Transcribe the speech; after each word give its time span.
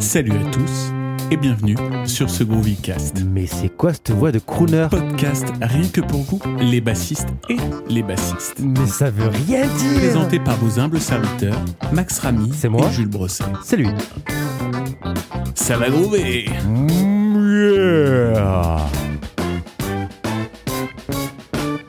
Salut 0.00 0.32
à 0.32 0.50
tous 0.50 0.92
et 1.30 1.36
bienvenue 1.36 1.76
sur 2.06 2.30
ce 2.30 2.44
Groovycast. 2.44 3.22
Mais 3.24 3.46
c'est 3.46 3.68
quoi 3.68 3.92
cette 3.92 4.10
voix 4.10 4.32
de 4.32 4.38
crooner? 4.38 4.86
Podcast 4.90 5.46
rien 5.60 5.88
que 5.88 6.00
pour 6.00 6.22
vous, 6.22 6.40
les 6.60 6.80
bassistes 6.80 7.28
et 7.48 7.56
les 7.88 8.02
bassistes. 8.02 8.60
Mais 8.60 8.86
ça 8.86 9.10
veut 9.10 9.28
rien 9.28 9.66
dire 9.66 9.98
Présenté 9.98 10.38
par 10.38 10.56
vos 10.56 10.78
humbles 10.78 11.00
serviteurs, 11.00 11.58
Max 11.92 12.18
Ramy 12.20 12.52
C'est 12.52 12.68
moi 12.68 12.86
et 12.86 12.92
Jules 12.92 13.08
Brosset. 13.08 13.44
C'est 13.62 13.76
lui. 13.76 13.88
Ça 15.54 15.76
va 15.76 15.90
groover 15.90 16.46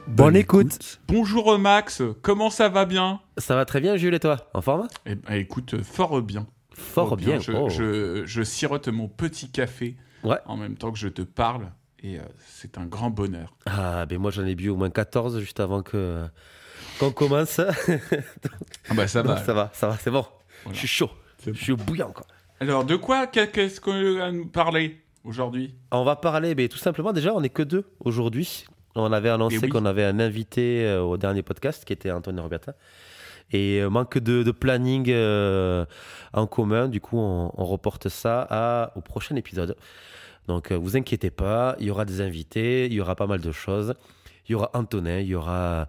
Bonne 0.08 0.36
écoute. 0.36 1.00
Bonjour 1.08 1.58
Max, 1.58 2.02
comment 2.22 2.50
ça 2.50 2.68
va 2.68 2.86
bien? 2.86 3.22
Ça 3.38 3.56
va 3.56 3.66
très 3.66 3.80
bien 3.80 3.96
Jules 3.96 4.14
et 4.14 4.20
toi? 4.20 4.50
En 4.54 4.62
forme? 4.62 4.88
Eh 5.06 5.16
ben 5.16 5.36
écoute, 5.36 5.82
fort 5.82 6.22
bien. 6.22 6.46
Fort 6.80 7.18
bien. 7.18 7.40
Je, 7.40 7.52
oh. 7.52 7.70
je- 7.70 8.24
je 8.26 8.42
sirote 8.44 8.88
mon 8.88 9.08
petit 9.08 9.50
café 9.52 9.96
Ouais. 10.24 10.38
en 10.46 10.58
même 10.58 10.76
temps 10.76 10.92
que 10.92 10.98
je 11.00 11.08
te 11.08 11.22
parle 11.22 11.72
et 12.04 12.18
euh, 12.18 12.24
c'est 12.48 12.78
un 12.78 12.86
grand 12.86 13.10
bonheur. 13.10 13.56
Ah 13.66 14.06
ben 14.06 14.18
moi 14.20 14.32
j'en 14.32 14.46
ai 14.46 14.56
bu 14.56 14.70
au 14.70 14.76
moins 14.76 14.90
14 14.90 15.40
juste 15.40 15.60
avant 15.60 15.82
que 15.82 16.24
qu'on 17.00 17.12
commence. 17.12 17.62
Ah 18.90 18.94
bah 18.96 19.08
ça 19.08 19.22
Donc, 19.24 19.38
va. 19.38 19.44
ça 19.44 19.54
va, 19.54 19.70
ça 19.74 19.88
va, 19.88 19.98
c'est 19.98 20.12
bon. 20.12 20.26
Voilà. 20.64 20.74
Je 20.74 20.80
suis 20.80 20.88
chaud. 20.88 21.10
Je 21.46 21.52
suis 21.54 21.74
bouillant 21.76 22.12
quoi. 22.12 22.26
Alors 22.60 22.84
de 22.86 22.96
quoi 22.96 23.28
qu'est- 23.28 23.52
qu'est-ce 23.52 23.80
qu'on 23.80 24.18
va 24.18 24.32
nous 24.32 24.48
parler 24.48 25.02
aujourd'hui? 25.24 25.74
On 25.92 26.04
va 26.04 26.16
parler, 26.16 26.56
mais 26.56 26.68
tout 26.68 26.78
simplement 26.78 27.14
déjà 27.14 27.34
on 27.34 27.42
n'est 27.42 27.50
que 27.50 27.64
deux 27.64 27.86
aujourd'hui. 28.00 28.66
On 28.96 29.14
avait 29.14 29.30
annoncé 29.30 29.58
Eh 29.58 29.66
oui. 29.66 29.70
qu'on 29.70 29.86
avait 29.86 30.04
un 30.04 30.20
invité 30.20 30.84
euh, 30.86 31.02
au 31.02 31.16
dernier 31.18 31.44
podcast 31.44 31.86
qui 31.86 31.94
était 31.94 32.12
Antonio 32.12 32.42
Roberta. 32.44 32.74
Et 33.52 33.80
euh, 33.82 33.90
manque 33.90 34.18
de, 34.20 34.44
de 34.44 34.52
planning 34.52 35.06
euh, 35.10 35.86
en 36.34 36.46
commun, 36.48 36.88
du 36.88 37.02
coup 37.02 37.18
on, 37.18 37.52
on 37.56 37.66
reporte 37.66 38.08
ça 38.10 38.46
à, 38.50 38.92
au 38.96 39.02
prochain 39.02 39.36
épisode. 39.36 39.76
Donc 40.48 40.72
euh, 40.72 40.76
vous 40.78 40.96
inquiétez 40.98 41.32
pas, 41.32 41.76
il 41.80 41.88
y 41.88 41.92
aura 41.92 42.06
des 42.06 42.22
invités, 42.22 42.86
il 42.86 42.94
y 42.94 43.02
aura 43.02 43.16
pas 43.16 43.28
mal 43.28 43.40
de 43.42 43.52
choses. 43.52 43.94
Il 44.48 44.54
y 44.54 44.56
aura 44.56 44.72
Antonin, 44.74 45.20
il 45.20 45.28
y 45.28 45.36
aura 45.36 45.88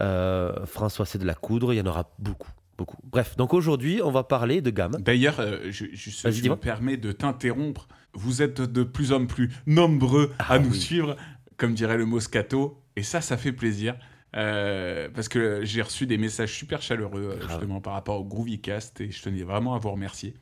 euh, 0.00 0.66
François 0.66 1.06
C 1.06 1.18
de 1.18 1.24
la 1.24 1.34
Coudre, 1.34 1.72
il 1.72 1.76
y 1.76 1.80
en 1.80 1.86
aura 1.86 2.10
beaucoup, 2.18 2.50
beaucoup. 2.76 2.96
Bref, 3.04 3.36
donc 3.36 3.54
aujourd'hui 3.54 4.00
on 4.02 4.10
va 4.10 4.24
parler 4.24 4.60
de 4.60 4.70
gamme. 4.70 4.96
D'ailleurs, 4.98 5.38
euh, 5.40 5.58
je, 5.70 5.86
je- 5.92 6.48
me 6.48 6.56
permets 6.56 6.96
de 6.96 7.12
t'interrompre. 7.12 7.86
Vous 8.12 8.42
êtes 8.42 8.60
de 8.60 8.82
plus 8.82 9.12
en 9.12 9.26
plus 9.26 9.50
nombreux 9.66 10.32
à 10.40 10.46
Ah 10.54 10.58
nous 10.58 10.70
oui. 10.70 10.80
suivre, 10.80 11.16
comme 11.56 11.74
dirait 11.74 11.96
le 11.98 12.06
Moscato, 12.06 12.82
et 12.96 13.04
ça, 13.04 13.20
ça 13.20 13.36
fait 13.36 13.52
plaisir. 13.52 13.94
Euh, 14.36 15.08
parce 15.14 15.28
que 15.28 15.64
j'ai 15.64 15.82
reçu 15.82 16.06
des 16.06 16.18
messages 16.18 16.52
super 16.52 16.82
chaleureux 16.82 17.32
euh, 17.32 17.36
Grave. 17.36 17.50
justement 17.50 17.80
par 17.80 17.94
rapport 17.94 18.20
au 18.20 18.24
Groovycast 18.24 19.00
et 19.00 19.10
je 19.10 19.22
tenais 19.22 19.42
vraiment 19.42 19.74
à 19.74 19.78
vous 19.78 19.90
remercier. 19.90 20.34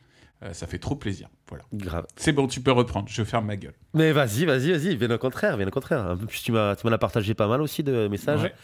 Euh, 0.44 0.52
ça 0.52 0.68
fait 0.68 0.78
trop 0.78 0.94
plaisir. 0.94 1.28
Voilà. 1.48 1.64
Grave. 1.72 2.06
C'est 2.14 2.32
bon, 2.32 2.46
tu 2.46 2.60
peux 2.60 2.70
reprendre. 2.70 3.08
Je 3.08 3.24
ferme 3.24 3.46
ma 3.46 3.56
gueule. 3.56 3.74
Mais 3.94 4.12
vas-y, 4.12 4.44
vas-y, 4.44 4.70
vas-y, 4.70 4.96
bien 4.96 5.10
au 5.10 5.18
contraire, 5.18 5.56
bien 5.56 5.66
au 5.66 5.70
contraire. 5.72 6.16
En 6.20 6.26
plus, 6.26 6.42
tu 6.42 6.52
m'as, 6.52 6.76
tu 6.76 6.86
m'en 6.86 6.92
as 6.92 6.98
partagé 6.98 7.34
pas 7.34 7.48
mal 7.48 7.60
aussi 7.60 7.82
de 7.82 8.06
messages. 8.06 8.42
Ouais. 8.42 8.54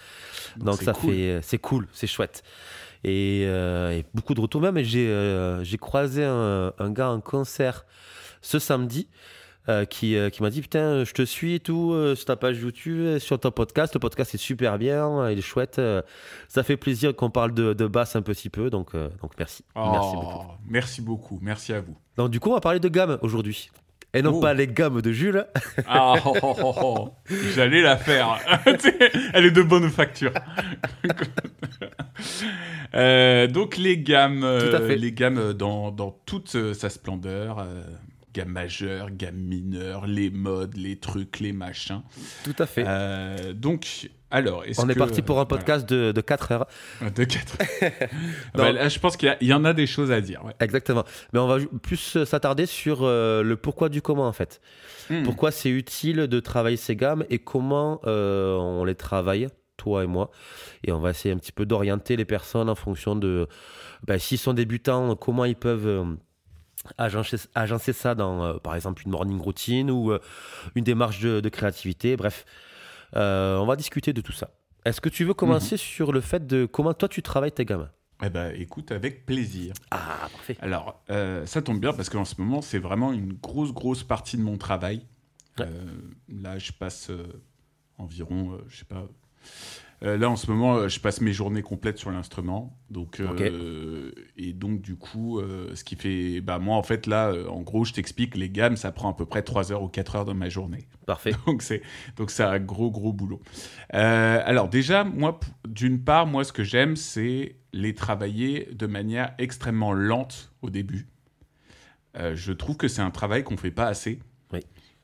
Donc 0.56 0.76
c'est 0.78 0.84
ça 0.84 0.92
cool. 0.92 1.12
fait, 1.12 1.40
c'est 1.42 1.58
cool, 1.58 1.88
c'est 1.92 2.06
chouette. 2.06 2.44
Et, 3.02 3.44
euh, 3.46 3.90
et 3.90 4.04
beaucoup 4.14 4.34
de 4.34 4.40
retours 4.40 4.60
même. 4.60 4.78
J'ai 4.82 5.78
croisé 5.80 6.22
un, 6.24 6.72
un 6.78 6.90
gars 6.90 7.10
en 7.10 7.20
concert 7.20 7.86
ce 8.40 8.58
samedi. 8.60 9.08
Euh, 9.68 9.84
qui, 9.86 10.16
euh, 10.16 10.28
qui 10.30 10.42
m'a 10.42 10.50
dit 10.50 10.60
putain 10.60 11.04
je 11.04 11.12
te 11.12 11.22
suis 11.22 11.54
et 11.54 11.60
tout 11.60 11.92
euh, 11.92 12.14
sur 12.14 12.26
ta 12.26 12.36
page 12.36 12.58
YouTube 12.60 12.98
euh, 13.00 13.18
sur 13.18 13.38
ton 13.40 13.50
podcast 13.50 13.94
le 13.94 14.00
podcast 14.00 14.34
est 14.34 14.38
super 14.38 14.78
bien 14.78 15.30
il 15.30 15.38
est 15.38 15.42
chouette 15.42 15.80
ça 16.48 16.62
fait 16.62 16.76
plaisir 16.76 17.14
qu'on 17.16 17.30
parle 17.30 17.54
de, 17.54 17.72
de 17.72 17.86
basse 17.86 18.14
un 18.16 18.22
petit 18.22 18.50
peu 18.50 18.68
donc, 18.70 18.92
donc 18.94 19.32
merci 19.38 19.64
merci 19.76 20.08
Oh, 20.12 20.20
beaucoup 20.20 20.46
Merci 20.68 21.00
beaucoup. 21.02 21.38
Merci 21.42 21.72
à 21.72 21.80
vous. 21.80 21.96
donc 22.16 22.30
du 22.30 22.40
coup 22.40 22.50
on 22.50 22.54
va 22.54 22.60
parler 22.60 22.80
de 22.80 22.88
gamme 22.88 23.18
aujourd'hui 23.22 23.70
et 24.16 24.22
non 24.22 24.32
Oh. 24.36 24.40
pas 24.40 24.54
les 24.54 24.68
gammes 24.68 25.00
de 25.02 25.10
Jules 25.10 25.44
Ah, 25.88 26.14
oh, 26.24 26.34
oh, 26.42 26.54
oh, 26.62 26.74
oh. 26.82 27.08
J'allais 27.56 27.82
la 27.82 27.96
faire. 27.96 28.38
Elle 29.34 29.46
est 29.46 29.50
de 29.50 29.62
bonne 29.62 29.90
facture. 29.90 30.30
Euh, 32.94 33.48
donc 33.48 33.76
les 33.76 33.98
gammes, 33.98 34.40
Tout 34.42 34.76
à 34.76 34.80
fait. 34.80 34.94
les 34.96 35.10
gammes 35.12 35.52
dans, 35.52 35.90
dans 35.90 36.12
toute 36.26 36.72
sa 36.74 36.88
splendeur, 36.90 37.58
euh, 37.58 37.82
gamme 38.34 38.48
majeure, 38.50 39.10
gamme 39.10 39.36
mineure, 39.36 40.06
les 40.06 40.30
modes, 40.30 40.76
les 40.76 40.96
trucs, 40.96 41.40
les 41.40 41.52
machins. 41.52 42.02
tout 42.44 42.54
à 42.58 42.66
fait 42.66 42.84
Euh, 42.86 43.52
donc, 43.52 44.08
alors, 44.30 44.64
on 44.78 44.88
est 44.88 44.96
parti 44.96 45.22
pour 45.22 45.38
un 45.38 45.44
voilà. 45.44 45.58
podcast 45.62 45.88
de, 45.88 46.10
de 46.10 46.20
4 46.20 46.52
heures 46.52 46.66
de 47.14 47.22
quatre. 47.24 47.56
Non. 48.56 48.64
Bah, 48.64 48.72
là, 48.72 48.88
je 48.88 48.98
pense 48.98 49.16
qu'il 49.16 49.36
y 49.40 49.52
en 49.52 49.64
a 49.64 49.72
des 49.72 49.86
choses 49.86 50.10
à 50.10 50.20
dire. 50.20 50.44
ouais. 50.44 50.52
Exactement. 50.58 51.04
Mais 51.32 51.38
on 51.38 51.46
va 51.46 51.58
plus 51.82 52.16
euh, 52.16 52.24
s'attarder 52.24 52.66
sur 52.66 53.00
euh, 53.02 53.42
le 53.44 53.56
pourquoi 53.56 53.88
du 53.88 54.02
comment 54.02 54.26
en 54.26 54.32
fait. 54.32 54.60
Hmm. 55.08 55.22
Pourquoi 55.22 55.52
c'est 55.52 55.70
utile 55.70 56.26
de 56.26 56.40
travailler 56.40 56.76
ces 56.76 56.96
gammes 56.96 57.24
et 57.30 57.38
comment 57.38 58.00
euh, 58.06 58.56
on 58.56 58.84
les 58.84 58.96
travaille, 58.96 59.46
toi 59.76 60.02
et 60.02 60.06
moi. 60.08 60.30
Et 60.82 60.90
on 60.90 60.98
va 60.98 61.10
essayer 61.10 61.32
un 61.32 61.38
petit 61.38 61.52
peu 61.52 61.64
d'orienter 61.64 62.16
les 62.16 62.24
personnes 62.24 62.68
en 62.68 62.74
fonction 62.74 63.14
de 63.14 63.46
ben, 64.04 64.18
s'ils 64.18 64.38
sont 64.38 64.52
débutants, 64.54 65.14
comment 65.14 65.44
ils 65.44 65.56
peuvent 65.56 66.16
agencer, 66.98 67.36
agencer 67.54 67.92
ça 67.92 68.14
dans 68.14 68.44
euh, 68.44 68.54
par 68.58 68.74
exemple 68.74 69.02
une 69.04 69.12
morning 69.12 69.40
routine 69.40 69.90
ou 69.90 70.12
euh, 70.12 70.20
une 70.74 70.84
démarche 70.84 71.20
de, 71.20 71.40
de 71.40 71.48
créativité. 71.48 72.16
Bref, 72.16 72.44
Euh, 73.16 73.58
on 73.58 73.66
va 73.66 73.76
discuter 73.76 74.12
de 74.12 74.20
tout 74.20 74.32
ça. 74.32 74.50
Est-ce 74.84 75.00
que 75.00 75.08
tu 75.08 75.24
veux 75.24 75.34
commencer 75.34 75.76
sur 75.76 76.10
le 76.12 76.20
fait 76.20 76.46
de 76.48 76.66
comment 76.66 76.92
toi 76.94 77.08
tu 77.08 77.22
travailles 77.22 77.52
tes 77.52 77.64
gammes 77.64 77.88
Eh 78.24 78.28
ben, 78.28 78.52
écoute, 78.60 78.90
avec 78.90 79.24
plaisir. 79.24 79.72
Ah, 79.92 80.28
parfait. 80.32 80.56
Alors, 80.60 81.00
euh, 81.10 81.46
ça 81.46 81.62
tombe 81.62 81.78
bien 81.80 81.92
parce 81.92 82.08
qu'en 82.10 82.24
ce 82.24 82.34
moment, 82.40 82.60
c'est 82.60 82.80
vraiment 82.80 83.12
une 83.12 83.34
grosse, 83.34 83.72
grosse 83.72 84.02
partie 84.02 84.36
de 84.36 84.42
mon 84.42 84.56
travail. 84.58 85.06
Ouais. 85.58 85.66
Euh, 85.68 85.84
là, 86.28 86.58
je 86.58 86.72
passe 86.72 87.08
euh, 87.10 87.40
environ, 87.98 88.58
je 88.68 88.78
sais 88.78 88.84
pas. 88.84 89.06
Euh, 90.02 90.18
là, 90.18 90.28
en 90.28 90.36
ce 90.36 90.50
moment, 90.50 90.76
euh, 90.76 90.88
je 90.88 91.00
passe 91.00 91.20
mes 91.20 91.32
journées 91.32 91.62
complètes 91.62 91.98
sur 91.98 92.10
l'instrument. 92.10 92.76
Donc, 92.90 93.20
euh, 93.20 94.12
et 94.36 94.52
donc, 94.52 94.80
du 94.80 94.96
coup, 94.96 95.38
euh, 95.38 95.74
ce 95.74 95.84
qui 95.84 95.96
fait. 95.96 96.40
Bah, 96.40 96.58
moi, 96.58 96.76
en 96.76 96.82
fait, 96.82 97.06
là, 97.06 97.32
en 97.48 97.62
gros, 97.62 97.84
je 97.84 97.92
t'explique, 97.92 98.36
les 98.36 98.50
gammes, 98.50 98.76
ça 98.76 98.92
prend 98.92 99.10
à 99.10 99.14
peu 99.14 99.24
près 99.24 99.42
3 99.42 99.72
heures 99.72 99.82
ou 99.82 99.88
4 99.88 100.16
heures 100.16 100.24
de 100.24 100.32
ma 100.32 100.48
journée. 100.48 100.88
Parfait. 101.06 101.32
Donc 101.46 101.62
c'est 101.62 101.82
donc 102.16 102.30
c'est 102.30 102.42
un 102.42 102.58
gros 102.58 102.90
gros 102.90 103.12
boulot. 103.12 103.40
Alors 103.90 104.68
déjà 104.68 105.04
moi 105.04 105.38
d'une 105.68 106.02
part 106.02 106.26
moi 106.26 106.44
ce 106.44 106.52
que 106.52 106.64
j'aime 106.64 106.96
c'est 106.96 107.56
les 107.72 107.94
travailler 107.94 108.68
de 108.72 108.86
manière 108.86 109.34
extrêmement 109.38 109.92
lente 109.92 110.52
au 110.62 110.70
début. 110.70 111.08
Je 112.16 112.52
trouve 112.52 112.76
que 112.76 112.88
c'est 112.88 113.02
un 113.02 113.10
travail 113.10 113.44
qu'on 113.44 113.56
fait 113.56 113.70
pas 113.70 113.86
assez. 113.86 114.20
Oui. 114.52 114.60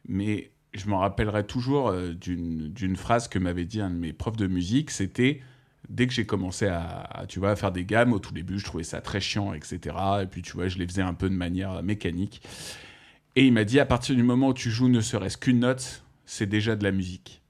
Mais 0.09 0.53
je 0.75 0.89
me 0.89 0.95
rappellerai 0.95 1.45
toujours 1.47 1.89
euh, 1.89 2.13
d'une 2.13 2.69
d'une 2.73 2.97
phrase 2.97 3.29
que 3.29 3.39
m'avait 3.39 3.65
dit 3.65 3.81
un 3.81 3.91
de 3.91 3.97
mes 3.97 4.13
profs 4.13 4.37
de 4.37 4.47
musique. 4.47 4.91
C'était 4.91 5.41
dès 5.89 6.07
que 6.07 6.13
j'ai 6.13 6.27
commencé 6.27 6.67
à, 6.67 6.83
à, 7.01 7.27
tu 7.27 7.39
vois 7.41 7.51
à 7.51 7.57
faire 7.57 7.73
des 7.73 7.85
gammes 7.85 8.13
au 8.13 8.19
tout 8.21 8.33
début 8.33 8.59
je 8.59 8.65
trouvais 8.65 8.85
ça 8.85 9.01
très 9.01 9.21
chiant 9.21 9.53
etc. 9.55 9.97
Et 10.23 10.27
puis 10.27 10.43
tu 10.43 10.53
vois 10.53 10.69
je 10.69 10.79
les 10.79 10.87
faisais 10.87 11.03
un 11.03 11.15
peu 11.15 11.29
de 11.29 11.35
manière 11.35 11.83
mécanique. 11.83 12.43
Et 13.37 13.47
il 13.47 13.53
m'a 13.53 13.65
dit, 13.65 13.79
à 13.79 13.87
partir 13.87 14.17
du 14.17 14.25
moment 14.25 14.49
où 14.49 14.55
tu 14.55 14.71
joues 14.71 14.89
ne 14.89 15.01
serait-ce 15.01 15.39
qu'une 15.39 15.61
note, 15.61 16.05
c'est 16.27 16.47
déjà 16.47 16.75
de 16.77 16.83
la 16.85 16.91
musique. 16.91 17.43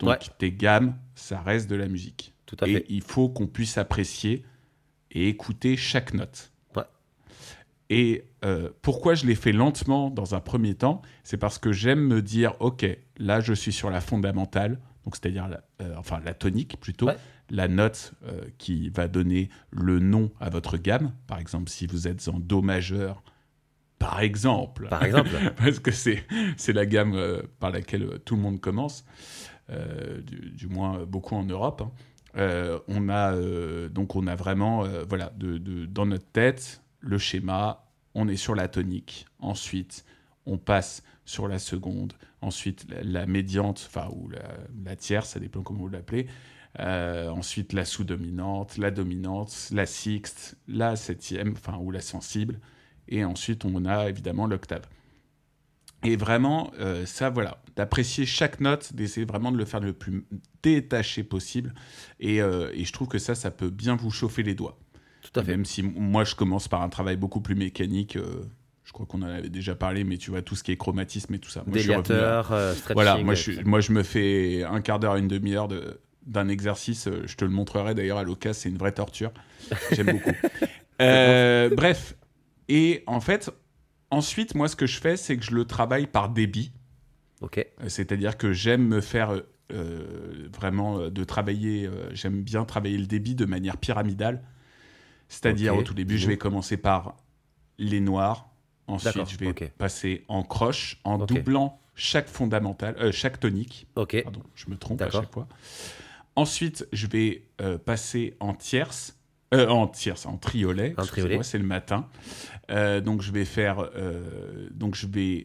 Donc 0.00 0.08
Ouais. 0.10 0.18
tes 0.38 0.50
gammes, 0.52 0.96
ça 1.14 1.40
reste 1.40 1.70
de 1.70 1.76
la 1.76 1.86
musique. 1.88 2.32
Tout 2.46 2.56
à 2.60 2.66
et 2.68 2.72
fait. 2.74 2.86
il 2.88 3.00
faut 3.02 3.28
qu'on 3.28 3.46
puisse 3.46 3.78
apprécier 3.78 4.44
et 5.12 5.28
écouter 5.28 5.76
chaque 5.76 6.14
note. 6.14 6.49
Et 7.92 8.24
euh, 8.44 8.70
pourquoi 8.82 9.14
je 9.14 9.26
l'ai 9.26 9.34
fait 9.34 9.52
lentement 9.52 10.10
dans 10.10 10.34
un 10.36 10.40
premier 10.40 10.74
temps 10.74 11.02
C'est 11.24 11.36
parce 11.36 11.58
que 11.58 11.72
j'aime 11.72 12.00
me 12.00 12.22
dire, 12.22 12.54
ok, 12.60 12.86
là 13.18 13.40
je 13.40 13.52
suis 13.52 13.72
sur 13.72 13.90
la 13.90 14.00
fondamentale, 14.00 14.78
donc 15.04 15.16
c'est-à-dire 15.16 15.48
la, 15.48 15.60
euh, 15.82 15.94
enfin 15.98 16.20
la 16.24 16.32
tonique 16.32 16.78
plutôt, 16.80 17.06
Ouais. 17.06 17.16
la 17.50 17.66
note 17.66 18.12
euh, 18.26 18.42
qui 18.58 18.90
va 18.90 19.08
donner 19.08 19.48
le 19.72 19.98
nom 19.98 20.30
à 20.38 20.50
votre 20.50 20.76
gamme. 20.78 21.12
Par 21.26 21.38
exemple, 21.40 21.68
si 21.68 21.86
vous 21.88 22.06
êtes 22.06 22.28
en 22.28 22.38
Do 22.38 22.62
majeur, 22.62 23.22
par 23.98 24.20
exemple, 24.20 24.86
Par 24.88 25.02
exemple. 25.04 25.30
parce 25.56 25.80
que 25.80 25.90
c'est 25.90 26.22
c'est 26.56 26.72
la 26.72 26.86
gamme 26.86 27.42
par 27.58 27.70
laquelle 27.72 28.20
tout 28.24 28.36
le 28.36 28.40
monde 28.42 28.60
commence, 28.60 29.04
du, 29.68 30.50
du 30.50 30.66
moins 30.68 31.04
beaucoup 31.04 31.34
en 31.36 31.44
Europe. 31.44 31.82
hein. 31.84 31.90
On 32.88 33.08
a 33.08 33.34
donc 33.88 34.14
on 34.16 34.26
a 34.26 34.34
vraiment 34.36 34.84
voilà 35.08 35.32
de, 35.36 35.58
de- 35.58 35.86
dans 35.86 36.06
notre 36.06 36.26
tête 36.32 36.79
le 37.00 37.18
schéma. 37.18 37.86
On 38.14 38.28
est 38.28 38.36
sur 38.36 38.54
la 38.54 38.68
tonique. 38.68 39.26
Ensuite, 39.38 40.04
on 40.46 40.58
passe 40.58 41.02
sur 41.24 41.48
la 41.48 41.58
seconde. 41.58 42.12
Ensuite, 42.40 42.86
la, 42.90 43.02
la 43.02 43.26
médiante, 43.26 43.86
enfin 43.86 44.08
ou 44.12 44.28
la, 44.28 44.96
tierce, 44.96 45.30
ça 45.30 45.40
dépend 45.40 45.62
comment 45.62 45.80
vous 45.80 45.88
l'appelez. 45.88 46.26
Euh, 46.78 47.28
ensuite, 47.28 47.72
la 47.72 47.84
sous-dominante, 47.84 48.78
la 48.78 48.90
dominante, 48.90 49.68
la 49.72 49.86
sixte, 49.86 50.56
la 50.68 50.96
septième, 50.96 51.52
enfin 51.52 51.78
ou 51.78 51.90
la 51.90 52.00
sensible. 52.00 52.60
Et 53.08 53.24
ensuite, 53.24 53.64
on 53.64 53.84
a 53.84 54.08
évidemment 54.08 54.46
l'octave. 54.46 54.82
Et 56.02 56.16
vraiment, 56.16 56.72
euh, 56.78 57.04
ça, 57.06 57.28
voilà, 57.28 57.62
d'apprécier 57.76 58.24
chaque 58.24 58.60
note, 58.60 58.94
d'essayer 58.94 59.26
vraiment 59.26 59.52
de 59.52 59.58
le 59.58 59.64
faire 59.66 59.80
le 59.80 59.92
plus 59.92 60.26
détaché 60.62 61.24
possible. 61.24 61.74
Et, 62.20 62.40
euh, 62.40 62.70
et 62.72 62.84
je 62.84 62.92
trouve 62.92 63.08
que 63.08 63.18
ça, 63.18 63.34
ça 63.34 63.50
peut 63.50 63.70
bien 63.70 63.96
vous 63.96 64.10
chauffer 64.10 64.42
les 64.42 64.54
doigts. 64.54 64.79
Tout 65.32 65.40
à 65.40 65.44
fait. 65.44 65.52
Même 65.52 65.64
si 65.64 65.82
moi, 65.82 66.24
je 66.24 66.34
commence 66.34 66.68
par 66.68 66.82
un 66.82 66.88
travail 66.88 67.16
beaucoup 67.16 67.40
plus 67.40 67.54
mécanique, 67.54 68.16
euh, 68.16 68.44
je 68.90 68.92
crois 68.92 69.06
qu'on 69.06 69.22
en 69.22 69.28
avait 69.28 69.48
déjà 69.48 69.76
parlé, 69.76 70.02
mais 70.02 70.16
tu 70.16 70.32
vois, 70.32 70.42
tout 70.42 70.56
ce 70.56 70.64
qui 70.64 70.72
est 70.72 70.76
chromatisme 70.76 71.32
et 71.32 71.38
tout 71.38 71.48
ça. 71.48 71.62
Moi, 71.64 71.78
Déliateur, 71.78 72.50
euh, 72.50 72.74
stretching. 72.74 72.94
Voilà, 72.94 73.18
moi 73.18 73.34
je, 73.34 73.52
moi 73.62 73.78
je 73.78 73.92
me 73.92 74.02
fais 74.02 74.64
un 74.64 74.80
quart 74.80 74.98
d'heure, 74.98 75.14
une 75.14 75.28
demi-heure 75.28 75.68
d'un 76.26 76.48
exercice. 76.48 77.06
Euh, 77.06 77.22
je 77.24 77.36
te 77.36 77.44
le 77.44 77.52
montrerai 77.52 77.94
d'ailleurs 77.94 78.18
à 78.18 78.24
l'occasion, 78.24 78.60
c'est 78.60 78.68
une 78.68 78.78
vraie 78.78 78.90
torture. 78.90 79.30
J'aime 79.92 80.12
beaucoup. 80.12 80.32
Euh, 81.02 81.70
bref, 81.74 82.14
et 82.68 83.04
en 83.06 83.20
fait, 83.20 83.48
ensuite, 84.10 84.54
moi 84.54 84.68
ce 84.68 84.76
que 84.76 84.84
je 84.84 85.00
fais, 85.00 85.16
c'est 85.16 85.38
que 85.38 85.42
je 85.42 85.54
le 85.54 85.64
travaille 85.64 86.06
par 86.06 86.28
débit. 86.28 86.72
Ok. 87.40 87.66
C'est-à-dire 87.86 88.36
que 88.36 88.52
j'aime 88.52 88.86
me 88.86 89.00
faire 89.00 89.40
vraiment 90.52 91.08
de 91.08 91.24
travailler, 91.24 91.88
j'aime 92.12 92.42
bien 92.42 92.66
travailler 92.66 92.98
le 92.98 93.06
débit 93.06 93.34
de 93.34 93.46
manière 93.46 93.78
pyramidale. 93.78 94.42
C'est-à-dire 95.30 95.74
au 95.74 95.82
tout 95.82 95.94
début, 95.94 96.18
je 96.18 96.26
vais 96.26 96.36
commencer 96.36 96.76
par 96.76 97.16
les 97.78 98.00
noirs, 98.00 98.50
Ensuite, 98.90 99.30
je 99.30 99.36
vais 99.36 99.52
passer 99.78 100.24
en 100.28 100.42
croche, 100.42 100.98
en 101.04 101.18
doublant 101.18 101.80
chaque 101.94 102.28
fondamental, 102.28 102.96
euh, 102.98 103.12
chaque 103.12 103.38
tonique. 103.38 103.86
Ok. 103.94 104.22
Pardon, 104.22 104.42
je 104.54 104.68
me 104.68 104.76
trompe 104.76 105.00
à 105.02 105.10
chaque 105.10 105.32
fois. 105.32 105.46
Ensuite, 106.36 106.86
je 106.92 107.06
vais 107.06 107.44
euh, 107.60 107.78
passer 107.78 108.36
en 108.40 108.54
tierce, 108.54 109.18
euh, 109.54 109.68
en 109.68 109.86
tierce, 109.86 110.26
en 110.26 110.36
triolet. 110.38 110.94
En 110.96 111.04
triolet. 111.04 111.42
C'est 111.42 111.58
le 111.58 111.64
matin. 111.64 112.08
donc 112.68 113.22
je 113.22 113.32
vais 113.32 113.44
faire, 113.44 113.90
donc 114.72 114.94
je 114.94 115.06
vais 115.06 115.44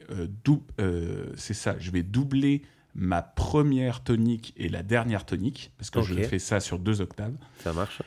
c'est 1.36 1.54
ça, 1.54 1.76
je 1.80 1.92
vais 1.92 2.04
doubler 2.04 2.64
ma 2.98 3.22
première 3.22 4.02
tonique 4.04 4.54
et 4.56 4.70
la 4.70 4.82
dernière 4.82 5.26
tonique 5.26 5.72
parce 5.78 5.90
que 5.90 6.02
je 6.02 6.16
fais 6.24 6.40
ça 6.40 6.60
sur 6.60 6.80
deux 6.80 7.02
octaves. 7.02 7.36
Ça 7.60 7.74
marche. 7.74 8.02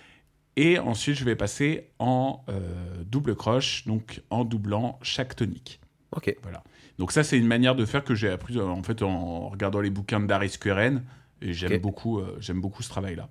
Et 0.58 0.81
ensuite, 0.81 1.16
je 1.16 1.25
vais 1.25 1.37
passer 1.37 1.93
en 2.00 2.44
euh, 2.49 2.58
double 3.06 3.37
croche, 3.37 3.87
donc 3.87 4.22
en 4.28 4.44
doublant 4.44 4.99
chaque 5.02 5.37
tonique. 5.37 5.81
Ok. 6.10 6.34
Voilà. 6.43 6.64
Donc 6.99 7.12
ça, 7.12 7.22
c'est 7.22 7.38
une 7.38 7.46
manière 7.46 7.76
de 7.76 7.84
faire 7.84 8.02
que 8.02 8.16
j'ai 8.16 8.28
appris 8.28 8.58
en 8.60 8.82
fait 8.82 9.02
en 9.02 9.50
regardant 9.50 9.81
les 9.81 9.90
bouquins 9.90 10.19
de 10.19 10.26
Darius 10.26 10.56
Queren. 10.56 11.05
Et 11.43 11.52
j'aime 11.52 11.78
beaucoup, 11.78 12.19
euh, 12.19 12.37
j'aime 12.40 12.60
beaucoup 12.60 12.82
ce 12.82 12.88
travail-là. 12.88 13.28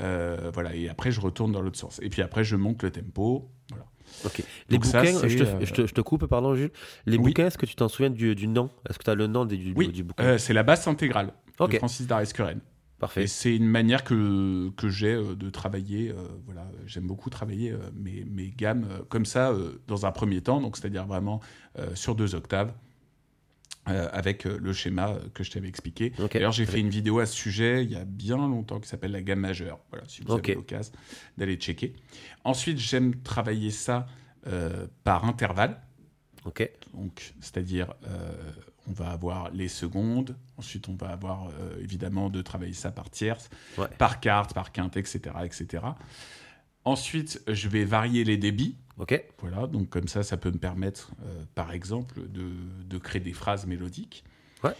Euh, 0.00 0.50
voilà. 0.52 0.74
Et 0.74 0.90
après, 0.90 1.10
je 1.10 1.22
retourne 1.22 1.52
dans 1.52 1.62
l'autre 1.62 1.78
sens. 1.78 1.98
Et 2.02 2.10
puis 2.10 2.20
après, 2.20 2.44
je 2.44 2.56
monte 2.56 2.82
le 2.82 2.90
tempo. 2.90 3.50
Voilà. 3.70 3.86
Ok. 4.26 4.44
Les 4.68 4.76
bouquins, 4.76 5.04
je, 5.04 5.92
te, 5.94 6.00
coupe, 6.02 6.26
pardon, 6.26 6.54
Jules. 6.54 6.70
Les 7.06 7.16
bouquins, 7.16 7.46
est-ce 7.46 7.56
que 7.56 7.64
tu 7.64 7.76
t'en 7.76 7.88
souviens 7.88 8.10
du, 8.10 8.34
du 8.34 8.46
nom? 8.46 8.68
Est-ce 8.90 8.98
que 8.98 9.04
tu 9.04 9.10
as 9.10 9.14
le 9.14 9.26
nom 9.26 9.46
du, 9.46 9.72
oui. 9.74 9.88
du 9.88 10.04
bouquin? 10.04 10.36
C'est 10.36 10.52
la 10.52 10.64
basse 10.64 10.86
intégrale 10.86 11.32
de 11.58 11.78
Francis 11.78 12.06
Darius 12.06 12.34
Queren. 12.34 12.60
Parfait. 13.02 13.26
c'est 13.26 13.56
une 13.56 13.66
manière 13.66 14.04
que, 14.04 14.70
que 14.76 14.88
j'ai 14.88 15.14
euh, 15.14 15.34
de 15.34 15.50
travailler. 15.50 16.10
Euh, 16.10 16.28
voilà, 16.44 16.70
j'aime 16.86 17.08
beaucoup 17.08 17.30
travailler 17.30 17.72
euh, 17.72 17.78
mes, 17.96 18.24
mes, 18.30 18.50
gammes 18.50 18.86
comme 19.08 19.26
ça 19.26 19.52
dans 19.88 20.06
un 20.06 20.12
premier 20.12 20.40
temps, 20.40 20.60
donc 20.60 20.76
c'est-à-dire 20.76 21.04
vraiment 21.04 21.40
sur 21.94 22.14
deux 22.14 22.36
octaves. 22.36 22.72
avec 23.86 24.44
le 24.44 24.72
schéma 24.72 25.16
que 25.34 25.42
je 25.42 25.50
t'avais 25.50 25.66
expliqué. 25.66 26.12
D'ailleurs, 26.32 26.52
j'ai 26.52 26.64
fait 26.64 26.78
une 26.78 26.90
vidéo 26.90 27.18
à 27.18 27.26
ce 27.26 27.34
sujet 27.34 27.82
il 27.82 27.90
y 27.90 27.96
a 27.96 28.04
bien 28.04 28.36
longtemps 28.36 28.78
qui 28.78 28.88
s'appelle 28.88 29.10
la 29.10 29.22
gamme 29.22 29.40
majeure. 29.40 29.80
Voilà, 29.90 30.04
si 30.06 30.22
vous 30.22 30.32
avez 30.32 30.54
l'occasion 30.54 30.92
d'aller 31.36 31.56
checker. 31.56 31.94
Ensuite, 32.44 32.78
j'aime 32.78 33.16
travailler 33.22 33.72
ça 33.72 34.06
par 35.02 35.24
intervalle. 35.24 35.80
Ok. 36.44 36.70
Donc, 36.94 37.34
c'est-à-dire, 37.40 37.94
on 38.88 38.92
va 38.92 39.10
avoir 39.10 39.50
les 39.50 39.68
secondes. 39.68 40.36
Ensuite, 40.56 40.88
on 40.88 40.94
va 40.94 41.08
avoir 41.08 41.48
euh, 41.48 41.78
évidemment 41.80 42.30
de 42.30 42.42
travailler 42.42 42.72
ça 42.72 42.90
par 42.90 43.10
tierce, 43.10 43.48
par 43.98 44.20
carte, 44.20 44.54
par 44.54 44.72
quinte, 44.72 44.96
etc., 44.96 45.20
etc. 45.44 45.84
Ensuite, 46.84 47.42
je 47.46 47.68
vais 47.68 47.84
varier 47.84 48.24
les 48.24 48.36
débits. 48.36 48.76
Ok. 48.98 49.22
Voilà, 49.38 49.66
donc 49.66 49.88
comme 49.88 50.08
ça, 50.08 50.22
ça 50.22 50.36
peut 50.36 50.50
me 50.50 50.58
permettre, 50.58 51.12
euh, 51.24 51.44
par 51.54 51.72
exemple, 51.72 52.22
de, 52.28 52.98
créer 52.98 53.20
des 53.20 53.32
phrases 53.32 53.66
mélodiques. 53.66 54.24
Ouais. 54.64 54.74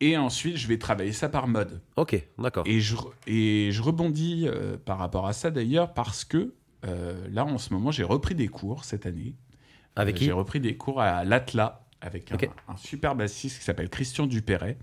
Et 0.00 0.16
ensuite, 0.16 0.56
je 0.56 0.66
vais 0.66 0.78
travailler 0.78 1.12
ça 1.12 1.28
par 1.28 1.46
mode. 1.46 1.80
Ok, 1.96 2.20
d'accord. 2.38 2.64
Et 2.66 2.80
je, 2.80 2.96
et 3.26 3.70
je 3.70 3.80
rebondis 3.80 4.46
euh, 4.46 4.76
par 4.76 4.98
rapport 4.98 5.26
à 5.26 5.32
ça 5.32 5.50
d'ailleurs 5.50 5.94
parce 5.94 6.24
que 6.24 6.54
là, 7.30 7.46
en 7.46 7.56
ce 7.56 7.72
moment, 7.72 7.90
j'ai 7.90 8.04
repris 8.04 8.34
des 8.34 8.48
cours 8.48 8.84
cette 8.84 9.06
année. 9.06 9.34
Avec 9.96 10.16
qui? 10.16 10.24
J'ai 10.26 10.32
repris 10.32 10.60
des 10.60 10.76
cours 10.76 11.00
à 11.00 11.24
l'Atla 11.24 11.83
avec 12.04 12.30
un, 12.32 12.76
super 12.76 13.14
bassiste 13.14 13.58
qui 13.58 13.64
s'appelle 13.64 13.88
Christian 13.88 14.26
Dupéret. 14.26 14.76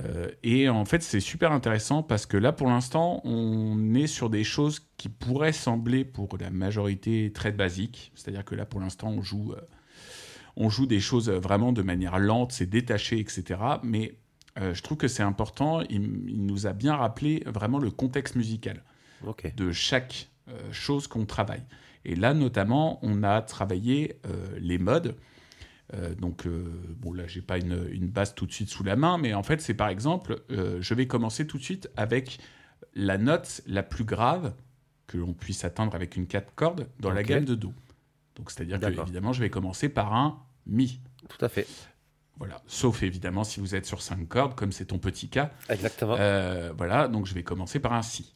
Euh, 0.00 0.28
et 0.42 0.68
en 0.68 0.84
fait, 0.84 1.02
c'est 1.02 1.20
super 1.20 1.52
intéressant 1.52 2.02
parce 2.02 2.26
que 2.26 2.36
là, 2.36 2.52
pour 2.52 2.68
l'instant, 2.68 3.20
on 3.24 3.94
est 3.94 4.06
sur 4.06 4.28
des 4.28 4.44
choses 4.44 4.80
qui 4.96 5.08
pourraient 5.08 5.52
sembler 5.52 6.04
pour 6.04 6.28
la 6.38 6.50
majorité 6.50 7.32
très 7.32 7.52
basiques. 7.52 8.12
C'est-à-dire 8.14 8.44
que 8.44 8.54
là, 8.54 8.66
pour 8.66 8.80
l'instant, 8.80 9.08
on 9.08 9.22
joue, 9.22 9.52
euh, 9.52 9.60
on 10.56 10.68
joue 10.68 10.86
des 10.86 11.00
choses 11.00 11.30
vraiment 11.30 11.72
de 11.72 11.82
manière 11.82 12.18
lente, 12.18 12.52
c'est 12.52 12.66
détaché, 12.66 13.20
etc. 13.20 13.60
Mais 13.84 14.18
euh, 14.60 14.74
je 14.74 14.82
trouve 14.82 14.98
que 14.98 15.08
c'est 15.08 15.22
important. 15.22 15.82
Il, 15.88 16.02
nous 16.46 16.66
a 16.66 16.72
bien 16.72 16.96
rappelé 16.96 17.44
vraiment 17.46 17.78
le 17.78 17.90
contexte 17.90 18.34
musical 18.34 18.82
de 19.56 19.72
chaque 19.72 20.28
chose 20.72 21.06
qu'on 21.06 21.26
travaille. 21.26 21.62
Et 22.04 22.14
là, 22.16 22.34
notamment, 22.34 22.98
on 23.02 23.22
a 23.22 23.42
travaillé 23.42 24.18
les 24.58 24.78
modes. 24.78 25.14
Euh, 25.94 26.14
donc, 26.14 26.46
euh, 26.46 26.64
bon, 26.96 27.12
là, 27.12 27.26
j'ai 27.26 27.40
pas 27.40 27.58
une, 27.58 27.88
une, 27.90 28.08
base 28.08 28.34
tout 28.34 28.46
de 28.46 28.52
suite 28.52 28.68
sous 28.68 28.84
la 28.84 28.96
main, 28.96 29.18
mais 29.18 29.34
en 29.34 29.42
fait, 29.42 29.60
c'est 29.60 29.74
par 29.74 29.88
exemple, 29.88 30.42
euh, 30.50 30.78
je 30.80 30.94
vais 30.94 31.06
commencer 31.06 31.46
tout 31.46 31.58
de 31.58 31.62
suite 31.62 31.90
avec 31.96 32.38
la 32.94 33.16
note 33.16 33.62
la 33.66 33.82
plus 33.82 34.04
grave 34.04 34.54
que 35.06 35.16
l'on 35.16 35.32
puisse 35.32 35.64
atteindre 35.64 35.94
avec 35.94 36.16
une 36.16 36.26
4 36.26 36.54
cordes 36.54 36.88
dans 37.00 37.10
la 37.10 37.22
gamme 37.22 37.44
de 37.44 37.54
Do. 37.54 37.72
Donc, 38.36 38.50
c'est-à-dire 38.50 38.78
que, 38.78 39.00
évidemment, 39.00 39.32
je 39.32 39.40
vais 39.40 39.50
commencer 39.50 39.88
par 39.88 40.14
un 40.14 40.42
Mi. 40.66 41.00
Tout 41.28 41.42
à 41.44 41.48
fait. 41.48 41.66
Voilà. 42.36 42.62
Sauf 42.66 43.02
évidemment 43.02 43.42
si 43.42 43.58
vous 43.58 43.74
êtes 43.74 43.86
sur 43.86 44.02
5 44.02 44.28
cordes, 44.28 44.54
comme 44.54 44.70
c'est 44.70 44.84
ton 44.84 44.98
petit 44.98 45.28
cas. 45.28 45.50
Exactement. 45.70 46.14
voilà, 46.76 47.08
donc 47.08 47.26
je 47.26 47.34
vais 47.34 47.42
commencer 47.42 47.80
par 47.80 47.94
un 47.94 48.02
Si. 48.02 48.34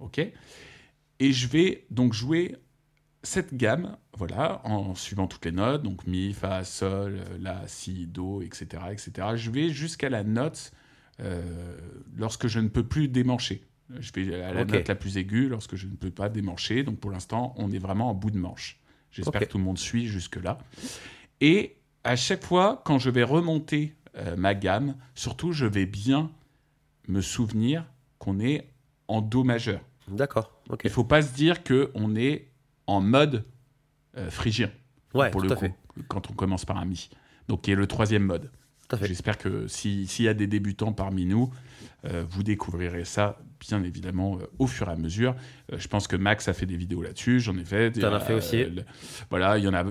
OK? 0.00 0.18
Et 1.20 1.32
je 1.32 1.48
vais 1.48 1.86
donc 1.90 2.14
jouer 2.14 2.56
cette 3.22 3.54
gamme, 3.54 3.96
voilà, 4.16 4.60
en 4.64 4.94
suivant 4.94 5.26
toutes 5.26 5.44
les 5.44 5.52
notes, 5.52 5.82
donc 5.82 6.06
mi, 6.06 6.32
fa, 6.32 6.64
sol, 6.64 7.20
la, 7.40 7.66
si, 7.66 8.06
do, 8.06 8.42
etc., 8.42 8.82
etc., 8.92 9.28
je 9.34 9.50
vais 9.50 9.70
jusqu'à 9.70 10.08
la 10.08 10.22
note 10.22 10.72
euh, 11.20 11.42
lorsque 12.16 12.46
je 12.46 12.60
ne 12.60 12.68
peux 12.68 12.84
plus 12.84 13.08
démancher. 13.08 13.64
Je 13.98 14.12
vais 14.12 14.42
à 14.42 14.52
la 14.52 14.64
note 14.64 14.86
la 14.86 14.94
plus 14.94 15.16
aiguë 15.16 15.48
lorsque 15.48 15.74
je 15.74 15.86
ne 15.86 15.94
peux 15.94 16.10
pas 16.10 16.28
démancher. 16.28 16.82
Donc 16.82 17.00
pour 17.00 17.10
l'instant, 17.10 17.54
on 17.56 17.72
est 17.72 17.78
vraiment 17.78 18.10
en 18.10 18.14
bout 18.14 18.30
de 18.30 18.38
manche. 18.38 18.78
J'espère 19.10 19.40
que 19.40 19.46
tout 19.46 19.58
le 19.58 19.64
monde 19.64 19.78
suit 19.78 20.06
jusque-là. 20.06 20.58
Et 21.40 21.76
à 22.04 22.14
chaque 22.14 22.44
fois, 22.44 22.82
quand 22.84 22.98
je 22.98 23.10
vais 23.10 23.22
remonter 23.22 23.94
euh, 24.16 24.36
ma 24.36 24.54
gamme, 24.54 24.94
surtout, 25.14 25.52
je 25.52 25.64
vais 25.64 25.86
bien 25.86 26.30
me 27.08 27.22
souvenir 27.22 27.86
qu'on 28.18 28.38
est 28.38 28.68
en 29.08 29.22
Do 29.22 29.42
majeur. 29.42 29.80
D'accord. 30.08 30.52
Il 30.68 30.76
ne 30.84 30.90
faut 30.90 31.04
pas 31.04 31.22
se 31.22 31.32
dire 31.34 31.64
qu'on 31.64 32.14
est 32.14 32.47
en 32.88 33.00
mode 33.00 33.44
euh, 34.16 34.30
phrygien. 34.30 34.70
Ouais, 35.14 35.30
pour 35.30 35.42
le 35.42 35.54
coup, 35.54 35.68
quand 36.08 36.30
on 36.30 36.34
commence 36.34 36.64
par 36.64 36.78
un 36.78 36.84
mi. 36.84 37.08
Donc, 37.46 37.62
qui 37.62 37.70
est 37.70 37.76
le 37.76 37.86
troisième 37.86 38.24
mode. 38.24 38.50
J'espère 39.02 39.36
que 39.36 39.68
s'il 39.68 40.06
y 40.20 40.28
a 40.28 40.34
des 40.34 40.46
débutants 40.46 40.94
parmi 40.94 41.26
nous, 41.26 41.52
euh, 42.06 42.24
vous 42.28 42.42
découvrirez 42.42 43.04
ça, 43.04 43.38
bien 43.60 43.82
évidemment, 43.82 44.38
euh, 44.38 44.46
au 44.58 44.66
fur 44.66 44.88
et 44.88 44.92
à 44.92 44.96
mesure. 44.96 45.36
je 45.76 45.86
pense 45.88 46.08
que 46.08 46.16
Max 46.16 46.48
a 46.48 46.54
fait 46.54 46.64
des 46.64 46.76
vidéos 46.76 47.02
là-dessus, 47.02 47.40
j'en 47.40 47.56
ai 47.58 47.64
fait. 47.64 48.02
en 48.02 48.12
as 48.14 48.20
fait 48.20 48.32
aussi. 48.32 48.64
voilà, 49.28 49.58
il 49.58 49.64
y 49.64 49.68
en 49.68 49.74
a, 49.74 49.84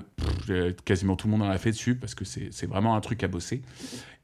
quasiment 0.83 1.15
tout 1.15 1.27
le 1.27 1.31
monde 1.31 1.43
en 1.43 1.49
a 1.49 1.57
fait 1.59 1.71
dessus, 1.71 1.95
parce 1.95 2.15
que 2.15 2.25
c'est 2.25 2.65
vraiment 2.65 2.95
un 2.95 3.01
truc 3.01 3.23
à 3.23 3.27
bosser. 3.27 3.61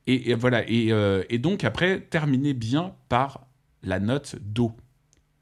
Et, 0.07 0.33
voilà, 0.33 0.67
et, 0.67 0.91
et, 1.29 1.37
donc 1.37 1.63
après, 1.63 2.01
terminez 2.01 2.55
bien 2.55 2.95
par 3.09 3.45
la 3.83 3.99
note 3.99 4.37
Do 4.41 4.75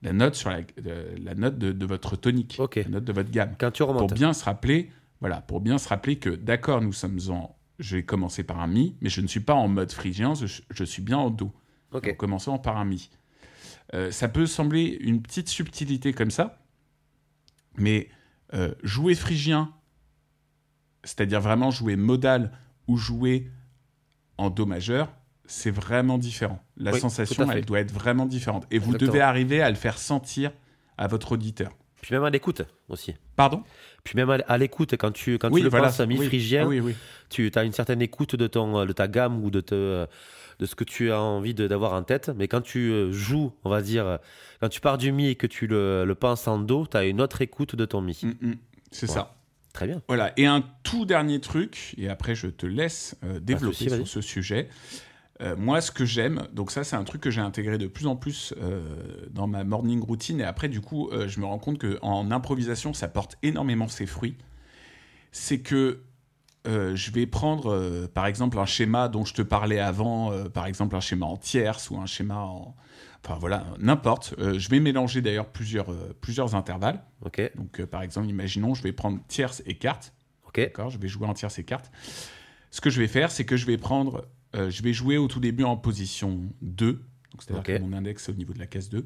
la 0.01 0.13
note 0.13 0.35
sur 0.35 0.49
la, 0.49 0.61
euh, 0.85 1.15
la 1.21 1.35
note 1.35 1.57
de, 1.57 1.85
votre 1.85 2.15
tonique, 2.15 2.57
la 2.75 2.83
note 2.85 3.03
de 3.03 3.13
votre 3.13 3.31
gamme. 3.31 3.55
Quand 3.59 3.71
tu 3.71 3.83
remontes. 3.83 4.09
Pour 4.09 4.17
bien 4.17 4.33
se 4.33 4.43
rappeler, 4.43 4.91
voilà, 5.19 5.41
pour 5.41 5.61
bien 5.61 5.77
se 5.77 5.87
rappeler 5.87 6.17
que 6.17 6.29
d'accord, 6.29 6.81
nous 6.81 6.93
sommes 6.93 7.19
en, 7.29 7.55
je 7.79 7.97
vais 7.97 8.03
commencer 8.03 8.43
par 8.43 8.59
un 8.59 8.67
mi, 8.67 8.95
mais 9.01 9.09
je 9.09 9.21
ne 9.21 9.27
suis 9.27 9.39
pas 9.39 9.53
en 9.53 9.67
mode 9.67 9.91
phrygien, 9.91 10.33
je, 10.33 10.83
suis 10.83 11.01
bien 11.01 11.17
en 11.17 11.29
do. 11.29 11.51
Ok. 11.91 12.07
En 12.11 12.15
commençant 12.15 12.57
par 12.57 12.77
un 12.77 12.85
mi. 12.85 13.09
Euh, 13.93 14.11
ça 14.11 14.27
peut 14.27 14.45
sembler 14.45 14.97
une 15.01 15.21
petite 15.21 15.49
subtilité 15.49 16.13
comme 16.13 16.31
ça, 16.31 16.63
mais 17.75 18.09
euh, 18.53 18.73
jouer 18.83 19.15
phrygien, 19.15 19.73
c'est-à-dire 21.03 21.41
vraiment 21.41 21.71
jouer 21.71 21.95
modal 21.95 22.51
ou 22.87 22.97
jouer 22.97 23.51
en 24.37 24.49
do 24.49 24.65
majeur, 24.65 25.13
c'est 25.51 25.71
vraiment 25.71 26.17
différent. 26.17 26.63
La 26.77 26.93
sensation, 26.93 27.49
elle 27.51 27.65
doit 27.65 27.81
être 27.81 27.91
vraiment 27.91 28.25
différente. 28.25 28.65
Et 28.71 28.79
vous 28.79 28.97
devez 28.97 29.21
arriver 29.21 29.61
à 29.61 29.69
le 29.69 29.75
faire 29.75 29.97
sentir 29.97 30.51
à 30.97 31.07
votre 31.07 31.33
auditeur. 31.33 31.71
Puis 32.01 32.15
même 32.15 32.23
à 32.23 32.29
l'écoute 32.29 32.63
aussi. 32.89 33.13
Pardon? 33.35 33.63
Puis 34.03 34.15
même 34.15 34.29
à 34.29 34.57
l'écoute, 34.57 34.93
quand 34.97 35.11
tu, 35.11 35.37
quand 35.37 35.51
tu 35.51 35.61
le 35.61 35.69
penses 35.69 35.99
à 35.99 36.05
mi-phrygien, 36.05 36.69
tu 37.29 37.51
as 37.53 37.63
une 37.63 37.73
certaine 37.73 38.01
écoute 38.01 38.35
de, 38.35 38.47
ton, 38.47 38.85
de 38.85 38.93
ta 38.93 39.07
gamme 39.07 39.43
ou 39.43 39.51
de, 39.51 39.61
te, 39.61 40.07
de 40.59 40.65
ce 40.65 40.73
que 40.73 40.83
tu 40.83 41.11
as 41.11 41.21
envie 41.21 41.53
d'avoir 41.53 41.93
en 41.93 42.03
tête. 42.03 42.31
Mais 42.35 42.47
quand 42.47 42.61
tu 42.61 42.89
euh, 42.89 43.11
joues, 43.11 43.53
on 43.63 43.69
va 43.69 43.81
dire, 43.81 44.19
quand 44.61 44.69
tu 44.69 44.79
pars 44.79 44.97
du 44.97 45.11
mi 45.11 45.27
et 45.27 45.35
que 45.35 45.47
tu 45.47 45.67
le, 45.67 46.05
le 46.05 46.15
penses 46.15 46.47
en 46.47 46.59
do, 46.59 46.87
tu 46.89 46.97
as 46.97 47.03
une 47.03 47.21
autre 47.21 47.41
écoute 47.41 47.75
de 47.75 47.85
ton 47.85 48.01
mi. 48.01 48.19
Mm, 48.23 48.47
mm. 48.47 48.55
c'est 48.89 49.07
ça. 49.07 49.35
Très 49.73 49.87
bien. 49.87 50.01
Voilà. 50.07 50.33
Et 50.37 50.45
un 50.45 50.63
tout 50.83 51.05
dernier 51.05 51.39
truc, 51.39 51.93
et 51.97 52.09
après 52.09 52.35
je 52.35 52.47
te 52.47 52.65
laisse 52.65 53.15
euh, 53.23 53.39
développer 53.39 53.89
souci, 53.89 53.89
sur 53.89 54.07
ce 54.07 54.21
sujet. 54.21 54.69
Euh, 55.41 55.55
moi, 55.57 55.81
ce 55.81 55.91
que 55.91 56.05
j'aime, 56.05 56.47
donc 56.53 56.71
ça, 56.71 56.83
c'est 56.83 56.95
un 56.95 57.03
truc 57.03 57.21
que 57.21 57.31
j'ai 57.31 57.41
intégré 57.41 57.77
de 57.77 57.87
plus 57.87 58.07
en 58.07 58.15
plus 58.15 58.53
euh, 58.61 58.81
dans 59.31 59.47
ma 59.47 59.63
morning 59.63 60.01
routine. 60.01 60.39
Et 60.39 60.43
après, 60.43 60.69
du 60.69 60.81
coup, 60.81 61.09
euh, 61.09 61.27
je 61.27 61.39
me 61.39 61.45
rends 61.45 61.57
compte 61.57 61.79
qu'en 61.79 62.29
improvisation, 62.31 62.93
ça 62.93 63.07
porte 63.07 63.37
énormément 63.41 63.87
ses 63.87 64.05
fruits. 64.05 64.37
C'est 65.31 65.59
que 65.59 66.01
je 66.63 67.09
vais 67.09 67.25
prendre, 67.25 68.05
par 68.13 68.27
exemple, 68.27 68.59
un 68.59 68.67
schéma 68.67 69.07
dont 69.07 69.25
je 69.25 69.33
te 69.33 69.41
parlais 69.41 69.79
avant, 69.79 70.31
par 70.49 70.67
exemple, 70.67 70.95
un 70.95 70.99
schéma 70.99 71.25
en 71.25 71.35
tierce 71.35 71.89
ou 71.89 71.97
un 71.97 72.05
schéma 72.05 72.35
en. 72.35 72.75
Enfin, 73.25 73.39
voilà, 73.39 73.65
n'importe. 73.79 74.35
Je 74.37 74.69
vais 74.69 74.79
mélanger 74.79 75.21
d'ailleurs 75.23 75.47
plusieurs, 75.47 75.91
plusieurs 76.19 76.53
intervalles. 76.53 77.01
Ok, 77.25 77.41
Donc, 77.55 77.83
par 77.85 78.03
exemple, 78.03 78.27
imaginons, 78.27 78.75
je 78.75 78.83
vais 78.83 78.91
prendre 78.91 79.19
tierce 79.27 79.63
et 79.65 79.73
carte. 79.73 80.13
ok, 80.47 80.59
D'accord, 80.59 80.91
je 80.91 80.99
vais 80.99 81.07
jouer 81.07 81.25
en 81.25 81.33
tierce 81.33 81.57
et 81.57 81.63
carte. 81.63 81.89
Ce 82.69 82.79
que 82.79 82.91
je 82.91 82.99
vais 83.01 83.07
faire, 83.07 83.31
c'est 83.31 83.45
que 83.45 83.57
je 83.57 83.65
vais 83.65 83.79
prendre, 83.79 84.27
euh, 84.55 84.69
je 84.69 84.83
vais 84.83 84.93
jouer 84.93 85.17
au 85.17 85.27
tout 85.27 85.39
début 85.39 85.63
en 85.63 85.77
position 85.77 86.41
2, 86.61 86.93
donc 86.93 87.01
c'est-à-dire 87.39 87.63
que 87.63 87.81
mon 87.81 87.93
index 87.93 88.27
est 88.27 88.31
au 88.31 88.35
niveau 88.35 88.53
de 88.53 88.59
la 88.59 88.67
case 88.67 88.89
2. 88.89 89.05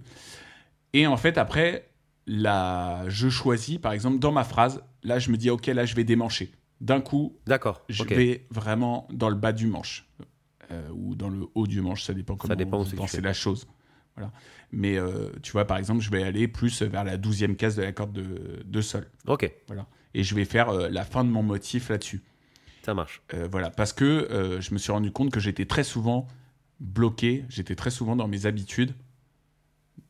Et 0.93 1.07
en 1.07 1.17
fait, 1.17 1.37
après, 1.37 1.89
là, 2.27 3.07
je 3.09 3.29
choisis, 3.29 3.77
par 3.77 3.91
exemple, 3.91 4.19
dans 4.19 4.31
ma 4.31 4.43
phrase, 4.43 4.81
là, 5.03 5.19
je 5.19 5.31
me 5.31 5.37
dis, 5.37 5.49
ok, 5.49 5.67
là, 5.67 5.85
je 5.85 5.95
vais 5.95 6.03
démancher. 6.03 6.51
D'un 6.81 7.01
coup, 7.01 7.37
d'accord. 7.45 7.83
je 7.89 8.03
vais 8.03 8.45
vraiment 8.49 9.07
dans 9.11 9.29
le 9.29 9.35
bas 9.35 9.53
du 9.53 9.67
manche, 9.67 10.09
euh, 10.71 10.89
ou 10.93 11.15
dans 11.15 11.29
le 11.29 11.45
haut 11.55 11.67
du 11.67 11.81
manche, 11.81 12.03
ça 12.03 12.13
dépend 12.13 12.35
comment 12.35 12.55
dépend 12.55 12.81
où 12.81 12.83
vous 12.83 12.95
pensez 12.95 13.21
la 13.21 13.33
chose. 13.33 13.67
Voilà. 14.15 14.31
Mais 14.71 14.97
euh, 14.97 15.29
tu 15.41 15.51
vois, 15.51 15.65
par 15.65 15.77
exemple, 15.77 16.01
je 16.01 16.09
vais 16.09 16.23
aller 16.23 16.47
plus 16.47 16.81
vers 16.81 17.03
la 17.03 17.17
douzième 17.17 17.55
case 17.55 17.75
de 17.75 17.83
la 17.83 17.91
corde 17.91 18.13
de, 18.13 18.63
de 18.65 18.81
sol. 18.81 19.07
Ok, 19.27 19.51
Et 20.13 20.23
je 20.23 20.35
vais 20.35 20.45
faire 20.45 20.69
euh, 20.69 20.89
la 20.89 21.03
fin 21.03 21.23
de 21.23 21.29
mon 21.29 21.43
motif 21.43 21.89
là-dessus. 21.89 22.21
Ça 22.85 22.93
marche. 22.93 23.21
Euh, 23.33 23.47
voilà, 23.49 23.69
parce 23.69 23.93
que 23.93 24.05
euh, 24.05 24.61
je 24.61 24.73
me 24.73 24.77
suis 24.77 24.91
rendu 24.91 25.11
compte 25.11 25.31
que 25.31 25.39
j'étais 25.39 25.65
très 25.65 25.83
souvent 25.83 26.27
bloqué, 26.79 27.45
j'étais 27.49 27.75
très 27.75 27.89
souvent 27.89 28.15
dans 28.15 28.27
mes 28.27 28.45
habitudes 28.45 28.93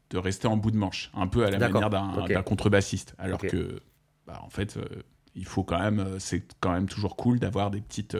de 0.09 0.17
rester 0.17 0.47
en 0.47 0.57
bout 0.57 0.71
de 0.71 0.77
manche, 0.77 1.11
un 1.13 1.27
peu 1.27 1.45
à 1.45 1.49
la 1.51 1.57
manière 1.57 1.89
d'un 1.89 2.43
contrebassiste. 2.43 3.15
Alors 3.17 3.39
que, 3.39 3.81
bah, 4.27 4.39
en 4.43 4.49
fait, 4.49 4.77
euh, 4.77 4.85
il 5.35 5.45
faut 5.45 5.63
quand 5.63 5.79
même, 5.79 6.19
c'est 6.19 6.43
quand 6.59 6.71
même 6.71 6.87
toujours 6.87 7.15
cool 7.15 7.39
d'avoir 7.39 7.71
des 7.71 7.81
petites, 7.81 8.17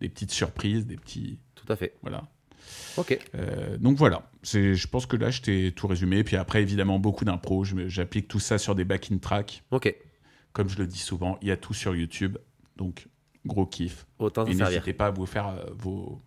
des 0.00 0.08
petites 0.08 0.30
surprises, 0.30 0.86
des 0.86 0.96
petits, 0.96 1.38
Tout 1.54 1.70
à 1.72 1.76
fait. 1.76 1.94
voilà. 2.02 2.24
Ok, 2.96 3.18
Euh, 3.34 3.76
donc 3.76 3.96
voilà, 3.98 4.30
c'est, 4.42 4.74
je 4.74 4.88
pense 4.88 5.06
que 5.06 5.16
là, 5.16 5.30
je 5.30 5.42
t'ai 5.42 5.72
tout 5.72 5.86
résumé. 5.86 6.24
Puis 6.24 6.36
après, 6.36 6.62
évidemment, 6.62 6.98
beaucoup 6.98 7.24
d'impro. 7.24 7.64
J'applique 7.64 8.28
tout 8.28 8.40
ça 8.40 8.56
sur 8.58 8.74
des 8.74 8.84
back-in 8.84 9.18
tracks. 9.18 9.62
ok. 9.70 9.94
Comme 10.52 10.68
je 10.68 10.78
le 10.78 10.86
dis 10.86 10.98
souvent, 10.98 11.36
il 11.42 11.48
y 11.48 11.50
a 11.50 11.56
tout 11.56 11.74
sur 11.74 11.96
YouTube. 11.96 12.38
Donc, 12.76 13.08
gros 13.46 13.66
kiff. 13.66 14.06
Autant 14.18 14.44
Et 14.46 14.54
n'hésitez 14.54 14.92
pas 14.92 15.06
à 15.06 15.10
vous 15.10 15.26
faire 15.26 15.48
euh, 15.48 15.64
vos, 15.78 16.20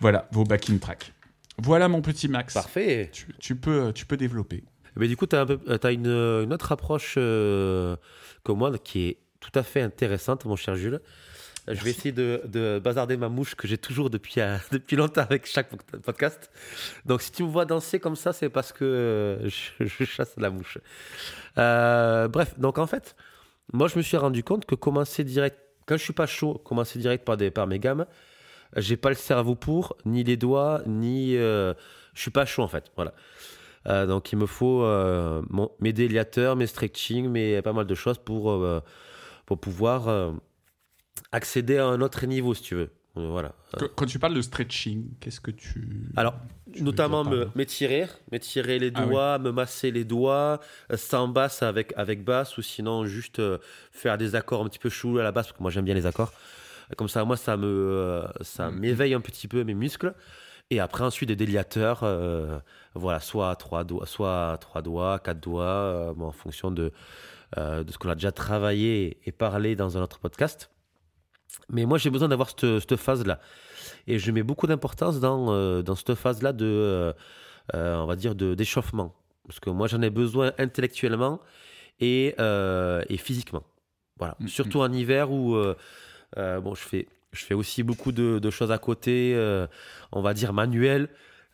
voilà, 0.00 0.28
vos 0.32 0.44
backing 0.44 0.78
tracks. 0.78 1.12
Voilà 1.58 1.88
mon 1.88 2.02
petit 2.02 2.28
Max. 2.28 2.54
Parfait. 2.54 3.10
Tu, 3.12 3.26
tu 3.38 3.56
peux, 3.56 3.92
tu 3.92 4.04
peux 4.04 4.16
développer. 4.16 4.64
Mais 4.96 5.08
du 5.08 5.16
coup, 5.16 5.26
tu 5.26 5.36
as, 5.36 5.90
une, 5.92 6.06
une 6.06 6.52
autre 6.52 6.72
approche 6.72 7.14
euh, 7.18 7.96
que 8.44 8.52
moi 8.52 8.72
qui 8.78 9.08
est 9.08 9.18
tout 9.40 9.50
à 9.58 9.62
fait 9.62 9.80
intéressante, 9.82 10.44
mon 10.44 10.56
cher 10.56 10.76
Jules. 10.76 11.00
Je 11.68 11.82
vais 11.82 11.90
essayer 11.90 12.12
de, 12.12 12.42
de 12.46 12.78
bazarder 12.78 13.16
ma 13.16 13.28
mouche 13.28 13.56
que 13.56 13.66
j'ai 13.66 13.76
toujours 13.76 14.08
depuis, 14.08 14.40
euh, 14.40 14.56
depuis 14.72 14.94
longtemps 14.96 15.22
avec 15.22 15.46
chaque 15.46 15.68
pod- 15.70 16.00
podcast. 16.00 16.50
Donc, 17.04 17.22
si 17.22 17.32
tu 17.32 17.42
me 17.42 17.48
vois 17.48 17.64
danser 17.64 17.98
comme 17.98 18.14
ça, 18.16 18.32
c'est 18.32 18.48
parce 18.48 18.72
que 18.72 18.84
euh, 18.84 19.48
je, 19.48 19.84
je 19.84 20.04
chasse 20.04 20.34
la 20.36 20.50
mouche. 20.50 20.78
Euh, 21.58 22.28
bref, 22.28 22.56
donc 22.58 22.78
en 22.78 22.86
fait, 22.86 23.16
moi, 23.72 23.88
je 23.88 23.96
me 23.96 24.02
suis 24.02 24.16
rendu 24.16 24.44
compte 24.44 24.64
que 24.64 24.76
commencer 24.76 25.24
direct, 25.24 25.58
quand 25.86 25.96
je 25.96 26.02
suis 26.02 26.12
pas 26.12 26.26
chaud, 26.26 26.54
commencer 26.64 26.98
direct 26.98 27.24
par, 27.24 27.36
des, 27.36 27.50
par 27.50 27.66
mes 27.66 27.78
gammes, 27.78 28.06
j'ai 28.76 28.96
pas 28.96 29.08
le 29.08 29.14
cerveau 29.14 29.54
pour, 29.54 29.96
ni 30.04 30.24
les 30.24 30.36
doigts, 30.36 30.82
ni. 30.86 31.36
euh, 31.36 31.72
je 32.14 32.20
suis 32.22 32.30
pas 32.30 32.44
chaud 32.44 32.62
en 32.62 32.68
fait. 32.68 32.90
Voilà. 32.96 33.14
Euh, 33.86 34.04
donc 34.06 34.32
il 34.32 34.36
me 34.38 34.46
faut 34.46 34.82
euh, 34.82 35.42
mon- 35.48 35.70
mes 35.80 35.92
déliateurs, 35.92 36.56
mes 36.56 36.66
stretching, 36.66 37.28
mes 37.28 37.62
pas 37.62 37.72
mal 37.72 37.86
de 37.86 37.94
choses 37.94 38.18
pour, 38.18 38.50
euh, 38.50 38.80
pour 39.46 39.58
pouvoir 39.60 40.32
accéder 41.32 41.78
à 41.78 41.86
un 41.86 42.00
autre 42.00 42.26
niveau, 42.26 42.54
si 42.54 42.62
tu 42.62 42.74
veux. 42.74 42.90
Voilà. 43.14 43.52
Qu- 43.78 43.86
Quand 43.94 44.06
tu 44.06 44.18
parles 44.18 44.34
de 44.34 44.42
stretching, 44.42 45.06
qu'est-ce 45.20 45.40
que 45.40 45.50
tu. 45.50 46.10
Alors, 46.16 46.34
notamment 46.82 47.24
me- 47.24 47.48
m'étirer, 47.54 48.06
m'étirer 48.32 48.78
les 48.78 48.90
Ah 48.94 49.00
oui. 49.02 49.08
doigts, 49.08 49.38
me 49.38 49.50
masser 49.52 49.90
les 49.90 50.04
doigts, 50.04 50.60
euh, 50.92 50.96
sans 50.96 51.28
basse 51.28 51.62
avec, 51.62 51.92
avec 51.96 52.24
basse, 52.24 52.58
ou 52.58 52.62
sinon 52.62 53.04
juste 53.06 53.38
euh, 53.38 53.58
faire 53.92 54.18
des 54.18 54.34
accords 54.34 54.62
un 54.62 54.68
petit 54.68 54.78
peu 54.78 54.88
chelous 54.90 55.18
à 55.18 55.22
la 55.22 55.32
basse, 55.32 55.46
parce 55.46 55.56
que 55.58 55.62
moi 55.62 55.70
j'aime 55.70 55.84
bien 55.84 55.94
les 55.94 56.06
accords. 56.06 56.32
Comme 56.96 57.08
ça, 57.08 57.24
moi, 57.24 57.36
ça 57.36 57.56
me, 57.56 57.66
euh, 57.66 58.22
ça 58.42 58.70
Mhm. 58.70 58.78
m'éveille 58.78 59.14
un 59.14 59.20
petit 59.20 59.48
peu 59.48 59.64
mes 59.64 59.74
muscles. 59.74 60.14
Et 60.70 60.78
après, 60.80 61.02
ensuite, 61.04 61.28
des 61.28 61.36
déliateurs, 61.36 62.00
euh, 62.04 62.58
voilà, 62.94 63.18
soit 63.20 63.50
à 63.50 63.56
trois 63.56 63.82
doigts, 63.84 64.06
soit 64.06 64.52
à 64.52 64.56
trois 64.58 64.82
doigts, 64.82 65.18
quatre 65.18 65.40
doigts, 65.40 65.64
euh, 65.64 66.12
bon, 66.14 66.26
en 66.26 66.32
fonction 66.32 66.70
de, 66.70 66.92
euh, 67.56 67.82
de 67.84 67.90
ce 67.92 67.98
qu'on 67.98 68.08
a 68.08 68.14
déjà 68.14 68.30
travaillé 68.32 69.18
et 69.24 69.32
parlé 69.32 69.74
dans 69.76 69.96
un 69.98 70.02
autre 70.02 70.18
podcast. 70.20 70.70
Mais 71.70 71.84
moi, 71.86 71.98
j'ai 71.98 72.10
besoin 72.10 72.28
d'avoir 72.28 72.50
cette, 72.50 72.80
cette 72.80 72.96
phase-là. 72.96 73.40
Et 74.06 74.18
je 74.18 74.30
mets 74.30 74.42
beaucoup 74.42 74.66
d'importance 74.66 75.20
dans, 75.20 75.52
euh, 75.52 75.82
dans 75.82 75.94
cette 75.94 76.14
phase-là 76.14 76.52
de, 76.52 76.64
euh, 76.64 77.12
euh, 77.74 77.96
on 77.96 78.06
va 78.06 78.16
dire, 78.16 78.34
de- 78.34 78.54
d'échauffement. 78.54 79.14
Parce 79.46 79.60
que 79.60 79.70
moi, 79.70 79.86
j'en 79.88 80.02
ai 80.02 80.10
besoin 80.10 80.52
intellectuellement 80.58 81.40
et, 82.00 82.34
et 83.08 83.16
physiquement. 83.16 83.62
Voilà. 84.18 84.36
Mhm. 84.40 84.48
Surtout 84.48 84.80
en 84.80 84.92
hiver 84.92 85.30
où, 85.30 85.56
bon, 86.36 86.74
je 86.74 86.80
fais, 86.82 87.06
je 87.32 87.44
fais 87.44 87.54
aussi 87.54 87.82
beaucoup 87.82 88.12
de, 88.12 88.38
de 88.38 88.50
choses 88.50 88.72
à 88.72 88.78
côté, 88.78 89.36
on 90.12 90.20
va 90.20 90.34
dire 90.34 90.52
manuelles. 90.52 91.08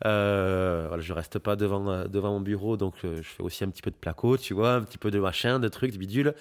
Euh, 0.04 0.86
voilà, 0.88 1.02
je 1.02 1.12
reste 1.12 1.38
pas 1.38 1.54
devant, 1.54 2.08
devant 2.08 2.32
mon 2.32 2.40
bureau, 2.40 2.76
donc 2.76 2.94
euh, 3.04 3.18
je 3.18 3.28
fais 3.28 3.42
aussi 3.42 3.62
un 3.62 3.68
petit 3.68 3.82
peu 3.82 3.90
de 3.90 3.96
placo, 3.96 4.36
tu 4.36 4.52
vois, 4.52 4.74
un 4.74 4.80
petit 4.82 4.98
peu 4.98 5.10
de 5.10 5.20
machin, 5.20 5.60
de 5.60 5.68
trucs, 5.68 5.92
de 5.92 5.98
bidules. 5.98 6.34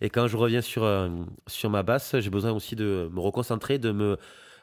Et 0.00 0.10
quand 0.10 0.26
je 0.26 0.36
reviens 0.36 0.60
sur, 0.60 0.82
euh, 0.82 1.08
sur 1.46 1.70
ma 1.70 1.82
basse, 1.84 2.16
j'ai 2.18 2.30
besoin 2.30 2.50
aussi 2.52 2.74
de 2.74 3.08
me 3.12 3.20
reconcentrer, 3.20 3.78
de 3.78 3.92
me, 3.92 4.16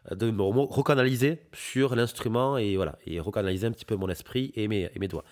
de 0.09 0.31
me 0.31 0.41
re- 0.41 0.67
recanaliser 0.67 1.43
sur 1.53 1.95
l'instrument 1.95 2.57
et 2.57 2.75
voilà, 2.75 2.97
et 3.05 3.19
recanaliser 3.19 3.67
un 3.67 3.71
petit 3.71 3.85
peu 3.85 3.95
mon 3.95 4.09
esprit 4.09 4.51
et 4.55 4.67
mes, 4.67 4.89
et 4.95 4.99
mes 4.99 5.07
doigts. 5.07 5.23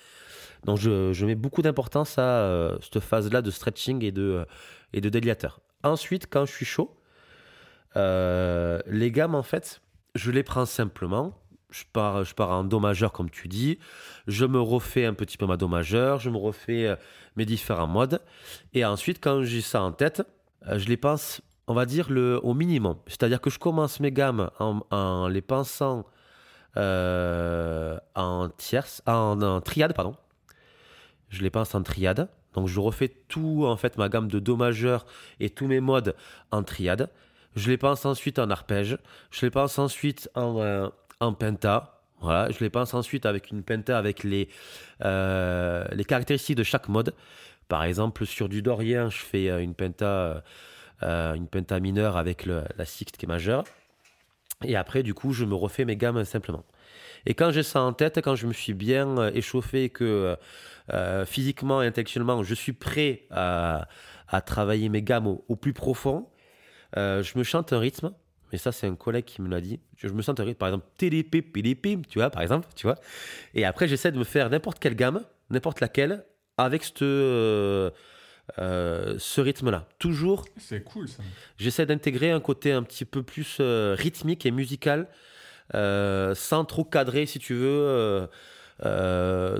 Donc 0.65 0.77
je, 0.77 1.13
je 1.13 1.25
mets 1.25 1.35
beaucoup 1.35 1.61
d'importance 1.61 2.17
à 2.17 2.21
euh, 2.21 2.77
cette 2.81 2.99
phase-là 2.99 3.41
de 3.41 3.49
stretching 3.49 4.03
et 4.03 4.11
de, 4.11 4.21
euh, 4.21 4.45
et 4.93 5.01
de 5.01 5.09
déliateur. 5.09 5.61
Ensuite, 5.83 6.27
quand 6.29 6.45
je 6.45 6.51
suis 6.51 6.65
chaud, 6.65 6.95
euh, 7.95 8.79
les 8.85 9.11
gammes, 9.11 9.35
en 9.35 9.43
fait, 9.43 9.81
je 10.15 10.31
les 10.31 10.43
prends 10.43 10.65
simplement. 10.65 11.33
Je 11.71 11.83
pars, 11.93 12.23
je 12.23 12.33
pars 12.35 12.49
en 12.49 12.63
do 12.63 12.79
majeur, 12.79 13.11
comme 13.11 13.29
tu 13.29 13.47
dis. 13.47 13.79
Je 14.27 14.45
me 14.45 14.59
refais 14.59 15.05
un 15.05 15.13
petit 15.13 15.37
peu 15.37 15.45
ma 15.45 15.55
do 15.55 15.67
majeur. 15.67 16.19
Je 16.19 16.29
me 16.29 16.37
refais 16.37 16.97
mes 17.35 17.45
différents 17.45 17.87
modes. 17.87 18.21
Et 18.73 18.83
ensuite, 18.83 19.23
quand 19.23 19.43
j'ai 19.43 19.61
ça 19.61 19.81
en 19.81 19.91
tête, 19.91 20.23
je 20.67 20.87
les 20.87 20.97
pense, 20.97 21.41
on 21.69 21.75
va 21.75 21.85
dire, 21.85 22.09
le, 22.09 22.39
au 22.43 22.55
minimum. 22.55 22.97
C'est-à-dire 23.05 23.39
que 23.39 23.51
je 23.51 23.59
commence 23.59 23.99
mes 23.99 24.11
gammes 24.11 24.49
en, 24.59 25.27
les 25.27 25.41
pensant 25.41 26.03
euh, 26.77 27.97
en 28.15 28.49
tierce, 28.49 29.03
en, 29.05 29.39
en 29.41 29.61
triade, 29.61 29.93
pardon. 29.93 30.15
Je 31.29 31.43
les 31.43 31.51
pense 31.51 31.75
en 31.75 31.83
triade. 31.83 32.27
Donc 32.55 32.67
je 32.67 32.79
refais 32.79 33.09
tout, 33.27 33.65
en 33.67 33.77
fait, 33.77 33.97
ma 33.99 34.09
gamme 34.09 34.27
de 34.27 34.39
do 34.39 34.55
majeur 34.55 35.05
et 35.39 35.51
tous 35.51 35.67
mes 35.67 35.79
modes 35.79 36.15
en 36.49 36.63
triade. 36.63 37.11
Je 37.55 37.69
les 37.69 37.77
pense 37.77 38.03
ensuite 38.03 38.39
en 38.39 38.49
arpège. 38.49 38.97
Je 39.29 39.45
les 39.45 39.51
pense 39.51 39.77
ensuite 39.77 40.27
en, 40.33 40.59
euh, 40.59 40.87
en 41.19 41.33
penta. 41.33 42.01
Voilà. 42.19 42.49
Je 42.49 42.59
les 42.61 42.71
pense 42.71 42.95
ensuite 42.95 43.27
avec 43.27 43.51
une 43.51 43.61
penta 43.61 43.95
avec 43.95 44.23
les, 44.23 44.49
euh, 45.05 45.85
les 45.91 46.03
caractéristiques 46.03 46.57
de 46.57 46.63
chaque 46.63 46.89
mode. 46.89 47.13
Par 47.67 47.83
exemple, 47.83 48.25
sur 48.25 48.49
du 48.49 48.63
dorien, 48.63 49.11
je 49.11 49.19
fais 49.19 49.63
une 49.63 49.75
penta, 49.75 50.43
euh, 51.03 51.33
une 51.33 51.47
penta 51.47 51.79
mineure 51.79 52.17
avec 52.17 52.45
la 52.45 52.85
sixte 52.85 53.17
qui 53.17 53.25
est 53.25 53.27
majeure. 53.27 53.63
Et 54.65 54.75
après, 54.75 55.03
du 55.03 55.13
coup, 55.13 55.31
je 55.31 55.45
me 55.45 55.55
refais 55.55 55.85
mes 55.85 55.95
gammes 55.95 56.25
simplement. 56.25 56.65
Et 57.25 57.33
quand 57.33 57.51
j'ai 57.51 57.63
ça 57.63 57.81
en 57.81 57.93
tête, 57.93 58.19
quand 58.21 58.35
je 58.35 58.47
me 58.47 58.53
suis 58.53 58.73
bien 58.73 59.17
euh, 59.17 59.31
échauffé, 59.33 59.89
que 59.89 60.37
euh, 60.93 61.25
physiquement 61.25 61.81
et 61.81 61.87
intellectuellement, 61.87 62.43
je 62.43 62.53
suis 62.53 62.73
prêt 62.73 63.23
à, 63.31 63.87
à 64.27 64.41
travailler 64.41 64.89
mes 64.89 65.01
gammes 65.01 65.27
au, 65.27 65.55
plus 65.55 65.73
profond, 65.73 66.27
je 66.95 67.37
me 67.37 67.43
chante 67.43 67.71
un 67.71 67.79
rythme. 67.79 68.11
Mais 68.51 68.57
ça, 68.57 68.71
c'est 68.71 68.87
un 68.87 68.95
collègue 68.95 69.25
qui 69.25 69.43
me 69.43 69.49
l'a 69.49 69.61
dit. 69.61 69.79
Je 69.97 70.09
me 70.09 70.23
chante 70.23 70.39
un 70.39 70.43
rythme, 70.43 70.57
par 70.57 70.69
exemple, 70.69 70.87
télépé, 70.97 71.43
pélépé, 71.43 71.99
tu 72.09 72.17
vois, 72.17 72.31
par 72.31 72.41
exemple, 72.41 72.67
tu 72.75 72.87
vois. 72.87 72.95
Et 73.53 73.63
après, 73.63 73.87
j'essaie 73.87 74.11
de 74.11 74.17
me 74.17 74.23
faire 74.23 74.49
n'importe 74.49 74.79
quelle 74.79 74.95
gamme, 74.95 75.23
n'importe 75.51 75.81
laquelle, 75.81 76.25
avec 76.57 76.83
cette, 76.83 77.03
euh, 78.57 79.15
ce 79.19 79.41
rythme-là. 79.41 79.85
Toujours 79.99 80.45
C'est 80.57 80.83
cool 80.83 81.07
ça. 81.07 81.21
J'essaie 81.57 81.85
d'intégrer 81.85 82.31
un 82.31 82.39
côté 82.39 82.71
un 82.71 82.83
petit 82.83 83.05
peu 83.05 83.21
plus 83.21 83.57
euh, 83.59 83.95
rythmique 83.97 84.45
et 84.45 84.51
musical, 84.51 85.07
euh, 85.75 86.33
sans 86.35 86.65
trop 86.65 86.83
cadrer, 86.83 87.25
si 87.25 87.39
tu 87.39 87.53
veux. 87.53 88.27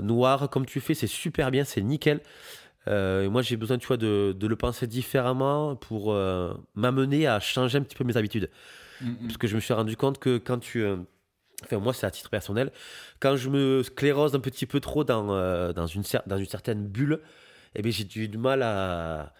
noir, 0.02 0.50
comme 0.50 0.66
tu 0.66 0.80
fais, 0.80 0.94
c'est 0.94 1.06
super 1.06 1.50
bien, 1.50 1.64
c'est 1.64 1.82
nickel. 1.82 2.20
Moi, 2.86 3.42
j'ai 3.42 3.56
besoin, 3.56 3.78
tu 3.78 3.86
vois, 3.86 3.96
de, 3.96 4.34
de, 4.36 4.46
le 4.46 4.56
penser 4.56 4.86
différemment 4.86 5.76
pour 5.76 6.14
m'amener 6.74 7.26
à 7.26 7.38
changer 7.38 7.78
un 7.78 7.82
petit 7.82 7.96
peu 7.96 8.04
mes 8.04 8.16
habitudes. 8.16 8.50
Mm, 9.00 9.14
Parce 9.22 9.36
que 9.36 9.46
je 9.46 9.54
me 9.54 9.60
suis 9.60 9.72
rendu 9.72 9.96
compte 9.96 10.18
que 10.18 10.38
quand 10.38 10.58
tu 10.58 10.84
enfin 11.62 11.78
moi 11.78 11.92
c'est 11.92 12.06
à 12.06 12.10
titre 12.10 12.30
personnel, 12.30 12.72
quand 13.20 13.36
je 13.36 13.50
me 13.50 13.82
sclérose 13.82 14.34
un 14.34 14.40
petit 14.40 14.66
peu 14.66 14.80
trop 14.80 15.04
dans, 15.04 15.26
dans, 15.72 15.86
une, 15.86 16.02
dans 16.26 16.38
une 16.38 16.46
certaine 16.46 16.86
bulle, 16.86 17.20
eh 17.74 17.82
bien, 17.82 17.90
j'ai 17.90 18.04
du 18.04 18.38
mal 18.38 18.62
à, 18.62 19.32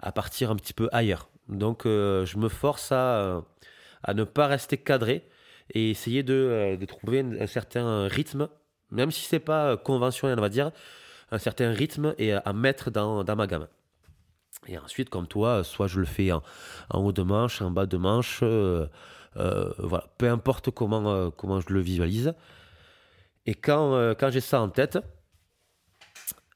à, 0.00 0.12
partir 0.12 0.50
un 0.50 0.56
petit 0.56 0.72
peu 0.72 0.88
ailleurs. 0.92 1.28
Donc 1.48 1.82
je 1.84 2.36
me 2.38 2.48
force 2.48 2.90
à, 2.92 3.42
à 4.02 4.14
ne 4.14 4.24
pas 4.24 4.46
rester 4.46 4.78
cadré 4.78 5.28
et 5.74 5.90
essayer 5.90 6.22
de, 6.22 6.34
euh, 6.34 6.76
de 6.76 6.86
trouver 6.86 7.20
un, 7.20 7.46
certain 7.46 8.06
rythme, 8.08 8.48
même 8.90 9.10
si 9.10 9.22
c'est 9.22 9.40
pas 9.40 9.76
conventionnel, 9.76 10.38
on 10.38 10.42
va 10.42 10.48
dire, 10.48 10.70
un 11.30 11.38
certain 11.38 11.72
rythme 11.72 12.14
et 12.18 12.32
à, 12.32 12.52
mettre 12.52 12.90
dans, 12.90 13.24
dans, 13.24 13.36
ma 13.36 13.46
gamme. 13.46 13.66
Et 14.68 14.78
ensuite, 14.78 15.10
comme 15.10 15.26
toi, 15.26 15.64
soit 15.64 15.88
je 15.88 16.00
le 16.00 16.06
fais 16.06 16.32
en, 16.32 16.42
en 16.90 17.00
haut 17.00 17.12
de 17.12 17.22
manche, 17.22 17.60
en 17.62 17.70
bas 17.70 17.86
de 17.86 17.96
manche, 17.96 18.40
euh, 18.42 18.86
euh, 19.36 19.72
voilà, 19.78 20.06
peu 20.18 20.30
importe 20.30 20.70
comment, 20.70 21.30
comment 21.32 21.60
je 21.60 21.72
le 21.72 21.80
visualise. 21.80 22.34
Et 23.44 23.54
quand, 23.54 24.14
quand 24.18 24.30
j'ai 24.30 24.40
ça 24.40 24.60
en 24.60 24.68
tête, 24.68 24.98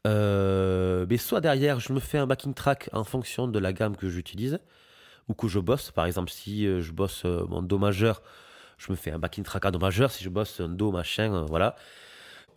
mais 0.04 1.16
soit 1.16 1.40
derrière, 1.40 1.80
je 1.80 1.92
me 1.92 2.00
fais 2.00 2.18
un 2.18 2.26
backing 2.26 2.54
track 2.54 2.90
en 2.92 3.04
fonction 3.04 3.48
de 3.48 3.58
la 3.58 3.72
gamme 3.72 3.96
que 3.96 4.08
j'utilise 4.08 4.58
ou 5.28 5.34
que 5.34 5.48
je 5.48 5.58
bosse. 5.58 5.90
Par 5.90 6.06
exemple, 6.06 6.30
si 6.30 6.64
je 6.64 6.92
bosse 6.92 7.24
mon 7.24 7.62
Do 7.62 7.78
majeur, 7.78 8.22
je 8.80 8.90
me 8.90 8.96
fais 8.96 9.10
un 9.12 9.18
backing 9.18 9.44
track 9.44 9.66
à 9.66 9.70
Do 9.70 9.78
majeur. 9.78 10.10
Si 10.10 10.24
je 10.24 10.30
bosse 10.30 10.60
un 10.60 10.68
Do 10.68 10.90
machin, 10.90 11.34
euh, 11.34 11.44
voilà. 11.48 11.76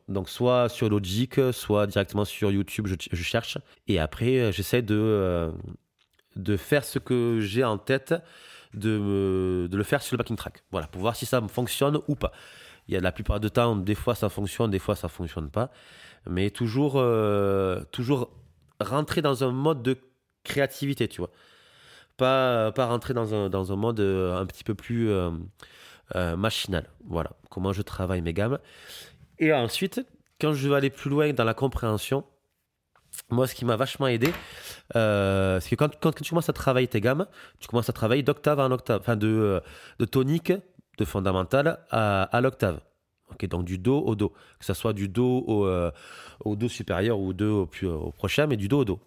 Donc 0.08 0.30
soit 0.30 0.70
sur 0.70 0.90
Logic, 0.90 1.40
soit 1.52 1.86
directement 1.88 2.26
sur 2.26 2.52
YouTube, 2.52 2.88
je, 2.88 3.24
cherche. 3.24 3.58
Et 3.88 4.00
après, 4.00 4.40
euh, 4.40 4.52
j'essaie 4.52 4.82
de, 4.82 4.96
euh, 4.98 5.52
de 6.36 6.58
faire 6.58 6.84
ce 6.84 7.00
que 7.00 7.40
j'ai 7.42 7.64
en 7.64 7.78
tête, 7.78 8.14
de, 8.74 9.68
de 9.70 9.78
le 9.78 9.84
faire 9.84 10.02
sur 10.02 10.16
le 10.16 10.18
backing 10.18 10.36
track. 10.36 10.64
Voilà, 10.72 10.88
pour 10.88 11.02
voir 11.02 11.16
si 11.16 11.26
ça 11.26 11.42
fonctionne 11.48 12.00
ou 12.08 12.16
pas. 12.16 12.32
Il 12.88 12.94
y 12.94 12.98
a 12.98 13.02
la 13.02 13.12
plupart 13.12 13.40
du 13.40 13.50
temps, 13.50 13.76
des 13.76 13.96
fois 13.96 14.16
ça 14.16 14.30
fonctionne, 14.30 14.72
des 14.72 14.80
fois 14.80 14.96
ça 14.96 15.08
fonctionne 15.08 15.50
pas. 15.50 15.72
Mais 16.28 16.50
toujours, 16.50 16.94
toujours 17.92 18.30
rentrer 18.80 19.22
dans 19.22 19.44
un 19.44 19.52
mode 19.52 19.84
de 19.84 19.98
créativité, 20.44 21.08
tu 21.08 21.20
vois. 21.22 21.32
Pas, 22.18 22.72
pas 22.72 22.86
rentrer 22.86 23.14
dans 23.14 23.34
un, 23.34 23.76
mode 23.76 24.00
un 24.00 24.46
petit 24.46 24.64
peu 24.64 24.76
plus 24.76 25.10
euh, 26.16 26.36
machinal. 26.36 26.90
Voilà, 27.06 27.32
comment 27.50 27.74
je 27.74 27.82
travaille 27.82 28.22
mes 28.22 28.34
gammes. 28.34 28.60
Et 29.40 29.52
ensuite, 29.52 30.02
quand 30.40 30.54
je 30.54 30.70
vais 30.70 30.76
aller 30.76 30.90
plus 30.90 31.10
loin 31.10 31.34
dans 31.34 31.44
la 31.44 31.54
compréhension, 31.54 32.24
moi, 33.30 33.48
ce 33.48 33.56
qui 33.56 33.66
m'a 33.66 33.76
vachement 33.76 34.08
aidé, 34.08 34.32
euh, 34.96 35.60
c'est 35.60 35.72
que 35.72 35.76
quand, 35.76 35.96
quand, 36.00 36.12
tu 36.12 36.30
commences 36.30 36.50
à 36.50 36.54
travailler 36.54 36.88
tes 36.88 37.02
gammes, 37.02 37.26
tu 37.60 37.68
commences 37.68 37.90
à 37.90 37.94
travailler 37.94 38.22
d'octave 38.22 38.60
en 38.60 38.72
octave, 38.72 39.00
enfin 39.00 39.16
de, 39.16 39.62
euh, 40.02 40.06
tonique, 40.06 40.54
de 40.98 41.06
fondamental 41.06 41.80
à, 41.90 42.24
à 42.24 42.42
l'octave. 42.42 42.80
Ok, 43.34 43.46
donc 43.48 43.66
du 43.66 43.78
Do 43.78 44.00
au 44.00 44.16
Do, 44.16 44.30
que 44.60 44.66
ce 44.66 44.74
soit 44.74 44.94
du 44.94 45.08
Do 45.10 45.44
au, 45.48 45.68
au 46.46 46.56
Do 46.56 46.70
supérieur 46.70 47.20
ou 47.20 47.34
Do 47.34 47.70
au, 47.84 47.88
au, 47.88 48.12
prochain, 48.12 48.48
mais 48.48 48.58
du 48.58 48.68
Do 48.68 48.80
au 48.80 48.86
Do. 48.86 49.00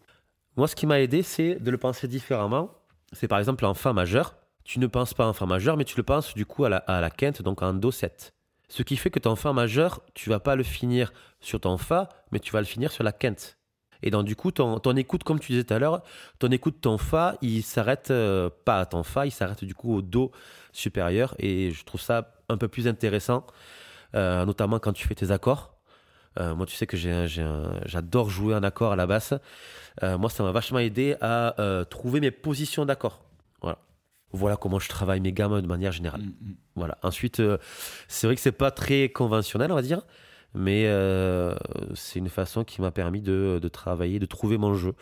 Moi, 0.57 0.69
ce 0.69 0.77
qui 0.77 0.87
m'a 0.87 1.01
aidé, 1.01 1.23
c'est 1.23 1.57
de 1.57 1.71
le 1.71 1.79
penser 1.79 2.09
différemment. 2.09 2.71
C'est 3.13 3.29
par 3.29 3.39
exemple 3.39 3.65
en 3.67 3.75
Fa 3.75 3.93
majeur 3.93 4.35
tu 4.67 4.81
ne 4.81 4.89
penses 4.89 5.15
pas 5.15 5.27
en 5.27 5.33
Fa 5.33 5.47
majeur, 5.47 5.77
mais 5.77 5.85
tu 5.85 5.97
le 5.97 6.03
penses 6.03 6.35
du 6.35 6.45
coup 6.45 6.65
à 6.65 6.69
la, 6.69 7.11
quinte, 7.11 7.41
donc 7.41 7.63
en 7.63 7.73
Do 7.73 7.93
7. 7.93 8.35
Ce 8.69 8.83
qui 8.83 8.97
fait 8.97 9.11
que 9.11 9.21
ton 9.21 9.37
Fa 9.37 9.53
majeur, 9.53 10.03
tu 10.13 10.29
vas 10.29 10.41
pas 10.41 10.57
le 10.57 10.65
finir 10.65 11.13
sur 11.41 11.61
ton 11.61 11.79
Fa, 11.79 12.09
mais 12.33 12.41
tu 12.41 12.51
vas 12.53 12.59
le 12.59 12.67
finir 12.67 12.91
sur 12.91 13.05
la 13.05 13.13
quinte. 13.13 13.59
Et 14.03 14.11
donc 14.11 14.25
du 14.25 14.35
coup, 14.35 14.51
ton, 14.51 14.81
ton 14.81 14.97
écoute, 14.97 15.23
comme 15.23 15.39
tu 15.39 15.53
disais 15.53 15.63
tout 15.63 15.73
à 15.73 15.79
l'heure, 15.79 16.03
ton 16.41 16.49
écoute, 16.49 16.81
ton 16.81 16.99
Fa, 16.99 17.39
il 17.43 17.63
s'arrête 17.63 18.11
euh, 18.11 18.51
pas 18.65 18.81
à 18.81 18.87
ton 18.87 19.05
Fa, 19.05 19.25
il 19.25 19.31
s'arrête 19.31 19.65
du 19.65 19.75
coup 19.75 19.95
au 19.95 20.03
Do 20.03 20.33
supérieur. 20.73 21.37
Et 21.39 21.71
je 21.71 21.85
trouve 21.85 22.01
ça 22.01 22.35
un 22.49 22.57
peu 22.57 22.67
plus 22.67 22.89
intéressant, 22.89 23.47
euh, 23.47 23.53
notamment 24.15 24.79
quand 24.79 24.93
tu 24.93 25.07
fais 25.07 25.15
tes 25.15 25.31
accords. 25.31 25.75
Euh, 26.39 26.55
moi, 26.55 26.67
tu 26.67 26.77
sais 26.77 26.87
que 26.87 26.97
j'adore 26.97 28.31
jouer 28.31 28.55
un 28.55 28.63
accord 28.63 28.93
à 28.93 28.97
la 28.97 29.07
basse. 29.07 29.35
moi, 30.03 30.31
ça 30.31 30.43
m'a 30.43 30.53
vachement 30.53 30.79
aidé 30.79 31.17
à 31.21 31.55
trouver 31.89 32.21
mes 32.21 32.31
positions 32.31 32.85
d'accord. 32.85 33.27
Voilà 34.33 34.57
comment 34.57 34.79
je 34.79 34.89
travaille 34.89 35.21
mes 35.21 35.33
gammes 35.33 35.61
de 35.61 35.67
manière 35.67 35.93
générale. 35.93 36.21
Mm, 36.21 36.27
mm. 36.27 36.55
Voilà. 36.77 36.99
Ensuite, 37.03 37.41
euh, 37.41 37.59
c'est 38.09 38.27
vrai 38.27 38.37
que 38.37 38.43
c'est 38.43 38.53
pas 38.53 38.71
très 38.71 39.09
conventionnel, 39.09 39.73
on 39.73 39.77
va 39.77 39.83
dire, 39.83 40.03
mais 40.55 40.87
euh, 40.87 41.55
c'est 41.95 42.19
une 42.19 42.29
façon 42.29 42.65
qui 42.65 42.81
m'a 42.81 42.91
permis 42.91 43.21
de, 43.21 43.61
travailler, 43.73 44.19
de 44.19 44.27
trouver 44.27 44.59
mon 44.59 44.75
jeu 44.75 44.95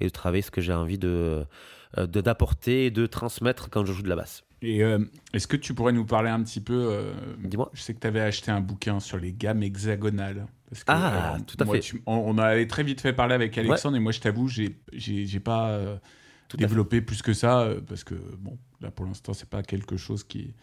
et 0.00 0.04
de 0.04 0.10
travailler 0.10 0.42
ce 0.42 0.50
que 0.50 0.60
j'ai 0.60 0.72
envie 0.72 0.98
de 0.98 1.44
euh, 1.98 2.06
d'apporter 2.06 2.86
et 2.86 2.90
de 2.90 3.06
transmettre 3.06 3.70
quand 3.70 3.84
je 3.84 3.92
joue 3.92 4.02
de 4.02 4.08
la 4.08 4.16
basse. 4.16 4.44
Et 4.62 4.80
est-ce 5.34 5.46
que 5.46 5.56
tu 5.56 5.74
pourrais 5.74 5.92
nous 5.92 6.06
parler 6.06 6.30
un 6.30 6.42
petit 6.42 6.62
peu 6.62 7.12
Dis-moi. 7.44 7.70
Je 7.74 7.82
sais 7.82 7.92
que 7.92 8.00
tu 8.00 8.06
avais 8.06 8.22
acheté 8.22 8.50
un 8.50 8.62
bouquin 8.62 9.00
sur 9.00 9.18
les 9.18 9.32
gammes 9.32 9.62
hexagonales. 9.62 10.46
ah, 10.86 11.36
tout 11.46 11.58
à 11.60 11.66
fait. 11.66 11.92
on, 12.06 12.38
avait 12.38 12.66
très 12.66 12.82
vite 12.82 13.02
fait 13.02 13.12
parler 13.12 13.34
avec 13.34 13.56
Alexandre 13.58 13.98
et 13.98 14.00
moi, 14.00 14.12
je 14.12 14.20
t'avoue, 14.20 14.48
j'ai 14.48 15.40
pas 15.40 15.78
développé 16.54 17.02
plus 17.02 17.20
que 17.20 17.34
ça 17.34 17.68
parce 17.86 18.02
que 18.02 18.14
bon, 18.38 18.58
Là, 18.80 18.90
pour 18.90 19.06
l'instant, 19.06 19.32
c'est 19.32 19.48
pas 19.48 19.62
quelque 19.62 19.96
chose 19.96 20.22
qui... 20.22 20.54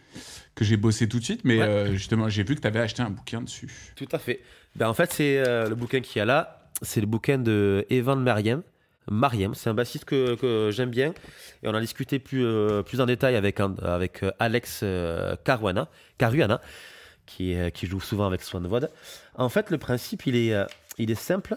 que 0.54 0.64
j'ai 0.64 0.76
bossé 0.76 1.08
tout 1.08 1.18
de 1.18 1.24
suite, 1.24 1.40
mais 1.44 1.60
euh, 1.60 1.92
justement, 1.92 2.28
j'ai 2.28 2.44
vu 2.44 2.54
que 2.54 2.60
tu 2.60 2.66
avais 2.66 2.78
acheté 2.78 3.02
un 3.02 3.10
bouquin 3.10 3.42
dessus. 3.42 3.68
Tout 3.96 4.08
à 4.12 4.18
fait. 4.18 4.40
Ben, 4.76 4.88
en 4.88 4.94
fait, 4.94 5.12
c'est 5.12 5.38
euh, 5.38 5.68
le 5.68 5.74
bouquin 5.74 6.00
qu'il 6.00 6.18
y 6.18 6.22
a 6.22 6.24
là, 6.24 6.70
c'est 6.82 7.00
le 7.00 7.06
bouquin 7.06 7.38
de 7.38 7.84
Evan 7.90 8.22
Mariem. 8.22 8.62
Mariem, 9.10 9.54
c'est 9.54 9.70
un 9.70 9.74
bassiste 9.74 10.04
que, 10.04 10.70
j'aime 10.72 10.90
bien. 10.90 11.14
Et 11.62 11.68
on 11.68 11.74
a 11.74 11.80
discuté 11.80 12.18
plus, 12.18 12.44
euh, 12.44 12.82
en 12.98 13.06
détail 13.06 13.36
avec, 13.36 13.60
avec 13.60 14.24
Alex 14.38 14.84
Caruana, 15.44 15.88
Caruana 16.18 16.60
qui, 17.26 17.56
joue 17.82 18.00
souvent 18.00 18.26
avec 18.26 18.42
Swan 18.42 18.66
Vod. 18.66 18.90
En 19.34 19.48
fait, 19.48 19.70
le 19.70 19.78
principe, 19.78 20.26
il 20.26 20.36
est, 20.36 21.14
simple. 21.14 21.56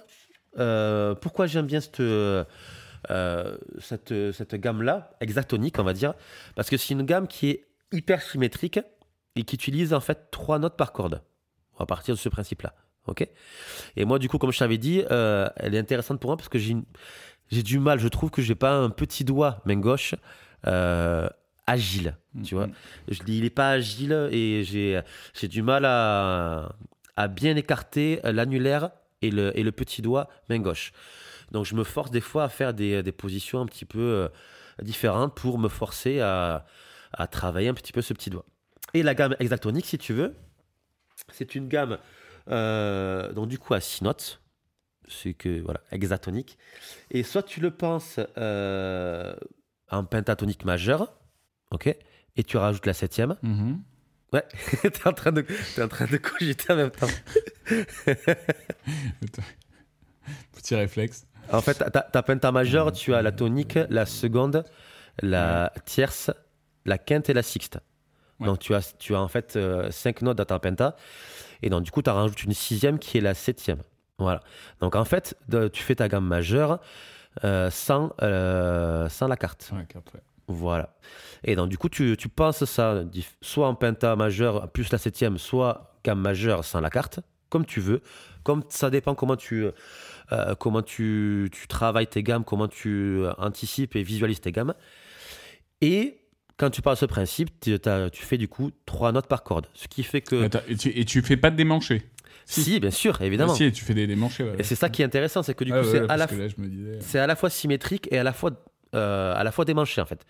pourquoi 1.22 1.48
j'aime 1.48 1.68
bien 1.68 1.82
cette 1.82 2.02
euh, 3.12 3.56
gamme-là, 4.54 5.12
hexatonique, 5.22 5.80
on 5.80 5.84
va 5.84 5.94
dire, 5.94 6.14
parce 6.56 6.70
que 6.70 6.78
c'est 6.78 6.94
une 6.94 7.04
gamme 7.04 7.28
qui 7.28 7.50
est 7.50 7.66
hyper 7.92 8.22
symétrique 8.22 8.80
et 9.36 9.44
qui 9.44 9.56
utilise 9.56 9.94
en 9.94 10.00
fait 10.00 10.30
trois 10.32 10.60
notes 10.60 10.78
par 10.78 10.92
corde. 10.92 11.22
Va 11.80 11.86
partir 11.86 12.16
de 12.16 12.20
ce 12.20 12.30
principe-là. 12.30 12.74
ok? 13.06 13.28
Et 13.96 14.06
moi, 14.06 14.20
du 14.20 14.30
coup, 14.30 14.38
comme 14.38 14.52
je 14.52 14.60
t'avais 14.60 14.78
dit, 14.78 15.04
euh, 15.12 15.48
elle 15.58 15.76
est 15.76 15.80
intéressante 15.80 16.20
pour 16.20 16.30
moi 16.30 16.38
parce 16.38 16.50
que 16.50 16.58
j'ai, 16.58 16.76
j'ai 17.50 17.64
du 17.64 17.80
mal, 17.80 18.00
je 18.00 18.08
trouve 18.08 18.30
que 18.30 18.42
j'ai 18.42 18.56
pas 18.56 18.74
un 18.74 18.90
petit 18.90 19.24
doigt, 19.24 19.62
main 19.66 19.78
gauche, 19.78 20.16
euh, 20.66 21.28
agile. 21.66 22.16
Tu 22.44 22.56
vois, 22.56 22.68
mm-hmm. 22.68 22.74
je 23.10 23.20
il 23.28 23.46
est 23.46 23.50
pas 23.50 23.70
agile 23.70 24.30
et 24.32 24.64
j'ai, 24.64 25.02
j'ai 25.34 25.48
du 25.48 25.62
mal 25.62 25.86
à, 25.86 26.76
à 27.16 27.28
bien 27.28 27.56
écarter 27.56 28.20
l'annulaire 28.24 28.92
et 29.22 29.32
le, 29.32 29.58
et 29.58 29.64
le 29.64 29.72
petit 29.72 30.02
doigt, 30.02 30.30
main 30.50 30.60
gauche. 30.60 30.92
Donc 31.52 31.66
je 31.66 31.76
me 31.76 31.84
force 31.84 32.12
des 32.12 32.22
fois 32.22 32.44
à 32.44 32.50
faire 32.50 32.74
des, 32.74 33.02
des 33.04 33.12
positions 33.12 33.62
un 33.62 33.66
petit 33.66 33.86
peu 33.86 34.00
euh, 34.00 34.28
différentes 34.82 35.36
pour 35.36 35.58
me 35.58 35.70
forcer 35.70 36.20
à, 36.20 36.66
à, 37.14 37.28
travailler 37.28 37.70
un 37.70 37.74
petit 37.74 37.94
peu 37.94 38.02
ce 38.02 38.14
petit 38.14 38.30
doigt. 38.30 38.46
Et 38.94 39.04
la 39.04 39.16
gamme 39.16 39.36
hexatonique, 39.40 39.86
si 39.86 39.98
tu 39.98 40.14
veux, 40.14 40.36
c'est 41.32 41.56
une 41.56 41.68
gamme 41.68 41.98
euh, 42.50 43.32
donc 43.34 43.48
du 43.48 43.60
coup 43.60 43.74
à 43.74 43.82
6 43.82 44.04
notes. 44.04 44.42
C'est 45.08 45.34
que 45.34 45.62
voilà, 45.62 45.82
hexatonique. 45.92 46.58
Et 47.12 47.24
soit 47.24 47.44
tu 47.44 47.60
le 47.62 47.72
penses 47.72 48.20
euh, 48.38 49.34
en 49.90 50.04
pentatonique 50.04 50.66
majeur, 50.66 51.14
ok, 51.72 51.88
et 52.36 52.44
tu 52.44 52.58
rajoutes 52.58 52.86
la 52.86 52.94
septième. 52.94 53.36
Mm 53.42 53.76
Ouais, 54.34 54.44
t'es 54.82 55.08
en 55.08 55.14
train 55.14 55.32
de, 55.32 55.46
es 55.78 55.82
en 55.82 55.88
train 55.88 56.06
de 56.06 56.18
cogiter 56.18 56.74
en 56.74 56.76
même 56.76 56.92
temps. 56.92 57.08
Petit 60.54 60.76
réflexe. 60.76 61.26
En 61.50 61.62
fait, 61.62 61.76
ta, 61.76 62.02
ta 62.02 62.24
penta 62.24 62.52
majeure, 62.52 62.92
tu 62.92 63.14
as 63.14 63.22
la 63.22 63.32
tonique, 63.32 63.80
la 63.90 64.06
seconde, 64.06 64.66
la 65.22 65.72
tierce, 65.86 66.30
la 66.84 66.98
quinte 66.98 67.30
et 67.30 67.34
la 67.34 67.42
sixte. 67.42 67.80
Donc 68.40 68.60
tu 68.60 68.76
as, 68.76 68.96
tu 68.98 69.16
as 69.16 69.22
en 69.22 69.28
fait 69.28 69.56
euh, 69.56 69.90
cinq 69.92 70.22
notes 70.22 70.38
dans 70.38 70.46
ta 70.46 70.60
penta. 70.60 70.96
Et 71.62 71.70
donc 71.70 71.84
du 71.84 71.92
coup, 71.92 72.02
tu 72.02 72.10
rajoutes 72.10 72.44
une 72.44 72.54
sixième 72.54 73.00
qui 73.00 73.18
est 73.18 73.22
la 73.22 73.34
septième. 73.34 73.82
Voilà. 74.20 74.42
Donc 74.80 74.96
en 74.96 75.06
fait, 75.06 75.38
tu 75.74 75.84
fais 75.84 75.96
ta 75.96 76.08
gamme 76.08 76.26
majeure 76.26 76.80
euh, 77.44 77.70
sans, 77.70 78.14
euh, 78.22 79.08
sans 79.10 79.28
la 79.28 79.38
carte. 79.38 79.72
Voilà. 80.48 80.96
Et 81.44 81.56
donc 81.56 81.70
du 81.70 81.78
coup, 81.78 81.90
tu, 81.90 82.16
tu 82.18 82.30
penses 82.30 82.66
ça 82.66 83.04
soit 83.42 83.68
en 83.68 83.76
penta 83.76 84.16
majeure 84.16 84.72
plus 84.72 84.92
la 84.92 84.98
septième, 84.98 85.38
soit 85.38 86.00
gamme 86.04 86.20
majeure 86.20 86.64
sans 86.64 86.80
la 86.80 86.90
carte, 86.90 87.20
comme 87.50 87.66
tu 87.66 87.80
veux. 87.80 88.02
Comme 88.44 88.64
ça 88.70 88.90
dépend 88.90 89.14
comment 89.14 89.36
tu 89.36 89.68
euh, 90.32 90.56
comment 90.56 90.82
tu, 90.82 91.52
travailles 91.68 92.08
tes 92.08 92.24
gammes, 92.24 92.44
comment 92.44 92.68
tu 92.68 93.24
anticipes 93.38 93.96
et 93.96 94.04
visualises 94.04 94.40
tes 94.40 94.52
gammes. 94.52 94.74
Et 95.82 96.22
quand 96.56 96.70
tu 96.70 96.82
parles 96.82 96.96
de 96.96 97.02
ce 97.02 97.06
principe, 97.06 97.50
tu, 97.60 97.78
fais 98.14 98.38
du 98.38 98.48
coup 98.48 98.72
trois 98.86 99.12
notes 99.12 99.28
par 99.28 99.44
corde. 99.44 99.68
Ce 99.74 99.88
qui 99.88 100.02
fait 100.02 100.22
que. 100.22 100.50
et, 100.70 100.76
tu, 100.76 100.90
et 100.90 101.06
tu 101.06 101.22
fais 101.22 101.38
pas 101.38 101.52
de 101.52 101.56
démancher 101.56 102.10
Si, 102.50 102.80
bien 102.80 102.92
sûr, 102.92 103.22
évidemment. 103.22 103.52
Ah, 103.54 103.58
si, 103.58 103.72
tu 103.74 103.84
fais 103.84 103.94
des 103.94 104.08
démanchés. 104.08 104.50
Et 104.58 104.64
c'est 104.64 104.76
ça 104.76 104.90
qui 104.90 105.02
est 105.02 105.06
intéressant, 105.06 105.44
c'est 105.44 105.54
que 105.54 105.66
du 105.66 105.74
Ouais, 105.74 105.82
coup, 105.82 105.88
ouais, 105.88 105.92
c'est 106.06 106.10
à, 106.12 106.16
la 106.18 106.28
disais. 106.28 107.20
à 107.20 107.28
la 107.28 107.36
fois 107.36 107.50
symétrique 107.50 108.08
et 108.10 108.18
à 108.18 108.24
la 108.24 108.32
fois, 108.32 108.52
euh, 108.96 109.34
à 109.36 109.44
la 109.44 109.52
fois 109.52 109.66
démanché, 109.66 110.00
en 110.00 110.06
fait. 110.06 110.26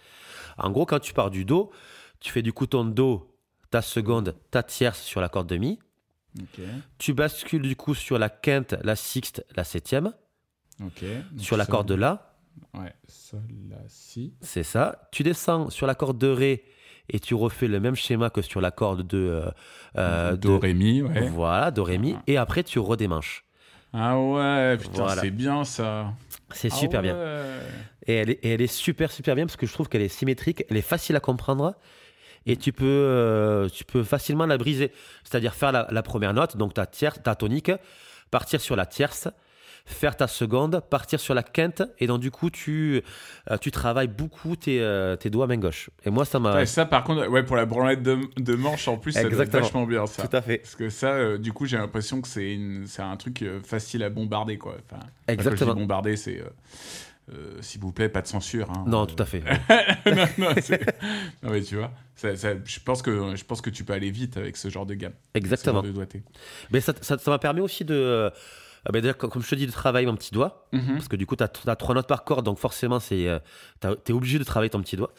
En 0.58 0.72
gros, 0.72 0.86
quand 0.88 1.00
tu 1.00 1.14
pars 1.14 1.30
du 1.30 1.46
Do, 1.46 1.72
tu 2.20 2.32
fais 2.32 2.42
du 2.42 2.54
coup 2.54 2.66
ton 2.66 2.86
Do, 2.86 3.32
ta 3.70 3.84
seconde, 3.84 4.36
ta 4.50 4.64
tierce 4.64 5.00
sur 5.02 5.22
la 5.22 5.30
corde 5.30 5.48
de 5.48 5.58
Mi. 5.58 5.78
Tu 6.98 7.14
bascules 7.14 7.62
du 7.62 7.76
coup 7.76 7.94
sur 7.96 8.18
la 8.18 8.30
quinte, 8.30 8.76
la 8.84 8.96
sixte, 8.96 9.46
la 9.56 9.64
septième, 9.64 10.12
sur 11.38 11.56
la 11.58 11.66
corde 11.68 11.88
de 11.88 11.96
La, 11.96 12.34
Ouais, 12.74 12.94
sol, 13.08 13.42
la, 13.70 13.78
si. 13.88 14.34
c'est 14.42 14.64
ça. 14.64 15.08
Tu 15.12 15.22
descends 15.22 15.70
sur 15.70 15.86
la 15.86 15.94
corde 15.94 16.18
de 16.18 16.28
Ré 16.28 16.64
et 17.10 17.20
tu 17.20 17.34
refais 17.36 17.68
le 17.68 17.80
même 17.80 17.96
schéma 17.96 18.30
que 18.30 18.42
sur 18.42 18.62
la 18.62 18.72
corde 18.72 19.06
de. 19.08 19.18
euh, 19.18 19.52
euh, 19.98 20.36
Do, 20.36 20.56
de- 20.58 20.62
ré, 20.62 20.74
mi, 20.74 21.02
ouais. 21.02 21.28
Voilà, 21.30 21.72
Do, 21.72 21.84
Ré, 21.84 21.98
Mi. 21.98 22.16
Ah. 22.18 22.24
Et 22.28 22.38
après, 22.38 22.64
tu 22.64 22.80
redémanches. 22.80 23.44
Ah 23.94 24.20
ouais, 24.20 24.78
putain, 24.78 25.04
Voilà. 25.04 25.22
c'est 25.22 25.32
bien 25.32 25.64
ça. 25.64 26.14
C'est 26.52 26.72
Ah 26.72 26.76
super 26.76 27.02
bien. 27.02 27.16
ouais. 27.16 27.46
Et 28.06 28.14
elle, 28.16 28.30
est, 28.30 28.40
et 28.44 28.50
elle 28.54 28.62
est 28.62 28.68
super, 28.68 29.12
super 29.12 29.36
bien 29.36 29.46
parce 29.46 29.56
que 29.58 29.66
je 29.66 29.74
trouve 29.74 29.90
qu'elle 29.90 30.02
est 30.02 30.08
symétrique, 30.08 30.64
elle 30.70 30.78
est 30.78 30.82
facile 30.82 31.16
à 31.16 31.20
comprendre 31.20 31.74
et 32.46 32.56
tu 32.58 32.72
peux, 32.72 32.86
euh, 32.86 33.68
tu 33.70 33.84
peux 33.84 34.04
facilement 34.04 34.46
la 34.46 34.58
briser. 34.58 34.92
C'est-à-dire 35.24 35.54
faire 35.54 35.72
la, 35.72 35.88
la 35.90 36.04
première 36.04 36.34
note, 36.34 36.56
donc 36.58 36.74
ta, 36.74 36.86
tierce, 36.86 37.20
ta 37.24 37.36
tonique, 37.36 37.72
partir 38.32 38.62
sur 38.62 38.76
la 38.76 38.86
tierce, 38.86 39.28
faire 39.90 40.16
ta 40.18 40.28
seconde, 40.28 40.82
partir 40.90 41.20
sur 41.20 41.34
la 41.34 41.42
quinte 41.44 41.82
et 41.98 42.08
donc 42.08 42.20
du 42.20 42.30
coup, 42.30 42.50
tu, 42.50 43.02
euh, 43.50 43.58
tu 43.58 43.72
travailles 43.72 44.10
beaucoup 44.10 44.56
tes, 44.58 44.82
euh, 44.82 45.16
tes 45.16 45.30
doigts 45.30 45.48
main 45.48 45.58
gauche. 45.58 45.90
Et 46.06 46.10
moi, 46.10 46.26
ça 46.26 46.40
m'a. 46.40 46.54
Ouais, 46.56 46.66
ça, 46.66 46.86
par 46.86 47.04
contre, 47.06 47.28
ouais, 47.30 47.44
pour 47.44 47.56
la 47.56 47.66
branlette 47.66 48.04
de, 48.04 48.18
de 48.38 48.56
manche, 48.56 48.88
en 48.90 48.98
plus, 48.98 49.14
ça 49.14 49.24
doit 49.24 49.44
être 49.44 49.52
vachement 49.52 49.86
bien 49.86 50.06
ça. 50.06 50.28
Tout 50.28 50.36
à 50.36 50.42
fait. 50.42 50.58
Parce 50.60 50.76
que 50.76 50.90
ça, 50.90 51.12
euh, 51.14 51.38
du 51.38 51.54
coup, 51.54 51.66
j'ai 51.66 51.78
l'impression 51.78 52.22
que 52.22 52.28
c'est 52.28 52.60
un 53.02 53.16
truc 53.18 53.44
facile 53.66 54.04
à 54.04 54.10
bombarder, 54.10 54.58
quoi. 54.58 54.76
Enfin, 54.92 55.02
Exactement. 55.28 55.72
Quand 55.72 55.72
je 55.72 55.74
dis 55.76 55.82
bombarder, 55.82 56.16
c'est. 56.18 56.40
euh, 56.42 56.50
euh, 57.34 57.58
S'il 57.62 57.82
vous 57.82 57.92
plaît, 57.92 58.10
pas 58.10 58.22
de 58.22 58.28
censure. 58.28 58.70
hein. 58.72 58.84
Non, 58.88 59.04
Euh, 59.04 59.06
tout 59.06 59.22
à 59.22 59.26
fait. 59.26 59.42
non, 60.06 60.26
non, 60.38 61.50
mais 61.52 61.62
tu 61.62 61.76
vois, 61.76 61.92
ça- 62.16 62.36
ça- 62.36 62.54
je, 62.64 62.80
pense 62.80 63.02
que, 63.02 63.36
je 63.36 63.44
pense 63.46 63.62
que 63.62 63.70
tu 63.70 63.84
peux 63.84 63.94
aller 63.94 64.12
vite 64.12 64.38
avec 64.38 64.56
ce 64.58 64.70
genre 64.70 64.86
de 64.86 64.94
gamme. 64.94 65.14
Exactement. 65.34 65.82
De 65.82 65.92
doigté. 65.92 66.24
Mais 66.72 66.80
ça 66.82 66.94
ça- 67.02 67.18
ça 67.18 67.32
m'a 67.32 67.40
permis 67.40 67.62
aussi 67.62 67.84
de. 67.86 68.32
Euh, 68.88 68.92
ben 68.92 69.02
déjà, 69.02 69.14
comme 69.14 69.42
je 69.42 69.50
te 69.50 69.56
dis, 69.56 69.68
de 69.68 69.72
travailler 69.72 70.08
mon 70.08 70.16
petit 70.16 70.34
doigt. 70.34 70.68
Mhm. 70.72 70.94
Parce 70.94 71.08
que 71.08 71.16
du 71.16 71.26
coup, 71.26 71.36
tu 71.36 71.44
as, 71.44 71.76
trois 71.76 71.96
notes 71.96 72.08
par 72.08 72.24
corde, 72.24 72.46
donc 72.46 72.58
forcément, 72.58 73.00
c'est, 73.00 73.28
euh, 73.28 73.40
t'es 74.04 74.14
obligé 74.14 74.40
de 74.40 74.44
travailler 74.44 74.70
ton 74.70 74.82
petit 74.82 74.96
doigt. 74.96 75.14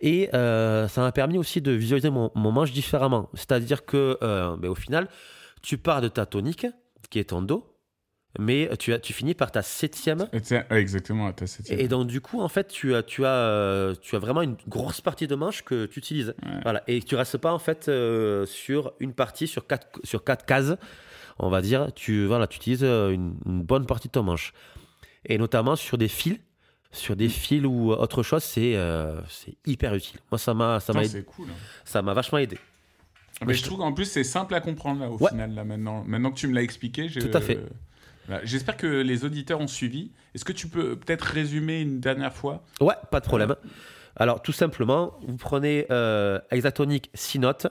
Et 0.00 0.30
euh, 0.34 0.86
ça 0.86 1.00
m'a 1.00 1.12
permis 1.12 1.38
aussi 1.38 1.60
de 1.60 1.72
visualiser 1.72 2.10
mon, 2.10 2.30
mon 2.34 2.52
manche 2.52 2.72
différemment. 2.72 3.28
C'est-à-dire 3.34 3.84
que, 3.84 4.16
ben, 4.20 4.68
au 4.68 4.74
final, 4.74 5.08
tu 5.62 5.76
pars 5.76 6.00
de 6.00 6.08
ta 6.08 6.24
tonique, 6.26 6.66
qui 7.10 7.18
est 7.18 7.24
ton 7.24 7.42
Do, 7.42 7.78
mais 8.38 8.70
tu, 8.78 8.92
as, 8.92 8.98
tu 8.98 9.12
finis 9.12 9.34
par 9.34 9.50
ta 9.50 9.62
septième. 9.62 10.28
Exactement, 10.70 11.32
t'as 11.32 11.46
cette. 11.46 11.70
Et 11.70 11.88
donc, 11.88 12.06
du 12.06 12.20
coup, 12.20 12.40
en 12.40 12.48
fait, 12.48 12.68
tu 12.68 12.94
as, 12.94 13.02
tu 13.02 13.24
as, 13.24 13.94
tu 14.00 14.14
as 14.14 14.18
vraiment 14.18 14.42
une 14.42 14.56
grosse 14.68 15.00
partie 15.00 15.26
de 15.26 15.34
manche 15.34 15.62
que 15.64 15.86
tu 15.86 15.98
utilises. 15.98 16.34
Ouais. 16.42 16.60
Voilà. 16.62 16.82
Et 16.86 17.02
tu 17.02 17.16
restes 17.16 17.38
pas, 17.38 17.52
en 17.52 17.58
fait, 17.58 17.88
euh, 17.88 18.46
sur 18.46 18.92
une 19.00 19.14
partie, 19.14 19.48
sur 19.48 19.66
quatre, 19.66 19.88
sur 20.04 20.22
quatre 20.22 20.44
cases, 20.44 20.76
on 21.38 21.48
va 21.50 21.60
dire. 21.60 21.88
Tu, 21.94 22.26
voilà, 22.26 22.46
tu 22.46 22.56
utilises 22.56 22.84
euh, 22.84 23.10
une, 23.10 23.34
une 23.46 23.62
bonne 23.62 23.86
partie 23.86 24.08
de 24.08 24.12
ton 24.12 24.22
manche. 24.22 24.52
Et 25.26 25.38
notamment 25.38 25.76
sur 25.76 25.98
des 25.98 26.08
fils. 26.08 26.38
Sur 26.90 27.16
des 27.16 27.28
fils 27.28 27.64
ou 27.66 27.92
autre 27.92 28.22
chose, 28.22 28.42
c'est 28.42 28.74
euh, 28.74 29.20
c'est 29.28 29.54
hyper 29.66 29.94
utile. 29.94 30.20
Moi, 30.32 30.38
ça 30.38 30.54
m'a 30.54 30.80
ça 30.80 30.94
m'a 30.94 31.00
Putain, 31.02 31.10
aidé- 31.18 31.18
c'est 31.18 31.24
cool. 31.34 31.48
hein. 31.50 31.54
ça 31.84 32.00
m'a 32.00 32.14
vachement 32.14 32.38
aidé. 32.38 32.56
Mais 33.46 33.52
je 33.54 33.62
trouve 33.62 33.78
qu'en 33.78 33.92
plus, 33.92 34.06
c'est 34.06 34.24
simple 34.24 34.54
à 34.54 34.60
comprendre, 34.60 35.00
là, 35.02 35.10
au 35.10 35.18
Ouais. 35.18 35.28
final, 35.28 35.54
là, 35.54 35.64
maintenant. 35.64 36.02
Maintenant 36.06 36.30
que 36.30 36.36
tu 36.38 36.48
me 36.48 36.54
l'as 36.54 36.62
expliqué, 36.62 37.08
Tout 37.10 37.28
à 37.36 37.40
fait. 37.42 37.60
Voilà. 38.26 38.42
J'espère 38.44 38.76
que 38.78 38.86
les 38.86 39.24
auditeurs 39.26 39.60
ont 39.60 39.66
suivi. 39.68 40.12
Est-ce 40.34 40.44
que 40.46 40.52
tu 40.52 40.66
peux 40.66 40.96
peut-être 40.96 41.22
résumer 41.22 41.82
une 41.82 42.00
dernière 42.00 42.32
fois? 42.32 42.62
Ouais, 42.80 42.94
pas 43.10 43.20
de 43.20 43.24
problème. 43.26 43.54
Alors, 44.16 44.40
tout 44.42 44.52
simplement, 44.52 45.18
vous 45.26 45.36
prenez 45.36 45.86
euh, 45.90 46.38
hexatonique 46.50 47.10
6 47.14 47.38
notes. 47.38 47.66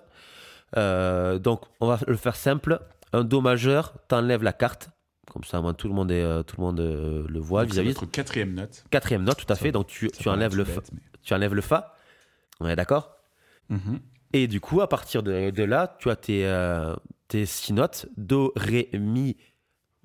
Euh, 0.77 1.39
donc, 1.39 1.61
on 1.79 1.87
va 1.87 1.99
le 2.07 2.15
faire 2.17 2.35
simple. 2.35 2.79
Un 3.13 3.23
Do 3.23 3.41
majeur, 3.41 3.93
t'enlèves 4.07 4.43
la 4.43 4.53
carte. 4.53 4.89
Comme 5.31 5.43
ça, 5.43 5.59
moi, 5.61 5.73
tout 5.73 5.87
le 5.87 5.93
monde, 5.93 6.11
est, 6.11 6.21
euh, 6.21 6.41
tout 6.43 6.55
le, 6.57 6.63
monde 6.63 6.79
euh, 6.79 7.25
le 7.27 7.39
voit 7.39 7.65
vis-à-vis. 7.65 7.89
notre 7.89 8.05
quatrième 8.05 8.53
note. 8.53 8.85
Quatrième 8.89 9.23
note, 9.23 9.37
tout 9.37 9.51
à 9.51 9.55
Ça- 9.55 9.61
fait. 9.61 9.71
Donc, 9.71 9.87
tu, 9.87 10.09
tu, 10.09 10.29
enlèves 10.29 10.55
le 10.55 10.63
fa, 10.63 10.81
mais- 10.93 10.99
tu 11.21 11.33
enlèves 11.33 11.53
le 11.53 11.61
Fa. 11.61 11.95
On 12.59 12.67
est 12.67 12.75
d'accord? 12.75 13.17
Mhm. 13.69 13.99
Et 14.33 14.47
du 14.47 14.59
coup, 14.61 14.81
à 14.81 14.87
partir 14.89 15.23
de, 15.23 15.49
de 15.51 15.63
là, 15.63 15.95
tu 15.99 16.09
as 16.09 16.15
tes, 16.15 16.45
euh, 16.45 16.95
tes 17.27 17.45
six 17.45 17.73
notes. 17.73 18.07
Do, 18.17 18.53
Ré, 18.55 18.89
Mi, 18.93 19.35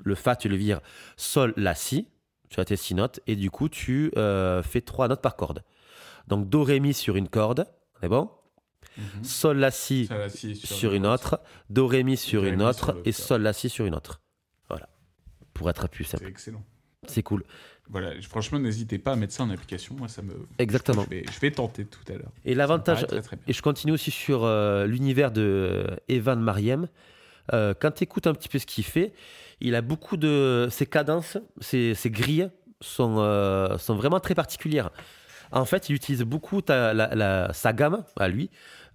le 0.04 0.14
Fa, 0.16 0.34
tu 0.36 0.48
le 0.48 0.56
vires. 0.56 0.80
Sol, 1.16 1.54
La, 1.56 1.74
Si. 1.74 2.08
Tu 2.50 2.60
as 2.60 2.64
tes 2.66 2.76
six 2.76 2.94
notes. 2.94 3.20
Et 3.26 3.36
du 3.36 3.50
coup, 3.50 3.68
tu 3.68 4.12
euh, 4.16 4.62
fais 4.62 4.80
trois 4.80 5.08
notes 5.08 5.22
par 5.22 5.36
corde. 5.36 5.62
Donc, 6.28 6.48
Do, 6.48 6.62
Ré, 6.64 6.80
Mi 6.80 6.92
sur 6.94 7.16
une 7.16 7.28
corde. 7.28 7.66
On 8.00 8.06
est 8.06 8.08
bon? 8.08 8.28
Sol, 9.22 9.58
La, 9.58 9.70
Si 9.70 10.08
sur, 10.54 10.92
une 10.92 11.06
autre. 11.06 11.40
Do, 11.70 11.86
Ré, 11.86 12.02
Mi 12.04 12.16
sur 12.16 12.44
une 12.44 12.62
autre. 12.62 12.92
sur 12.94 13.02
et. 13.04 13.12
Sol, 13.12 13.42
La, 13.42 13.52
Si 13.52 13.68
sur 13.68 13.86
une 13.86 13.94
autre. 13.94 14.20
Voilà. 14.68 14.88
Pour 15.54 15.68
être 15.70 15.88
plus 15.88 16.04
C'est 16.04 16.22
excellent. 16.24 16.62
C'est 17.06 17.22
cool. 17.22 17.44
Voilà, 17.88 18.12
franchement, 18.22 18.58
n'hésitez 18.60 18.98
pas 18.98 19.12
à 19.12 19.16
mettre 19.16 19.32
ça 19.34 19.42
en 19.42 19.50
application. 19.50 19.94
Moi, 19.96 20.08
ça 20.08 20.22
me. 20.22 20.34
Exactement. 20.58 21.02
Je 21.04 21.10
vais, 21.10 21.24
je 21.32 21.40
vais 21.40 21.50
tenter 21.50 21.84
tout 21.84 22.00
à 22.08 22.16
l'heure. 22.16 22.30
Et 22.44 22.54
l'avantage. 22.54 23.06
Et 23.48 23.52
je 23.52 23.60
continue 23.62 23.92
aussi 23.92 24.10
sur 24.10 24.44
euh, 24.44 24.86
l'univers 24.86 25.32
de 25.32 25.42
euh, 25.42 25.96
Evan 26.08 26.40
Mariem. 26.40 26.88
Euh, 27.52 27.74
quand 27.78 27.90
tu 27.90 28.04
écoutes 28.04 28.28
un 28.28 28.34
petit 28.34 28.48
peu 28.48 28.58
ce 28.60 28.66
qu'il 28.66 28.84
fait, 28.84 29.12
il 29.60 29.74
a 29.74 29.82
beaucoup 29.82 30.16
de. 30.16 30.68
Ses 30.70 30.86
cadences, 30.86 31.38
ses, 31.60 31.94
ses 31.94 32.10
grilles 32.10 32.48
sont, 32.80 33.16
euh, 33.18 33.76
sont 33.78 33.96
vraiment 33.96 34.20
très 34.20 34.34
particulières. 34.36 34.90
En 35.50 35.64
fait, 35.64 35.88
il 35.90 35.96
utilise 35.96 36.22
beaucoup 36.22 36.62
ta- 36.62 36.94
la- 36.94 37.14
la- 37.14 37.52
sa 37.52 37.72
gamme 37.72 38.04
à 38.16 38.28
lui, 38.28 38.48
euh, 38.48 38.50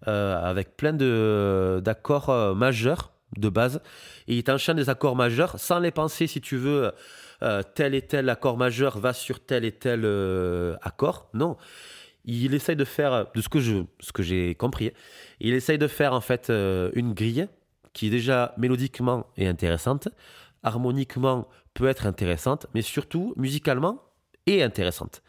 avec 0.06 0.78
plein 0.78 0.94
d'accords 0.94 2.30
euh, 2.30 2.54
majeurs 2.54 3.12
de 3.38 3.50
base. 3.50 3.82
Et 4.28 4.38
il 4.38 4.44
t'enchaîne 4.44 4.78
des 4.78 4.90
accords 4.90 5.16
majeurs 5.16 5.60
sans 5.60 5.80
les 5.80 5.92
penser, 5.92 6.28
si 6.28 6.42
tu 6.42 6.58
veux. 6.58 6.92
euh, 7.44 7.62
tel 7.76 7.94
et 7.94 8.02
tel 8.02 8.30
accord 8.30 8.58
majeur 8.58 8.98
va 8.98 9.14
sur 9.14 9.40
tel 9.40 9.66
et 9.66 9.72
tel 9.72 10.02
euh, 10.06 10.76
accord. 10.82 11.30
Non 11.34 11.58
il 12.30 12.54
essaye 12.54 12.76
de 12.76 12.84
faire, 12.84 13.28
de 13.34 13.40
ce 13.42 13.48
que 13.48 13.62
je, 13.62 13.84
ce 14.02 14.12
que 14.12 14.22
j'ai 14.22 14.54
compris, 14.54 14.92
il 15.40 15.54
essaye 15.54 15.78
de 15.78 15.88
faire 15.88 16.12
en 16.12 16.20
fait 16.20 16.50
euh, 16.50 16.92
une 16.94 17.14
grille 17.14 17.48
qui 17.94 18.10
déjà 18.10 18.54
mélodiquement 18.58 19.28
est 19.38 19.48
intéressante, 19.48 20.10
harmoniquement 20.62 21.48
peut 21.74 21.88
être 21.88 22.06
intéressante, 22.06 22.68
mais 22.74 22.82
surtout 22.82 23.34
musicalement 23.38 24.04
est 24.46 24.62
intéressante. 24.62 25.24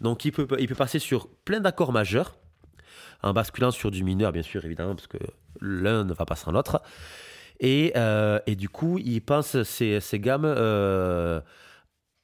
Donc 0.00 0.24
il 0.24 0.32
peut, 0.32 0.48
il 0.58 0.66
peut 0.66 0.74
passer 0.74 0.98
sur 0.98 1.28
plein 1.28 1.60
d'accords 1.60 1.92
majeurs, 1.92 2.34
en 3.22 3.32
basculant 3.32 3.70
sur 3.70 3.90
du 3.90 4.02
mineur 4.04 4.32
bien 4.32 4.42
sûr 4.42 4.64
évidemment 4.64 4.94
parce 4.94 5.06
que 5.06 5.18
l'un 5.60 6.04
ne 6.04 6.12
va 6.12 6.24
pas 6.26 6.36
sans 6.36 6.50
l'autre. 6.52 6.82
Et, 7.60 7.92
euh, 7.96 8.40
et 8.46 8.56
du 8.56 8.68
coup, 8.68 8.98
il 8.98 9.20
pense 9.20 9.62
ces, 9.62 10.00
ces 10.00 10.18
gammes 10.18 10.44
euh, 10.44 11.40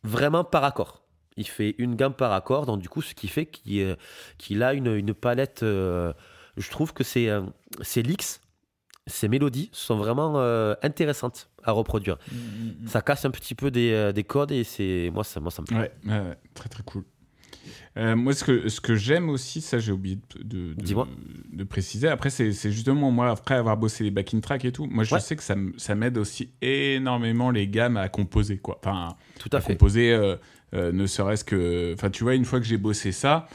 vraiment 0.03 0.43
par 0.45 0.65
accord. 0.65 1.03
Il 1.37 1.47
fait 1.47 1.77
une 1.79 1.95
gamme 1.95 2.15
par 2.15 2.33
accord, 2.33 2.67
donc 2.67 2.81
du 2.81 2.89
coup, 2.89 3.03
ce 3.03 3.15
qui 3.15 3.29
fait 3.29 3.47
qu'il 3.47 3.81
euh, 3.83 3.95
qu'il 4.39 4.63
a 4.65 4.75
une, 4.75 4.93
une 4.93 5.15
palette. 5.15 5.63
euh, 5.63 6.13
je 6.57 6.69
trouve 6.71 6.93
que 6.93 7.05
ces, 7.05 7.31
ces 7.83 8.03
licks, 8.03 8.41
ces 9.07 9.29
mélodies 9.29 9.71
sont 9.73 9.97
vraiment 9.97 10.41
intéressantes 10.83 11.49
à 11.63 11.71
reproduire. 11.71 12.19
Mm, 12.33 12.89
Ça 12.89 13.01
casse 13.01 13.25
un 13.25 13.31
petit 13.31 13.55
peu 13.55 13.71
des, 13.71 14.13
des 14.13 14.25
codes 14.25 14.51
et 14.51 14.65
c'est 14.65 15.11
moi 15.15 15.23
ça, 15.23 15.39
moi, 15.39 15.53
ça 15.53 15.63
me 15.63 15.67
plaît. 15.69 15.79
Ouais, 15.79 15.93
ouais, 16.07 16.19
ouais, 16.19 16.39
très 16.55 16.69
très 16.69 16.83
cool. 16.83 17.05
Euh, 17.97 18.15
moi, 18.17 18.33
ce 18.33 18.45
que, 18.45 18.69
ce 18.69 18.81
que 18.81 18.95
j'aime 18.95 19.29
aussi, 19.29 19.61
ça 19.61 19.79
j'ai 19.79 19.93
oublié 19.93 20.19
de, 20.37 20.43
de, 20.43 20.75
de- 20.75 20.83
Dis-moi. 20.83 21.09
de 21.53 21.65
préciser, 21.65 22.09
après, 22.09 22.31
c'est 22.31 22.53
justement 22.71 23.11
moi, 23.11 23.31
après 23.31 23.55
avoir 23.57 23.77
bossé 23.77 24.05
les 24.05 24.11
backing 24.11 24.41
tracks 24.41 24.65
et 24.65 24.73
tout, 24.73 24.87
moi 24.87 25.05
je 25.05 25.15
Ouais. 25.15 25.21
sais 25.21 25.37
que 25.37 25.43
ça, 25.43 25.55
ça 25.77 25.95
m'aide 25.95 26.19
aussi 26.19 26.51
énormément 26.63 27.51
les 27.51 27.67
gammes 27.69 27.97
à 27.97 28.09
composer, 28.09 28.59
quoi. 28.59 28.79
Enfin, 28.83 29.17
Tout 29.39 29.51
à 29.53 29.61
fait. 29.61 29.73
composer, 29.73 30.13
euh, 30.13 30.37
euh, 30.75 30.93
ne 30.93 31.07
serait-ce 31.07 31.45
que. 31.45 31.93
Enfin, 31.95 32.11
tu 32.11 32.23
vois, 32.25 32.35
une 32.35 32.45
fois 32.45 32.61
que 32.61 32.67
j'ai 32.67 32.77
bossé 32.79 33.11
ça, 33.13 33.49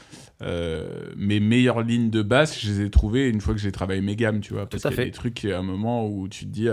mes 1.16 1.40
meilleures 1.40 1.82
lignes 1.82 2.10
de 2.10 2.22
basse, 2.22 2.60
je 2.60 2.68
les 2.70 2.80
ai 2.82 2.90
trouvées 2.90 3.28
une 3.28 3.40
fois 3.40 3.54
que 3.54 3.60
j'ai 3.60 3.72
travaillé 3.72 4.00
mes 4.00 4.16
gammes, 4.16 4.40
tu 4.40 4.52
vois. 4.52 4.68
Parce 4.68 4.84
à 4.84 4.90
qu'il 4.90 4.98
y 4.98 5.00
a 5.00 5.04
fait. 5.04 5.10
des 5.10 5.16
trucs, 5.16 5.44
à 5.46 5.58
un 5.58 5.62
moment 5.62 6.06
où 6.06 6.28
tu 6.28 6.44
te 6.44 6.50
dis. 6.50 6.68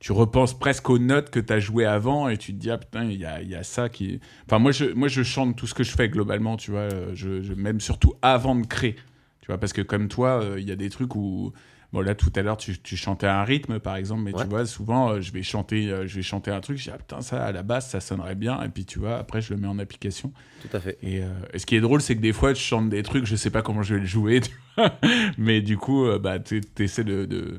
Tu 0.00 0.12
repenses 0.12 0.56
presque 0.58 0.88
aux 0.90 0.98
notes 0.98 1.30
que 1.30 1.40
tu 1.40 1.52
as 1.52 1.58
jouées 1.60 1.84
avant 1.86 2.28
et 2.28 2.36
tu 2.36 2.52
te 2.54 2.58
dis, 2.58 2.70
ah 2.70 2.78
putain, 2.78 3.04
il 3.04 3.18
y 3.18 3.24
a, 3.24 3.42
y 3.42 3.54
a 3.54 3.62
ça 3.64 3.88
qui. 3.88 4.20
Enfin, 4.46 4.58
moi 4.58 4.70
je, 4.72 4.84
moi, 4.94 5.08
je 5.08 5.22
chante 5.22 5.56
tout 5.56 5.66
ce 5.66 5.74
que 5.74 5.82
je 5.82 5.90
fais 5.90 6.08
globalement, 6.08 6.56
tu 6.56 6.70
vois. 6.70 6.80
euh, 6.92 7.10
Je, 7.14 7.42
je- 7.42 7.54
même 7.54 7.80
surtout 7.80 8.14
avant 8.22 8.54
de 8.54 8.66
créer, 8.66 8.94
tu 9.40 9.46
vois. 9.48 9.58
Parce 9.58 9.72
que 9.72 9.82
comme 9.82 10.08
toi, 10.08 10.40
euh, 10.42 10.60
il 10.60 10.68
y 10.68 10.72
a 10.72 10.76
des 10.76 10.90
trucs 10.90 11.14
où. 11.16 11.52
Bon, 11.90 12.02
là, 12.02 12.14
tout 12.14 12.30
à 12.36 12.42
l'heure, 12.42 12.58
tu, 12.58 12.78
tu 12.78 12.98
chantais 12.98 13.26
un 13.26 13.44
rythme, 13.44 13.78
par 13.78 13.96
exemple, 13.96 14.20
mais 14.22 14.34
Ouais. 14.34 14.42
tu 14.42 14.48
vois, 14.50 14.66
souvent, 14.66 15.08
euh, 15.12 15.20
je, 15.22 15.32
vais 15.32 15.42
chanter, 15.42 15.90
euh, 15.90 16.06
je 16.06 16.16
vais 16.16 16.22
chanter 16.22 16.50
un 16.50 16.60
truc, 16.60 16.76
je 16.76 16.82
dis, 16.82 16.90
ah 16.92 16.98
putain, 16.98 17.22
ça, 17.22 17.42
à 17.42 17.50
la 17.50 17.62
base, 17.62 17.88
ça 17.88 18.00
sonnerait 18.00 18.34
bien. 18.34 18.62
Et 18.62 18.68
puis, 18.68 18.84
tu 18.84 18.98
vois, 18.98 19.16
après, 19.16 19.40
je 19.40 19.54
le 19.54 19.58
mets 19.58 19.68
en 19.68 19.78
application. 19.78 20.30
Tout 20.60 20.76
à 20.76 20.80
fait. 20.80 20.98
Et, 21.02 21.22
euh, 21.22 21.28
et 21.54 21.58
ce 21.58 21.64
qui 21.64 21.76
est 21.76 21.80
drôle, 21.80 22.02
c'est 22.02 22.14
que 22.14 22.20
des 22.20 22.34
fois, 22.34 22.52
je 22.52 22.60
chante 22.60 22.90
des 22.90 23.02
trucs, 23.02 23.24
je 23.24 23.36
sais 23.36 23.48
pas 23.48 23.62
comment 23.62 23.80
je 23.82 23.94
vais 23.94 24.00
le 24.00 24.06
jouer, 24.06 24.40
tu 24.42 24.50
vois. 24.76 24.98
mais 25.38 25.62
du 25.62 25.78
coup, 25.78 26.04
bah, 26.20 26.38
tu 26.38 26.60
essaies 26.78 27.04
de, 27.04 27.24
de, 27.24 27.58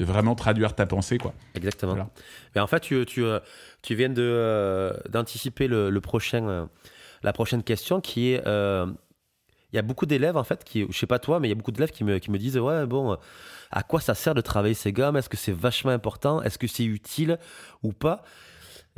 de 0.00 0.04
vraiment 0.06 0.34
traduire 0.34 0.74
ta 0.74 0.86
pensée, 0.86 1.18
quoi. 1.18 1.34
Exactement. 1.54 2.10
Mais 2.54 2.60
en 2.62 2.66
fait, 2.66 2.80
tu, 2.80 3.04
tu, 3.04 3.22
euh, 3.22 3.38
tu 3.82 3.94
viens 3.94 4.12
euh, 4.16 4.94
d'anticiper 5.10 5.68
le, 5.68 5.90
le 5.90 6.00
prochain, 6.00 6.48
euh, 6.48 6.66
la 7.22 7.34
prochaine 7.34 7.62
question 7.62 8.00
qui 8.00 8.32
est 8.32 8.42
il 9.72 9.76
y 9.76 9.78
a 9.78 9.82
beaucoup 9.82 10.06
d'élèves, 10.06 10.36
en 10.36 10.42
fait, 10.42 10.64
qui, 10.64 10.84
je 10.90 10.98
sais 10.98 11.06
pas 11.06 11.20
toi, 11.20 11.38
mais 11.38 11.46
il 11.46 11.50
y 11.50 11.52
a 11.52 11.54
beaucoup 11.54 11.70
d'élèves 11.70 11.92
qui 11.92 12.02
me, 12.02 12.18
qui 12.18 12.32
me 12.32 12.38
disent 12.38 12.58
Ouais, 12.58 12.86
bon, 12.86 13.16
à 13.70 13.82
quoi 13.84 14.00
ça 14.00 14.16
sert 14.16 14.34
de 14.34 14.40
travailler 14.40 14.74
ces 14.74 14.92
gammes 14.92 15.16
Est-ce 15.16 15.28
que 15.28 15.36
c'est 15.36 15.52
vachement 15.52 15.92
important? 15.92 16.42
Est-ce 16.42 16.58
que 16.58 16.66
c'est 16.66 16.84
utile 16.84 17.38
ou 17.84 17.92
pas? 17.92 18.24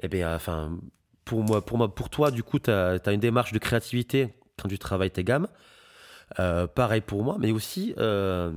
Eh 0.03 0.09
bien, 0.09 0.35
enfin, 0.35 0.79
pour, 1.27 1.43
moi, 1.43 1.63
pour, 1.63 1.77
moi, 1.77 1.95
pour 1.95 2.09
toi, 2.09 2.31
du 2.31 2.43
coup, 2.43 2.59
tu 2.59 2.71
as, 2.71 2.99
as, 3.05 3.13
une 3.13 3.21
démarche 3.21 3.53
de 3.53 3.59
créativité 3.59 4.33
quand 4.57 4.69
tu 4.69 4.79
travailles 4.79 5.11
tes 5.11 5.25
gammes. 5.25 5.49
Euh, 6.39 6.67
pareil 6.67 7.03
pour 7.03 7.23
moi, 7.23 7.37
mais 7.39 7.51
aussi 7.51 7.93
euh, 7.99 8.53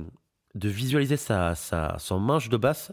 de 0.56 0.68
visualiser 0.68 1.16
sa, 1.16 1.54
sa, 1.54 1.96
son 1.98 2.18
manche 2.18 2.48
de 2.48 2.56
basse. 2.56 2.92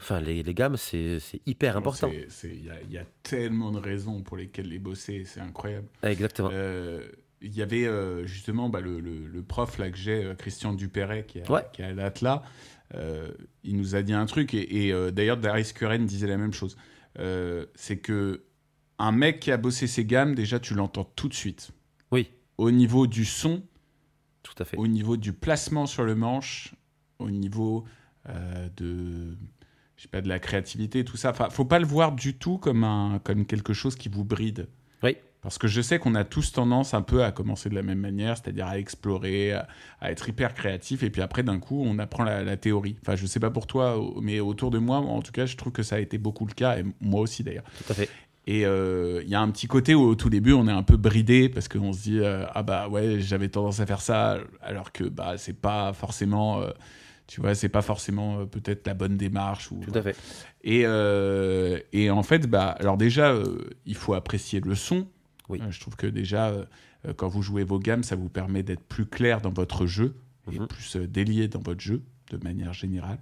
Enfin, 0.00 0.20
les, 0.20 0.42
les 0.42 0.54
gammes, 0.54 0.76
c'est 0.76 1.20
hyper 1.46 1.76
important. 1.76 2.10
Il 2.10 2.88
y, 2.88 2.92
y, 2.92 2.98
a 2.98 3.04
tellement 3.22 3.70
de 3.70 3.78
raisons 3.78 4.22
pour 4.22 4.36
lesquelles 4.36 4.68
les 4.68 4.80
bosser, 4.80 5.24
c'est 5.24 5.40
incroyable. 5.40 5.86
Exactement. 6.02 6.50
Euh, 6.52 7.06
il 7.42 7.54
y 7.54 7.62
avait 7.62 7.86
euh, 7.86 8.26
justement 8.26 8.68
bah, 8.68 8.80
le, 8.80 9.00
le, 9.00 9.26
le, 9.26 9.42
prof 9.42 9.78
là 9.78 9.90
que 9.90 9.96
j'ai, 9.96 10.24
euh, 10.24 10.34
Christian 10.34 10.72
Dupéret, 10.72 11.24
qui, 11.26 11.38
est 11.38 11.50
à 11.80 11.92
l'Atlas. 11.92 12.42
Euh, 12.94 13.30
il 13.64 13.76
nous 13.76 13.94
a 13.94 14.02
dit 14.02 14.12
un 14.12 14.26
truc, 14.26 14.54
et, 14.54 14.88
et 14.88 15.12
d'ailleurs 15.12 15.36
Darius 15.36 15.72
Curren 15.72 16.04
disait 16.04 16.26
la 16.26 16.36
même 16.36 16.52
chose. 16.52 16.76
C'est 17.74 17.98
que 17.98 18.44
un 18.98 19.12
mec 19.12 19.40
qui 19.40 19.50
a 19.50 19.56
bossé 19.56 19.86
ses 19.86 20.04
gammes, 20.04 20.34
déjà 20.34 20.60
tu 20.60 20.74
l'entends 20.74 21.04
tout 21.04 21.28
de 21.28 21.34
suite. 21.34 21.70
Oui. 22.10 22.30
Au 22.58 22.70
niveau 22.70 23.06
du 23.06 23.24
son, 23.24 23.62
tout 24.42 24.54
à 24.58 24.64
fait. 24.64 24.76
Au 24.76 24.86
niveau 24.86 25.16
du 25.16 25.32
placement 25.32 25.86
sur 25.86 26.04
le 26.04 26.14
manche, 26.14 26.74
au 27.22 27.30
niveau 27.30 27.84
de 28.76 29.36
je 29.96 30.02
sais 30.02 30.08
pas 30.08 30.20
de 30.20 30.28
la 30.28 30.40
créativité, 30.40 31.04
tout 31.04 31.16
ça. 31.16 31.30
Enfin, 31.30 31.48
faut 31.50 31.64
pas 31.64 31.78
le 31.78 31.86
voir 31.86 32.12
du 32.12 32.34
tout 32.34 32.58
comme 32.58 32.82
un 32.82 33.20
comme 33.22 33.46
quelque 33.46 33.72
chose 33.72 33.94
qui 33.94 34.08
vous 34.08 34.24
bride. 34.24 34.68
Oui. 35.02 35.16
Parce 35.42 35.58
que 35.58 35.66
je 35.66 35.80
sais 35.80 35.98
qu'on 35.98 36.14
a 36.14 36.24
tous 36.24 36.52
tendance 36.52 36.94
un 36.94 37.02
peu 37.02 37.24
à 37.24 37.32
commencer 37.32 37.68
de 37.68 37.74
la 37.74 37.82
même 37.82 37.98
manière, 37.98 38.36
c'est-à-dire 38.36 38.66
à 38.66 38.78
explorer, 38.78 39.52
à, 39.52 39.68
à, 40.00 40.12
être 40.12 40.28
hyper 40.28 40.54
créatif, 40.54 41.02
et 41.02 41.10
puis 41.10 41.20
après, 41.20 41.42
d'un 41.42 41.58
coup, 41.58 41.82
on 41.84 41.98
apprend 41.98 42.22
la, 42.22 42.44
la, 42.44 42.56
théorie. 42.56 42.96
Enfin, 43.02 43.16
je 43.16 43.26
sais 43.26 43.40
pas 43.40 43.50
pour 43.50 43.66
toi, 43.66 44.00
mais 44.20 44.38
autour 44.38 44.70
de 44.70 44.78
moi, 44.78 44.98
en 44.98 45.20
tout 45.20 45.32
cas, 45.32 45.46
je 45.46 45.56
trouve 45.56 45.72
que 45.72 45.82
ça 45.82 45.96
a 45.96 45.98
été 45.98 46.16
beaucoup 46.16 46.46
le 46.46 46.54
cas, 46.54 46.78
et 46.78 46.84
moi 47.00 47.20
aussi 47.20 47.42
d'ailleurs. 47.42 47.64
Tout 47.78 47.92
à 47.92 47.94
fait. 47.94 48.08
Et 48.46 48.60
il 48.60 48.64
euh, 48.64 49.22
y 49.24 49.34
a 49.34 49.40
un 49.40 49.50
petit 49.50 49.66
côté 49.66 49.94
où 49.94 50.02
au 50.02 50.14
tout 50.14 50.30
début, 50.30 50.52
on 50.52 50.66
est 50.68 50.72
un 50.72 50.84
peu 50.84 50.96
bridé, 50.96 51.48
parce 51.48 51.66
qu'on 51.66 51.92
se 51.92 52.02
dit, 52.02 52.20
euh, 52.20 52.44
ah 52.54 52.62
bah 52.62 52.88
ouais, 52.88 53.20
j'avais 53.20 53.48
tendance 53.48 53.80
à 53.80 53.86
faire 53.86 54.00
ça, 54.00 54.38
alors 54.60 54.92
que 54.92 55.04
bah, 55.04 55.34
c'est 55.38 55.60
pas 55.60 55.92
forcément. 55.92 56.60
Euh, 56.60 56.70
tu 57.32 57.40
vois, 57.40 57.54
c'est 57.54 57.70
pas 57.70 57.80
forcément 57.80 58.40
euh, 58.40 58.44
peut-être 58.44 58.86
la 58.86 58.92
bonne 58.92 59.16
démarche. 59.16 59.72
Ou, 59.72 59.80
Tout 59.80 59.98
à 59.98 60.02
fait. 60.02 60.14
Et, 60.64 60.82
euh, 60.84 61.78
et 61.94 62.10
en 62.10 62.22
fait, 62.22 62.46
bah, 62.46 62.76
alors 62.78 62.98
déjà, 62.98 63.30
euh, 63.32 63.70
il 63.86 63.94
faut 63.94 64.12
apprécier 64.12 64.60
le 64.60 64.74
son. 64.74 65.08
Oui. 65.48 65.58
je 65.70 65.80
trouve 65.80 65.96
que 65.96 66.06
déjà, 66.06 66.52
quand 67.16 67.28
vous 67.28 67.40
jouez 67.42 67.64
vos 67.64 67.78
gammes, 67.78 68.02
ça 68.02 68.16
vous 68.16 68.28
permet 68.28 68.62
d'être 68.62 68.84
plus 68.84 69.06
clair 69.06 69.40
dans 69.40 69.50
votre 69.50 69.86
jeu 69.86 70.14
et 70.52 70.58
Mhm. 70.58 70.66
plus 70.66 70.96
délié 70.96 71.48
dans 71.48 71.60
votre 71.60 71.80
jeu, 71.80 72.02
de 72.30 72.36
manière 72.44 72.72
générale. 72.74 73.18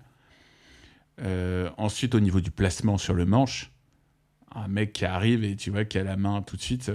ensuite, 1.77 2.14
au 2.16 2.20
niveau 2.20 2.40
du 2.40 2.51
placement 2.51 2.99
sur 2.99 3.14
le 3.14 3.27
manche, 3.27 3.70
un 4.55 4.68
mec 4.68 4.92
qui 4.92 5.05
arrive 5.05 5.44
et 5.44 5.55
tu 5.57 5.70
vois 5.70 5.85
qui 5.85 5.99
a 5.99 6.05
la 6.05 6.16
main 6.16 6.42
tout 6.42 6.57
de 6.57 6.62
suite. 6.62 6.90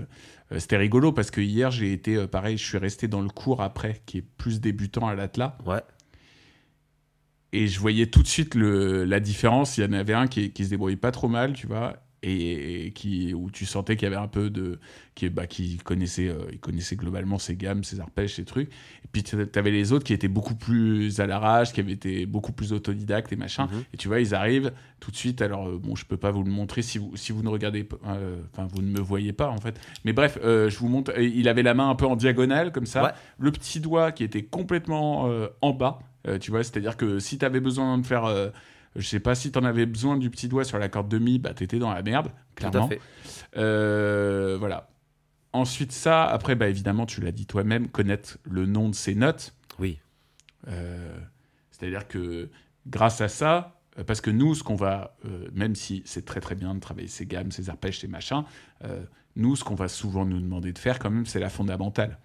Euh, 0.51 0.59
c'était 0.59 0.77
rigolo 0.77 1.11
parce 1.11 1.31
que 1.31 1.41
hier 1.41 1.71
j'ai 1.71 1.91
été 1.93 2.15
euh, 2.15 2.27
pareil, 2.27 2.57
je 2.57 2.65
suis 2.65 2.77
resté 2.77 3.07
dans 3.07 3.21
le 3.21 3.29
cours 3.29 3.61
après 3.61 4.01
qui 4.05 4.19
est 4.19 4.25
plus 4.37 4.59
débutant 4.61 5.07
à 5.07 5.15
l'Atlas. 5.15 5.53
Ouais. 5.65 5.81
Et 7.55 7.67
je 7.67 7.79
voyais 7.79 8.07
tout 8.07 8.21
de 8.23 8.27
suite 8.27 8.53
le, 8.55 9.05
la 9.05 9.19
différence. 9.19 9.77
Il 9.77 9.83
y 9.83 9.87
en 9.87 9.93
avait 9.93 10.13
un 10.13 10.27
qui, 10.27 10.51
qui 10.51 10.65
se 10.65 10.69
débrouillait 10.71 10.97
pas 10.97 11.11
trop 11.11 11.27
mal, 11.29 11.53
tu 11.53 11.67
vois, 11.67 11.95
et, 12.21 12.87
et 12.87 12.91
qui 12.91 13.33
où 13.35 13.51
tu 13.51 13.65
sentais 13.65 13.95
qu'il 13.95 14.05
y 14.05 14.11
avait 14.11 14.21
un 14.21 14.27
peu 14.27 14.49
de 14.49 14.79
qui 15.13 15.29
bah, 15.29 15.45
qui 15.47 15.77
connaissait 15.77 16.27
euh, 16.27 16.39
il 16.51 16.59
connaissait 16.59 16.95
globalement 16.95 17.37
ses 17.37 17.55
gammes, 17.55 17.83
ses 17.83 17.99
arpèges, 17.99 18.35
ses 18.35 18.45
trucs. 18.45 18.69
Et 18.69 19.07
puis 19.11 19.21
tu 19.23 19.37
avais 19.55 19.71
les 19.71 19.91
autres 19.93 20.03
qui 20.03 20.11
étaient 20.13 20.27
beaucoup 20.27 20.55
plus 20.55 21.19
à 21.19 21.27
l'arrache, 21.27 21.71
qui 21.71 21.79
avaient 21.81 21.93
été 21.93 22.25
beaucoup 22.25 22.51
plus 22.51 22.73
autodidactes 22.73 23.31
et 23.31 23.35
machin. 23.37 23.67
Mhm. 23.71 23.83
Et 23.93 23.97
tu 23.97 24.07
vois, 24.07 24.19
ils 24.19 24.33
arrivent 24.35 24.73
tout 24.99 25.11
de 25.11 25.15
suite. 25.15 25.41
Alors 25.41 25.67
euh, 25.69 25.77
bon, 25.77 25.95
je 25.95 26.03
peux 26.05 26.17
pas 26.17 26.31
vous 26.31 26.43
le 26.43 26.51
montrer 26.51 26.81
si 26.81 26.97
vous 26.97 27.15
si 27.15 27.31
vous 27.31 27.43
ne 27.43 27.49
regardez 27.49 27.87
euh, 28.07 28.41
enfin 28.51 28.67
vous 28.73 28.81
ne 28.81 28.89
me 28.89 28.99
voyez 28.99 29.31
pas 29.33 29.49
en 29.49 29.59
fait. 29.59 29.79
Mais 30.03 30.11
bref, 30.13 30.39
euh, 30.43 30.69
je 30.69 30.77
vous 30.79 30.89
montre. 30.89 31.17
Il 31.19 31.47
avait 31.47 31.63
la 31.63 31.73
main 31.75 31.89
un 31.89 31.95
peu 31.95 32.05
en 32.07 32.15
diagonale 32.15 32.71
comme 32.71 32.87
ça, 32.87 33.03
Ouais. 33.03 33.11
le 33.37 33.51
petit 33.51 33.79
doigt 33.79 34.11
qui 34.11 34.23
était 34.23 34.43
complètement 34.43 35.29
en 35.61 35.73
bas. 35.73 35.99
Euh, 36.27 36.39
tu 36.39 36.51
vois, 36.51 36.63
c'est-à-dire 36.63 36.97
que 36.97 37.19
si 37.19 37.37
tu 37.37 37.45
avais 37.45 37.59
besoin 37.59 37.97
de 37.97 38.05
faire, 38.05 38.25
euh, 38.25 38.49
je 38.95 39.07
sais 39.07 39.19
pas 39.19 39.35
si 39.35 39.51
tu 39.51 39.59
en 39.59 39.63
avais 39.63 39.85
besoin 39.85 40.17
du 40.17 40.29
petit 40.29 40.47
doigt 40.47 40.63
sur 40.63 40.79
la 40.79 40.89
corde 40.89 41.09
de 41.09 41.19
mi, 41.19 41.37
bah 41.39 41.53
t'étais 41.53 41.79
dans 41.79 41.93
la 41.93 42.01
merde, 42.01 42.29
Tout 42.55 42.65
à 42.65 42.69
clairement. 42.69 42.87
fait. 42.87 43.01
Euh, 43.57 44.55
voilà. 44.59 44.89
Ensuite, 45.53 45.91
ça, 45.91 46.25
après, 46.25 46.55
bah, 46.55 46.67
évidemment, 46.67 47.05
tu 47.05 47.21
l'as 47.21 47.31
dit 47.31 47.45
toi-même, 47.45 47.87
connaître 47.87 48.37
le 48.43 48.65
nom 48.65 48.89
de 48.89 48.95
ces 48.95 49.15
notes. 49.15 49.53
Oui. 49.79 49.99
Euh, 50.67 51.17
C'est-à-dire 51.71 52.07
que 52.07 52.49
grâce 52.87 53.21
à 53.21 53.27
ça, 53.29 53.79
parce 54.07 54.19
que 54.19 54.31
nous, 54.31 54.55
ce 54.55 54.63
qu'on 54.63 54.75
va, 54.75 55.15
euh, 55.25 55.47
même 55.53 55.75
si 55.75 56.01
c'est 56.05 56.25
très 56.25 56.41
très 56.41 56.55
bien 56.55 56.75
de 56.75 56.79
travailler 56.81 57.07
ces 57.07 57.25
gammes, 57.25 57.51
ces 57.51 57.69
arpèges, 57.69 57.99
ces 57.99 58.07
machins, 58.07 58.43
nous, 59.37 59.55
ce 59.55 59.63
qu'on 59.63 59.75
va 59.75 59.87
souvent 59.87 60.25
nous 60.25 60.39
demander 60.39 60.71
de 60.73 60.79
faire, 60.79 60.97
quand 60.99 61.09
même, 61.09 61.25
c'est 61.25 61.39
la 61.39 61.49
fondamentale. 61.49 62.17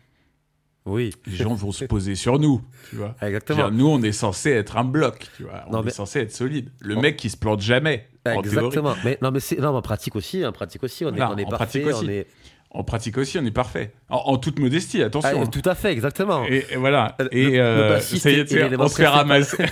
Oui. 0.91 1.13
Les 1.27 1.37
gens 1.37 1.55
vont 1.55 1.73
se 1.73 1.85
poser 1.85 2.15
sur 2.15 2.39
nous, 2.39 2.61
tu 2.91 2.97
vois. 2.97 3.15
Exactement. 3.23 3.71
nous, 3.71 3.87
on 3.89 4.03
est 4.03 4.13
censé 4.13 4.51
être 4.51 4.77
un 4.77 4.85
bloc, 4.85 5.27
tu 5.37 5.45
vois. 5.45 5.63
On 5.69 5.73
Non, 5.73 5.83
est 5.83 5.87
mais- 5.87 5.91
censé 5.91 6.21
être 6.21 6.33
solide. 6.33 6.71
Le 6.81 6.97
On- 6.97 7.01
mec 7.01 7.17
qui 7.17 7.31
se 7.31 7.37
plante 7.37 7.61
jamais, 7.61 8.09
en. 8.27 8.41
Exactement. 8.43 8.95
Mais 9.05 9.19
non, 9.23 9.31
mais 9.31 9.41
c'est 9.41 9.59
non, 9.59 9.69
en 9.77 9.83
pratique 9.83 10.17
aussi, 10.17 10.45
en 10.45 10.53
pratique 10.53 10.83
aussi, 10.83 11.05
on 11.05 11.15
est, 11.15 11.23
on 11.23 11.37
est 11.37 11.45
en 11.45 11.49
parfait, 11.49 11.81
pratique 11.81 11.87
aussi. 11.87 12.05
on 12.07 12.09
est. 12.11 12.27
En 12.73 12.85
pratique 12.85 13.19
aussi, 13.19 13.37
on 13.37 13.45
est 13.45 13.51
parfait. 13.51 13.93
En, 14.11 14.19
en 14.19 14.37
toute 14.39 14.61
modestie, 14.61 15.03
attention. 15.03 15.31
Ah, 15.41 15.43
hein. 15.43 15.47
tout 15.49 15.69
à 15.69 15.75
fait, 15.75 15.91
exactement. 15.91 16.45
Et, 16.47 16.65
et 16.71 16.77
voilà. 16.77 17.17
Le- 17.19 17.35
et 17.37 17.59
euh, 17.61 17.99
ça 17.99 18.31
y 18.31 18.35
est- 18.35 18.77
on 18.79 18.87
se 18.87 18.95
fait 18.95 19.09
ramasser. 19.09 19.65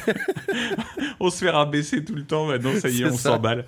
on 1.20 1.30
se 1.30 1.44
fait 1.44 1.50
rabaisser 1.50 2.04
tout 2.04 2.14
le 2.14 2.24
temps. 2.24 2.46
Maintenant, 2.46 2.74
ça 2.78 2.88
y 2.88 3.02
est, 3.02 3.04
on 3.06 3.16
s'emballe. 3.16 3.64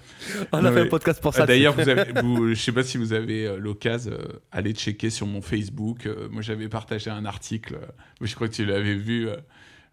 on 0.53 0.65
a 0.65 0.73
fait 0.73 0.81
un 0.81 0.87
podcast 0.87 1.21
pour 1.21 1.35
ça. 1.35 1.47
D'ailleurs, 1.47 1.75
vous 1.75 1.89
avez, 1.89 2.13
vous, 2.23 2.49
je 2.51 2.61
sais 2.61 2.73
pas 2.73 2.83
si 2.83 2.99
vous 2.99 3.13
avez 3.13 3.47
euh, 3.47 3.59
l'occasion, 3.59 4.13
euh, 4.13 4.41
allez 4.53 4.73
checker 4.73 5.11
sur 5.11 5.27
mon 5.27 5.43
Facebook. 5.43 6.07
Euh, 6.07 6.29
moi, 6.31 6.43
j'avais 6.43 6.69
partagé 6.69 7.11
un 7.11 7.25
article. 7.25 7.79
je 8.21 8.35
crois 8.35 8.49
que 8.49 8.55
tu 8.55 8.65
l'avais 8.65 8.95
vu. 8.95 9.29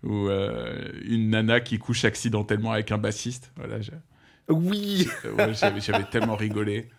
où 0.04 0.30
euh, 0.30 0.92
une 1.06 1.30
nana 1.32 1.60
qui 1.60 1.80
couche 1.80 2.06
accidentellement 2.06 2.72
avec 2.72 2.92
un 2.92 2.98
bassiste. 2.98 3.52
Voilà, 3.56 3.78
Oui. 4.50 5.08
ouais, 5.38 5.54
j'avais 5.54 6.04
tellement 6.06 6.36
rigolé. 6.36 6.90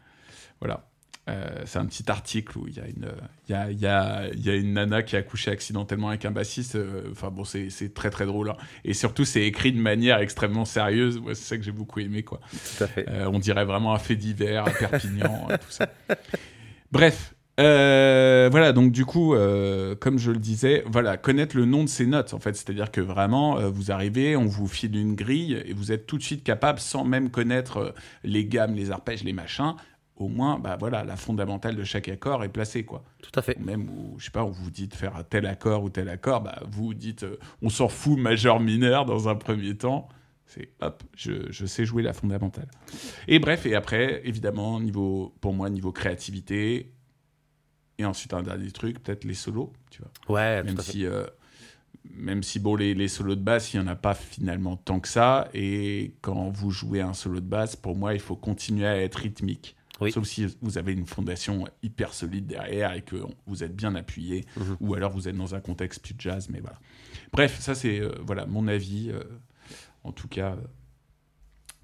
Voilà. 0.60 0.84
Euh, 1.28 1.62
c'est 1.66 1.78
un 1.78 1.84
petit 1.86 2.10
article 2.10 2.56
où 2.58 2.66
il 2.68 2.76
y, 2.76 2.80
a 2.80 2.86
une, 2.86 3.08
il 3.48 3.52
y, 3.52 3.54
a, 3.54 3.70
il 3.70 3.78
y, 3.78 3.86
a, 3.86 4.28
il 4.32 4.40
y 4.46 4.50
a 4.50 4.54
une 4.54 4.72
nana 4.72 5.02
qui 5.02 5.14
a 5.16 5.22
couché 5.22 5.50
accidentellement 5.50 6.08
avec 6.08 6.24
un 6.24 6.30
bassiste. 6.30 6.76
euh, 6.76 7.02
Enfin 7.12 7.30
bon, 7.30 7.44
c'est 7.44 7.68
très 7.94 8.10
très 8.10 8.24
drôle. 8.24 8.50
hein. 8.50 8.56
Et 8.84 8.94
surtout, 8.94 9.24
c'est 9.24 9.42
écrit 9.42 9.72
de 9.72 9.80
manière 9.80 10.18
extrêmement 10.20 10.64
sérieuse. 10.64 11.18
Moi, 11.20 11.34
c'est 11.34 11.44
ça 11.44 11.56
que 11.58 11.62
j'ai 11.62 11.72
beaucoup 11.72 12.00
aimé. 12.00 12.22
Quoi. 12.22 12.40
Tout 12.78 12.84
à 12.84 12.86
fait. 12.86 13.06
Euh, 13.08 13.28
on 13.32 13.38
dirait 13.38 13.64
vraiment 13.66 13.94
un 13.94 13.98
fait 13.98 14.16
divers 14.16 14.66
à 14.66 14.70
Perpignan, 14.70 15.48
tout 15.60 15.70
ça. 15.70 15.88
Bref. 16.92 17.34
euh, 17.60 18.48
voilà, 18.50 18.72
donc 18.72 18.92
du 18.92 19.04
coup, 19.04 19.34
comme 20.00 20.18
je 20.18 20.30
le 20.30 20.38
disais, 20.38 20.84
voilà, 20.86 21.16
connaître 21.16 21.56
le 21.56 21.64
nom 21.64 21.82
de 21.84 21.88
ces 21.88 22.06
notes, 22.06 22.32
en 22.32 22.38
fait, 22.38 22.54
c'est-à-dire 22.54 22.90
que 22.92 23.00
vraiment, 23.00 23.60
vous 23.68 23.90
arrivez, 23.90 24.36
on 24.36 24.46
vous 24.46 24.68
file 24.68 24.96
une 24.96 25.14
grille 25.16 25.60
et 25.66 25.72
vous 25.74 25.90
êtes 25.92 26.06
tout 26.06 26.16
de 26.18 26.22
suite 26.22 26.44
capable, 26.44 26.78
sans 26.78 27.04
même 27.04 27.30
connaître 27.30 27.94
les 28.24 28.44
gammes, 28.46 28.74
les 28.74 28.90
arpèges, 28.92 29.24
les 29.24 29.32
machins, 29.32 29.74
au 30.18 30.28
moins, 30.28 30.58
bah 30.58 30.76
voilà, 30.78 31.04
la 31.04 31.16
fondamentale 31.16 31.76
de 31.76 31.84
chaque 31.84 32.08
accord 32.08 32.42
est 32.44 32.48
placée, 32.48 32.84
quoi. 32.84 33.04
Tout 33.22 33.30
à 33.34 33.42
fait. 33.42 33.58
Même, 33.58 33.88
où, 33.88 34.18
je 34.18 34.26
sais 34.26 34.30
pas, 34.30 34.44
on 34.44 34.50
vous 34.50 34.70
dit 34.70 34.88
de 34.88 34.94
faire 34.94 35.22
tel 35.30 35.46
accord 35.46 35.82
ou 35.84 35.90
tel 35.90 36.08
accord, 36.08 36.40
bah 36.42 36.60
vous 36.70 36.92
dites, 36.94 37.22
euh, 37.22 37.38
on 37.62 37.68
s'en 37.70 37.88
fout, 37.88 38.18
majeur, 38.18 38.60
mineur, 38.60 39.04
dans 39.04 39.28
un 39.28 39.34
premier 39.36 39.76
temps. 39.76 40.08
C'est 40.46 40.70
hop, 40.80 41.02
je, 41.16 41.50
je 41.50 41.66
sais 41.66 41.84
jouer 41.84 42.02
la 42.02 42.12
fondamentale. 42.12 42.68
Et 43.26 43.38
bref, 43.38 43.66
et 43.66 43.74
après, 43.74 44.22
évidemment, 44.26 44.80
niveau, 44.80 45.34
pour 45.40 45.52
moi, 45.52 45.68
niveau 45.70 45.92
créativité, 45.92 46.92
et 47.98 48.04
ensuite 48.04 48.32
un 48.32 48.42
dernier 48.42 48.70
truc, 48.70 49.02
peut-être 49.02 49.24
les 49.24 49.34
solos, 49.34 49.72
tu 49.90 50.00
vois. 50.02 50.36
Ouais, 50.36 50.62
Même 50.62 50.74
tout 50.74 50.80
à 50.80 50.84
fait. 50.84 50.92
si, 50.92 51.04
euh, 51.04 51.26
même 52.10 52.42
si 52.42 52.60
bon, 52.60 52.76
les, 52.76 52.94
les 52.94 53.08
solos 53.08 53.34
de 53.34 53.42
basse, 53.42 53.74
il 53.74 53.80
n'y 53.80 53.84
en 53.84 53.88
a 53.88 53.96
pas 53.96 54.14
finalement 54.14 54.76
tant 54.76 55.00
que 55.00 55.08
ça. 55.08 55.48
Et 55.52 56.14
quand 56.22 56.48
vous 56.50 56.70
jouez 56.70 57.00
un 57.00 57.12
solo 57.12 57.40
de 57.40 57.46
basse, 57.46 57.76
pour 57.76 57.96
moi, 57.96 58.14
il 58.14 58.20
faut 58.20 58.36
continuer 58.36 58.86
à 58.86 58.96
être 59.00 59.16
rythmique. 59.16 59.76
Oui. 60.00 60.12
Sauf 60.12 60.24
si 60.26 60.46
vous 60.62 60.78
avez 60.78 60.92
une 60.92 61.06
fondation 61.06 61.64
hyper 61.82 62.14
solide 62.14 62.46
derrière 62.46 62.92
et 62.92 63.02
que 63.02 63.16
vous 63.46 63.64
êtes 63.64 63.74
bien 63.74 63.94
appuyé, 63.94 64.44
Mhm. 64.56 64.76
ou 64.80 64.94
alors 64.94 65.10
vous 65.10 65.28
êtes 65.28 65.36
dans 65.36 65.54
un 65.54 65.60
contexte 65.60 66.02
plus 66.02 66.14
jazz, 66.18 66.48
mais 66.50 66.60
voilà. 66.60 66.78
Bref, 67.32 67.58
ça 67.60 67.74
c'est 67.74 68.00
euh, 68.00 68.12
voilà 68.26 68.46
mon 68.46 68.68
avis. 68.68 69.10
euh, 69.10 69.22
en 70.04 70.12
tout 70.12 70.28
cas, 70.28 70.52
euh, 70.52 70.56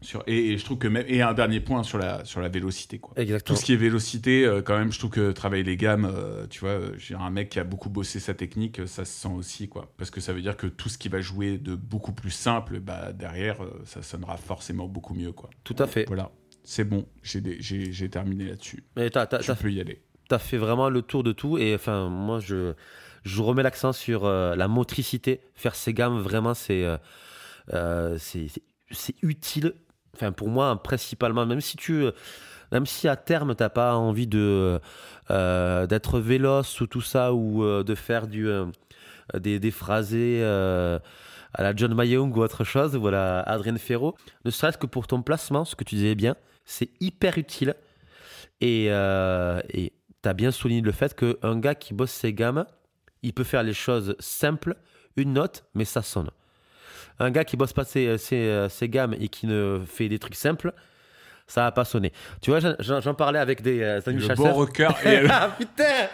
Sur, 0.01 0.23
et, 0.27 0.59
je 0.59 0.65
trouve 0.65 0.77
que 0.79 0.87
même 0.89 1.07
et 1.09 1.23
un 1.23 1.33
dernier 1.33 1.61
point 1.61 1.83
sur 1.83 1.97
la 1.97 2.25
sur 2.27 2.41
la 2.43 2.49
vélocité 2.51 2.99
quoi. 2.99 3.15
Exactement. 3.17 3.55
Tout 3.57 3.61
ce 3.61 3.65
qui 3.65 3.73
est 3.73 3.77
vélocité, 3.77 4.61
quand 4.67 4.77
même, 4.79 4.93
je 4.93 4.99
trouve 4.99 5.11
que 5.11 5.33
travailler 5.33 5.63
les 5.63 5.79
gammes, 5.79 6.13
tu 6.51 6.61
vois, 6.61 6.79
j'ai 6.99 7.15
un 7.15 7.31
mec 7.31 7.49
qui 7.49 7.59
a 7.59 7.65
beaucoup 7.65 7.89
bossé 7.89 8.21
sa 8.21 8.35
technique, 8.35 8.87
ça 8.87 9.07
se 9.07 9.13
sent 9.23 9.29
aussi 9.35 9.67
quoi, 9.69 9.93
parce 9.97 10.11
que 10.11 10.21
ça 10.21 10.35
veut 10.35 10.43
dire 10.43 10.59
que 10.59 10.67
tout 10.67 10.91
ce 10.91 10.99
qui 10.99 11.09
va 11.09 11.21
jouer 11.23 11.57
de 11.57 11.75
beaucoup 11.75 12.13
plus 12.13 12.31
simple, 12.31 12.81
bah 12.81 13.13
derrière, 13.15 13.57
ça 13.87 14.03
sonnera 14.03 14.37
forcément 14.37 14.89
beaucoup 14.89 15.15
mieux 15.15 15.33
quoi. 15.33 15.49
Tout 15.65 15.77
à 15.79 15.87
fait. 15.87 16.05
Voilà, 16.07 16.31
c'est 16.65 16.85
bon, 16.85 17.07
j'ai 17.23 18.09
terminé 18.11 18.49
là-dessus. 18.49 18.85
Mais 18.97 19.11
je 19.13 19.53
peux 19.53 19.73
y 19.73 19.81
aller. 19.81 20.03
T'as 20.29 20.39
fait 20.39 20.57
vraiment 20.57 20.89
le 20.89 21.03
tour 21.03 21.23
de 21.23 21.33
tout 21.33 21.59
et 21.59 21.75
enfin 21.75 22.09
moi 22.09 22.41
je 22.41 22.73
je 23.25 23.43
remets 23.43 23.63
l'accent 23.63 23.93
sur 23.93 24.27
la 24.27 24.69
motricité, 24.69 25.41
faire 25.55 25.75
ces 25.75 25.93
gammes 25.93 26.19
vraiment 26.19 26.55
c'est 26.55 26.87
c'est 28.91 29.15
utile 29.23 29.75
enfin 30.15 30.33
pour 30.33 30.49
moi 30.49 30.83
principalement, 30.83 31.47
même 31.47 31.61
si 31.61 31.77
tu, 31.77 32.07
même 32.73 32.87
si 32.87 33.09
à 33.09 33.17
terme 33.17 33.55
t'as 33.55 33.69
pas 33.69 33.97
envie 33.97 34.27
de 34.27 34.81
euh, 35.31 35.87
d'être 35.87 36.21
véloce 36.21 36.81
ou 36.81 36.87
tout 36.87 37.01
ça 37.01 37.35
ou 37.35 37.65
euh, 37.65 37.83
de 37.83 37.95
faire 37.95 38.27
du 38.27 38.49
euh, 38.49 38.67
des, 39.39 39.59
des 39.59 39.71
phrasés 39.71 40.43
à 41.57 41.63
la 41.63 41.75
John 41.77 41.95
Mayong 41.95 42.37
ou 42.37 42.43
autre 42.43 42.65
chose, 42.65 42.97
voilà 42.97 43.41
Adrien 43.41 43.77
Ferro, 43.77 44.17
ne 44.45 44.51
serait-ce 44.51 44.77
que 44.77 44.87
pour 44.87 45.07
ton 45.07 45.23
placement, 45.23 45.65
ce 45.65 45.77
que 45.77 45.85
tu 45.85 45.95
disais 45.95 46.17
bien, 46.17 46.35
c'est 46.65 46.91
hyper 47.01 47.39
utile 47.39 47.75
et 48.61 48.87
et 48.87 49.93
t'as 50.23 50.33
bien 50.33 50.51
souligné 50.51 50.81
le 50.81 50.93
fait 50.93 51.15
qu'un 51.15 51.59
gars 51.59 51.75
qui 51.75 51.95
bosse 51.95 52.13
ses 52.13 52.33
gammes, 52.33 52.65
il 53.23 53.33
peut 53.35 53.45
faire 53.45 53.63
les 53.63 53.75
choses 53.75 54.17
simples, 54.19 54.77
une 55.17 55.35
note, 55.35 55.65
mais 55.75 55.85
ça 55.85 56.03
sonne 56.03 56.31
un 57.19 57.31
gars 57.31 57.45
qui 57.45 57.57
bosse 57.57 57.73
pas 57.73 57.85
ses, 57.85 58.19
ses, 58.19 58.89
gammes 58.89 59.15
et 59.19 59.29
qui 59.29 59.47
ne 59.47 59.83
fait 59.87 60.09
des 60.09 60.19
trucs 60.19 60.35
simples, 60.35 60.73
ça 61.47 61.63
va 61.63 61.73
pas 61.73 61.85
sonner. 61.85 62.13
Tu 62.41 62.51
vois, 62.51 62.61
j'en 62.81 63.15
parlais 63.15 63.39
avec 63.39 63.63
des 63.63 63.83
euh, 63.83 64.01
amis 64.07 64.21
le 64.21 64.27
chasseurs. 64.27 64.47
Bon 64.47 64.53
rocker 64.55 64.89
et 65.05 65.27
ah 65.29 65.55
putain 65.57 66.09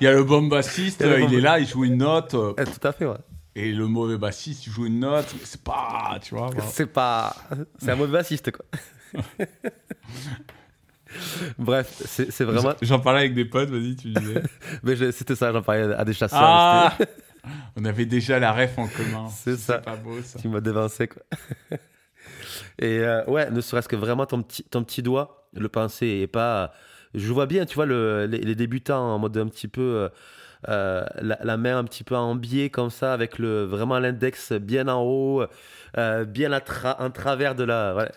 Il 0.00 0.04
y 0.04 0.06
a 0.06 0.12
le 0.12 0.24
bon 0.24 0.42
bassiste, 0.42 1.02
il 1.02 1.34
est 1.34 1.40
là, 1.40 1.58
il 1.58 1.66
joue 1.66 1.84
une 1.84 1.98
note. 1.98 2.34
Euh, 2.34 2.54
eh, 2.58 2.64
tout 2.64 2.86
à 2.86 2.92
fait, 2.92 3.06
ouais. 3.06 3.16
Et 3.54 3.72
le 3.72 3.86
mauvais 3.86 4.16
bassiste, 4.16 4.66
il 4.66 4.72
joue 4.72 4.86
une 4.86 5.00
note, 5.00 5.26
mais 5.34 5.44
c'est 5.44 5.62
pas, 5.62 6.18
tu 6.22 6.34
vois. 6.34 6.50
C'est 6.70 6.86
pas, 6.86 7.36
c'est 7.78 7.90
un 7.90 7.96
mauvais 7.96 8.12
bassiste 8.12 8.50
quoi. 8.50 8.64
Bref, 11.58 12.02
c'est 12.06 12.44
vraiment. 12.44 12.72
J'en 12.80 13.00
parlais 13.00 13.20
avec 13.20 13.34
des 13.34 13.44
potes, 13.44 13.68
vas-y, 13.68 13.96
tu 13.96 14.08
disais. 14.08 14.42
Mais 14.82 15.12
c'était 15.12 15.34
ça, 15.34 15.52
j'en 15.52 15.60
parlais 15.60 15.94
à 15.94 16.04
des 16.04 16.14
chasseurs. 16.14 16.40
Ah 16.42 16.96
On 17.76 17.84
avait 17.84 18.06
déjà 18.06 18.38
la 18.38 18.52
ref 18.52 18.78
en 18.78 18.86
commun. 18.86 19.28
C'est 19.28 19.56
ça. 19.56 19.78
pas 19.78 19.96
beau 19.96 20.22
ça. 20.22 20.38
Tu 20.38 20.48
m'as 20.48 20.60
dévancé 20.60 21.08
quoi. 21.08 21.22
Et 22.78 23.00
euh, 23.00 23.24
ouais, 23.26 23.50
ne 23.50 23.60
serait-ce 23.60 23.88
que 23.88 23.96
vraiment 23.96 24.26
ton 24.26 24.42
petit, 24.42 24.62
ton 24.64 24.84
petit 24.84 25.02
doigt, 25.02 25.48
le 25.54 25.68
pincer 25.68 26.06
et 26.06 26.26
pas. 26.26 26.72
Je 27.14 27.30
vois 27.32 27.46
bien, 27.46 27.66
tu 27.66 27.74
vois, 27.74 27.84
le, 27.84 28.26
les, 28.26 28.54
débutants 28.54 29.14
en 29.14 29.18
mode 29.18 29.36
un 29.36 29.48
petit 29.48 29.68
peu. 29.68 29.82
Euh, 29.82 30.08
euh, 30.68 31.04
la, 31.20 31.56
main 31.56 31.78
un 31.78 31.84
petit 31.84 32.04
peu 32.04 32.16
en 32.16 32.34
biais 32.34 32.70
comme 32.70 32.90
ça, 32.90 33.12
avec 33.12 33.38
le, 33.38 33.64
vraiment 33.64 33.98
l'index 33.98 34.52
bien 34.52 34.88
en 34.88 35.02
haut, 35.02 35.44
bien 36.26 36.52
à 36.52 37.02
en 37.02 37.10
travers 37.10 37.54
de 37.54 37.64
la. 37.64 37.94
Ouais. 37.94 38.10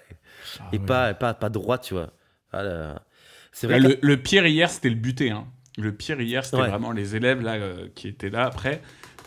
Ah 0.60 0.64
et 0.74 0.80
pas, 0.80 1.14
pas, 1.14 1.34
pas 1.34 1.50
droit, 1.50 1.78
tu 1.78 1.94
vois. 1.94 2.12
Ah 2.54 2.96
c'est 3.52 3.68
vrai. 3.68 3.80
le, 3.80 4.16
pire 4.18 4.46
hier, 4.46 4.70
c'était 4.70 4.90
le 4.90 4.96
buté. 4.96 5.32
Hein. 5.32 5.48
Le 5.78 5.94
pire 5.94 6.20
hier, 6.20 6.44
c'était 6.44 6.58
vraiment 6.58 6.92
les 6.92 7.16
élèves 7.16 7.42
là 7.42 7.54
euh, 7.54 7.88
qui 7.96 8.10
étaient 8.10 8.30
là. 8.30 8.46
Après, 8.46 8.82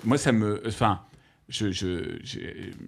moi, 0.05 0.19
ça 0.19 0.33
me, 0.33 0.63
enfin, 0.67 1.01
je, 1.49 2.19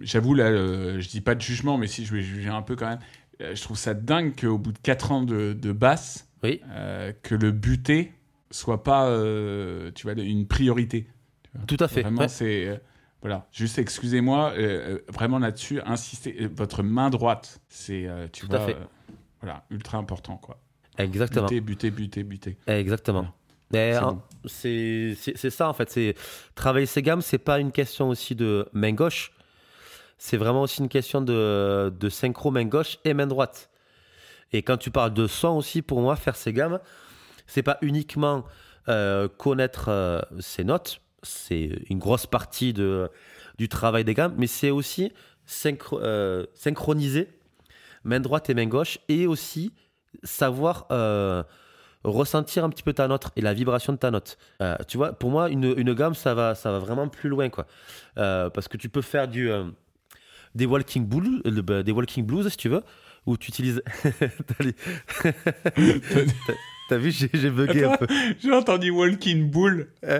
j'avoue 0.00 0.34
là, 0.34 0.44
euh, 0.44 1.00
je 1.00 1.08
dis 1.08 1.22
pas 1.22 1.34
de 1.34 1.40
jugement, 1.40 1.78
mais 1.78 1.86
si 1.86 2.04
je 2.04 2.14
vais 2.14 2.22
juger 2.22 2.50
un 2.50 2.62
peu 2.62 2.76
quand 2.76 2.88
même, 2.88 3.00
euh, 3.40 3.54
je 3.54 3.62
trouve 3.62 3.78
ça 3.78 3.94
dingue 3.94 4.38
qu'au 4.38 4.58
bout 4.58 4.72
de 4.72 4.78
4 4.78 5.12
ans 5.12 5.22
de, 5.22 5.72
basse, 5.72 6.28
oui. 6.42 6.60
que 7.22 7.34
le 7.34 7.52
buté 7.52 8.12
soit 8.50 8.82
pas, 8.82 9.08
tu 9.94 10.02
vois, 10.02 10.12
une 10.12 10.46
priorité. 10.46 11.08
Tout 11.66 11.76
à 11.80 11.88
fait. 11.88 12.02
Vraiment, 12.02 12.28
c'est 12.28 12.80
voilà, 13.22 13.46
juste 13.52 13.78
excusez-moi, 13.78 14.54
vraiment 15.08 15.38
là-dessus, 15.38 15.80
insistez. 15.82 16.46
Votre 16.46 16.82
main 16.82 17.10
droite, 17.10 17.60
c'est, 17.68 18.08
tu 18.32 18.46
Tout 18.46 18.56
à 18.56 18.60
fait 18.60 18.76
voilà, 19.42 19.64
ultra 19.70 19.98
important, 19.98 20.36
quoi. 20.36 20.58
Exactement. 20.98 21.46
Buter, 21.46 21.60
buter, 21.60 21.90
buter, 21.90 22.22
buter. 22.24 22.56
Exactement. 22.66 23.32
C'est 24.46 25.14
ça, 25.14 25.68
en 25.68 25.72
fait. 25.72 25.90
C'est 25.90 26.14
Travailler 26.54 26.86
ses 26.86 27.02
gammes, 27.02 27.22
c'est 27.22 27.38
pas 27.38 27.58
une 27.58 27.72
question 27.72 28.08
aussi 28.08 28.34
de 28.34 28.68
main 28.72 28.92
gauche. 28.92 29.32
C'est 30.18 30.36
vraiment 30.36 30.62
aussi 30.62 30.82
une 30.82 30.88
question 30.90 31.22
de, 31.22 31.90
de 31.98 32.08
synchro 32.10 32.50
main 32.50 32.66
gauche 32.66 32.98
et 33.04 33.14
main 33.14 33.26
droite. 33.26 33.70
Et 34.52 34.62
quand 34.62 34.76
tu 34.76 34.90
parles 34.90 35.14
de 35.14 35.26
son 35.26 35.50
aussi, 35.50 35.80
pour 35.80 36.02
moi, 36.02 36.16
faire 36.16 36.36
ses 36.36 36.52
gammes, 36.52 36.80
c'est 37.50 37.64
pas 37.64 37.78
uniquement 37.82 38.44
euh, 38.88 39.28
connaître 39.28 39.88
euh, 39.88 40.20
ses 40.38 40.64
notes, 40.64 41.02
c'est 41.22 41.82
une 41.90 41.98
grosse 41.98 42.26
partie 42.26 42.72
de, 42.72 43.10
du 43.58 43.68
travail 43.68 44.04
des 44.04 44.14
gammes, 44.14 44.34
mais 44.38 44.46
c'est 44.46 44.70
aussi 44.70 45.12
euh, 45.92 46.46
synchroniser 46.54 47.28
main 48.04 48.20
droite 48.20 48.48
et 48.50 48.54
main 48.54 48.66
gauche, 48.66 48.98
et 49.08 49.26
aussi 49.26 49.72
savoir 50.22 50.86
ressentir 52.02 52.64
un 52.64 52.70
petit 52.70 52.82
peu 52.82 52.94
ta 52.94 53.08
note 53.08 53.28
et 53.36 53.42
la 53.42 53.52
vibration 53.52 53.92
de 53.92 53.98
ta 53.98 54.10
note. 54.10 54.38
Tu 54.88 54.96
vois, 54.96 55.12
pour 55.12 55.30
moi, 55.30 55.50
une, 55.50 55.74
une, 55.76 55.92
gamme, 55.92 56.14
ça 56.14 56.32
va, 56.34 56.54
ça 56.54 56.72
va 56.72 56.78
vraiment 56.78 57.08
plus 57.08 57.28
loin, 57.28 57.50
quoi. 57.50 57.66
Parce 58.14 58.68
que 58.68 58.78
tu 58.78 58.88
peux 58.88 59.02
faire 59.02 59.28
du, 59.28 59.50
des, 60.54 60.64
walking 60.64 61.06
blues, 61.06 61.42
bah, 61.44 61.82
des 61.82 61.92
walking 61.92 62.24
blues, 62.24 62.48
si 62.48 62.56
tu 62.56 62.70
veux, 62.70 62.82
où 63.26 63.36
tu 63.36 63.50
utilises... 63.50 63.82
T'as 66.90 66.98
vu, 66.98 67.12
j'ai 67.12 67.50
bugué 67.50 67.84
un 67.84 67.96
peu. 67.96 68.08
J'ai 68.42 68.52
entendu 68.52 68.90
walking 68.90 69.48
bull. 69.48 69.92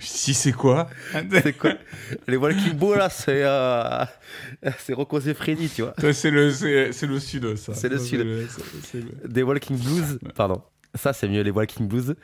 si 0.00 0.34
c'est 0.34 0.50
quoi 0.50 0.88
C'est 1.30 1.56
quoi 1.56 1.74
Les 2.26 2.36
Walking 2.36 2.72
Bull, 2.72 2.98
là, 2.98 3.08
c'est 3.08 3.44
euh, 3.44 4.04
c'est 4.78 4.92
Rocco 4.92 5.20
Freddy, 5.20 5.68
tu 5.68 5.82
vois. 5.82 5.94
C'est 6.12 6.32
le, 6.32 6.50
c'est, 6.50 7.06
le 7.06 7.20
sud, 7.20 7.54
ça. 7.54 7.74
C'est 7.74 7.88
le 7.88 7.98
sud. 7.98 8.26
Des 9.24 9.44
Walking 9.44 9.78
Blues, 9.78 10.18
pardon. 10.34 10.60
Ça, 10.96 11.12
c'est 11.12 11.28
mieux, 11.28 11.42
les 11.42 11.52
Walking 11.52 11.86
Blues. 11.86 12.16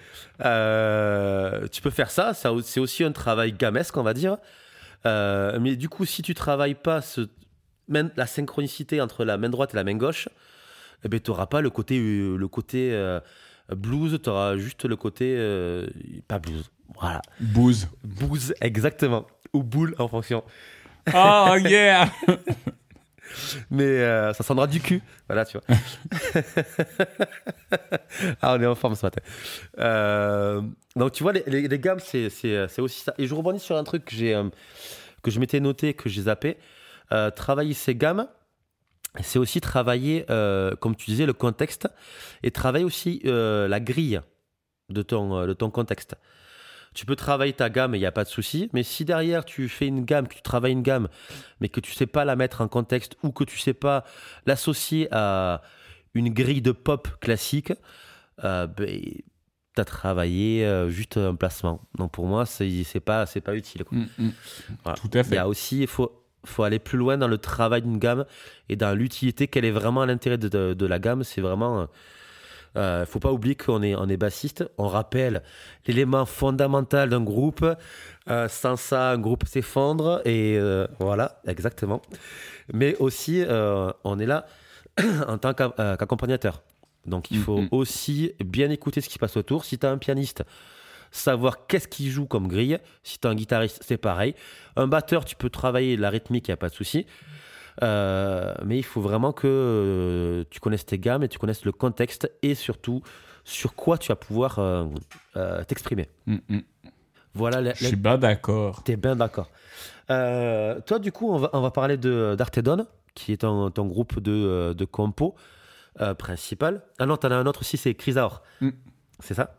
Euh, 0.44 1.68
tu 1.68 1.80
peux 1.80 1.90
faire 1.90 2.10
ça, 2.10 2.34
ça 2.34 2.50
c'est 2.64 2.80
aussi 2.80 3.04
un 3.04 3.12
travail 3.12 3.52
gamesque, 3.52 3.96
on 3.96 4.02
va 4.02 4.14
dire. 4.14 4.38
Euh, 5.06 5.60
mais 5.60 5.76
du 5.76 5.88
coup, 5.88 6.06
si 6.06 6.22
tu 6.22 6.34
travailles 6.34 6.74
pas 6.74 7.02
ce, 7.02 7.28
la 7.88 8.26
synchronicité 8.26 9.00
entre 9.00 9.24
la 9.24 9.36
main 9.36 9.48
droite 9.48 9.74
et 9.74 9.76
la 9.76 9.84
main 9.84 9.94
gauche, 9.94 10.28
eh 11.04 11.08
ben, 11.08 11.20
tu 11.20 11.30
n'auras 11.30 11.46
pas 11.46 11.60
le 11.60 11.70
côté, 11.70 11.98
le 11.98 12.48
côté 12.48 12.96
blues, 13.70 14.20
tu 14.22 14.30
auras 14.30 14.56
juste 14.56 14.84
le 14.84 14.96
côté. 14.96 15.36
pas 16.28 16.38
blues, 16.38 16.70
voilà. 16.98 17.22
Booze. 17.40 17.88
Booze, 18.04 18.54
exactement. 18.60 19.26
Ou 19.52 19.62
boule 19.62 19.94
en 19.98 20.08
fonction. 20.08 20.42
Oh 21.14 21.56
yeah 21.64 22.10
Mais 23.70 23.84
euh, 23.84 24.32
ça 24.34 24.42
sonnera 24.44 24.66
du 24.66 24.80
cul. 24.80 25.02
Voilà, 25.26 25.44
tu 25.44 25.58
vois. 25.58 25.76
ah, 28.42 28.56
on 28.56 28.62
est 28.62 28.66
en 28.66 28.74
forme 28.74 28.94
ce 28.94 29.06
matin. 29.06 29.20
Euh, 29.78 30.60
donc, 30.96 31.12
tu 31.12 31.22
vois, 31.22 31.32
les, 31.32 31.68
les, 31.68 31.78
gammes, 31.78 32.00
c'est 32.00 32.28
aussi 32.78 33.00
ça. 33.00 33.14
Et 33.18 33.26
je 33.26 33.34
rebondis 33.34 33.60
sur 33.60 33.76
un 33.76 33.84
truc 33.84 34.04
que, 34.04 34.14
j'ai 34.14 34.34
euh, 34.34 34.44
que 35.22 35.30
je 35.30 35.40
m'étais 35.40 35.60
noté, 35.60 35.94
que 35.94 36.08
j'ai 36.08 36.22
zappé. 36.22 36.58
travailler 37.34 37.74
ces 37.74 37.94
gammes, 37.94 38.26
c'est 39.20 39.38
aussi 39.38 39.60
travailler, 39.60 40.24
comme 40.80 40.96
tu 40.96 41.10
disais, 41.10 41.26
le 41.26 41.32
contexte 41.32 41.88
et 42.42 42.50
travailler 42.50 42.84
aussi 42.84 43.20
la 43.24 43.80
grille 43.80 44.20
de 44.88 45.02
ton, 45.02 45.46
de 45.46 45.52
ton 45.52 45.70
contexte. 45.70 46.16
Tu 46.94 47.06
peux 47.06 47.16
travailler 47.16 47.52
ta 47.52 47.70
gamme 47.70 47.94
il 47.94 47.98
n'y 47.98 48.06
a 48.06 48.12
pas 48.12 48.24
de 48.24 48.28
souci. 48.28 48.68
Mais 48.72 48.82
si 48.82 49.04
derrière 49.04 49.44
tu 49.44 49.68
fais 49.68 49.86
une 49.86 50.04
gamme, 50.04 50.28
que 50.28 50.34
tu 50.34 50.42
travailles 50.42 50.72
une 50.72 50.82
gamme, 50.82 51.08
mais 51.60 51.68
que 51.68 51.80
tu 51.80 51.92
sais 51.92 52.06
pas 52.06 52.24
la 52.24 52.36
mettre 52.36 52.60
en 52.60 52.68
contexte 52.68 53.16
ou 53.22 53.32
que 53.32 53.44
tu 53.44 53.58
sais 53.58 53.74
pas 53.74 54.04
l'associer 54.46 55.08
à 55.10 55.62
une 56.14 56.28
grille 56.28 56.62
de 56.62 56.72
pop 56.72 57.08
classique, 57.20 57.72
euh, 58.44 58.66
ben, 58.66 59.00
tu 59.74 59.80
as 59.80 59.84
travaillé 59.84 60.66
euh, 60.66 60.90
juste 60.90 61.16
un 61.16 61.34
placement. 61.34 61.80
Donc 61.96 62.12
pour 62.12 62.26
moi, 62.26 62.44
c'est 62.44 62.66
n'est 62.68 63.00
pas, 63.00 63.24
pas 63.26 63.54
utile. 63.54 63.84
Mm, 63.90 64.04
mm. 64.18 64.32
Tout 64.96 65.10
à 65.14 65.22
fait. 65.22 65.30
Il 65.30 65.34
y 65.36 65.38
a 65.38 65.48
aussi, 65.48 65.80
il 65.80 65.86
faut, 65.86 66.21
faut 66.44 66.62
aller 66.62 66.78
plus 66.78 66.98
loin 66.98 67.16
dans 67.18 67.28
le 67.28 67.38
travail 67.38 67.82
d'une 67.82 67.98
gamme 67.98 68.24
et 68.68 68.76
dans 68.76 68.96
l'utilité, 68.96 69.48
quel 69.48 69.64
est 69.64 69.70
vraiment 69.70 70.04
l'intérêt 70.04 70.38
de, 70.38 70.74
de, 70.74 70.86
la 70.86 70.98
gamme. 70.98 71.24
C'est 71.24 71.40
vraiment 71.40 71.88
ne 72.74 72.80
euh, 72.80 73.06
faut 73.06 73.20
pas 73.20 73.32
oublier 73.32 73.54
qu'on 73.54 73.82
est, 73.82 73.94
on 73.94 74.08
est 74.08 74.16
bassiste. 74.16 74.64
On 74.78 74.88
rappelle 74.88 75.42
l'élément 75.86 76.24
fondamental 76.24 77.10
d'un 77.10 77.22
groupe. 77.22 77.64
Euh, 78.30 78.48
sans 78.48 78.76
ça, 78.76 79.10
un 79.10 79.18
groupe 79.18 79.46
s'effondre. 79.46 80.22
Et 80.24 80.56
euh, 80.58 80.86
voilà, 80.98 81.40
exactement. 81.46 82.00
Mais 82.72 82.96
aussi, 82.96 83.44
on 84.04 84.18
est 84.18 84.26
là 84.26 84.46
en 85.28 85.38
tant 85.38 85.54
qu'accompagnateur. 85.54 86.62
Donc 87.04 87.30
il 87.32 87.38
faut 87.38 87.62
mm-hmm. 87.62 87.68
aussi 87.72 88.32
bien 88.44 88.70
écouter 88.70 89.00
ce 89.00 89.08
qui 89.08 89.18
passe 89.18 89.36
autour. 89.36 89.64
Si 89.64 89.78
tu 89.78 89.86
as 89.86 89.90
un 89.90 89.98
pianiste, 89.98 90.44
savoir 91.12 91.66
qu'est-ce 91.66 91.86
qu'il 91.86 92.10
joue 92.10 92.26
comme 92.26 92.48
grille. 92.48 92.78
Si 93.04 93.20
tu 93.20 93.28
es 93.28 93.30
un 93.30 93.34
guitariste, 93.34 93.82
c'est 93.86 93.98
pareil. 93.98 94.34
Un 94.76 94.88
batteur, 94.88 95.24
tu 95.24 95.36
peux 95.36 95.50
travailler 95.50 95.96
la 95.96 96.10
rythmique, 96.10 96.48
il 96.48 96.50
n'y 96.50 96.54
a 96.54 96.56
pas 96.56 96.70
de 96.70 96.74
souci. 96.74 97.06
Euh, 97.82 98.54
mais 98.64 98.78
il 98.78 98.82
faut 98.82 99.00
vraiment 99.00 99.32
que 99.32 99.46
euh, 99.46 100.44
tu 100.50 100.60
connaisses 100.60 100.84
tes 100.84 100.98
gammes 100.98 101.22
et 101.22 101.28
tu 101.28 101.38
connaisses 101.38 101.64
le 101.64 101.72
contexte 101.72 102.30
et 102.42 102.54
surtout 102.54 103.02
sur 103.44 103.74
quoi 103.74 103.98
tu 103.98 104.08
vas 104.08 104.16
pouvoir 104.16 104.58
euh, 104.58 105.64
t'exprimer. 105.64 106.08
Mm, 106.26 106.36
mm. 106.48 106.60
Voilà. 107.34 107.72
Je 107.74 107.86
suis 107.86 107.96
bien 107.96 108.18
d'accord. 108.18 108.82
Tu 108.84 108.92
es 108.92 108.96
bien 108.96 109.16
d'accord. 109.16 109.50
toi, 110.08 110.98
du 111.00 111.12
coup, 111.12 111.30
on 111.30 111.38
va, 111.38 111.50
on 111.52 111.60
va 111.60 111.70
parler 111.70 111.96
d'Artedon, 111.96 112.86
qui 113.14 113.32
est 113.32 113.38
ton, 113.38 113.70
ton 113.70 113.86
groupe 113.86 114.20
de, 114.20 114.74
de 114.76 114.84
compo 114.84 115.34
principal. 116.18 116.82
Ah 116.98 117.06
non, 117.06 117.16
tu 117.16 117.26
en 117.26 117.30
as 117.30 117.36
un 117.36 117.46
autre 117.46 117.60
aussi, 117.60 117.76
c'est 117.76 117.94
Chrysaor. 117.94 118.42
Mm. 118.60 118.70
C'est 119.20 119.34
ça? 119.34 119.54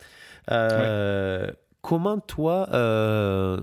Comment 1.84 2.18
toi. 2.18 2.66
Euh... 2.72 3.60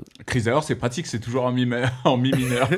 c'est 0.61 0.75
pratique, 0.75 1.07
c'est 1.07 1.19
toujours 1.19 1.43
en 1.45 1.51
mi, 1.51 1.67
en 2.05 2.17
mi 2.17 2.31
mineur. 2.31 2.69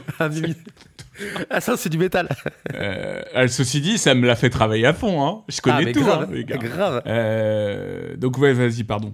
ah, 1.49 1.59
ça, 1.59 1.75
c'est 1.75 1.89
du 1.89 1.97
métal. 1.97 2.29
euh, 2.73 3.47
ceci 3.49 3.81
dit, 3.81 3.97
ça 3.97 4.15
me 4.15 4.25
l'a 4.25 4.37
fait 4.37 4.49
travailler 4.49 4.85
à 4.85 4.93
fond. 4.93 5.27
Hein. 5.27 5.43
Je 5.49 5.59
connais 5.59 5.89
ah, 5.89 5.91
tout. 5.91 6.01
Grave, 6.01 6.27
hein, 6.29 6.33
les 6.33 6.45
gars. 6.45 6.57
grave. 6.57 7.01
Euh, 7.07 8.15
donc, 8.15 8.37
ouais, 8.37 8.53
vas-y, 8.53 8.85
pardon. 8.85 9.13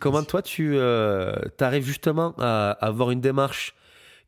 Comment 0.00 0.22
toi, 0.22 0.42
tu 0.42 0.72
euh, 0.74 1.34
arrives 1.60 1.86
justement 1.86 2.34
à 2.38 2.72
avoir 2.72 3.10
une 3.10 3.22
démarche 3.22 3.74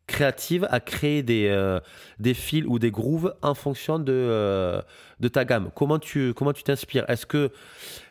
créative 0.06 0.66
à 0.70 0.80
créer 0.80 1.22
des, 1.22 1.48
euh, 1.48 1.80
des 2.18 2.34
fils 2.34 2.64
ou 2.66 2.78
des 2.78 2.90
grooves 2.90 3.34
en 3.42 3.54
fonction 3.54 3.98
de, 3.98 4.12
euh, 4.12 4.80
de 5.20 5.28
ta 5.28 5.44
gamme? 5.44 5.70
Comment 5.74 5.98
tu 5.98 6.32
comment 6.34 6.52
tu 6.52 6.62
t'inspires? 6.62 7.08
Est-ce 7.10 7.26
que 7.26 7.36
euh, 7.36 7.48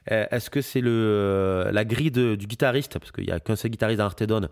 est-ce 0.08 0.50
que 0.50 0.62
c'est 0.62 0.82
le 0.82 1.70
la 1.72 1.86
grille 1.86 2.12
du 2.12 2.38
guitariste? 2.38 3.00
Parce 3.00 3.12
qu'il 3.12 3.26
y 3.26 3.32
a 3.32 3.40
qu'un 3.40 3.56
seul 3.56 3.72
guitariste 3.72 4.00
dans 4.00 4.06
Artedon 4.06 4.50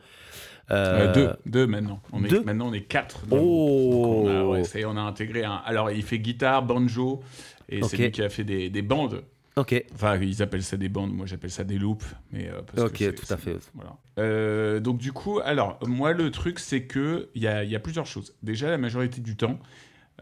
deux, 0.69 1.29
deux 1.45 1.67
maintenant. 1.67 2.01
On 2.11 2.21
deux? 2.21 2.41
est, 2.41 2.43
maintenant 2.45 2.69
on 2.69 2.73
est 2.73 2.81
quatre. 2.81 3.23
oh. 3.31 4.23
on, 4.25 4.53
a, 4.53 4.85
on 4.85 4.97
a 4.97 5.01
intégré 5.01 5.43
un. 5.43 5.61
Alors 5.65 5.91
il 5.91 6.03
fait 6.03 6.19
guitare, 6.19 6.63
banjo 6.63 7.21
et 7.69 7.81
c'est 7.83 7.97
lui 7.97 8.11
qui 8.11 8.21
a 8.21 8.29
fait 8.29 8.43
des, 8.43 8.69
des 8.69 8.81
bandes. 8.81 9.23
Ok. 9.55 9.85
Enfin, 9.93 10.17
ils 10.17 10.41
appellent 10.41 10.63
ça 10.63 10.77
des 10.77 10.89
bandes, 10.89 11.13
moi 11.13 11.25
j'appelle 11.25 11.51
ça 11.51 11.63
des 11.63 11.77
loops. 11.77 12.05
Mais, 12.31 12.49
euh, 12.49 12.85
ok, 12.85 13.15
tout 13.15 13.31
à 13.31 13.37
fait. 13.37 13.57
Voilà. 13.75 13.97
Euh, 14.17 14.79
donc 14.79 14.97
du 14.97 15.11
coup, 15.11 15.39
alors, 15.43 15.79
moi 15.85 16.13
le 16.13 16.31
truc 16.31 16.59
c'est 16.59 16.83
que 16.83 17.29
il 17.35 17.43
y 17.43 17.47
a, 17.47 17.63
y 17.63 17.75
a, 17.75 17.79
plusieurs 17.79 18.07
choses. 18.07 18.35
Déjà, 18.41 18.69
la 18.69 18.79
majorité 18.79 19.21
du 19.21 19.35
temps, 19.35 19.59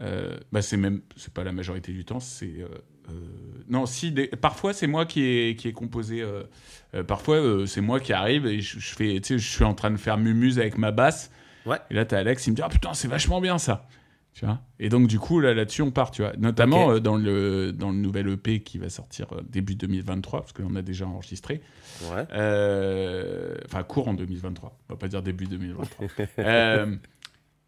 euh, 0.02 0.36
bah, 0.52 0.60
c'est 0.60 0.76
même, 0.76 1.00
c'est 1.16 1.32
pas 1.32 1.44
la 1.44 1.52
majorité 1.52 1.92
du 1.92 2.04
temps, 2.04 2.20
c'est... 2.20 2.64
non, 3.68 3.86
si, 3.86 4.12
parfois 4.40 4.72
c'est 4.72 4.86
moi 4.86 5.06
qui 5.06 5.22
ai, 5.22 5.56
qui 5.56 5.68
ai 5.68 5.72
composé, 5.72 6.24
parfois 7.06 7.66
c'est 7.66 7.80
moi 7.80 8.00
qui 8.00 8.12
arrive 8.12 8.46
et 8.46 8.60
je, 8.60 8.78
fais, 8.78 9.20
tu 9.20 9.34
sais, 9.34 9.38
je 9.38 9.48
suis 9.48 9.64
en 9.64 9.74
train 9.74 9.90
de 9.90 9.96
faire 9.96 10.18
mumuse 10.18 10.58
avec 10.58 10.78
ma 10.78 10.90
basse. 10.90 11.30
Ouais. 11.66 11.78
Et 11.90 11.94
là, 11.94 12.04
t'as 12.04 12.18
Alex, 12.18 12.46
il 12.46 12.50
me 12.50 12.56
dit, 12.56 12.62
ah 12.62 12.68
putain, 12.68 12.94
c'est 12.94 13.08
vachement 13.08 13.40
bien 13.40 13.58
ça. 13.58 13.86
Tu 14.34 14.46
vois? 14.46 14.60
Et 14.78 14.88
donc, 14.88 15.08
du 15.08 15.18
coup, 15.18 15.40
là, 15.40 15.52
là-dessus, 15.52 15.82
on 15.82 15.90
part, 15.90 16.10
tu 16.10 16.22
vois. 16.22 16.32
Notamment 16.38 16.92
euh, 16.92 17.00
dans, 17.00 17.16
le, 17.16 17.72
dans 17.72 17.90
le 17.90 17.96
nouvel 17.96 18.28
EP 18.28 18.60
qui 18.60 18.78
va 18.78 18.88
sortir 18.88 19.26
euh, 19.32 19.42
début 19.46 19.74
2023, 19.74 20.40
parce 20.40 20.52
qu'on 20.52 20.74
a 20.74 20.82
déjà 20.82 21.06
enregistré. 21.06 21.60
Ouais. 22.04 22.24
Euh, 22.32 23.56
enfin, 23.66 23.82
court 23.82 24.08
en 24.08 24.14
2023. 24.14 24.78
On 24.88 24.92
va 24.94 24.98
pas 24.98 25.08
dire 25.08 25.22
début 25.22 25.44
2023. 25.44 26.06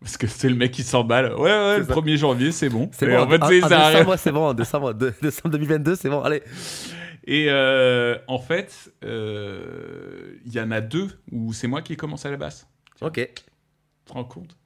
parce 0.04 0.16
que 0.16 0.26
c'est 0.26 0.48
le 0.48 0.54
mec 0.54 0.70
qui 0.70 0.84
s'emballe. 0.84 1.34
Ouais, 1.34 1.50
ouais, 1.50 1.78
le 1.78 1.84
1er 1.84 2.16
janvier, 2.16 2.52
c'est 2.52 2.68
bon. 2.68 2.88
C'est 2.92 3.06
bon. 3.06 3.18
En, 3.18 3.28
fait, 3.28 3.38
décembre, 3.48 4.16
c'est 4.16 4.32
bon. 4.32 4.52
Décembre, 4.52 4.92
décembre 4.92 5.50
2022, 5.50 5.96
c'est 5.96 6.08
bon. 6.08 6.20
Allez. 6.20 6.42
Et 7.26 7.50
en 8.28 8.38
fait, 8.38 8.92
il 9.02 10.52
y 10.52 10.60
en 10.60 10.70
a 10.70 10.80
deux 10.80 11.08
où 11.32 11.52
c'est 11.52 11.66
moi 11.66 11.82
qui 11.82 11.96
commence 11.96 12.24
à 12.24 12.30
la 12.30 12.36
basse. 12.36 12.68
Ok. 13.00 13.14
Tu 13.34 13.42
te 14.04 14.12
rends 14.12 14.24
compte 14.24 14.56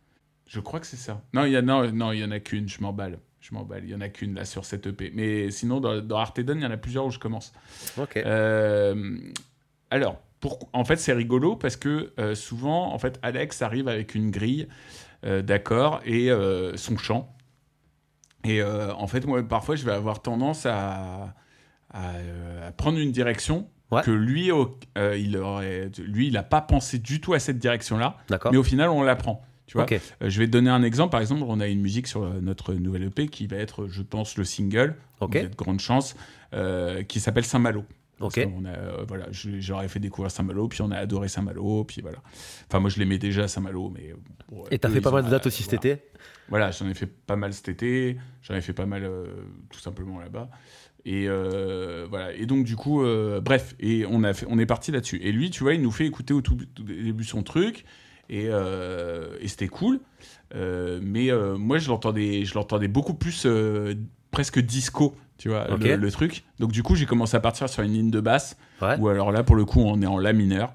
je 0.49 0.61
crois 0.61 0.81
que 0.81 0.87
c'est 0.87 0.97
ça. 0.97 1.23
Non, 1.35 1.45
il 1.45 1.53
y 1.53 1.57
a, 1.57 1.63
non, 1.63 1.93
non, 1.93 2.13
y 2.13 2.25
en 2.25 2.31
a 2.31 2.41
qu'une, 2.41 2.69
je 2.69 2.81
m'emballe. 2.81 3.19
Je 3.41 3.55
m'emballe, 3.55 3.85
il 3.85 3.91
y 3.91 3.95
en 3.95 4.01
a 4.01 4.09
qu'une 4.09 4.35
là 4.35 4.45
sur 4.45 4.65
cette 4.65 4.87
EP. 4.87 5.13
Mais 5.15 5.51
sinon, 5.51 5.81
dans, 5.81 6.01
dans 6.01 6.17
Arteden, 6.17 6.59
il 6.59 6.65
y 6.65 6.67
en 6.67 6.71
a 6.71 6.77
plusieurs 6.77 7.07
où 7.07 7.11
je 7.11 7.19
commence. 7.19 7.53
Ok. 7.97 8.17
Euh, 8.17 9.19
alors, 9.91 10.21
pour, 10.41 10.59
en 10.73 10.85
fait, 10.85 10.97
c'est 10.97 11.13
rigolo 11.13 11.55
parce 11.55 11.77
que 11.77 12.13
euh, 12.19 12.35
souvent, 12.35 12.93
en 12.93 12.99
fait, 12.99 13.19
Alex 13.23 13.63
arrive 13.63 13.89
avec 13.89 14.15
une 14.15 14.31
grille 14.31 14.69
euh, 14.69 15.08
d'accords 15.23 16.01
et 16.05 16.31
son 16.77 16.97
chant. 16.97 17.35
Et 18.45 18.63
en 18.63 19.07
fait, 19.07 19.27
moi, 19.27 19.43
parfois, 19.43 19.77
je 19.77 19.85
vais 19.85 19.93
avoir 19.93 20.23
tendance 20.23 20.65
à, 20.65 21.35
à, 21.93 22.13
prendre 22.77 22.99
une 22.99 23.13
direction 23.13 23.69
que 24.05 24.11
lui, 24.11 24.51
il 24.97 25.37
aurait, 25.37 25.91
lui, 25.99 26.29
il 26.29 26.33
n'a 26.35 26.43
pas 26.43 26.61
pensé 26.61 26.99
du 26.99 27.21
tout 27.21 27.35
à 27.35 27.39
cette 27.39 27.59
direction-là. 27.59 28.17
D'accord. 28.29 28.53
Mais 28.53 28.59
au 28.59 28.63
final, 28.63 28.89
on 28.91 29.03
l'apprend. 29.03 29.45
Tu 29.69 29.77
vois 29.77 29.87
euh, 29.93 30.31
je 30.31 30.39
vais 30.39 30.47
te 30.47 30.51
donner 30.51 30.71
un 30.71 30.83
exemple. 30.83 31.11
Par 31.13 31.21
exemple, 31.21 31.45
on 31.47 31.61
a 31.61 31.69
une 31.69 31.83
musique 31.83 32.07
sur 32.07 32.23
euh, 32.23 32.41
notre 32.41 32.73
nouvelle 32.73 33.05
EP 33.05 33.29
qui 33.29 33.47
va 33.47 33.59
être, 33.59 33.87
je 33.87 34.03
pense, 34.03 34.37
le 34.37 34.45
single. 34.45 34.97
De 35.21 35.55
grande 35.57 35.81
chance, 35.81 36.17
euh, 36.55 37.03
qui 37.03 37.21
s'appelle 37.21 37.45
Saint-Malo. 37.45 37.85
Ok. 38.21 38.47
On 38.57 38.65
a, 38.65 39.05
voilà, 39.07 39.27
j'aurais 39.31 39.89
fait 39.89 40.01
découvrir 40.01 40.31
Saint-Malo, 40.31 40.69
puis 40.69 40.83
on 40.83 40.91
a 40.91 40.97
adoré 40.97 41.29
Saint-Malo, 41.29 41.85
puis 41.85 42.03
voilà. 42.03 42.19
Enfin, 42.69 42.81
moi, 42.81 42.91
je 42.91 42.99
l'aimais 42.99 43.19
déjà 43.19 43.49
Saint-Malo, 43.49 43.91
mais. 43.91 44.13
Bon, 44.51 44.65
Et 44.71 44.79
t'as 44.79 44.89
fait 44.89 45.01
pas 45.01 45.11
mal 45.11 45.25
de 45.25 45.31
dates 45.31 45.47
aussi 45.47 45.63
cet 45.63 45.75
été? 45.75 46.03
Voilà, 46.49 46.71
j'en 46.71 46.89
ai 46.89 46.95
fait 46.95 47.07
pas 47.07 47.37
mal 47.37 47.53
cet 47.53 47.69
été. 47.69 48.17
J'en 48.43 48.55
ai 48.55 48.61
fait 48.61 48.73
pas 48.73 48.87
mal, 48.87 49.09
tout 49.71 49.81
simplement 49.81 50.19
là-bas. 50.19 50.51
Et 51.05 51.29
voilà. 51.29 52.33
Et 52.35 52.47
donc 52.47 52.65
du 52.65 52.77
coup, 52.77 53.05
bref, 53.43 53.75
et 53.79 54.05
on 54.09 54.25
a 54.25 54.33
fait, 54.33 54.47
on 54.49 54.59
est 54.59 54.67
parti 54.67 54.91
là-dessus. 54.91 55.21
Et 55.23 55.33
lui, 55.33 55.51
tu 55.51 55.63
vois, 55.63 55.75
il 55.75 55.83
nous 55.83 55.93
fait 55.93 56.07
écouter 56.07 56.35
au 56.35 56.41
tout, 56.41 56.57
début 56.83 57.25
son 57.25 57.43
truc. 57.43 57.85
Euh, 58.31 59.37
et, 59.41 59.49
c'était 59.49 59.69
cool. 59.69 60.01
Euh, 60.55 61.01
mais 61.03 61.31
euh, 61.31 61.57
moi, 61.57 61.79
je 61.79 61.89
l'entendais, 61.89 62.45
je 62.45 62.55
l'entendais 62.55 62.89
beaucoup 62.89 63.15
plus 63.15 63.47
presque 64.31 64.59
disco, 64.59 65.15
tu 65.37 65.49
vois, 65.49 65.67
le, 65.69 66.11
truc. 66.11 66.45
Donc 66.59 66.73
du 66.73 66.83
coup, 66.83 66.95
j'ai 66.95 67.07
commencé 67.07 67.37
à 67.37 67.41
partir 67.41 67.69
sur 67.69 67.83
une 67.83 67.93
ligne 67.93 68.11
de 68.11 68.21
basse. 68.21 68.57
Ou 68.99 69.09
alors 69.09 69.33
là, 69.33 69.43
pour 69.43 69.57
le 69.57 69.65
coup, 69.65 69.81
on 69.81 70.01
est 70.03 70.07
en 70.07 70.19
la 70.19 70.33
mineur. 70.33 70.73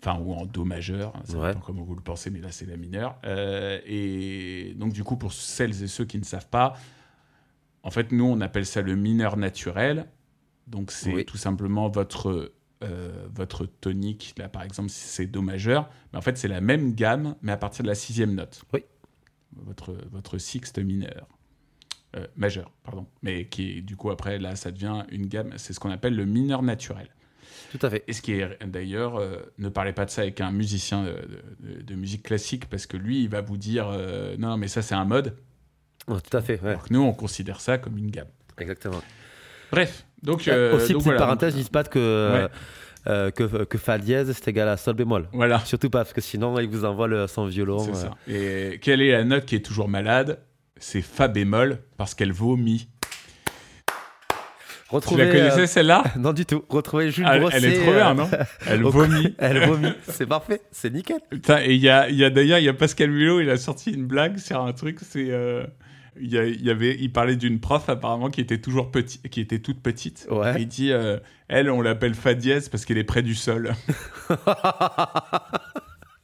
Enfin, 0.00 0.18
ou 0.20 0.34
en 0.34 0.46
do 0.46 0.64
majeur, 0.64 1.12
ça 1.24 1.34
dépend 1.34 1.60
comment 1.60 1.84
vous 1.84 1.94
le 1.94 2.00
pensez, 2.00 2.28
mais 2.30 2.40
là, 2.40 2.50
c'est 2.50 2.66
la 2.66 2.76
mineur. 2.76 3.16
et 3.24 4.74
donc, 4.76 4.92
du 4.92 5.04
coup, 5.04 5.16
pour 5.16 5.32
celles 5.32 5.82
et 5.82 5.86
ceux 5.86 6.04
qui 6.04 6.18
ne 6.18 6.24
savent 6.24 6.48
pas, 6.48 6.74
en 7.84 7.90
fait, 7.90 8.12
nous, 8.12 8.24
on 8.24 8.40
appelle 8.40 8.66
ça 8.66 8.82
le 8.82 8.96
mineur 8.96 9.36
naturel. 9.36 10.06
Donc, 10.66 10.90
c'est 10.90 11.24
tout 11.24 11.36
simplement 11.36 11.88
votre 11.88 12.52
euh, 12.82 13.28
votre 13.32 13.66
tonique, 13.66 14.34
là 14.38 14.48
par 14.48 14.62
exemple, 14.62 14.88
si 14.88 15.06
c'est 15.06 15.26
Do 15.26 15.40
majeur, 15.40 15.88
mais 16.12 16.18
en 16.18 16.22
fait 16.22 16.36
c'est 16.36 16.48
la 16.48 16.60
même 16.60 16.94
gamme, 16.94 17.36
mais 17.40 17.52
à 17.52 17.56
partir 17.56 17.84
de 17.84 17.88
la 17.88 17.94
sixième 17.94 18.34
note. 18.34 18.64
Oui. 18.72 18.84
Votre, 19.52 19.94
votre 20.10 20.38
sixte 20.38 20.78
mineur. 20.78 21.28
Euh, 22.16 22.26
majeur, 22.36 22.70
pardon. 22.84 23.06
Mais 23.22 23.46
qui 23.46 23.82
du 23.82 23.96
coup 23.96 24.10
après, 24.10 24.38
là, 24.38 24.54
ça 24.56 24.70
devient 24.70 25.04
une 25.10 25.26
gamme, 25.26 25.52
c'est 25.56 25.72
ce 25.72 25.80
qu'on 25.80 25.90
appelle 25.90 26.14
le 26.14 26.26
mineur 26.26 26.62
naturel. 26.62 27.08
Tout 27.70 27.86
à 27.86 27.90
fait. 27.90 28.04
Et 28.06 28.12
ce 28.12 28.20
qui 28.20 28.32
est 28.32 28.58
d'ailleurs, 28.66 29.16
euh, 29.16 29.36
ne 29.58 29.70
parlez 29.70 29.94
pas 29.94 30.04
de 30.04 30.10
ça 30.10 30.22
avec 30.22 30.42
un 30.42 30.52
musicien 30.52 31.06
de, 31.60 31.94
musique 31.94 32.22
classique, 32.22 32.66
parce 32.68 32.86
que 32.86 32.98
lui, 32.98 33.22
il 33.22 33.30
va 33.30 33.40
vous 33.40 33.56
dire 33.56 33.90
non, 34.38 34.56
mais 34.58 34.68
ça 34.68 34.82
c'est 34.82 34.94
un 34.94 35.06
mode. 35.06 35.36
tout 36.06 36.36
à 36.36 36.42
fait. 36.42 36.60
Ouais. 36.60 36.76
nous, 36.90 37.00
on 37.00 37.14
considère 37.14 37.60
ça 37.60 37.78
comme 37.78 37.96
une 37.96 38.10
gamme. 38.10 38.28
Exactement. 38.58 39.00
Bref, 39.72 40.04
donc. 40.22 40.46
Euh, 40.48 40.76
aussi, 40.76 40.94
petite 40.94 41.16
parenthèse, 41.16 41.54
dis 41.54 41.64
pas 41.64 41.84
que. 41.84 42.48
Euh, 43.08 43.32
que, 43.32 43.64
que, 43.64 43.78
Fa 43.78 43.98
dièse 43.98 44.30
c'est 44.30 44.46
égal 44.46 44.68
à 44.68 44.76
Sol 44.76 44.94
bémol. 44.94 45.28
Voilà. 45.32 45.58
Surtout 45.64 45.90
pas, 45.90 46.00
parce 46.00 46.12
que 46.12 46.20
sinon, 46.20 46.56
il 46.60 46.68
vous 46.68 46.84
envoie 46.84 47.08
le, 47.08 47.26
son 47.26 47.46
violon. 47.46 47.80
C'est 47.80 47.94
ça. 47.94 48.10
Et 48.28 48.78
quelle 48.80 49.02
est 49.02 49.10
la 49.10 49.24
note 49.24 49.44
qui 49.44 49.56
est 49.56 49.64
toujours 49.64 49.88
malade? 49.88 50.38
C'est 50.78 51.02
Fa 51.02 51.28
bémol, 51.28 51.78
parce 51.96 52.14
qu'elle 52.14 52.32
vomit. 52.32 52.88
Retrouvez, 54.88 55.22
tu 55.22 55.28
la 55.28 55.32
connaissais 55.32 55.66
celle-là? 55.66 56.04
Non 56.18 56.32
du 56.32 56.44
tout. 56.44 56.64
Retrouvez 56.68 57.10
Jules 57.10 57.26
elle, 57.30 57.46
Elle 57.52 57.64
est 57.64 57.80
trop 57.80 57.92
bien, 57.92 58.14
non? 58.14 58.28
Elle 58.66 58.82
vomit. 58.82 59.34
elle 59.38 59.66
vomit. 59.66 59.92
C'est 60.06 60.26
parfait. 60.26 60.60
C'est 60.70 60.92
nickel. 60.92 61.20
et 61.32 61.74
il 61.74 61.80
y 61.80 61.88
a, 61.88 62.10
y 62.10 62.24
a 62.24 62.30
d'ailleurs, 62.30 62.58
il 62.58 62.64
y 62.64 62.68
a 62.68 62.74
Pascal 62.74 63.10
Mulot, 63.10 63.40
il 63.40 63.48
a 63.48 63.56
sorti 63.56 63.90
une 63.90 64.06
blague 64.06 64.36
sur 64.38 64.62
un 64.62 64.72
truc, 64.72 64.98
c'est 65.00 65.30
il, 66.20 66.30
y 66.30 66.70
avait, 66.70 66.96
il 66.98 67.10
parlait 67.10 67.36
d'une 67.36 67.58
prof 67.58 67.88
apparemment 67.88 68.28
qui 68.30 68.40
était 68.40 68.60
toujours 68.60 68.90
petit, 68.90 69.18
qui 69.22 69.40
était 69.40 69.60
toute 69.60 69.80
petite. 69.80 70.26
Ouais. 70.30 70.60
Il 70.60 70.68
dit, 70.68 70.92
euh, 70.92 71.18
elle, 71.48 71.70
on 71.70 71.80
l'appelle 71.80 72.14
fa 72.14 72.34
dièse 72.34 72.68
parce 72.68 72.84
qu'elle 72.84 72.98
est 72.98 73.04
près 73.04 73.22
du 73.22 73.34
sol. 73.34 73.72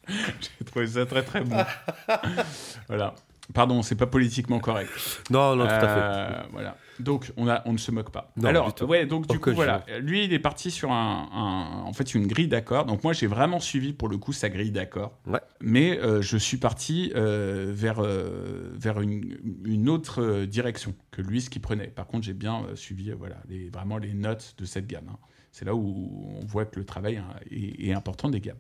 J'ai 0.09 0.65
trouvé 0.67 0.87
ça 0.87 1.07
très 1.07 1.23
très 1.23 1.41
bon. 1.41 1.57
voilà. 2.89 3.15
Pardon, 3.55 3.83
c'est 3.83 3.95
pas 3.97 4.07
politiquement 4.07 4.59
correct. 4.61 4.91
Non, 5.31 5.57
non, 5.57 5.65
tout 5.67 5.73
à 5.73 5.81
fait. 5.81 5.87
Euh, 5.89 6.43
voilà. 6.53 6.77
Donc, 7.01 7.33
on, 7.37 7.49
a, 7.49 7.63
on 7.65 7.73
ne 7.73 7.79
se 7.79 7.91
moque 7.91 8.11
pas. 8.11 8.33
Non, 8.37 8.49
Alors, 8.49 8.75
ouais, 8.89 9.07
donc 9.07 9.27
du 9.29 9.37
Aucun 9.37 9.51
coup, 9.53 9.57
voilà. 9.57 9.85
Lui, 10.01 10.25
il 10.25 10.33
est 10.33 10.39
parti 10.39 10.71
sur 10.71 10.91
un, 10.93 11.29
un- 11.33 11.83
en 11.87 11.93
fait, 11.93 12.15
une 12.15 12.27
grille 12.27 12.49
d'accords. 12.49 12.85
Donc, 12.85 13.05
moi, 13.05 13.13
j'ai 13.13 13.27
vraiment 13.29 13.61
suivi, 13.61 13.93
pour 13.93 14.09
le 14.09 14.19
coup, 14.19 14.33
sa 14.33 14.49
grille 14.51 14.73
d'accords. 14.73 15.17
Ouais. 15.27 15.41
Mais 15.61 15.99
euh, 15.99 16.21
je 16.23 16.37
suis 16.37 16.57
parti 16.59 17.13
euh, 17.15 17.71
vers, 17.75 18.03
vers 18.03 19.01
une, 19.01 19.39
une 19.65 19.89
autre 19.89 20.45
direction 20.45 20.95
que 21.11 21.23
lui, 21.23 21.41
ce 21.41 21.49
qu'il 21.51 21.63
prenait. 21.63 21.87
Par 21.89 22.07
contre, 22.07 22.25
j'ai 22.27 22.35
bien 22.35 22.65
suivi, 22.75 23.13
voilà, 23.13 23.37
les, 23.49 23.71
vraiment 23.71 23.97
les 23.99 24.13
notes 24.13 24.55
de 24.59 24.65
cette 24.65 24.87
gamme. 24.87 25.09
hein. 25.11 25.17
C'est 25.53 25.65
là 25.65 25.75
où 25.75 26.29
on 26.41 26.45
voit 26.45 26.67
que 26.67 26.79
le 26.79 26.85
travail 26.85 27.17
hein, 27.17 27.29
est, 27.51 27.89
est 27.89 27.93
important 27.95 28.29
des 28.29 28.41
gammes. 28.41 28.59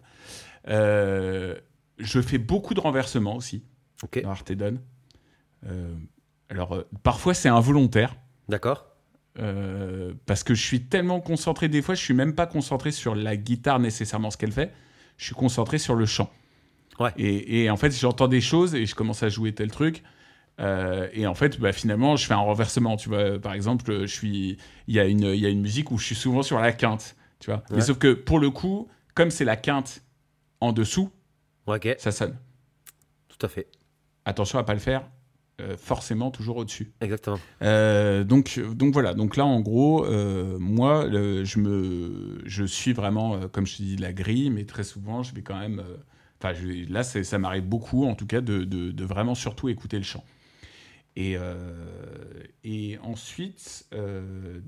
Je 1.99 2.21
fais 2.21 2.39
beaucoup 2.39 2.75
de 2.75 2.81
renversements 2.81 3.35
aussi 3.37 3.63
Ok. 4.03 4.23
dans 4.23 4.31
Artedon. 4.31 4.79
Euh, 5.67 5.95
alors, 6.51 6.75
euh, 6.75 6.89
parfois, 7.03 7.35
c'est 7.35 7.49
involontaire. 7.49 8.15
D'accord. 8.49 8.87
Euh, 9.39 10.15
parce 10.27 10.43
que 10.43 10.55
je 10.55 10.63
suis 10.63 10.85
tellement 10.85 11.21
concentré, 11.21 11.69
des 11.69 11.83
fois, 11.83 11.95
je 11.95 12.03
suis 12.03 12.15
même 12.15 12.35
pas 12.35 12.47
concentré 12.47 12.91
sur 12.91 13.15
la 13.15 13.37
guitare 13.37 13.79
nécessairement 13.79 14.31
ce 14.31 14.37
qu'elle 14.37 14.53
fait, 14.53 14.73
je 15.17 15.27
suis 15.27 15.35
concentré 15.35 15.79
sur 15.79 15.95
le 15.95 16.07
chant. 16.07 16.31
Ouais. 16.99 17.11
Et, 17.17 17.63
et 17.63 17.71
en 17.71 17.77
fait, 17.77 17.91
j'entends 17.93 18.27
des 18.29 18.41
choses 18.41 18.75
et 18.75 18.85
je 18.87 18.95
commence 18.95 19.23
à 19.23 19.29
jouer 19.29 19.53
tel 19.55 19.71
truc. 19.71 20.03
euh, 20.61 21.09
et 21.13 21.27
en 21.29 21.35
fait, 21.35 21.61
bah, 21.61 21.73
finalement, 21.73 22.17
je 22.17 22.27
fais 22.27 22.35
un 22.35 22.39
renversement. 22.39 22.97
Tu 22.97 23.09
vois, 23.09 23.39
par 23.39 23.53
exemple, 23.53 24.01
je 24.07 24.13
suis, 24.13 24.57
il 24.89 24.95
y 24.95 24.99
a 24.99 25.05
une, 25.05 25.23
il 25.23 25.39
y 25.39 25.47
a 25.47 25.51
une 25.51 25.61
musique 25.61 25.93
où 25.93 25.99
je 25.99 26.07
suis 26.07 26.17
souvent 26.17 26.43
sur 26.43 26.59
la 26.59 26.73
quinte. 26.73 27.15
Tu 27.39 27.51
vois. 27.51 27.63
Mais 27.71 27.81
sauf 27.83 27.99
que 27.99 28.13
pour 28.15 28.41
le 28.41 28.51
coup, 28.51 28.89
comme 29.15 29.31
c'est 29.31 29.45
la 29.45 29.55
quinte 29.57 30.03
en 30.61 30.73
dessous, 30.73 31.13
ça 31.99 32.11
sonne. 32.11 32.37
Tout 33.29 33.47
à 33.47 33.49
fait. 33.49 33.69
Attention 34.29 34.59
à 34.59 34.63
pas 34.65 34.75
le 34.75 34.81
faire. 34.81 35.03
euh, 35.61 35.77
forcément 35.77 36.31
toujours 36.31 36.59
au-dessus. 36.59 36.93
Exactement. 37.01 37.41
Euh, 37.63 38.23
donc, 38.23 38.61
donc 38.77 38.93
voilà, 38.93 39.13
donc 39.13 39.37
là 39.37 39.45
en 39.45 39.61
gros, 39.61 40.05
euh, 40.07 40.57
moi 40.61 41.05
le- 41.07 41.45
je, 41.45 41.59
me, 41.59 42.39
je 42.45 42.63
suis 42.65 42.93
vraiment, 42.93 43.41
comme 43.49 43.67
je 43.67 43.79
te 43.79 43.83
dis, 43.83 43.97
la 43.97 44.13
grille, 44.13 44.51
mais 44.51 44.65
très 44.67 44.85
souvent 44.85 45.25
je 45.25 45.35
vais 45.35 45.43
quand 45.43 45.59
même. 45.59 45.83
Enfin, 46.41 46.53
là 46.89 47.03
ça 47.03 47.39
m'arrive 47.39 47.65
beaucoup 47.65 48.05
en 48.05 48.15
tout 48.15 48.27
cas 48.27 48.41
de, 48.41 48.63
de- 48.63 48.93
de 48.93 49.05
vraiment 49.05 49.35
surtout 49.35 49.69
écouter 49.69 49.97
le 49.97 50.05
chant. 50.05 50.23
Et, 51.17 51.37
et 52.63 52.97
ensuite, 53.03 53.89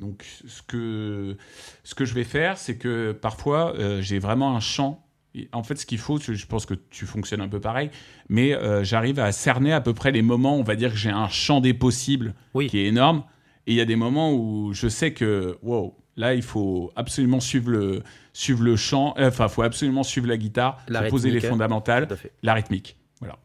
donc 0.01 0.25
ce 0.49 0.63
que, 0.63 1.37
ce 1.85 1.95
que 1.95 2.05
je 2.05 2.15
vais 2.15 2.25
faire, 2.25 2.59
c'est 2.59 2.77
que 2.79 3.13
parfois 3.13 3.75
j'ai 4.01 4.19
vraiment 4.19 4.57
un 4.57 4.61
chant. 4.61 5.07
En 5.53 5.63
fait, 5.63 5.77
ce 5.77 5.87
qu'il 5.87 5.99
faut, 5.99 6.19
je 6.19 6.47
pense 6.47 6.67
que 6.67 6.75
tu 6.75 7.07
fonctionnes 7.07 7.41
un 7.41 7.49
peu 7.49 7.61
pareil, 7.61 7.91
mais 8.29 8.53
euh, 8.53 8.83
j'arrive 8.83 9.21
à 9.21 9.31
cerner 9.31 9.73
à 9.73 9.81
peu 9.81 9.95
près 9.95 10.11
les 10.11 10.23
moments, 10.23 10.57
on 10.57 10.65
va 10.65 10.75
dire 10.75 10.91
que 10.91 10.97
j'ai 10.97 11.11
un 11.11 11.29
champ 11.29 11.61
des 11.61 11.73
possibles 11.73 12.35
Oui. 12.55 12.67
qui 12.67 12.79
est 12.79 12.87
énorme. 12.87 13.23
Et 13.67 13.73
il 13.73 13.77
y 13.77 13.81
a 13.81 13.85
des 13.85 13.97
moments 13.97 14.33
où 14.35 14.73
je 14.73 14.89
sais 14.89 15.13
que, 15.13 15.57
wow, 15.63 15.97
là, 16.17 16.35
il 16.35 16.43
faut 16.43 16.91
absolument 16.97 17.39
suivre 17.39 17.71
le, 17.71 18.03
suivre 18.33 18.65
le 18.65 18.75
chant, 18.75 19.15
euh, 19.19 19.29
enfin, 19.29 19.47
il 19.47 19.51
faut 19.51 19.63
absolument 19.63 20.03
suivre 20.03 20.27
la 20.27 20.37
guitare, 20.37 20.83
La 20.89 21.05
faut 21.05 21.11
poser 21.11 21.31
les 21.31 21.45
hein. 21.47 21.51
fondamentales, 21.51 22.09
la 22.43 22.55
rythmique. 22.55 22.97
Voilà. 23.21 23.39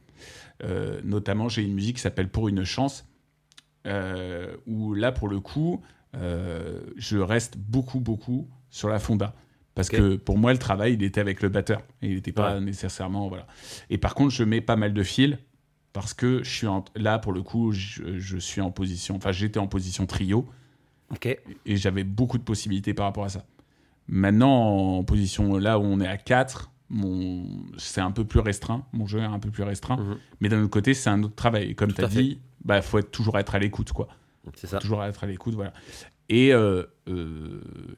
Euh, 0.63 0.99
notamment, 1.03 1.49
j'ai 1.49 1.61
une 1.61 1.73
musique 1.73 1.97
qui 1.97 2.01
s'appelle 2.01 2.29
Pour 2.29 2.47
une 2.47 2.63
chance, 2.63 3.05
où 4.65 4.95
là, 4.95 5.11
pour 5.11 5.27
le 5.27 5.39
coup, 5.39 5.83
je 6.15 7.17
reste 7.19 7.57
beaucoup, 7.59 7.99
beaucoup 7.99 8.49
sur 8.71 8.89
la 8.89 8.97
fonda. 8.97 9.35
Parce 9.75 9.89
que 9.89 10.15
pour 10.15 10.37
moi, 10.37 10.51
le 10.53 10.57
travail, 10.59 10.93
il 10.93 11.03
était 11.03 11.19
avec 11.21 11.41
le 11.41 11.49
batteur. 11.49 11.81
Et 12.01 12.07
il 12.07 12.15
n'était 12.15 12.31
pas 12.31 12.55
Ouais. 12.55 12.61
nécessairement. 12.61 13.27
Voilà. 13.27 13.45
Et 13.89 13.97
par 13.97 14.15
contre, 14.15 14.31
je 14.33 14.43
mets 14.43 14.61
pas 14.61 14.75
mal 14.77 14.93
de 14.93 15.03
fils 15.03 15.37
parce 15.93 16.13
que 16.13 16.43
je 16.43 16.49
suis 16.49 16.67
en- 16.67 16.85
là, 16.95 17.19
pour 17.19 17.33
le 17.33 17.41
coup, 17.43 17.71
je, 17.73 18.17
je 18.17 18.37
suis 18.37 18.61
en 18.61 18.71
position. 18.71 19.15
Enfin, 19.17 19.31
j'étais 19.33 19.59
en 19.59 19.67
position 19.67 20.05
trio 20.05 20.47
et 21.65 21.75
j'avais 21.77 22.03
beaucoup 22.03 22.37
de 22.37 22.43
possibilités 22.43 22.93
par 22.93 23.05
rapport 23.05 23.25
à 23.25 23.29
ça. 23.29 23.45
Maintenant, 24.07 24.97
en 24.97 25.03
position 25.03 25.57
là 25.57 25.77
où 25.79 25.83
on 25.83 25.99
est 25.99 26.07
à 26.07 26.17
4, 26.17 26.71
mon... 26.89 27.45
c'est 27.77 28.01
un 28.01 28.11
peu 28.11 28.23
plus 28.23 28.39
restreint. 28.39 28.85
Mon 28.93 29.07
jeu 29.07 29.19
est 29.19 29.23
un 29.23 29.39
peu 29.39 29.49
plus 29.51 29.63
restreint. 29.63 29.97
Mhm. 29.97 30.17
Mais 30.39 30.49
d'un 30.49 30.61
autre 30.61 30.69
côté, 30.69 30.93
c'est 30.93 31.09
un 31.09 31.21
autre 31.23 31.35
travail. 31.35 31.69
Et 31.71 31.75
comme 31.75 31.91
tu 31.93 32.03
as 32.03 32.07
dit, 32.07 32.19
il 32.21 32.39
bah, 32.63 32.81
faut 32.81 32.97
être, 32.99 33.11
toujours 33.11 33.37
être 33.39 33.55
à 33.55 33.59
l'écoute. 33.59 33.91
quoi 33.91 34.07
C'est 34.55 34.67
ça. 34.67 34.79
toujours 34.79 35.03
être 35.03 35.23
à 35.23 35.27
l'écoute, 35.27 35.55
voilà. 35.55 35.73
Et 36.29 36.53
euh, 36.53 36.83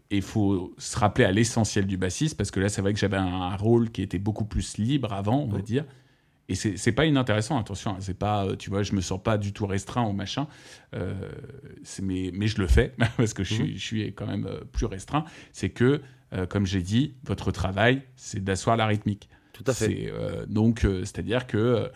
il 0.09 0.21
faut 0.21 0.73
se 0.77 0.97
rappeler 0.97 1.25
à 1.25 1.31
l'essentiel 1.31 1.85
du 1.87 1.97
bassiste, 1.97 2.35
parce 2.37 2.51
que 2.51 2.59
là, 2.59 2.69
c'est 2.69 2.81
vrai 2.81 2.93
que 2.93 2.99
j'avais 2.99 3.17
un, 3.17 3.25
un 3.25 3.55
rôle 3.55 3.89
qui 3.91 4.01
était 4.01 4.19
beaucoup 4.19 4.45
plus 4.45 4.77
libre 4.77 5.13
avant, 5.13 5.39
on 5.41 5.47
va 5.47 5.59
Mhm. 5.59 5.63
dire. 5.63 5.85
Et 6.49 6.55
c'est 6.55 6.91
pas 6.93 7.05
inintéressant, 7.05 7.57
attention, 7.59 7.91
hein, 7.91 7.97
c'est 7.99 8.17
pas, 8.17 8.45
euh, 8.45 8.55
tu 8.55 8.69
vois, 8.69 8.81
je 8.81 8.93
me 8.93 9.01
sens 9.01 9.21
pas 9.21 9.37
du 9.37 9.51
tout 9.51 9.65
restreint 9.67 10.03
ou 10.07 10.13
machin, 10.13 10.47
euh, 10.95 11.13
mais, 12.01 12.31
mais 12.33 12.47
je 12.47 12.61
le 12.61 12.67
fais, 12.67 12.93
parce 13.17 13.33
que 13.33 13.43
je 13.43 13.53
suis, 13.53 13.77
je 13.77 13.83
suis 13.83 14.13
quand 14.13 14.27
même 14.27 14.45
euh, 14.45 14.61
plus 14.71 14.85
restreint. 14.85 15.25
C'est 15.51 15.69
que, 15.71 16.01
euh, 16.33 16.45
comme 16.45 16.65
j'ai 16.65 16.81
dit, 16.81 17.15
votre 17.25 17.51
travail, 17.51 18.01
c'est 18.15 18.41
d'asseoir 18.41 18.77
la 18.77 18.85
rythmique. 18.87 19.27
Tout 19.51 19.65
à 19.67 19.73
fait. 19.73 20.09
Euh, 20.09 20.45
donc, 20.45 20.85
euh, 20.85 20.99
c'est-à-dire 21.01 21.47
que 21.47 21.89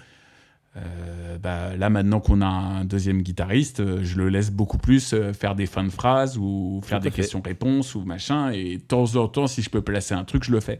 euh, 0.77 1.37
bah, 1.37 1.75
là, 1.75 1.89
maintenant 1.89 2.19
qu'on 2.21 2.41
a 2.41 2.45
un 2.45 2.85
deuxième 2.85 3.21
guitariste, 3.21 3.81
euh, 3.81 4.03
je 4.03 4.17
le 4.17 4.29
laisse 4.29 4.51
beaucoup 4.51 4.77
plus 4.77 5.13
euh, 5.13 5.33
faire 5.33 5.53
des 5.55 5.65
fins 5.65 5.83
de 5.83 5.89
phrases 5.89 6.37
ou 6.37 6.79
faire 6.83 6.99
Tout 6.99 7.03
des 7.03 7.11
questions-réponses 7.11 7.95
ou 7.95 8.03
machin. 8.03 8.51
Et 8.51 8.77
de 8.77 8.81
temps 8.81 9.15
en 9.17 9.27
temps, 9.27 9.47
si 9.47 9.61
je 9.61 9.69
peux 9.69 9.81
placer 9.81 10.13
un 10.13 10.23
truc, 10.23 10.43
je 10.43 10.51
le 10.51 10.59
fais. 10.61 10.79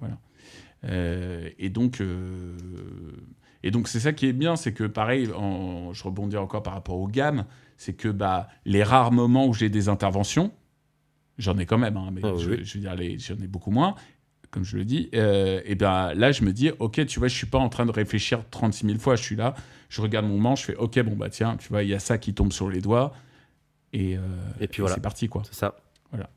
Voilà. 0.00 0.16
Et 1.58 1.68
donc, 1.68 2.02
et 3.62 3.70
donc 3.70 3.86
c'est 3.88 4.00
ça 4.00 4.12
qui 4.14 4.26
est 4.26 4.32
bien, 4.32 4.56
c'est 4.56 4.72
que 4.72 4.84
pareil, 4.84 5.28
en- 5.36 5.92
je 5.92 6.02
rebondis 6.04 6.38
encore 6.38 6.62
par 6.62 6.72
rapport 6.72 6.96
aux 6.96 7.08
gammes, 7.08 7.44
c'est 7.76 7.92
que 7.92 8.08
bah, 8.08 8.48
les 8.64 8.82
rares 8.82 9.12
moments 9.12 9.46
où 9.46 9.52
j'ai 9.52 9.68
des 9.68 9.88
interventions, 9.90 10.52
j'en 11.36 11.58
ai 11.58 11.66
quand 11.66 11.76
même, 11.78 11.96
hein, 11.98 12.08
mais 12.12 12.20
Ah 12.24 12.32
je, 12.38 12.50
oui. 12.50 12.58
je 12.62 12.78
veux 12.78 12.80
dire, 12.80 12.96
j'en 13.18 13.34
ai 13.44 13.46
beaucoup 13.48 13.70
moins, 13.70 13.94
comme 14.50 14.64
je 14.64 14.76
le 14.76 14.84
dis. 14.84 15.10
euh, 15.14 15.60
et 15.64 15.74
ben 15.74 16.12
là, 16.14 16.32
je 16.32 16.42
me 16.42 16.52
dis, 16.52 16.70
ok, 16.78 17.04
tu 17.06 17.18
vois, 17.18 17.28
je 17.28 17.34
suis 17.36 17.46
pas 17.46 17.58
en 17.58 17.68
train 17.68 17.86
de 17.86 17.92
réfléchir 17.92 18.42
36 18.50 18.86
000 18.86 18.98
fois, 18.98 19.16
je 19.16 19.22
suis 19.22 19.36
là, 19.36 19.54
je 19.88 20.00
regarde 20.02 20.26
mon 20.26 20.38
manche, 20.38 20.60
je 20.62 20.66
fais, 20.66 20.76
ok, 20.76 21.00
bon 21.02 21.16
bah 21.16 21.28
tiens, 21.30 21.56
tu 21.56 21.68
vois, 21.68 21.82
il 21.82 21.88
y 21.88 21.94
a 21.94 22.00
ça 22.00 22.18
qui 22.18 22.34
tombe 22.34 22.52
sur 22.52 22.68
les 22.68 22.80
doigts, 22.80 23.12
et, 23.92 24.16
euh, 24.16 24.20
Et 24.60 24.68
puis 24.68 24.80
voilà. 24.82 24.94
c'est 24.96 25.00
parti 25.00 25.28
quoi. 25.28 25.42
C'est 25.44 25.54
ça. 25.56 25.76
Voilà. 26.10 26.28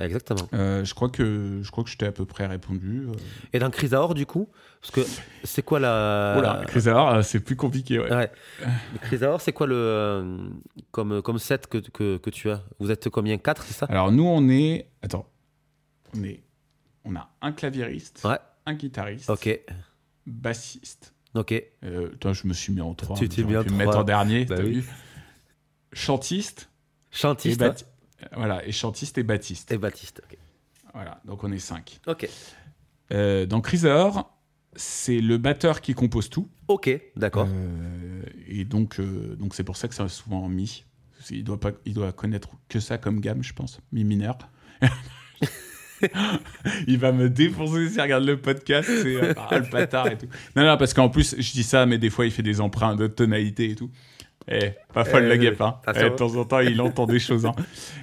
Exactement. 0.00 0.48
Euh, 0.54 0.84
je 0.84 0.92
crois 0.92 1.08
que 1.08 1.60
je 1.62 1.70
crois 1.70 1.84
que 1.84 1.88
je 1.90 1.96
t'ai 1.96 2.06
à 2.06 2.10
peu 2.12 2.24
près 2.26 2.46
répondu. 2.46 3.06
euh. 3.08 3.12
Et 3.52 3.60
dans 3.60 3.70
Chrysaor, 3.70 4.14
du 4.14 4.26
coup, 4.26 4.48
parce 4.80 4.90
que 4.90 5.00
c'est 5.44 5.62
quoi 5.62 5.78
la. 5.78 6.32
Voilà, 6.36 6.64
Chrysaor, 6.66 7.08
euh, 7.14 7.22
c'est 7.22 7.38
plus 7.38 7.54
compliqué, 7.54 8.00
ouais. 8.00 8.12
Ouais. 8.12 8.30
Le 8.92 8.98
Chrysaor, 9.02 9.40
c'est 9.40 9.52
quoi 9.52 9.68
le. 9.68 10.50
comme, 10.90 11.22
comme 11.22 11.38
set 11.38 11.68
que, 11.68 11.78
que, 11.78 12.16
que 12.16 12.30
tu 12.30 12.50
as? 12.50 12.62
Vous 12.80 12.90
êtes 12.90 13.08
combien? 13.08 13.38
4, 13.38 13.62
c'est 13.62 13.72
ça? 13.74 13.86
Alors 13.88 14.10
nous, 14.10 14.26
on 14.26 14.48
est, 14.48 14.88
attends, 15.00 15.26
on 16.18 16.24
est, 16.24 16.42
on 17.04 17.16
a 17.16 17.28
un 17.42 17.52
claviériste, 17.52 18.22
Ouais. 18.24 18.38
un 18.66 18.74
guitariste, 18.74 19.30
Ok. 19.30 19.60
bassiste. 20.26 21.12
Ok. 21.34 21.52
Euh, 21.82 22.10
toi, 22.20 22.32
je 22.32 22.46
me 22.46 22.52
suis 22.52 22.72
mis 22.72 22.80
en 22.80 22.94
trois. 22.94 23.16
Tu 23.16 23.28
t'es 23.28 23.42
j'aurais 23.42 23.52
mis 23.54 23.58
en 23.58 23.64
pu 23.64 23.70
me 23.70 23.76
mettre 23.78 23.90
trois. 23.90 24.02
en 24.02 24.04
dernier. 24.04 24.44
Bah 24.44 24.56
oui. 24.60 24.80
vu 24.80 24.90
Chantiste 25.92 26.70
et 27.12 27.16
Chantiste 27.16 27.62
hein. 27.62 27.74
Voilà, 28.36 28.64
et 28.66 28.72
chantiste 28.72 29.18
et 29.18 29.22
Baptiste. 29.22 29.70
et 29.72 29.78
Baptiste. 29.78 30.22
Ok. 30.24 30.38
Voilà, 30.94 31.20
donc 31.24 31.44
on 31.44 31.52
est 31.52 31.58
cinq. 31.58 32.00
Ok. 32.06 32.28
Euh, 33.12 33.46
dans 33.46 33.60
Chrysaor, 33.60 34.32
c'est 34.76 35.20
le 35.20 35.36
batteur 35.38 35.80
qui 35.80 35.94
compose 35.94 36.30
tout. 36.30 36.48
Ok, 36.68 36.88
d'accord. 37.16 37.46
Euh, 37.50 38.22
et 38.46 38.64
donc, 38.64 39.00
donc 39.00 39.54
c'est 39.54 39.64
pour 39.64 39.76
ça 39.76 39.88
que 39.88 39.94
c'est 39.94 40.08
souvent 40.08 40.42
en 40.44 40.48
mi. 40.48 40.84
Il 41.30 41.44
doit 41.44 41.58
pas, 41.60 41.72
il 41.84 41.94
doit 41.94 42.12
connaître 42.12 42.50
que 42.68 42.80
ça 42.80 42.96
comme 42.98 43.20
gamme, 43.20 43.42
je 43.42 43.52
pense, 43.52 43.80
mi 43.92 44.04
mineur. 44.04 44.38
il 46.86 46.98
va 46.98 47.12
me 47.12 47.28
défoncer 47.30 47.88
s'il 47.88 48.00
regarde 48.00 48.24
le 48.24 48.36
podcast, 48.36 48.88
c'est 48.88 49.16
euh, 49.16 49.32
ah, 49.36 49.58
le 49.58 49.70
bâtard 49.70 50.08
et 50.08 50.18
tout. 50.18 50.26
Non, 50.56 50.64
non, 50.64 50.76
parce 50.76 50.94
qu'en 50.94 51.08
plus, 51.08 51.34
je 51.38 51.52
dis 51.52 51.62
ça, 51.62 51.86
mais 51.86 51.98
des 51.98 52.10
fois, 52.10 52.26
il 52.26 52.30
fait 52.32 52.42
des 52.42 52.60
emprunts 52.60 52.96
de 52.96 53.06
tonalité 53.06 53.70
et 53.70 53.74
tout. 53.74 53.90
Eh, 54.46 54.72
pas 54.92 55.04
folle 55.06 55.22
Eh, 55.24 55.28
la 55.28 55.38
guêpe, 55.38 55.60
hein. 55.62 55.76
Eh, 55.88 56.02
de 56.02 56.08
temps 56.10 56.34
en 56.36 56.44
temps, 56.44 56.60
il 56.60 56.78
entend 56.82 57.06
des 57.06 57.18
choses. 57.18 57.46
hein. 57.46 57.52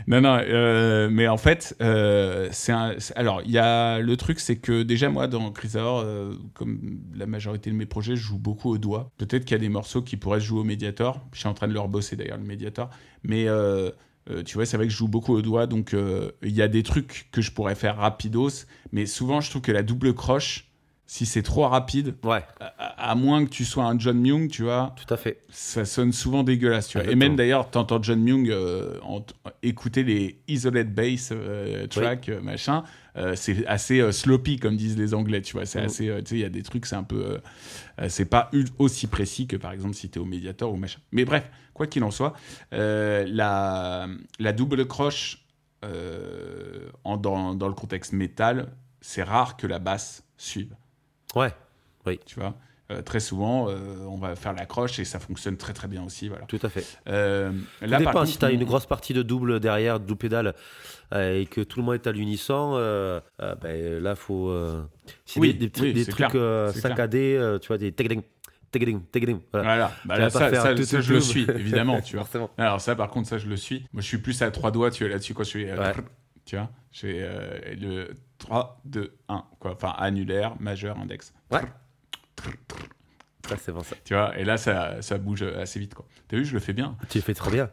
Non, 0.07 0.21
non, 0.21 0.39
euh, 0.41 1.07
mais 1.11 1.27
en 1.27 1.37
fait, 1.37 1.75
euh, 1.83 2.49
c'est 2.51 2.71
un. 2.71 2.95
Alors, 3.15 3.43
il 3.45 3.51
y 3.51 3.59
a 3.59 3.99
le 3.99 4.17
truc, 4.17 4.39
c'est 4.39 4.55
que 4.55 4.81
déjà, 4.81 5.09
moi, 5.09 5.27
dans 5.27 5.51
Chrysaor, 5.51 5.99
euh, 5.99 6.33
comme 6.55 6.99
la 7.13 7.27
majorité 7.27 7.69
de 7.69 7.75
mes 7.75 7.85
projets, 7.85 8.15
je 8.15 8.23
joue 8.23 8.39
beaucoup 8.39 8.71
au 8.71 8.79
doigt. 8.79 9.11
Peut-être 9.19 9.45
qu'il 9.45 9.51
y 9.51 9.59
a 9.59 9.61
des 9.61 9.69
morceaux 9.69 10.01
qui 10.01 10.17
pourraient 10.17 10.39
se 10.39 10.45
jouer 10.45 10.61
au 10.61 10.63
Mediator. 10.63 11.21
Je 11.33 11.39
suis 11.39 11.47
en 11.47 11.53
train 11.53 11.67
de 11.67 11.73
le 11.73 11.79
rebosser 11.79 12.15
d'ailleurs, 12.15 12.37
le 12.39 12.43
Mediator. 12.45 12.89
Mais 13.23 13.45
euh, 14.31 14.43
tu 14.43 14.55
vois, 14.55 14.65
c'est 14.65 14.77
vrai 14.77 14.87
que 14.87 14.91
je 14.93 14.97
joue 14.97 15.07
beaucoup 15.07 15.33
au 15.33 15.41
doigt, 15.41 15.67
donc 15.67 15.93
euh, 15.93 16.31
il 16.41 16.51
y 16.53 16.61
a 16.61 16.67
des 16.67 16.83
trucs 16.83 17.27
que 17.31 17.41
je 17.41 17.51
pourrais 17.51 17.75
faire 17.75 17.97
rapidos. 17.97 18.65
Mais 18.91 19.05
souvent, 19.05 19.41
je 19.41 19.49
trouve 19.49 19.61
que 19.61 19.71
la 19.71 19.83
double 19.83 20.13
croche, 20.13 20.67
si 21.07 21.25
c'est 21.25 21.41
trop 21.41 21.67
rapide, 21.67 22.15
Ouais, 22.23 22.43
à, 22.61 23.11
à 23.11 23.15
moins 23.15 23.43
que 23.43 23.49
tu 23.49 23.65
sois 23.65 23.83
un 23.83 23.99
John 23.99 24.17
Myung, 24.17 24.47
tu 24.49 24.63
vois, 24.63 24.95
tout 24.95 25.13
à 25.13 25.17
fait. 25.17 25.39
ça 25.49 25.83
sonne 25.83 26.13
souvent 26.13 26.43
dégueulasse. 26.43 26.87
Tu 26.87 26.97
vois. 26.99 27.11
Et 27.11 27.15
même 27.15 27.35
d'ailleurs, 27.35 27.69
t'entends 27.69 28.01
John 28.01 28.21
Myung 28.21 28.47
euh, 28.49 28.97
en- 29.03 29.25
écouter 29.61 30.03
les 30.03 30.39
isolate 30.47 30.93
bass 30.93 31.29
euh, 31.33 31.85
machin. 32.41 32.83
c'est 33.35 33.65
assez 33.67 34.09
sloppy, 34.13 34.57
comme 34.57 34.77
disent 34.77 34.97
les 34.97 35.13
Anglais, 35.13 35.41
tu 35.41 35.51
vois. 35.53 35.65
C'est 35.65 35.79
Mhm. 35.79 35.85
assez, 35.85 36.05
tu 36.05 36.11
sais, 36.25 36.35
il 36.35 36.41
y 36.41 36.45
a 36.45 36.49
des 36.49 36.63
trucs, 36.63 36.85
c'est 36.85 36.95
un 36.95 37.03
peu. 37.03 37.39
c'est 38.07 38.25
pas 38.25 38.49
aussi 38.79 39.07
précis 39.07 39.47
que 39.47 39.57
par 39.57 39.73
exemple 39.73 39.95
si 39.95 40.09
t'es 40.09 40.19
au 40.19 40.25
Mediator 40.25 40.71
ou 40.71 40.77
machin. 40.77 40.99
Mais 41.11 41.25
bref, 41.25 41.49
quoi 41.81 41.87
qu'il 41.87 42.03
en 42.03 42.11
soit, 42.11 42.33
euh, 42.73 43.25
la, 43.27 44.07
la 44.39 44.53
double 44.53 44.85
croche 44.85 45.47
euh, 45.83 46.89
en- 47.03 47.17
dans, 47.17 47.55
dans 47.55 47.67
le 47.67 47.73
contexte 47.73 48.13
métal, 48.13 48.67
c'est 49.01 49.23
rare 49.23 49.57
que 49.57 49.65
la 49.65 49.79
basse 49.79 50.23
suive 50.37 50.75
Ouais, 52.05 52.19
tu 52.27 52.39
vois. 52.39 52.53
Euh, 52.91 53.01
très 53.01 53.19
souvent, 53.19 53.67
on 53.67 54.17
va 54.17 54.35
faire 54.35 54.53
la 54.53 54.65
croche 54.67 54.99
et 54.99 55.05
ça 55.05 55.17
fonctionne 55.19 55.57
très 55.57 55.73
très 55.73 55.87
bien 55.87 56.03
aussi. 56.03 56.27
Voilà. 56.29 56.45
tout 56.45 56.59
à 56.61 56.69
fait. 56.69 56.85
Là, 57.07 57.51
dépend, 57.97 58.11
par 58.11 58.27
si 58.27 58.33
contre, 58.33 58.39
tu 58.39 58.45
as 58.45 58.49
on- 58.49 58.51
une 58.61 58.65
grosse 58.65 58.85
partie 58.85 59.13
de 59.15 59.23
double 59.23 59.59
derrière, 59.59 59.99
double 59.99 60.17
pédale, 60.19 60.53
et 61.15 61.47
que 61.49 61.61
tout 61.61 61.79
le 61.79 61.85
monde 61.85 61.95
est 61.95 62.05
à 62.07 62.11
l'unisson, 62.11 62.73
euh, 62.75 63.19
euh, 63.41 63.55
ben, 63.55 64.03
là, 64.03 64.15
faut. 64.15 64.49
euh, 64.49 64.83
Oui, 65.37 65.53
des, 65.55 65.71
oui, 65.81 65.93
trucs 66.05 66.35
saccadés, 66.75 67.57
tu 67.61 67.67
vois, 67.69 67.77
des 67.79 67.91
tegling, 68.71 69.01
tegling. 69.11 69.39
Voilà. 69.51 69.91
Voilà, 70.05 70.23
Bah 70.25 70.29
ça, 70.29 70.49
faire 70.49 70.61
ça- 70.61 70.73
tout, 70.75 70.83
ça, 70.83 70.97
tout, 70.97 71.03
je 71.03 71.13
le 71.13 71.19
suis, 71.21 71.43
évidemment, 71.49 72.01
tu 72.01 72.17
vois. 72.17 72.27
Alors 72.57 72.81
ça, 72.81 72.95
par 72.95 73.09
contre, 73.09 73.27
ça, 73.29 73.37
je 73.37 73.47
le 73.47 73.57
suis. 73.57 73.85
Moi, 73.93 74.01
je 74.01 74.07
suis 74.07 74.17
plus 74.17 74.41
à 74.41 74.49
trois 74.51 74.71
doigts 74.71 74.91
tu 74.91 75.03
vois, 75.03 75.11
là-dessus 75.13 75.33
quand 75.33 75.43
je 75.43 75.51
fais... 75.51 75.69
euh, 75.69 75.77
Ouais. 75.77 75.93
Tu 76.45 76.55
vois, 76.55 76.69
je 76.91 76.99
fais 77.01 77.17
euh, 77.19 77.59
le 77.79 78.15
3, 78.39 78.81
2, 78.85 79.13
1, 79.29 79.43
quoi. 79.59 79.73
Enfin, 79.73 79.93
annulaire, 79.97 80.55
majeur, 80.59 80.97
index. 80.97 81.33
Ouais. 81.51 81.61
Ça, 83.47 83.55
c'est 83.57 83.71
bon 83.71 83.83
ça. 83.83 83.95
Tu 84.03 84.13
vois, 84.15 84.37
et 84.37 84.43
là, 84.43 84.57
ça, 84.57 85.01
ça 85.01 85.17
bouge 85.19 85.43
assez 85.43 85.79
vite, 85.79 85.93
quoi. 85.93 86.05
T'as 86.27 86.37
vu, 86.37 86.45
je 86.45 86.53
le 86.53 86.59
fais 86.59 86.73
bien. 86.73 86.97
Tu 87.09 87.19
le 87.19 87.23
fais 87.23 87.33
trop 87.35 87.51
bien. 87.51 87.69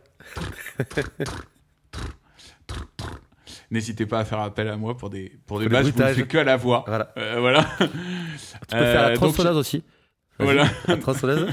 N'hésitez 3.70 4.06
pas 4.06 4.20
à 4.20 4.24
faire 4.24 4.40
appel 4.40 4.68
à 4.68 4.76
moi 4.76 4.96
pour 4.96 5.10
des, 5.10 5.38
pour 5.46 5.58
des 5.60 5.68
bases, 5.68 5.86
je 5.86 5.92
bruitages. 5.92 6.16
fais 6.16 6.26
que 6.26 6.38
à 6.38 6.44
la 6.44 6.56
voix. 6.56 6.84
Voilà. 6.86 7.12
Euh, 7.18 7.36
voilà. 7.40 7.64
Tu 7.78 7.86
peux 8.70 8.76
faire 8.76 9.02
la 9.02 9.08
donc, 9.10 9.16
tronçonneuse 9.16 9.56
aussi. 9.56 9.84
Voilà. 10.38 10.68
La 10.86 10.96
tronçonneuse. 10.96 11.46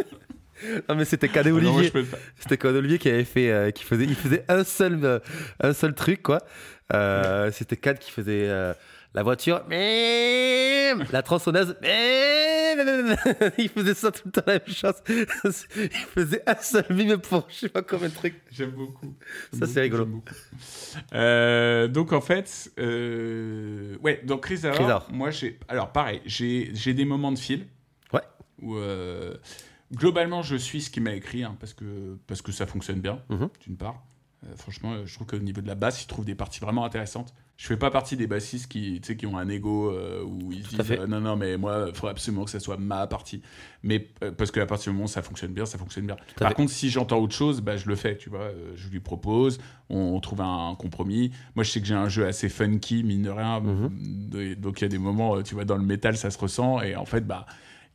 non, 0.88 0.94
mais 0.96 1.04
c'était 1.04 1.28
Cadet 1.28 1.50
Ah 1.50 1.54
Olivier. 1.54 1.92
C'était 2.38 2.56
Cadet 2.56 2.78
Olivier 2.78 2.98
qui 2.98 3.08
avait 3.08 3.24
fait, 3.24 3.50
euh, 3.50 3.70
qui 3.70 3.84
faisait, 3.84 4.04
il 4.04 4.14
faisait 4.14 4.44
un 4.48 4.64
seul, 4.64 4.98
euh, 5.04 5.18
un 5.60 5.72
seul 5.72 5.94
truc 5.94 6.22
quoi. 6.22 6.38
Euh, 6.92 7.50
C'était 7.52 7.76
Cad 7.76 7.98
qui 7.98 8.10
faisait 8.10 8.48
euh, 8.48 8.72
la 9.14 9.22
voiture, 9.22 9.62
la 9.70 11.22
tronçonneuse, 11.22 11.76
il 13.58 13.68
faisait 13.68 13.94
ça 13.94 14.10
tout 14.10 14.22
le 14.26 14.30
temps 14.32 14.42
la 14.46 14.54
même 14.54 14.62
chose. 14.66 14.94
Il 15.76 15.90
faisait 15.90 16.42
un 16.46 16.56
seul 16.60 16.84
mime 16.90 17.18
pour 17.18 17.46
je 17.48 17.54
sais 17.54 17.68
pas 17.68 17.82
combien 17.82 18.08
de 18.08 18.14
trucs. 18.14 18.40
J'aime 18.50 18.70
beaucoup. 18.70 19.14
Ça, 19.58 19.66
c'est 19.66 19.80
rigolo. 19.80 20.06
Euh, 21.14 21.88
donc 21.88 22.12
en 22.12 22.20
fait, 22.20 22.70
euh, 22.78 23.96
ouais, 24.02 24.20
donc 24.24 24.42
Chris 24.44 24.60
Howard, 24.64 24.74
Chris 24.76 24.84
Howard. 24.84 25.04
moi 25.12 25.30
j'ai, 25.30 25.58
alors 25.68 25.92
pareil, 25.92 26.20
j'ai 26.24 26.70
j'ai 26.74 26.94
des 26.94 27.04
moments 27.04 27.32
de 27.32 27.38
fil. 27.38 27.66
Où 28.62 28.76
euh, 28.76 29.34
globalement 29.94 30.42
je 30.42 30.56
suis 30.56 30.82
ce 30.82 30.90
qu'il 30.90 31.02
m'a 31.02 31.14
écrit 31.14 31.42
hein, 31.44 31.56
parce 31.60 31.74
que 31.74 32.16
parce 32.26 32.42
que 32.42 32.52
ça 32.52 32.66
fonctionne 32.66 33.00
bien 33.00 33.20
Mhm. 33.28 33.48
d'une 33.66 33.76
part. 33.76 34.02
Euh, 34.46 34.56
franchement, 34.56 34.92
euh, 34.94 35.04
je 35.04 35.14
trouve 35.14 35.26
qu'au 35.26 35.38
niveau 35.38 35.60
de 35.60 35.66
la 35.66 35.74
basse, 35.74 36.02
il 36.02 36.06
trouve 36.06 36.24
des 36.24 36.34
parties 36.34 36.60
vraiment 36.60 36.86
intéressantes. 36.86 37.34
Je 37.58 37.66
fais 37.66 37.76
pas 37.76 37.90
partie 37.90 38.16
des 38.16 38.26
bassistes 38.26 38.68
qui, 38.72 38.98
qui 39.02 39.26
ont 39.26 39.36
un 39.36 39.46
ego 39.50 39.90
euh, 39.90 40.22
où 40.24 40.50
ils 40.50 40.62
Tout 40.62 40.76
disent 40.78 40.92
euh, 40.92 41.06
non 41.06 41.20
non 41.20 41.36
mais 41.36 41.58
moi 41.58 41.84
il 41.88 41.94
faut 41.94 42.06
absolument 42.06 42.44
que 42.46 42.50
ça 42.50 42.58
soit 42.58 42.78
ma 42.78 43.06
partie. 43.06 43.42
Mais 43.82 43.98
parce 44.38 44.50
que 44.50 44.60
à 44.60 44.64
partir 44.66 44.92
du 44.92 44.96
moment 44.96 45.04
où 45.04 45.08
ça 45.12 45.20
fonctionne 45.20 45.52
bien, 45.52 45.66
ça 45.66 45.76
fonctionne 45.76 46.06
bien. 46.06 46.16
Par 46.36 46.54
contre, 46.54 46.72
si 46.72 46.88
j'entends 46.88 47.18
autre 47.18 47.34
chose, 47.34 47.60
bah, 47.60 47.76
je 47.76 47.86
le 47.86 47.96
fais, 47.96 48.16
tu 48.16 48.30
vois. 48.30 48.50
je 48.76 48.88
lui 48.88 49.00
propose, 49.00 49.58
on, 49.90 49.98
on 49.98 50.20
trouve 50.20 50.40
un, 50.40 50.74
compromis. 50.78 51.32
Moi, 51.54 51.62
je 51.64 51.70
sais 51.72 51.80
que 51.82 51.86
j'ai 51.86 51.94
un 51.94 52.08
jeu 52.08 52.24
assez 52.26 52.48
funky, 52.48 53.02
mine 53.02 53.24
de 53.24 53.30
rien. 53.30 53.60
Mhm. 53.60 54.54
Donc, 54.54 54.80
il 54.80 54.84
y 54.84 54.86
a 54.86 54.88
des 54.88 54.96
moments, 54.98 55.42
tu 55.42 55.54
vois, 55.54 55.66
dans 55.66 55.76
le 55.76 55.84
métal, 55.84 56.16
ça 56.16 56.30
se 56.30 56.38
ressent. 56.38 56.80
Et 56.80 56.96
en 56.96 57.04
fait, 57.04 57.26
bah, 57.26 57.44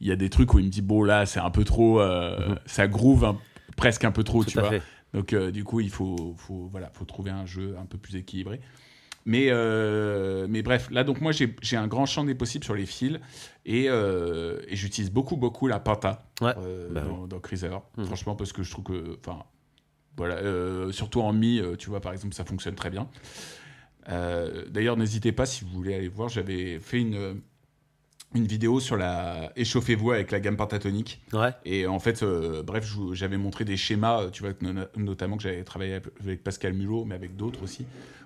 il 0.02 0.08
y 0.08 0.12
a 0.12 0.16
des 0.16 0.30
trucs 0.30 0.54
où 0.54 0.60
il 0.60 0.66
me 0.66 0.70
dit, 0.72 0.82
bon, 0.82 1.04
là, 1.04 1.26
c'est 1.26 1.40
un 1.40 1.50
peu 1.52 1.64
trop, 1.64 2.00
euh, 2.02 2.50
Mhm. 2.50 2.60
ça 2.66 2.88
groove 2.88 3.24
un- 3.26 3.38
presque 3.78 4.04
un 4.04 4.12
peu 4.12 4.24
trop, 4.24 4.44
Tout 4.44 4.50
tu 4.52 4.60
vois. 4.60 4.70
fait. 4.70 4.82
Donc, 5.14 5.32
euh, 5.34 5.52
du 5.52 5.64
coup, 5.64 5.80
il 5.80 5.90
faut, 5.90 6.36
faut, 6.38 6.68
voilà, 6.72 6.90
faut 6.94 7.06
trouver 7.06 7.32
un 7.32 7.46
jeu 7.46 7.76
un 7.80 7.86
peu 7.86 7.98
plus 7.98 8.16
équilibré. 8.18 8.60
Mais, 9.28 9.48
euh, 9.50 10.46
mais 10.50 10.62
bref, 10.62 10.90
là, 10.92 11.04
donc 11.04 11.20
moi, 11.22 11.32
j'ai 11.32 11.78
un 11.78 11.88
grand 11.88 12.06
champ 12.06 12.24
des 12.26 12.36
possibles 12.36 12.64
sur 12.64 12.76
les 12.76 12.86
fils 12.86 13.18
et, 13.66 13.86
euh, 13.90 14.60
et 14.68 14.76
j'utilise 14.76 15.10
beaucoup, 15.12 15.36
beaucoup 15.38 15.68
la 15.68 15.80
penta 15.80 16.30
Ouais, 16.42 16.54
euh, 16.60 16.90
bah 16.92 17.02
dans, 17.02 17.26
dans 17.26 17.40
Cruiser. 17.40 17.70
Mhm. 17.98 18.06
Franchement, 18.06 18.36
parce 18.36 18.54
que 18.54 18.62
je 18.62 18.70
trouve 18.70 18.84
que, 18.84 19.18
enfin, 19.26 19.44
voilà, 20.18 20.38
surtout 20.92 21.22
en 21.22 21.34
mi, 21.34 21.60
tu 21.80 21.90
vois, 21.90 22.02
par 22.02 22.12
exemple, 22.14 22.36
ça 22.36 22.46
fonctionne 22.46 22.76
très 22.76 22.90
bien. 22.92 23.08
D'ailleurs, 24.70 24.98
n'hésitez 24.98 25.32
pas 25.32 25.46
si 25.46 25.64
vous 25.66 25.72
voulez 25.72 25.96
aller 25.96 26.08
voir, 26.08 26.30
j'avais 26.30 26.80
fait 26.80 27.00
une, 27.02 27.42
une 28.36 28.46
vidéo 28.46 28.80
sur 28.80 28.98
la 28.98 29.52
échauffez-vous 29.56 30.12
avec 30.12 30.32
la 30.32 30.40
gamme 30.40 30.58
pentatonique. 30.58 31.22
Ouais. 31.34 31.52
Et 31.66 31.88
en 31.88 32.00
fait, 32.00 32.22
euh, 32.24 32.62
bref, 32.64 32.86
j'avais 33.14 33.38
montré 33.38 33.66
des 33.66 33.78
schémas, 33.78 34.24
euh, 34.24 34.30
tu 34.30 34.44
vois, 34.44 34.52
no- 34.62 34.84
notamment 34.98 35.38
que 35.38 35.44
j'avais 35.44 35.64
travaillé 35.64 36.00
avec 36.22 36.44
Pascal 36.44 36.74
Mulot, 36.74 37.06
mais 37.06 37.16
avec 37.16 37.36
d'autres 37.36 37.64
aussi, 37.64 37.86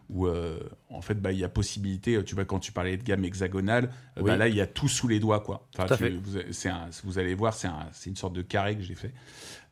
où 0.10 0.26
euh, 0.28 0.60
en 0.90 1.02
fait, 1.02 1.16
bah, 1.22 1.32
il 1.32 1.38
y 1.40 1.44
a 1.44 1.50
possibilité, 1.50 2.22
tu 2.24 2.34
vois, 2.36 2.46
quand 2.46 2.60
tu 2.60 2.72
parlais 2.72 2.98
de 2.98 3.04
gamme 3.04 3.24
hexagonale, 3.24 3.92
Oui. 4.18 4.24
bah, 4.26 4.38
là, 4.38 4.48
il 4.48 4.56
y 4.56 4.62
a 4.62 4.68
tout 4.68 4.88
sous 4.88 5.08
les 5.08 5.20
doigts, 5.20 5.40
quoi. 5.42 5.68
Enfin, 5.78 5.86
tu- 5.96 6.04
fait. 6.04 6.10
vous, 6.10 6.38
un- 6.70 6.90
vous 7.04 7.20
allez 7.20 7.36
voir, 7.36 7.54
c'est 7.54 7.68
un- 7.68 7.90
une 8.08 8.16
sorte 8.16 8.34
de 8.34 8.42
carré 8.42 8.76
que 8.76 8.82
j'ai 8.82 8.96
fait. 8.96 9.14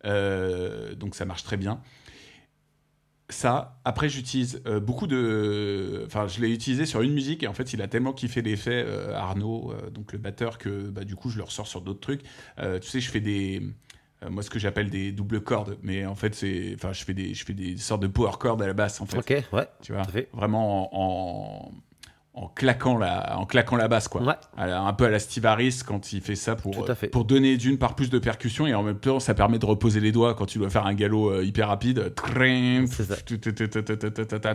Euh, 0.06 0.94
donc, 0.96 1.16
ça 1.16 1.26
marche 1.26 1.44
très 1.44 1.58
bien. 1.58 1.82
Ça, 3.30 3.78
après, 3.84 4.08
j'utilise 4.08 4.62
euh, 4.66 4.80
beaucoup 4.80 5.06
de. 5.06 6.04
Enfin, 6.06 6.28
je 6.28 6.40
l'ai 6.40 6.50
utilisé 6.50 6.86
sur 6.86 7.02
une 7.02 7.14
musique 7.14 7.44
et 7.44 7.48
en 7.48 7.54
fait, 7.54 7.74
il 7.74 7.82
a 7.82 7.88
tellement 7.90 8.14
kiffé 8.14 8.42
l'effet, 8.42 8.86
euh, 8.88 9.14
Arnaud, 9.14 9.74
euh, 9.74 9.90
donc 9.90 10.14
le 10.14 10.18
batteur, 10.18 10.58
que 10.58 10.90
bah, 10.90 11.04
du 11.04 11.18
coup, 11.18 11.30
je 11.30 11.38
le 11.38 11.44
ressors 11.44 11.68
sur 11.68 11.82
d'autres 11.82 12.00
trucs. 12.00 12.24
Tu 12.24 12.88
sais, 12.88 13.02
je 13.02 13.10
fais 13.10 13.20
des. 13.20 13.62
moi, 14.30 14.44
ce 14.44 14.50
que 14.50 14.60
j'appelle 14.60 14.90
des 14.90 15.12
doubles 15.12 15.42
cordes, 15.42 15.78
mais 15.84 16.06
en 16.06 16.16
fait, 16.16 16.36
c'est. 16.36 16.72
Enfin, 16.76 16.94
je 16.94 17.04
fais 17.04 17.14
des, 17.14 17.34
je 17.34 17.44
fais 17.44 17.54
des 17.54 17.76
sortes 17.76 18.02
de 18.02 18.08
power 18.08 18.32
chords 18.40 18.62
à 18.62 18.68
la 18.68 18.74
basse, 18.74 19.02
en 19.02 19.06
fait. 19.06 19.18
Ok. 19.18 19.44
Ouais. 19.52 19.68
Tu 19.82 19.92
vois, 19.92 20.04
vraiment 20.32 20.90
en, 20.94 21.68
en, 21.68 21.72
en 22.38 22.50
claquant 22.50 22.98
la, 22.98 23.36
en 23.38 23.48
claquant 23.48 23.76
la 23.76 23.88
basse, 23.88 24.08
quoi. 24.08 24.38
Un 24.58 24.94
peu 24.94 25.06
à 25.06 25.10
la 25.10 25.18
Steve 25.18 25.46
Harris 25.48 25.82
quand 25.86 26.14
il 26.14 26.22
fait 26.22 26.36
ça 26.36 26.56
pour, 26.56 26.86
pour 27.12 27.26
donner 27.26 27.58
d'une 27.58 27.80
part 27.80 27.96
plus 27.96 28.12
de 28.12 28.20
percussion 28.20 28.68
et 28.68 28.76
en 28.76 28.84
même 28.84 29.00
temps 29.00 29.20
ça 29.20 29.34
permet 29.34 29.58
de 29.58 29.66
reposer 29.66 30.00
les 30.00 30.12
doigts 30.12 30.36
quand 30.36 30.46
tu 30.46 30.60
dois 30.60 30.70
faire 30.70 30.86
un 30.86 30.94
galop 30.94 31.32
euh, 31.32 31.44
hyper 31.44 31.68
rapide. 31.68 32.14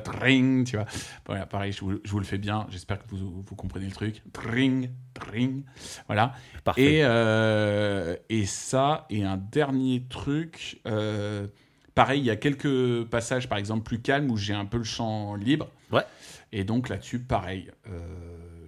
Tring, 0.00 0.64
tu 0.64 0.76
vois. 0.76 1.46
Pareil, 1.46 1.72
je 1.72 1.80
vous, 1.80 1.98
je 2.04 2.10
vous 2.10 2.20
le 2.20 2.24
fais 2.24 2.38
bien. 2.38 2.66
J'espère 2.70 2.98
que 2.98 3.04
vous, 3.10 3.42
vous 3.44 3.56
comprenez 3.56 3.86
le 3.86 3.92
truc. 3.92 4.22
Tring, 4.32 4.90
tring, 5.14 5.64
voilà. 6.06 6.34
Parfait. 6.62 6.98
Et, 6.98 7.00
euh, 7.02 8.14
et 8.28 8.46
ça, 8.46 9.06
et 9.10 9.24
un 9.24 9.36
dernier 9.36 10.04
truc. 10.08 10.80
Euh, 10.86 11.48
pareil, 11.96 12.20
il 12.20 12.26
y 12.26 12.30
a 12.30 12.36
quelques 12.36 13.04
passages, 13.06 13.48
par 13.48 13.58
exemple, 13.58 13.82
plus 13.82 14.00
calmes 14.00 14.30
où 14.30 14.36
j'ai 14.36 14.54
un 14.54 14.66
peu 14.66 14.78
le 14.78 14.84
chant 14.84 15.34
libre. 15.34 15.68
Ouais. 15.90 16.04
Et 16.52 16.64
donc 16.64 16.88
là-dessus, 16.88 17.18
pareil, 17.20 17.70
euh, 17.88 17.98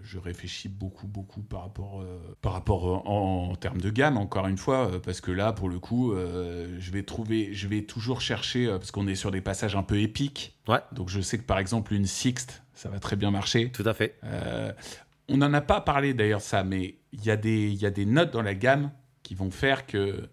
je 0.02 0.18
réfléchis 0.18 0.68
beaucoup, 0.68 1.06
beaucoup 1.06 1.42
par 1.42 1.62
rapport, 1.62 2.00
euh, 2.00 2.18
par 2.40 2.52
rapport 2.54 2.88
euh, 2.88 3.08
en, 3.08 3.50
en 3.52 3.56
termes 3.56 3.80
de 3.80 3.90
gamme, 3.90 4.16
encore 4.16 4.46
une 4.46 4.56
fois, 4.56 4.90
parce 5.04 5.20
que 5.20 5.30
là, 5.30 5.52
pour 5.52 5.68
le 5.68 5.78
coup, 5.78 6.12
euh, 6.12 6.76
je 6.78 6.90
vais 6.90 7.02
trouver, 7.02 7.52
je 7.52 7.68
vais 7.68 7.82
toujours 7.82 8.20
chercher, 8.20 8.66
parce 8.68 8.90
qu'on 8.90 9.06
est 9.06 9.14
sur 9.14 9.30
des 9.30 9.40
passages 9.42 9.76
un 9.76 9.82
peu 9.82 9.98
épiques. 10.00 10.56
Ouais. 10.68 10.80
Donc 10.92 11.08
je 11.10 11.20
sais 11.20 11.36
que 11.38 11.42
par 11.44 11.58
exemple 11.58 11.92
une 11.92 12.06
sixte, 12.06 12.62
ça 12.74 12.88
va 12.88 12.98
très 13.00 13.16
bien 13.16 13.30
marcher. 13.30 13.70
Tout 13.70 13.86
à 13.86 13.92
fait. 13.94 14.18
On 15.28 15.38
n'en 15.38 15.52
a 15.54 15.60
pas 15.62 15.80
parlé 15.80 16.12
d'ailleurs 16.12 16.42
ça, 16.42 16.64
mais 16.64 16.96
il 17.12 17.24
y, 17.24 17.30
a 17.30 17.36
des- 17.36 17.68
il 17.70 17.80
y 17.80 17.86
a 17.86 17.90
des 17.90 18.04
notes 18.04 18.30
dans 18.30 18.42
la 18.42 18.54
gamme 18.54 18.90
qui 19.22 19.34
vont 19.34 19.50
faire 19.50 19.86
que 19.86 20.28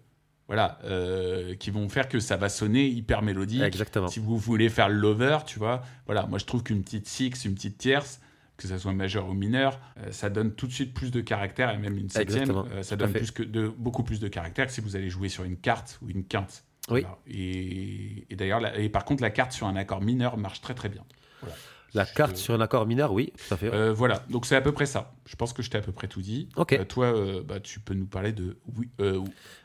voilà, 0.46 0.78
euh, 0.84 1.54
qui 1.54 1.70
vont 1.70 1.88
faire 1.88 2.08
que 2.08 2.20
ça 2.20 2.36
va 2.36 2.48
sonner 2.48 2.86
hyper 2.86 3.22
mélodique. 3.22 3.62
Exactement. 3.62 4.08
Si 4.08 4.20
vous 4.20 4.36
voulez 4.36 4.68
faire 4.68 4.88
le 4.88 4.96
lover, 4.96 5.38
tu 5.46 5.58
vois, 5.58 5.82
voilà, 6.06 6.26
moi 6.26 6.38
je 6.38 6.44
trouve 6.44 6.62
qu'une 6.62 6.82
petite 6.82 7.06
six, 7.06 7.44
une 7.44 7.54
petite 7.54 7.78
tierce, 7.78 8.20
que 8.56 8.68
ça 8.68 8.78
soit 8.78 8.92
majeur 8.92 9.28
ou 9.28 9.34
mineur, 9.34 9.80
euh, 9.98 10.12
ça 10.12 10.30
donne 10.30 10.52
tout 10.52 10.66
de 10.66 10.72
suite 10.72 10.94
plus 10.94 11.10
de 11.10 11.20
caractère 11.20 11.70
et 11.70 11.78
même 11.78 11.96
une 11.96 12.10
septième, 12.10 12.50
euh, 12.50 12.82
ça 12.82 12.96
tout 12.96 13.00
donne 13.00 13.12
fait. 13.12 13.18
plus 13.18 13.30
que 13.30 13.42
de, 13.42 13.68
beaucoup 13.68 14.02
plus 14.02 14.20
de 14.20 14.28
caractère 14.28 14.66
que 14.66 14.72
si 14.72 14.80
vous 14.80 14.96
allez 14.96 15.10
jouer 15.10 15.28
sur 15.28 15.44
une 15.44 15.56
carte 15.56 15.98
ou 16.02 16.10
une 16.10 16.24
quinte. 16.24 16.64
Oui. 16.90 17.04
Et, 17.28 18.26
et 18.28 18.36
d'ailleurs, 18.36 18.76
et 18.76 18.88
par 18.88 19.04
contre, 19.04 19.22
la 19.22 19.30
carte 19.30 19.52
sur 19.52 19.66
un 19.66 19.76
accord 19.76 20.02
mineur 20.02 20.36
marche 20.36 20.60
très 20.60 20.74
très 20.74 20.88
bien. 20.88 21.04
Voilà. 21.40 21.56
La 21.94 22.04
Je- 22.04 22.14
carte 22.14 22.36
sur 22.38 22.54
un 22.54 22.60
accord 22.62 22.86
mineur, 22.86 23.12
oui, 23.12 23.32
tout 23.48 23.52
à 23.54 23.56
fait. 23.58 23.70
euh, 23.72 23.92
voilà, 23.92 24.22
donc 24.30 24.46
c'est 24.46 24.56
à 24.56 24.62
peu 24.62 24.72
près 24.72 24.86
ça. 24.86 25.12
Je 25.26 25.36
pense 25.36 25.52
que 25.52 25.62
je 25.62 25.68
t'ai 25.70 25.76
à 25.76 25.82
peu 25.82 25.92
près 25.92 26.08
tout 26.08 26.22
dit. 26.22 26.48
Ok. 26.56 26.72
Euh, 26.72 26.84
toi, 26.84 27.06
euh, 27.14 27.42
bah, 27.46 27.60
tu 27.60 27.80
peux 27.80 27.92
nous 27.92 28.06
parler 28.06 28.32
de 28.32 28.56
wi- 28.78 28.88
euh, 29.00 29.20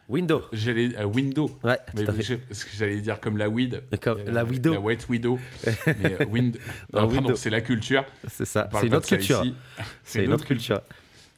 Window. 0.09 0.41
j'allais 0.51 0.97
euh, 0.97 1.05
Window. 1.05 1.49
Ouais, 1.63 1.77
Mais 1.95 2.03
tout 2.03 2.11
à 2.11 2.13
fait. 2.13 2.23
je- 2.23 2.53
ce 2.53 2.65
que 2.65 2.71
j'allais 2.75 2.99
dire 2.99 3.21
comme 3.21 3.37
la 3.37 3.47
weed. 3.47 3.81
Comme 4.01 4.19
Euh, 4.19 4.31
la 4.31 4.43
Widow. 4.43 4.73
La 4.73 4.79
White 4.81 5.07
Widow. 5.07 5.39
Mais 5.87 6.17
euh, 6.19 6.25
wind... 6.25 6.57
La 6.91 7.01
Non, 7.03 7.07
pardon, 7.07 7.21
Widow. 7.27 7.35
c'est 7.35 7.49
la 7.49 7.61
culture. 7.61 8.03
C'est 8.29 8.43
ça. 8.45 8.69
C'est 8.73 8.89
ça 8.89 8.99
culture. 9.01 9.43
C'est 10.03 10.25
une 10.25 10.33
autre 10.33 10.45
culture. 10.45 10.81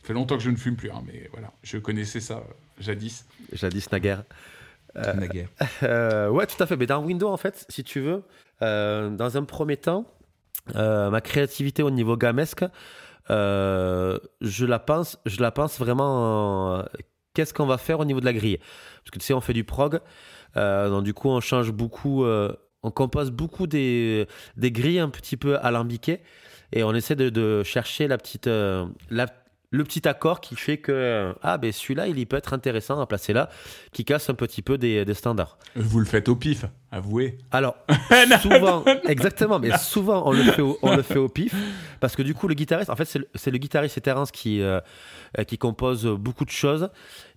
fait 0.03 0.13
longtemps 0.13 0.37
que 0.37 0.43
je 0.43 0.49
ne 0.49 0.55
fume 0.55 0.75
plus, 0.75 0.89
hein, 0.89 1.03
mais 1.05 1.29
voilà, 1.31 1.51
je 1.61 1.77
connaissais 1.77 2.19
ça 2.19 2.41
jadis. 2.79 3.25
Jadis 3.53 3.91
naguère. 3.91 4.23
naguère. 4.95 5.49
ouais, 6.31 6.47
tout 6.47 6.63
à 6.63 6.65
fait. 6.65 6.77
Mais 6.77 6.87
dans 6.87 7.03
Windows, 7.03 7.29
en 7.29 7.37
fait, 7.37 7.65
si 7.69 7.83
tu 7.83 7.99
veux, 7.99 8.23
dans 8.61 9.37
un 9.37 9.43
premier 9.43 9.77
temps, 9.77 10.05
ma 10.75 11.21
créativité 11.21 11.83
au 11.83 11.91
niveau 11.91 12.17
gamesque, 12.17 12.65
je 13.29 14.65
la 14.65 14.79
pense, 14.79 15.17
je 15.25 15.41
la 15.41 15.51
pense 15.51 15.79
vraiment. 15.79 16.83
Qu'est-ce 17.33 17.53
qu'on 17.53 17.67
va 17.67 17.77
faire 17.77 17.99
au 17.99 18.05
niveau 18.05 18.19
de 18.19 18.25
la 18.25 18.33
grille? 18.33 18.57
Parce 18.57 19.11
que 19.11 19.19
tu 19.19 19.25
sais, 19.25 19.33
on 19.33 19.41
fait 19.41 19.53
du 19.53 19.63
prog, 19.63 19.99
donc 20.55 21.03
du 21.03 21.13
coup, 21.13 21.29
on 21.29 21.39
change 21.41 21.71
beaucoup 21.71 22.25
on 22.83 22.91
compose 22.91 23.31
beaucoup 23.31 23.67
des, 23.67 24.27
des 24.57 24.71
grilles 24.71 24.99
un 24.99 25.09
petit 25.09 25.37
peu 25.37 25.57
alambiquées 25.59 26.21
et 26.71 26.83
on 26.83 26.93
essaie 26.93 27.15
de, 27.15 27.63
chercher 27.63 28.07
la 28.07 28.17
petite, 28.17 28.47
euh, 28.47 28.85
le 29.71 29.83
petit 29.83 30.07
accord 30.07 30.41
qui 30.41 30.55
fait 30.55 30.77
que 30.77 31.35
ah 31.41 31.57
ben 31.57 31.71
celui-là 31.71 32.07
il 32.07 32.25
peut 32.25 32.37
être 32.37 32.53
intéressant 32.53 32.99
à 32.99 33.05
placer 33.05 33.33
là, 33.33 33.49
qui 33.91 34.03
casse 34.05 34.29
un 34.29 34.33
petit 34.33 34.61
peu 34.61 34.77
des, 34.77 35.05
des 35.05 35.13
standards. 35.13 35.57
Vous 35.75 35.99
le 35.99 36.05
faites 36.05 36.27
au 36.27 36.35
pif, 36.35 36.65
avouez. 36.91 37.37
Alors 37.51 37.75
souvent, 38.41 38.83
exactement, 39.07 39.59
mais 39.59 39.77
souvent 39.77 40.23
on 40.27 40.31
le 40.31 40.43
fait 40.43 40.61
au, 40.61 40.79
on 40.81 40.95
le 40.95 41.03
fait 41.03 41.19
au 41.19 41.29
pif 41.29 41.53
parce 41.99 42.15
que 42.15 42.21
du 42.23 42.33
coup 42.33 42.47
le 42.47 42.55
guitariste, 42.55 42.89
en 42.89 42.95
fait 42.95 43.05
c'est 43.05 43.51
le, 43.51 43.57
guitariste 43.57 43.97
et 43.97 44.01
Terence 44.01 44.31
qui 44.31 44.61
euh, 44.61 44.79
qui 45.47 45.57
compose 45.57 46.05
beaucoup 46.05 46.45
de 46.45 46.49
choses 46.49 46.89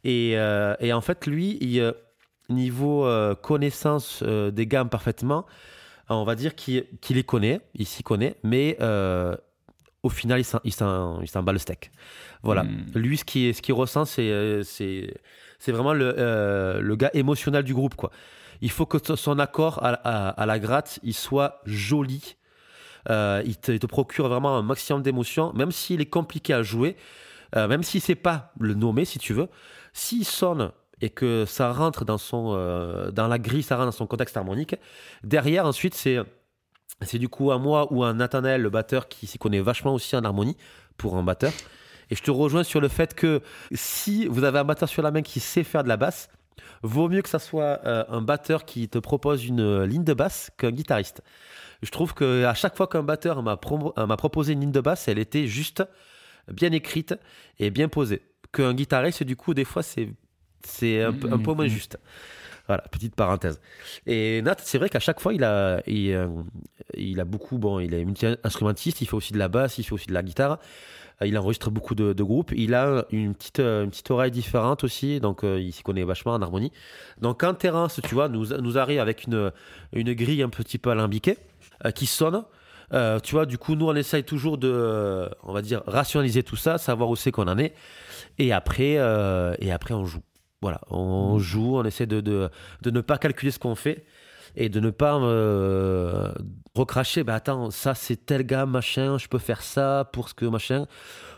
et, 0.05 0.33
euh, 0.37 0.75
et 0.81 0.93
en 0.93 1.01
fait 1.01 1.27
lui 1.27 1.59
il 1.61 1.93
niveau 2.53 3.07
euh, 3.07 3.35
connaissance 3.35 4.23
euh, 4.23 4.51
des 4.51 4.67
gammes 4.67 4.89
parfaitement, 4.89 5.47
on 6.09 6.25
va 6.25 6.35
dire 6.35 6.55
qu'il 6.55 6.87
les 7.11 7.25
connaît, 7.25 7.61
il 7.75 7.87
s'y 7.87 8.03
connaît, 8.03 8.37
mais 8.43 8.77
euh, 8.81 9.37
au 10.03 10.09
final, 10.09 10.43
il 10.65 10.73
s'en 10.73 11.43
bat 11.43 11.53
le 11.53 11.59
steak. 11.59 11.91
Voilà. 12.43 12.65
Hmm. 12.65 12.87
Lui, 12.95 13.19
ce 13.19 13.25
qu'il 13.25 13.55
ce 13.55 13.63
qui 13.63 13.73
ressent, 13.73 14.05
c'est 14.05 14.63
vraiment 15.69 15.95
le, 15.95 16.81
le, 16.81 16.97
gars 16.97 17.11
émotionnel 17.15 17.65
du 17.65 17.75
groupe. 17.75 17.95
Quoi. 17.95 18.11
Il 18.61 18.71
faut 18.71 18.87
que 18.87 18.99
son 19.17 19.39
accord 19.39 19.81
à, 19.83 20.47
la 20.47 20.59
gratte, 20.59 20.99
il 21.03 21.15
soit 21.15 21.61
joli. 21.65 22.37
il, 23.09 23.57
te, 23.57 23.87
procure 23.87 24.29
vraiment 24.29 24.57
un 24.57 24.63
maximum 24.63 25.03
d'émotion, 25.03 25.53
même 25.55 25.73
s'il 25.73 26.01
est 26.01 26.07
compliqué 26.07 26.55
à 26.55 26.63
jouer, 26.63 26.97
même 27.55 27.83
si 27.83 28.01
c'est 28.01 28.15
pas 28.15 28.53
le 28.59 28.75
nommer, 28.75 29.05
si 29.05 29.19
tu 29.19 29.35
veux. 29.35 29.49
S'il 29.93 30.25
sonne 30.25 30.73
et 31.03 31.11
que 31.11 31.45
ça 31.47 31.73
rentre 31.73 32.05
dans, 32.05 32.17
son, 32.17 32.55
euh, 32.55 33.11
dans 33.11 33.27
la 33.27 33.39
grille, 33.39 33.63
ça 33.63 33.77
rentre 33.77 33.87
dans 33.87 33.93
son 33.93 34.07
contexte 34.07 34.37
harmonique. 34.37 34.77
Derrière, 35.25 35.67
ensuite, 35.67 35.95
c'est, 35.95 36.19
c'est 37.05 37.19
du 37.19 37.29
coup 37.29 37.51
à 37.51 37.59
moi 37.59 37.93
ou 37.93 38.05
à 38.05 38.13
Nathanaël, 38.13 38.63
le 38.63 38.71
batteur, 38.71 39.09
qui 39.09 39.27
s'y 39.27 39.39
connaît 39.39 39.61
vachement 39.61 39.95
aussi 39.95 40.17
en 40.17 40.25
harmonie 40.25 40.57
pour 40.97 41.17
un 41.17 41.23
batteur. 41.23 41.53
Et 42.11 42.15
je 42.15 42.23
te 42.23 42.31
rejoins 42.31 42.65
sur 42.65 42.81
le 42.81 42.89
fait 42.89 43.15
que 43.15 43.41
si 43.73 44.27
vous 44.27 44.45
avez 44.45 44.59
un 44.59 44.65
batteur 44.65 44.89
sur 44.89 45.03
la 45.03 45.11
main 45.11 45.23
qui 45.23 45.41
sait 45.41 45.65
faire 45.65 45.83
de 45.83 45.89
la 45.89 45.97
basse, 45.97 46.29
vaut 46.83 47.09
mieux 47.09 47.23
que 47.23 47.29
ça 47.29 47.39
soit 47.39 47.81
euh, 47.87 48.05
un 48.09 48.21
batteur 48.21 48.65
qui 48.65 48.89
te 48.89 48.99
propose 48.99 49.47
une 49.47 49.85
ligne 49.85 50.05
de 50.05 50.15
basse 50.15 50.51
qu'un 50.59 50.73
guitariste. 50.73 51.23
Je 51.83 51.91
trouve 51.91 52.15
qu'à 52.15 52.55
chaque 52.55 52.77
fois 52.77 52.87
qu'un 52.87 53.03
batteur 53.03 53.43
m'a, 53.43 53.59
m'a 53.97 54.17
proposé 54.17 54.53
une 54.53 54.61
ligne 54.61 54.73
de 54.73 54.81
basse, 54.81 55.09
elle 55.09 55.19
était 55.19 55.47
juste 55.47 55.83
bien 56.49 56.73
écrite 56.73 57.15
et 57.59 57.71
bien 57.71 57.89
posée. 57.89 58.23
Qu'un 58.53 58.75
guitariste, 58.75 59.23
du 59.23 59.37
coup, 59.37 59.55
des 59.55 59.65
fois, 59.65 59.83
c'est 59.83 60.09
un, 61.03 61.13
peu 61.13 61.29
moins 61.29 61.67
mm-hmm. 61.67 61.69
juste. 61.69 61.99
Voilà, 62.69 62.83
petite 62.91 63.15
parenthèse. 63.15 63.61
Et 64.07 64.41
Nat, 64.43 64.57
c'est 64.59 64.79
vrai 64.79 64.89
qu'à 64.89 65.01
chaque 65.01 65.21
fois, 65.21 65.35
il 65.35 65.43
a, 65.45 65.83
euh, 65.89 66.43
il, 66.95 67.21
a 67.21 67.25
beaucoup, 67.25 67.59
bon, 67.59 67.81
il 67.81 67.95
est 67.95 68.07
instrumentiste, 68.45 69.01
il 69.01 69.07
fait 69.07 69.15
aussi 69.15 69.33
de 69.33 69.39
la 69.39 69.49
basse, 69.49 69.79
il 69.79 69.85
fait 69.85 69.93
aussi 69.93 70.07
de 70.07 70.15
la 70.15 70.23
guitare. 70.23 70.59
Euh, 71.21 71.27
il 71.27 71.37
enregistre 71.37 71.71
beaucoup 71.71 71.95
de, 71.95 72.23
groupes. 72.23 72.53
Il 72.55 72.75
a 72.75 73.05
une 73.11 73.35
petite, 73.35 73.59
euh, 73.59 73.85
une 73.85 73.91
petite 73.91 74.11
oreille 74.11 74.31
différente 74.31 74.85
aussi, 74.85 75.19
donc 75.19 75.43
il 75.43 75.73
s'y 75.73 75.83
connaît 75.83 76.05
vachement 76.05 76.33
en 76.33 76.43
harmonie. 76.43 76.73
Donc 77.21 77.41
quand 77.41 77.55
Terence, 77.55 78.01
tu 78.05 78.15
vois, 78.15 78.29
nous, 78.29 78.47
nous 78.47 78.79
arrive 78.79 79.01
avec 79.01 79.25
une, 79.25 79.51
une 79.93 80.13
grille 80.15 80.43
un 80.43 80.49
petit 80.49 80.79
peu 80.79 80.91
alambiquée, 80.91 81.39
qui 81.97 82.07
sonne, 82.07 82.45
tu 83.25 83.33
vois, 83.33 83.45
du 83.45 83.59
coup, 83.59 83.75
nous, 83.75 83.89
on 83.89 83.95
essaye 83.97 84.23
toujours 84.23 84.57
de, 84.57 85.29
on 85.43 85.53
va 85.53 85.63
dire, 85.63 85.83
rationaliser 85.87 86.45
tout 86.45 86.57
ça, 86.57 86.79
savoir 86.79 87.11
où 87.11 87.17
c'est 87.17 87.33
qu'on 87.33 87.49
en 87.49 87.59
est. 87.59 87.75
Et 88.39 88.53
après, 88.53 88.93
et 89.59 89.73
après, 89.73 89.95
on 89.95 90.05
joue. 90.05 90.23
Voilà, 90.63 90.81
on 90.91 91.41
joue, 91.41 91.77
on 91.77 91.85
essaie 91.85 92.07
de, 92.07 92.21
de, 92.21 92.51
ne 92.87 93.01
pas 93.01 93.19
calculer 93.19 93.51
ce 93.51 93.59
qu'on 93.59 93.75
fait 93.75 94.05
et 94.55 94.69
de 94.69 94.79
ne 94.79 94.91
pas 94.91 95.17
euh, 95.17 96.33
recracher. 96.77 97.25
Bah 97.25 97.35
attends, 97.35 97.73
ça 97.73 97.95
c'est 97.97 98.25
tel 98.25 98.45
gars, 98.45 98.65
machin, 98.65 99.19
je 99.19 99.27
peux 99.27 99.41
faire 99.41 99.61
ça 99.61 100.09
pour 100.13 100.29
ce 100.29 100.35
que 100.35 100.45
machin. 100.47 100.87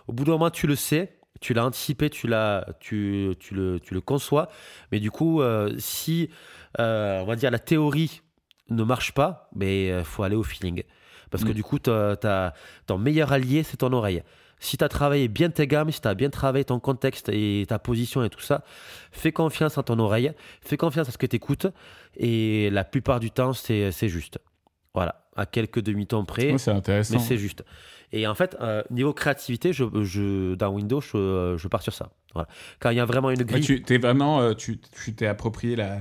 Au 0.08 0.12
bout 0.12 0.24
d'un 0.24 0.32
moment, 0.32 0.50
tu 0.50 0.66
le 0.66 0.76
sais, 0.76 1.16
tu 1.40 1.54
l'as 1.54 1.64
anticipé, 1.64 2.10
tu, 2.10 2.28
l'as, 2.28 2.66
tu, 2.80 3.34
tu, 3.40 3.54
le, 3.54 3.80
tu 3.80 3.94
le 3.94 4.02
conçois. 4.02 4.50
Mais 4.92 5.00
du 5.00 5.10
coup, 5.10 5.40
euh, 5.40 5.74
si, 5.78 6.28
euh, 6.78 7.20
on 7.20 7.24
va 7.24 7.36
dire, 7.36 7.50
la 7.50 7.58
théorie 7.58 8.20
ne 8.68 8.84
marche 8.84 9.12
pas, 9.12 9.48
mais 9.54 9.86
il 9.86 10.04
faut 10.04 10.22
aller 10.22 10.36
au 10.36 10.42
feeling. 10.42 10.82
Parce 11.30 11.44
que 11.44 11.50
mm. 11.50 11.54
du 11.54 11.62
coup, 11.62 11.78
ton 11.78 12.98
meilleur 12.98 13.32
allié, 13.32 13.62
c'est 13.62 13.78
ton 13.78 13.92
oreille 13.94 14.22
si 14.64 14.78
tu 14.78 14.84
as 14.84 14.88
travaillé 14.88 15.28
bien 15.28 15.50
tes 15.50 15.66
gammes, 15.66 15.90
si 15.90 16.00
tu 16.00 16.08
as 16.08 16.14
bien 16.14 16.30
travaillé 16.30 16.64
ton 16.64 16.80
contexte 16.80 17.28
et 17.28 17.66
ta 17.68 17.78
position 17.78 18.24
et 18.24 18.30
tout 18.30 18.40
ça, 18.40 18.64
fais 19.12 19.32
confiance 19.32 19.76
à 19.78 19.82
ton 19.82 19.98
oreille, 19.98 20.32
fais 20.62 20.76
confiance 20.76 21.08
à 21.08 21.12
ce 21.12 21.18
que 21.18 21.26
tu 21.26 21.36
écoutes 21.36 21.66
et 22.16 22.70
la 22.70 22.84
plupart 22.84 23.20
du 23.20 23.30
temps, 23.30 23.52
c'est 23.52 24.08
juste. 24.08 24.38
Voilà, 24.94 25.26
à 25.36 25.44
quelques 25.44 25.80
demi-tons 25.80 26.24
près. 26.24 26.56
c'est 26.56 26.70
intéressant. 26.70 27.14
Mais 27.14 27.20
c'est 27.20 27.36
juste. 27.36 27.64
Et 28.12 28.26
en 28.26 28.34
fait, 28.34 28.56
euh, 28.60 28.82
niveau 28.90 29.12
créativité, 29.12 29.72
je, 29.72 29.84
je, 30.02 30.54
dans 30.54 30.70
Windows, 30.70 31.00
je, 31.00 31.56
je, 31.58 31.68
pars 31.68 31.82
sur 31.82 31.92
ça. 31.92 32.10
Voilà. 32.32 32.48
Quand 32.78 32.90
il 32.90 32.96
y 32.96 33.00
a 33.00 33.04
vraiment 33.04 33.30
une 33.30 33.42
grille. 33.42 33.64
tu 33.64 33.82
t'es 33.82 33.98
vraiment, 33.98 34.40
euh, 34.40 34.54
tu 34.54 34.78
t'es 35.16 35.26
approprié 35.26 35.74
la, 35.74 35.98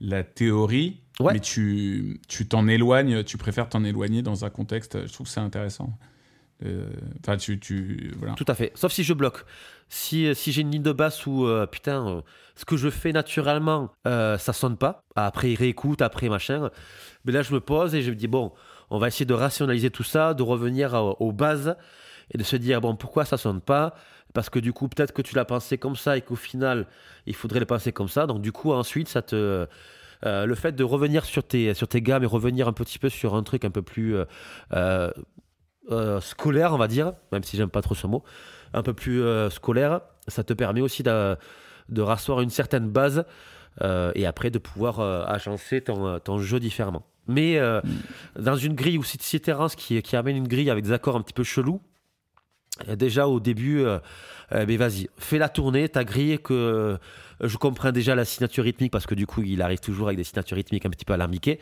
la 0.00 0.22
théorie, 0.22 1.02
mais 1.20 1.40
tu 1.40 2.20
t'en 2.48 2.68
éloignes, 2.68 3.24
tu 3.24 3.36
préfères 3.36 3.68
t'en 3.68 3.84
éloigner 3.84 4.22
dans 4.22 4.44
un 4.44 4.50
contexte. 4.50 5.06
Je 5.06 5.12
trouve 5.12 5.26
que 5.26 5.32
c'est 5.32 5.40
intéressant. 5.40 5.98
Euh, 6.64 6.90
enfin, 7.22 7.36
tu, 7.36 8.12
voilà. 8.18 8.34
Tout 8.34 8.44
à 8.48 8.54
fait. 8.54 8.72
Sauf 8.74 8.92
si 8.92 9.04
je 9.04 9.12
bloque. 9.12 9.44
Si, 9.88 10.26
euh, 10.26 10.34
si 10.34 10.52
j'ai 10.52 10.62
une 10.62 10.70
ligne 10.70 10.82
de 10.82 10.92
basse 10.92 11.26
où, 11.26 11.46
euh, 11.46 11.66
putain, 11.66 12.22
ce 12.56 12.64
que 12.64 12.76
je 12.76 12.90
fais 12.90 13.12
naturellement, 13.12 13.92
ça 14.04 14.52
sonne 14.52 14.76
pas. 14.76 15.04
Après, 15.14 15.52
il 15.52 15.56
réécoute, 15.56 16.02
après, 16.02 16.28
machin. 16.28 16.70
Mais 17.24 17.32
là, 17.32 17.42
je 17.42 17.52
me 17.52 17.60
pose 17.60 17.94
et 17.94 18.02
je 18.02 18.10
me 18.10 18.16
dis, 18.16 18.28
bon, 18.28 18.52
on 18.90 18.98
va 18.98 19.08
essayer 19.08 19.26
de 19.26 19.34
rationaliser 19.34 19.90
tout 19.90 20.02
ça, 20.02 20.34
de 20.34 20.42
revenir 20.42 20.94
aux 20.94 21.32
bases 21.32 21.76
et 22.32 22.38
de 22.38 22.44
se 22.44 22.56
dire, 22.56 22.80
bon, 22.80 22.96
pourquoi 22.96 23.24
ça 23.24 23.36
sonne 23.36 23.60
pas? 23.60 23.94
Parce 24.34 24.50
que 24.50 24.58
du 24.58 24.72
coup, 24.72 24.88
peut-être 24.88 25.12
que 25.12 25.22
tu 25.22 25.34
l'as 25.34 25.46
pensé 25.46 25.78
comme 25.78 25.96
ça 25.96 26.18
et 26.18 26.20
qu'au 26.20 26.36
final, 26.36 26.86
il 27.26 27.34
faudrait 27.34 27.60
le 27.60 27.66
penser 27.66 27.92
comme 27.92 28.08
ça. 28.08 28.26
Donc, 28.26 28.42
du 28.42 28.52
coup, 28.52 28.72
ensuite, 28.72 29.08
ça 29.08 29.22
te. 29.22 29.66
le 30.24 30.54
fait 30.54 30.72
de 30.72 30.84
revenir 30.84 31.24
sur 31.24 31.44
tes, 31.44 31.72
sur 31.74 31.86
tes 31.86 32.02
gammes 32.02 32.24
et 32.24 32.26
revenir 32.26 32.66
un 32.66 32.72
petit 32.72 32.98
peu 32.98 33.08
sur 33.08 33.36
un 33.36 33.42
truc 33.42 33.64
un 33.64 33.70
peu 33.70 33.82
plus 33.82 34.16
scolaire, 36.20 36.74
on 36.74 36.78
va 36.78 36.88
dire, 36.88 37.12
même 37.32 37.42
si 37.42 37.56
j'aime 37.56 37.70
pas 37.70 37.82
trop 37.82 37.94
ce 37.94 38.06
mot, 38.06 38.22
un 38.72 38.82
peu 38.82 38.94
plus 38.94 39.22
euh, 39.22 39.50
scolaire, 39.50 40.00
ça 40.26 40.44
te 40.44 40.52
permet 40.52 40.80
aussi 40.80 41.02
de, 41.02 41.36
de 41.88 42.02
rasseoir 42.02 42.40
une 42.40 42.50
certaine 42.50 42.88
base 42.88 43.24
euh, 43.80 44.12
et 44.14 44.26
après 44.26 44.50
de 44.50 44.58
pouvoir 44.58 45.00
agencer 45.00 45.80
ton, 45.80 46.18
ton, 46.18 46.38
jeu 46.38 46.60
différemment. 46.60 47.06
Mais 47.26 47.60
mm. 47.60 48.42
dans 48.42 48.56
une 48.56 48.74
grille 48.74 48.98
ou 48.98 49.04
si 49.04 49.18
c'est 49.20 49.40
Terence 49.40 49.74
qui, 49.76 50.00
qui 50.02 50.16
amène 50.16 50.36
une 50.36 50.48
grille 50.48 50.70
avec 50.70 50.84
des 50.84 50.92
accords 50.92 51.16
un 51.16 51.22
petit 51.22 51.34
peu 51.34 51.44
chelous, 51.44 51.80
déjà 52.96 53.26
au 53.26 53.40
début, 53.40 53.84
ben 54.50 54.78
vas-y, 54.78 55.08
fais 55.18 55.38
la 55.38 55.48
tournée, 55.48 55.88
ta 55.88 56.04
grille 56.04 56.38
que 56.38 56.98
je 57.40 57.56
comprends 57.56 57.92
déjà 57.92 58.14
la 58.14 58.24
signature 58.24 58.64
rythmique 58.64 58.92
parce 58.92 59.06
que 59.06 59.14
du 59.14 59.26
coup 59.26 59.42
il 59.42 59.62
arrive 59.62 59.80
toujours 59.80 60.08
avec 60.08 60.16
des 60.16 60.24
signatures 60.24 60.56
rythmiques 60.56 60.86
un 60.86 60.90
petit 60.90 61.04
peu 61.04 61.12
alambiquées. 61.12 61.58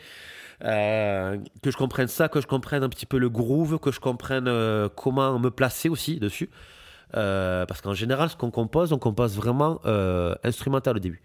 Euh, 0.63 1.37
que 1.61 1.69
je 1.69 1.77
comprenne 1.77 2.07
ça, 2.07 2.29
que 2.29 2.41
je 2.41 2.47
comprenne 2.47 2.83
un 2.83 2.89
petit 2.89 3.05
peu 3.05 3.17
le 3.17 3.29
groove, 3.29 3.79
que 3.79 3.91
je 3.91 3.99
comprenne 3.99 4.47
euh, 4.47 4.89
comment 4.89 5.37
me 5.39 5.51
placer 5.51 5.89
aussi 5.89 6.19
dessus. 6.19 6.49
Euh, 7.15 7.65
parce 7.65 7.81
qu'en 7.81 7.93
général, 7.93 8.29
ce 8.29 8.35
qu'on 8.35 8.51
compose, 8.51 8.91
on 8.91 8.99
compose 8.99 9.35
vraiment 9.35 9.79
instrumental 10.43 10.97
au 10.97 10.99
début. 10.99 11.21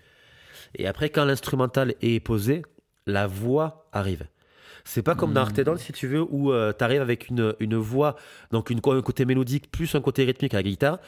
Et 0.74 0.86
après, 0.86 1.10
quand 1.10 1.24
l'instrumental 1.24 1.94
est 2.00 2.20
posé, 2.20 2.62
la 3.06 3.26
voix 3.26 3.88
arrive. 3.92 4.26
C'est 4.84 5.02
pas 5.02 5.14
comme 5.14 5.32
dans 5.32 5.42
Artedon, 5.42 5.76
si 5.76 5.92
tu 5.92 6.06
veux, 6.08 6.22
où 6.22 6.52
tu 6.52 6.84
arrives 6.84 7.02
avec 7.02 7.28
une, 7.28 7.54
une 7.60 7.76
voix, 7.76 8.16
donc 8.50 8.70
une, 8.70 8.80
un 8.84 9.02
côté 9.02 9.24
mélodique 9.24 9.70
plus 9.70 9.94
un 9.94 10.00
côté 10.00 10.24
rythmique 10.24 10.54
à 10.54 10.58
la 10.58 10.62
guitare. 10.64 10.98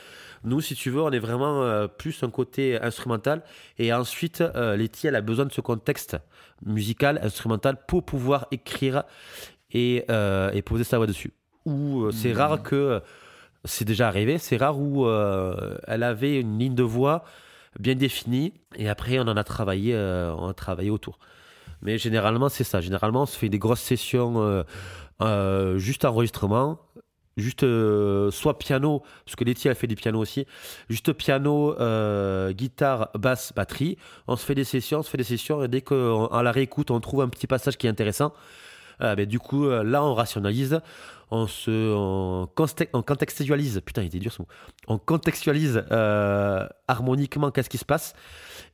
Nous, 0.44 0.60
si 0.60 0.74
tu 0.74 0.90
veux, 0.90 1.02
on 1.02 1.10
est 1.10 1.18
vraiment 1.18 1.88
plus 1.98 2.22
un 2.22 2.30
côté 2.30 2.80
instrumental. 2.80 3.42
Et 3.78 3.92
ensuite, 3.92 4.44
Letty, 4.54 5.08
elle 5.08 5.16
a 5.16 5.20
besoin 5.20 5.46
de 5.46 5.52
ce 5.52 5.60
contexte 5.60 6.16
musical, 6.64 7.18
instrumental, 7.22 7.78
pour 7.86 8.04
pouvoir 8.04 8.46
écrire 8.50 9.04
et, 9.74 10.04
euh, 10.10 10.50
et 10.52 10.62
poser 10.62 10.84
sa 10.84 10.96
voix 10.96 11.06
dessus. 11.06 11.32
Ou 11.66 12.04
euh, 12.04 12.10
c'est 12.10 12.32
hmm. 12.32 12.38
rare 12.38 12.62
que, 12.62 13.02
c'est 13.64 13.84
déjà 13.84 14.08
arrivé, 14.08 14.38
c'est 14.38 14.56
rare 14.56 14.78
où 14.78 15.06
euh, 15.06 15.76
elle 15.86 16.02
avait 16.02 16.40
une 16.40 16.58
ligne 16.58 16.74
de 16.74 16.82
voix 16.82 17.24
bien 17.80 17.94
définie 17.94 18.52
et 18.76 18.88
après 18.88 19.18
on 19.18 19.22
en 19.22 19.36
a 19.36 19.44
travaillé, 19.44 19.96
on 19.96 20.48
a 20.48 20.54
travaillé 20.54 20.90
autour. 20.90 21.18
Mais 21.84 21.98
généralement, 21.98 22.48
c'est 22.48 22.64
ça. 22.64 22.80
Généralement, 22.80 23.22
on 23.22 23.26
se 23.26 23.38
fait 23.38 23.48
des 23.48 23.58
grosses 23.58 23.80
sessions 23.80 24.64
juste 25.76 26.04
enregistrement 26.04 26.80
juste 27.36 27.64
euh, 27.64 28.30
soit 28.30 28.58
piano, 28.58 29.02
parce 29.24 29.36
que 29.36 29.44
Letty 29.44 29.68
a 29.68 29.74
fait 29.74 29.86
du 29.86 29.94
piano 29.94 30.20
aussi, 30.20 30.46
juste 30.88 31.12
piano, 31.12 31.78
euh, 31.80 32.52
guitare, 32.52 33.10
basse, 33.14 33.52
batterie. 33.54 33.98
On 34.28 34.36
se 34.36 34.44
fait 34.44 34.54
des 34.54 34.64
sessions, 34.64 35.00
on 35.00 35.02
se 35.02 35.10
fait 35.10 35.18
des 35.18 35.24
sessions, 35.24 35.62
et 35.64 35.68
dès 35.68 35.80
qu'à 35.80 36.42
la 36.42 36.52
réécoute, 36.52 36.90
on 36.90 37.00
trouve 37.00 37.22
un 37.22 37.28
petit 37.28 37.46
passage 37.46 37.76
qui 37.76 37.86
est 37.86 37.90
intéressant, 37.90 38.32
euh, 39.00 39.14
ben, 39.14 39.26
du 39.26 39.38
coup, 39.38 39.68
là, 39.68 40.04
on 40.04 40.14
rationalise, 40.14 40.80
on 41.30 41.46
se 41.46 41.92
on, 41.94 42.48
contextualise, 43.02 43.80
putain, 43.84 44.02
il 44.02 44.06
était 44.06 44.18
dur 44.18 44.32
ce 44.32 44.42
mot, 44.42 44.48
on 44.88 44.98
contextualise 44.98 45.84
harmoniquement 46.88 47.50
qu'est-ce 47.50 47.70
qui 47.70 47.78
se 47.78 47.84
passe. 47.84 48.14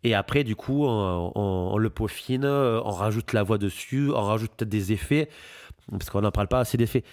Et 0.03 0.15
après, 0.15 0.45
du 0.45 0.57
coup, 0.57 0.85
on, 0.87 1.77
le 1.77 1.91
peaufine, 1.91 2.47
on 2.47 2.91
rajoute 2.91 3.33
la 3.33 3.43
voix 3.43 3.59
dessus, 3.59 4.11
on 4.15 4.23
rajoute 4.23 4.51
peut-être 4.57 4.71
des 4.71 4.93
effets 4.93 5.29
parce 5.99 6.11
qu'on 6.11 6.21
n'en 6.21 6.31
parle 6.31 6.49
pas 6.49 6.61
assez 6.61 6.77
d'effets. 6.77 7.05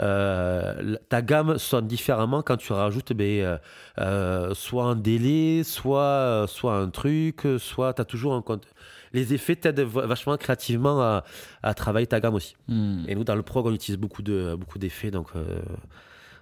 Euh, 0.00 0.96
ta 1.08 1.22
gamme 1.22 1.58
sonne 1.58 1.86
différemment 1.86 2.42
quand 2.42 2.56
tu 2.56 2.72
rajoutes 2.72 3.12
ben, 3.12 3.40
euh, 3.40 3.58
euh, 3.98 4.54
soit 4.54 4.84
un 4.84 4.96
délai, 4.96 5.62
soit, 5.64 6.46
soit 6.48 6.74
un 6.74 6.90
truc, 6.90 7.46
soit 7.58 7.94
tu 7.94 8.02
as 8.02 8.04
toujours 8.04 8.34
un 8.34 8.42
compte. 8.42 8.66
Les 9.14 9.32
effets 9.32 9.56
t'aident 9.56 9.80
vachement 9.80 10.36
créativement 10.36 11.00
à, 11.00 11.24
à, 11.62 11.72
travailler 11.72 12.06
ta 12.06 12.20
gamme 12.20 12.34
aussi. 12.34 12.56
Hmm. 12.68 13.04
Et 13.08 13.14
nous, 13.14 13.24
dans 13.24 13.36
le 13.36 13.42
prog, 13.42 13.66
on 13.66 13.72
utilise 13.72 13.98
beaucoup, 13.98 14.22
de, 14.22 14.54
beaucoup 14.54 14.78
d'effets, 14.78 15.10
donc, 15.10 15.30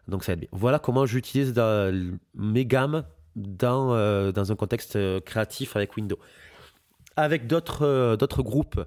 donc 0.09 0.25
ça 0.25 0.33
aide 0.33 0.41
bien. 0.41 0.49
Voilà 0.51 0.81
comment 0.81 1.07
j'utilise 1.07 1.55
mes 2.35 2.67
gammes 2.67 3.05
dans, 3.37 4.33
dans 4.33 4.53
un 4.53 4.57
contexte 4.57 4.99
créatif 5.21 5.77
avec 5.77 5.97
Windows. 5.97 6.19
Avec 7.15 7.47
d'autres, 7.47 8.17
d'autres 8.19 8.43
groupes, 8.43 8.83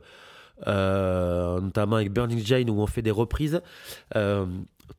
euh, 0.68 1.60
notamment 1.60 1.98
avec 1.98 2.12
Burning 2.12 2.44
Jane 2.44 2.70
où 2.70 2.80
on 2.80 2.88
fait 2.88 3.02
des 3.02 3.12
reprises. 3.12 3.62
Euh, 4.16 4.46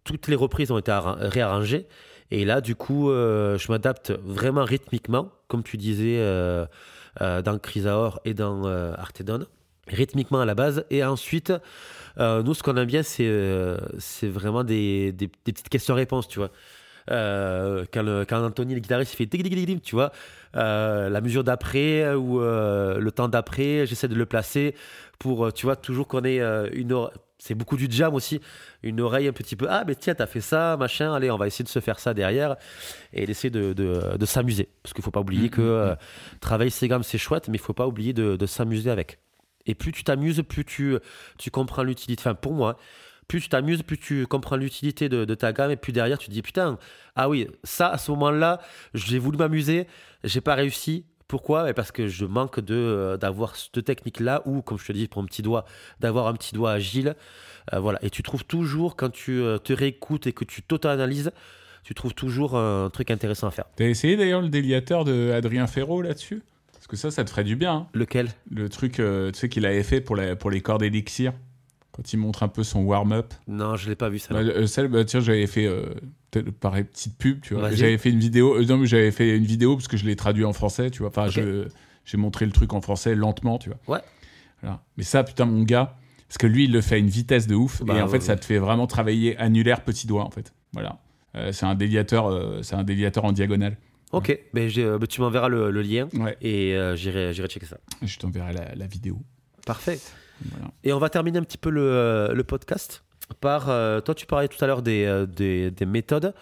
toutes 0.05 0.28
les 0.28 0.37
reprises 0.37 0.70
ont 0.70 0.78
été 0.78 0.97
réarrangées. 1.03 1.87
Et 2.30 2.45
là, 2.45 2.61
du 2.61 2.74
coup, 2.74 3.11
euh, 3.11 3.57
je 3.57 3.70
m'adapte 3.70 4.12
vraiment 4.24 4.64
rythmiquement, 4.64 5.30
comme 5.49 5.62
tu 5.62 5.76
disais 5.76 6.20
dans 7.21 7.59
Chrysaor 7.59 8.21
et 8.25 8.35
dans 8.35 8.64
Artedon, 8.67 9.47
rythmiquement 9.89 10.41
à 10.41 10.45
la 10.45 10.55
base. 10.55 10.85
Et 10.91 11.05
ensuite, 11.05 11.53
nous, 12.19 12.55
ce 12.55 12.62
qu'on 12.62 12.77
aime 12.77 12.87
bien, 12.87 13.03
c'est 13.03 14.29
vraiment 14.29 14.64
des, 14.64 15.12
des, 15.12 15.29
petites 15.29 15.69
questions-réponses, 15.69 16.29
tu 16.29 16.39
vois. 16.39 16.51
Euh, 17.11 17.85
quand, 17.93 18.05
quand, 18.29 18.45
Anthony, 18.45 18.75
le 18.75 18.81
guitariste, 18.81 19.14
il 19.14 19.17
fait 19.17 19.81
tu 19.81 19.95
vois, 19.95 20.12
euh, 20.57 21.09
la 21.09 21.21
mesure 21.21 21.45
d'après 21.45 22.14
ou 22.14 22.41
euh, 22.41 22.99
le 22.99 23.12
temps 23.12 23.29
d'après, 23.29 23.87
j'essaie 23.87 24.09
de 24.09 24.14
le 24.14 24.27
placer 24.27 24.75
pour, 25.19 25.53
tu 25.53 25.67
vois, 25.67 25.77
toujours 25.77 26.09
qu'on 26.09 26.25
ait 26.25 26.41
une. 26.73 27.09
C'est 27.47 27.55
beaucoup 27.55 27.76
du 27.76 27.86
jam 27.90 28.14
aussi, 28.14 28.40
une 28.82 29.01
oreille 29.01 29.28
un 29.28 29.32
petit 29.32 29.57
peu. 29.57 29.66
Ah, 29.68 29.84
mais 29.86 29.94
tiens, 29.94 30.14
t'as 30.14 30.26
fait 30.26 30.40
ça, 30.40 30.76
machin, 30.76 31.12
allez, 31.12 31.30
on 31.30 31.36
va 31.36 31.47
essayer 31.47 31.64
de 31.64 31.68
se 31.68 31.80
faire 31.80 31.99
ça 31.99 32.12
derrière 32.12 32.57
et 33.12 33.26
d'essayer 33.26 33.51
de, 33.51 33.72
de, 33.72 34.16
de 34.16 34.26
s'amuser. 34.26 34.68
Parce 34.82 34.92
qu'il 34.92 35.05
faut 35.05 35.11
pas 35.11 35.20
oublier 35.20 35.47
mm, 35.47 35.51
que 35.51 35.62
mm, 35.62 35.92
mm. 35.92 36.38
travailler 36.40 36.70
ses 36.70 36.88
gammes, 36.88 37.03
c'est 37.03 37.18
chouette, 37.18 37.49
mais 37.49 37.57
il 37.57 37.61
faut 37.61 37.72
pas 37.74 37.86
oublier 37.86 38.12
de, 38.12 38.36
de 38.36 38.47
s'amuser 38.47 38.90
avec. 38.90 39.18
Et 39.66 39.74
plus 39.74 39.92
tu 39.92 40.05
t'amuses, 40.05 40.42
plus 40.49 40.64
tu, 40.64 40.97
tu 41.38 41.51
comprends 41.51 41.82
l'utilité. 41.82 42.20
Enfin, 42.20 42.34
pour 42.34 42.53
moi, 42.53 42.76
plus 43.28 43.40
tu 43.40 43.49
t'amuses, 43.49 43.82
plus 43.82 43.99
tu 43.99 44.26
comprends 44.26 44.57
l'utilité 44.57 45.09
de, 45.09 45.34
ta 45.34 45.53
gamme, 45.53 45.70
et 45.70 45.76
puis 45.76 45.92
derrière, 45.92 46.18
tu 46.18 46.28
te 46.28 46.32
dis 46.32 46.42
putain, 46.42 46.78
ah 47.16 47.28
oui, 47.28 47.49
ça, 47.64 47.88
à 47.88 47.99
ce 47.99 48.11
moment-là, 48.12 48.61
j'ai 48.94 49.18
voulu 49.18 49.38
m'amuser, 49.38 49.86
j'ai 50.24 50.40
pas 50.40 50.55
réussi. 50.55 51.05
Pourquoi? 51.29 51.72
Parce 51.74 51.91
que 51.91 52.07
je 52.07 52.24
manque 52.24 52.61
de 52.61 52.74
euh, 52.74 53.16
d'avoir 53.16 53.57
cette 53.57 53.85
technique-là, 53.85 54.43
ou 54.45 54.62
comme 54.62 54.79
je 54.79 54.87
te 54.87 54.93
dis 54.93 55.09
pour 55.09 55.22
un 55.22 55.24
petit 55.24 55.43
doigt, 55.43 55.64
d'avoir 56.01 56.29
un 56.29 56.35
petit 56.35 56.55
doigt 56.55 56.72
agile. 56.72 57.16
Euh, 57.72 57.81
voilà. 57.81 57.99
Et 58.05 58.11
tu 58.11 58.22
trouves 58.22 58.45
toujours, 58.45 58.95
quand 58.95 59.11
tu 59.11 59.41
euh, 59.41 59.59
te 59.59 59.72
réécoutes 59.72 60.27
et 60.27 60.33
que 60.33 60.45
tu 60.45 60.62
t'auto-analyses, 60.62 61.33
tu 61.83 61.95
trouves 61.95 62.14
toujours 62.14 62.57
un 62.57 62.91
truc 62.91 63.11
intéressant 63.11 63.49
à 63.49 63.51
faire. 63.51 63.64
T'as 63.77 63.87
essayé 63.87 64.16
d'ailleurs 64.16 64.43
le 64.43 64.49
déliateur 64.49 65.05
de 65.05 65.31
Adrien 65.33 65.66
Ferraud 65.66 66.03
là-dessus? 66.03 66.43
Parce 66.72 66.87
que 66.87 66.97
ça, 66.97 67.11
ça 67.11 67.24
te 67.24 67.31
ferait 67.31 67.45
du 67.45 67.57
bien. 67.57 67.74
Hein. 67.74 67.87
Lequel? 67.95 68.29
Le 68.51 68.68
truc, 68.68 68.95
tu 68.95 69.03
sais, 69.35 69.49
qu'il 69.49 69.66
avait 69.66 69.85
fait 69.85 70.01
pour, 70.01 70.16
pour 70.39 70.51
les 70.51 70.61
cordes 70.61 70.83
élixir 70.83 71.33
quand 71.97 72.12
il 72.12 72.18
montre 72.18 72.42
un 72.42 72.49
peu 72.49 72.62
son 72.62 72.82
warm-up. 72.82 73.32
Non, 73.49 73.74
je 73.76 73.88
l'ai 73.88 73.97
pas 73.97 74.11
vu 74.11 74.18
ça. 74.18 74.34
Bah, 74.34 74.40
euh, 74.40 74.66
celle, 74.66 74.88
bah, 74.88 75.05
tiens, 75.05 75.20
j'avais 75.20 75.47
fait 75.47 75.64
euh, 75.64 75.94
pareil 76.61 76.84
petite 76.84 77.16
pub, 77.16 77.40
tu 77.40 77.55
vois. 77.55 77.70
J'avais 77.72 77.97
fait 77.97 78.11
une 78.11 78.18
vidéo. 78.18 78.57
Euh, 78.57 78.66
non, 78.66 78.76
mais 78.76 78.86
j'avais 78.86 79.11
fait 79.11 79.34
une 79.34 79.47
vidéo 79.47 79.76
parce 79.76 79.88
que 79.88 79.97
je 79.97 80.05
l'ai 80.05 80.14
traduit 80.14 80.44
en 80.44 80.53
français, 80.53 80.90
tu 80.90 80.99
vois. 80.99 81.09
Enfin, 81.09 81.28
j'ai 81.28 82.18
montré 82.18 82.44
le 82.44 82.53
truc 82.53 82.74
en 82.74 82.82
français 82.82 83.14
lentement, 83.14 83.59
tu 83.59 83.70
vois. 83.70 83.97
Ouais. 83.97 84.03
Voilà. 84.61 84.82
Mais 84.99 85.05
ça, 85.05 85.24
putain, 85.24 85.47
mon 85.47 85.62
gars, 85.62 85.97
parce 86.28 86.36
que 86.38 86.47
lui, 86.47 86.64
il 86.64 86.72
le 86.72 86.82
fait 86.82 86.97
à 86.97 86.99
une 86.99 87.09
vitesse 87.09 87.47
de 87.47 87.55
ouf, 87.55 87.82
bah, 87.82 87.97
et 87.97 88.03
en 88.03 88.09
fait, 88.09 88.20
ça 88.20 88.36
te 88.36 88.44
fait 88.44 88.59
vraiment 88.59 88.86
travailler 88.86 89.36
annulaire 89.38 89.82
petit 89.82 90.07
doigt, 90.07 90.24
en 90.24 90.30
fait. 90.30 90.53
Voilà. 90.74 90.99
c'est 91.53 91.64
un 91.64 91.74
déliateur, 91.74 92.62
c'est 92.62 92.74
un 92.74 92.84
déliateur 92.84 93.24
en 93.24 93.32
diagonale. 93.32 93.78
Ok, 94.12 94.38
mais 94.53 94.68
bah, 94.68 95.07
tu 95.07 95.20
m'enverras 95.22 95.49
le, 95.49 95.70
lien 95.80 96.09
et 96.42 96.76
j'irai, 96.94 97.32
j'irai 97.32 97.49
checker 97.49 97.66
ça. 97.66 97.78
Je 98.03 98.18
t'enverrai 98.18 98.53
la, 98.53 98.74
la 98.74 98.86
vidéo. 98.86 99.18
Parfait. 99.64 99.99
Et 100.84 100.93
on 100.93 100.99
va 100.99 101.09
terminer 101.09 101.39
un 101.39 101.45
petit 101.45 101.59
peu 101.59 101.70
le, 101.70 102.30
le 102.32 102.45
podcast 102.45 103.03
par. 103.41 103.68
Euh, 103.68 104.01
toi, 104.01 104.14
tu 104.14 104.26
parlais 104.26 104.49
tout 104.49 104.62
à 104.62 104.66
l'heure 104.66 104.82
des, 104.82 105.05
euh, 105.05 105.26
des, 105.26 105.70
des, 105.70 105.87
méthodes. 105.87 106.34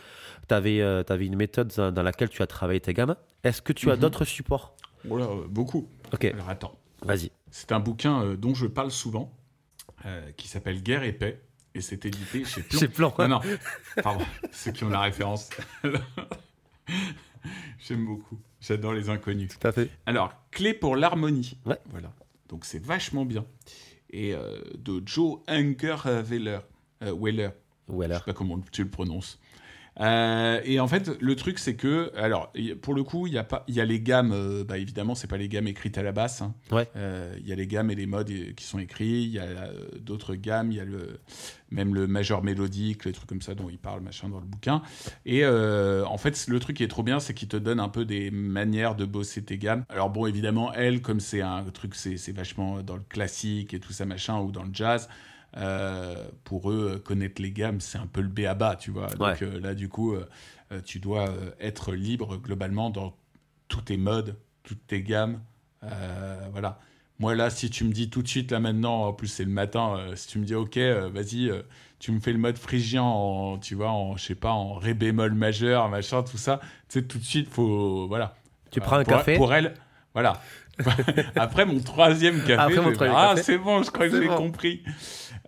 Tu 0.49 0.55
avais, 0.55 0.80
euh, 0.80 1.03
avais, 1.09 1.26
une 1.26 1.36
méthode 1.36 1.72
dans 1.74 2.03
laquelle 2.03 2.28
tu 2.28 2.42
as 2.42 2.47
travaillé 2.47 2.80
tes 2.80 2.92
gammes. 2.92 3.16
Est-ce 3.42 3.62
que 3.62 3.72
tu 3.72 3.90
as 3.90 3.95
mhm. 3.95 4.01
d'autres 4.01 4.24
supports? 4.24 4.76
Beaucoup. 5.05 5.88
Ok. 6.12 6.24
Alors 6.24 6.49
attends. 6.49 6.78
Vas-y. 7.03 7.30
C'est 7.51 7.72
un 7.72 7.80
bouquin 7.80 8.34
dont 8.36 8.55
je 8.55 8.66
parle 8.66 8.90
souvent 8.90 9.32
qui 10.36 10.49
s'appelle 10.49 10.82
Guerre 10.82 11.03
et 11.03 11.12
paix. 11.12 11.40
Et 11.74 11.80
c'est 11.80 12.05
édité 12.05 12.45
chez 12.45 12.62
Plan. 12.62 12.78
Chez 12.78 12.88
Plan. 12.88 13.14
Non, 13.18 13.28
non. 13.28 13.40
Pardon. 14.03 14.24
Ceux 14.53 14.70
qui 14.70 14.84
ont 14.84 14.90
la 14.90 15.01
référence. 15.01 15.51
J'aime 17.80 18.07
beaucoup. 18.07 18.38
J'adore 18.61 18.92
les 18.92 19.09
inconnus. 19.11 19.59
Tout 19.59 19.66
à 19.66 19.72
fait. 19.72 19.90
Alors, 20.07 20.32
clé 20.51 20.72
pour 20.72 20.95
l'harmonie. 20.95 21.59
Ouais. 21.66 21.78
Voilà. 21.90 22.12
Donc 22.55 22.66
c'est 22.66 22.80
vachement 22.80 23.24
bien. 23.24 23.44
Et 24.11 24.32
euh, 24.32 24.61
de 24.78 25.02
Joe 25.05 25.40
Weller. 25.48 26.61
Euh, 27.02 27.12
Weller. 27.12 27.50
Weller. 27.88 28.14
Je 28.14 28.18
sais 28.18 28.24
pas 28.26 28.32
comment 28.32 28.61
tu 28.70 28.84
le 28.84 28.90
prononces. 28.90 29.40
Euh, 30.01 30.61
et 30.64 30.80
en 30.80 30.88
fait, 30.88 31.11
le 31.20 31.36
truc, 31.36 31.59
c'est 31.59 31.76
que, 31.76 32.12
alors, 32.16 32.53
pour 32.82 32.95
le 32.95 33.05
coup, 33.05 33.26
il 33.26 33.32
y 33.32 33.38
a 33.38 33.45
pas, 33.45 33.64
il 33.68 33.74
y 33.74 33.80
a 33.80 33.84
les 33.84 34.01
gammes. 34.01 34.32
Euh, 34.32 34.64
bah, 34.64 34.78
évidemment, 34.78 35.14
c'est 35.14 35.26
pas 35.26 35.36
les 35.36 35.49
gammes 35.49 35.68
écrites 35.68 35.99
à 35.99 36.03
la 36.03 36.12
basse. 36.12 36.42
Hein. 36.42 36.55
Ouais. 36.70 36.88
Euh, 36.97 37.34
il 37.40 37.47
y 37.47 37.53
a 37.53 37.55
les 37.55 37.66
gammes 37.66 37.90
et 37.90 37.95
les 37.95 38.07
modes 38.07 38.30
qui 38.57 38.64
sont 38.64 38.78
écrits. 38.78 39.22
Il 39.22 39.30
y 39.30 39.38
a 39.38 39.70
d'autres 40.01 40.34
gammes. 40.34 40.72
Il 40.72 40.78
y 40.78 40.80
a 40.80 40.84
le, 40.84 41.20
même 41.70 41.95
le 41.95 42.07
majeur 42.07 42.42
mélodique, 42.42 43.05
les 43.05 43.12
trucs 43.12 43.28
comme 43.28 43.42
ça 43.42 43.55
dont 43.55 43.68
il 43.70 43.78
parle, 43.78 44.01
machin, 44.01 44.28
dans 44.28 44.40
le 44.40 44.47
bouquin. 44.47 44.82
Et 45.26 45.47
en 45.47 46.18
fait, 46.18 46.47
le 46.49 46.59
truc 46.61 46.76
qui 46.76 46.84
est 46.84 46.88
trop 46.88 47.03
bien, 47.03 47.20
c'est 47.20 47.34
qu'il 47.34 47.49
te 47.49 47.57
donne 47.57 47.80
un 47.80 47.88
peu 47.88 48.05
des 48.05 48.30
manières 48.30 48.95
de 48.95 49.05
bosser 49.05 49.42
tes 49.42 49.59
gammes. 49.59 49.84
Alors 49.88 50.11
bon, 50.11 50.26
évidemment, 50.26 50.72
elle, 50.72 51.03
comme 51.03 51.20
c'est 51.20 51.40
un 51.40 51.64
truc, 51.72 51.95
c'est 51.95 52.32
vachement 52.32 52.82
dans 52.82 52.97
le 52.97 53.03
classique 53.09 53.74
et 53.74 53.80
tout 53.80 53.92
ça, 53.92 54.05
machin, 54.07 54.40
ou 54.40 54.51
dans 54.51 54.64
le 54.64 54.70
jazz. 54.72 55.09
Euh, 55.57 56.28
pour 56.42 56.70
eux, 56.70 57.00
connaître 57.05 57.40
les 57.40 57.52
gammes, 57.52 57.80
c'est 57.80 57.98
un 57.98 58.07
peu 58.07 58.20
le 58.20 58.28
béaba, 58.28 58.76
tu 58.76 58.90
vois. 58.90 59.07
Donc 59.07 59.42
euh, 59.42 59.61
là, 59.61 59.74
du 59.74 59.88
coup, 59.88 60.14
euh, 60.14 60.26
tu 60.84 60.98
dois 60.98 61.28
être 61.61 61.92
libre 61.92 62.36
globalement 62.38 62.90
dans 62.90 63.14
tous 63.68 63.82
tes 63.82 63.96
modes, 63.96 64.36
toutes 64.62 64.86
tes 64.86 65.02
gammes. 65.02 65.40
voilà. 66.52 66.80
Moi, 67.20 67.36
là, 67.36 67.48
si 67.48 67.70
tu 67.70 67.84
me 67.84 67.92
dis 67.92 68.11
tout 68.11 68.22
de 68.22 68.28
suite, 68.28 68.50
là 68.50 68.59
maintenant, 68.59 69.05
en 69.05 69.12
plus 69.12 69.28
c'est 69.28 69.44
le 69.44 69.50
matin, 69.50 70.05
si 70.16 70.26
tu 70.26 70.40
me 70.40 70.44
dis, 70.44 70.57
ok, 70.57 70.76
vas-y, 71.12 71.52
tu 72.00 72.11
me 72.11 72.18
fais 72.18 72.32
le 72.32 72.38
mode 72.38 72.59
phrygien 72.59 73.05
en, 73.05 73.59
tu 73.59 73.76
vois, 73.76 73.90
en, 73.90 74.16
je 74.16 74.24
sais 74.24 74.34
pas, 74.34 74.50
en 74.50 74.74
ré 74.74 74.94
bémol 74.94 75.32
majeur, 75.32 75.88
machin, 75.88 76.24
tout 76.24 76.38
ça, 76.38 76.59
tu 76.88 76.98
sais, 76.98 77.02
tout 77.07 77.18
de 77.18 77.24
suite, 77.24 77.48
faut, 77.48 78.09
voilà. 78.09 78.36
Tu 78.72 78.80
prends 78.80 78.96
un 78.96 79.05
pour, 79.05 79.12
café 79.12 79.36
Pour 79.36 79.55
elle, 79.55 79.74
voilà. 80.12 80.42
Après 81.37 81.64
mon 81.64 81.81
troisième 81.81 82.43
café, 82.45 82.79
ah, 83.11 83.35
c'est 83.37 83.59
bon, 83.59 83.83
je 83.83 83.91
crois 83.91 84.09
que 84.09 84.20
j'ai 84.20 84.29
compris. 84.29 84.83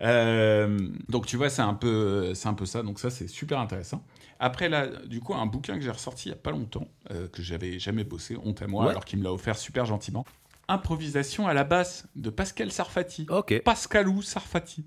Euh, 0.01 0.77
donc 1.09 1.25
tu 1.25 1.37
vois, 1.37 1.49
c'est 1.49 1.61
un 1.61 1.73
peu, 1.73 2.33
c'est 2.33 2.47
un 2.47 2.53
peu 2.53 2.65
ça. 2.65 2.83
Donc 2.83 2.99
ça, 2.99 3.09
c'est 3.09 3.27
super 3.27 3.59
intéressant. 3.59 4.03
Après 4.39 4.69
là, 4.69 4.87
du 5.05 5.19
coup, 5.19 5.33
un 5.33 5.45
bouquin 5.45 5.75
que 5.75 5.81
j'ai 5.81 5.91
ressorti 5.91 6.29
il 6.29 6.31
y 6.31 6.35
a 6.35 6.37
pas 6.37 6.51
longtemps, 6.51 6.87
euh, 7.11 7.27
que 7.27 7.41
j'avais 7.41 7.79
jamais 7.79 8.03
bossé, 8.03 8.37
honte 8.43 8.61
à 8.61 8.67
moi, 8.67 8.89
alors 8.89 9.05
qu'il 9.05 9.19
me 9.19 9.23
l'a 9.23 9.33
offert 9.33 9.57
super 9.57 9.85
gentiment. 9.85 10.25
Improvisation 10.67 11.47
à 11.47 11.53
la 11.53 11.63
basse 11.63 12.07
de 12.15 12.29
Pascal 12.29 12.71
Sarfati. 12.71 13.25
Ok. 13.29 13.61
Pascalou 13.63 14.21
Sarfati. 14.21 14.85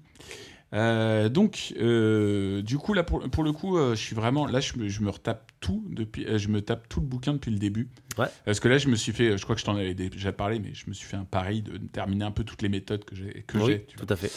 Euh, 0.73 1.29
donc, 1.29 1.75
euh, 1.81 2.63
du 2.63 2.79
coup, 2.79 2.95
là, 2.95 3.03
pour, 3.03 3.29
pour 3.31 3.43
le 3.43 3.53
coup, 3.53 3.77
euh, 3.77 3.95
je 3.95 4.01
suis 4.01 4.15
vraiment. 4.15 4.47
Là, 4.47 4.61
je 4.61 4.77
me, 4.79 4.89
je 4.89 5.03
me 5.03 5.11
retape 5.11 5.51
tout 5.61 5.85
depuis. 5.91 6.27
je 6.39 6.49
me 6.49 6.63
tape 6.63 6.89
tout 6.89 7.01
le 7.01 7.07
bouquin 7.07 7.33
depuis 7.33 7.51
le 7.51 7.59
début. 7.59 7.89
Ouais. 8.19 8.27
Parce 8.45 8.61
que 8.61 8.69
là, 8.69 8.79
je 8.79 8.89
me 8.89 8.97
suis 8.97 9.13
fait. 9.13 9.37
Je 9.37 9.43
crois 9.43 9.55
que 9.55 9.61
je 9.61 9.67
t'en 9.67 9.77
avais 9.77 9.95
déjà 9.95 10.33
parlé, 10.33 10.61
mais 10.61 10.73
je 10.75 10.89
me 10.89 10.95
suis 10.95 11.07
fait 11.07 11.17
un 11.17 11.25
pari 11.25 11.63
de 11.63 11.77
terminer 11.79 12.25
un 12.25 12.31
peu 12.31 12.45
toutes 12.45 12.63
les 12.63 12.69
méthodes 12.69 13.05
que 13.05 13.17
j'ai. 13.17 13.45
Que 13.47 13.59
oui, 13.59 13.81
tout 13.97 14.07
à 14.09 14.17
fait. 14.17 14.31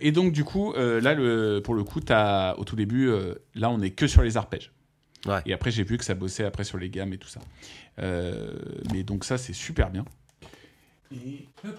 et 0.00 0.12
donc, 0.12 0.32
du 0.32 0.44
coup, 0.44 0.72
là, 0.74 1.14
le, 1.14 1.60
pour 1.62 1.74
le 1.74 1.84
coup, 1.84 2.00
as, 2.08 2.54
au 2.58 2.64
tout 2.64 2.76
début, 2.76 3.10
là, 3.54 3.70
on 3.70 3.80
est 3.80 3.90
que 3.90 4.06
sur 4.06 4.22
les 4.22 4.36
arpèges. 4.36 4.72
Ouais. 5.26 5.40
Et 5.44 5.52
après, 5.52 5.72
j'ai 5.72 5.82
vu 5.82 5.98
que 5.98 6.04
ça 6.04 6.14
bossait 6.14 6.44
après 6.44 6.62
sur 6.62 6.78
les 6.78 6.88
gammes 6.88 7.12
et 7.12 7.18
tout 7.18 7.28
ça. 7.28 7.40
mais 7.98 9.02
donc, 9.02 9.24
ça, 9.24 9.36
c'est 9.36 9.52
super 9.52 9.90
bien. 9.90 10.04
Et 11.12 11.46
hop. 11.64 11.78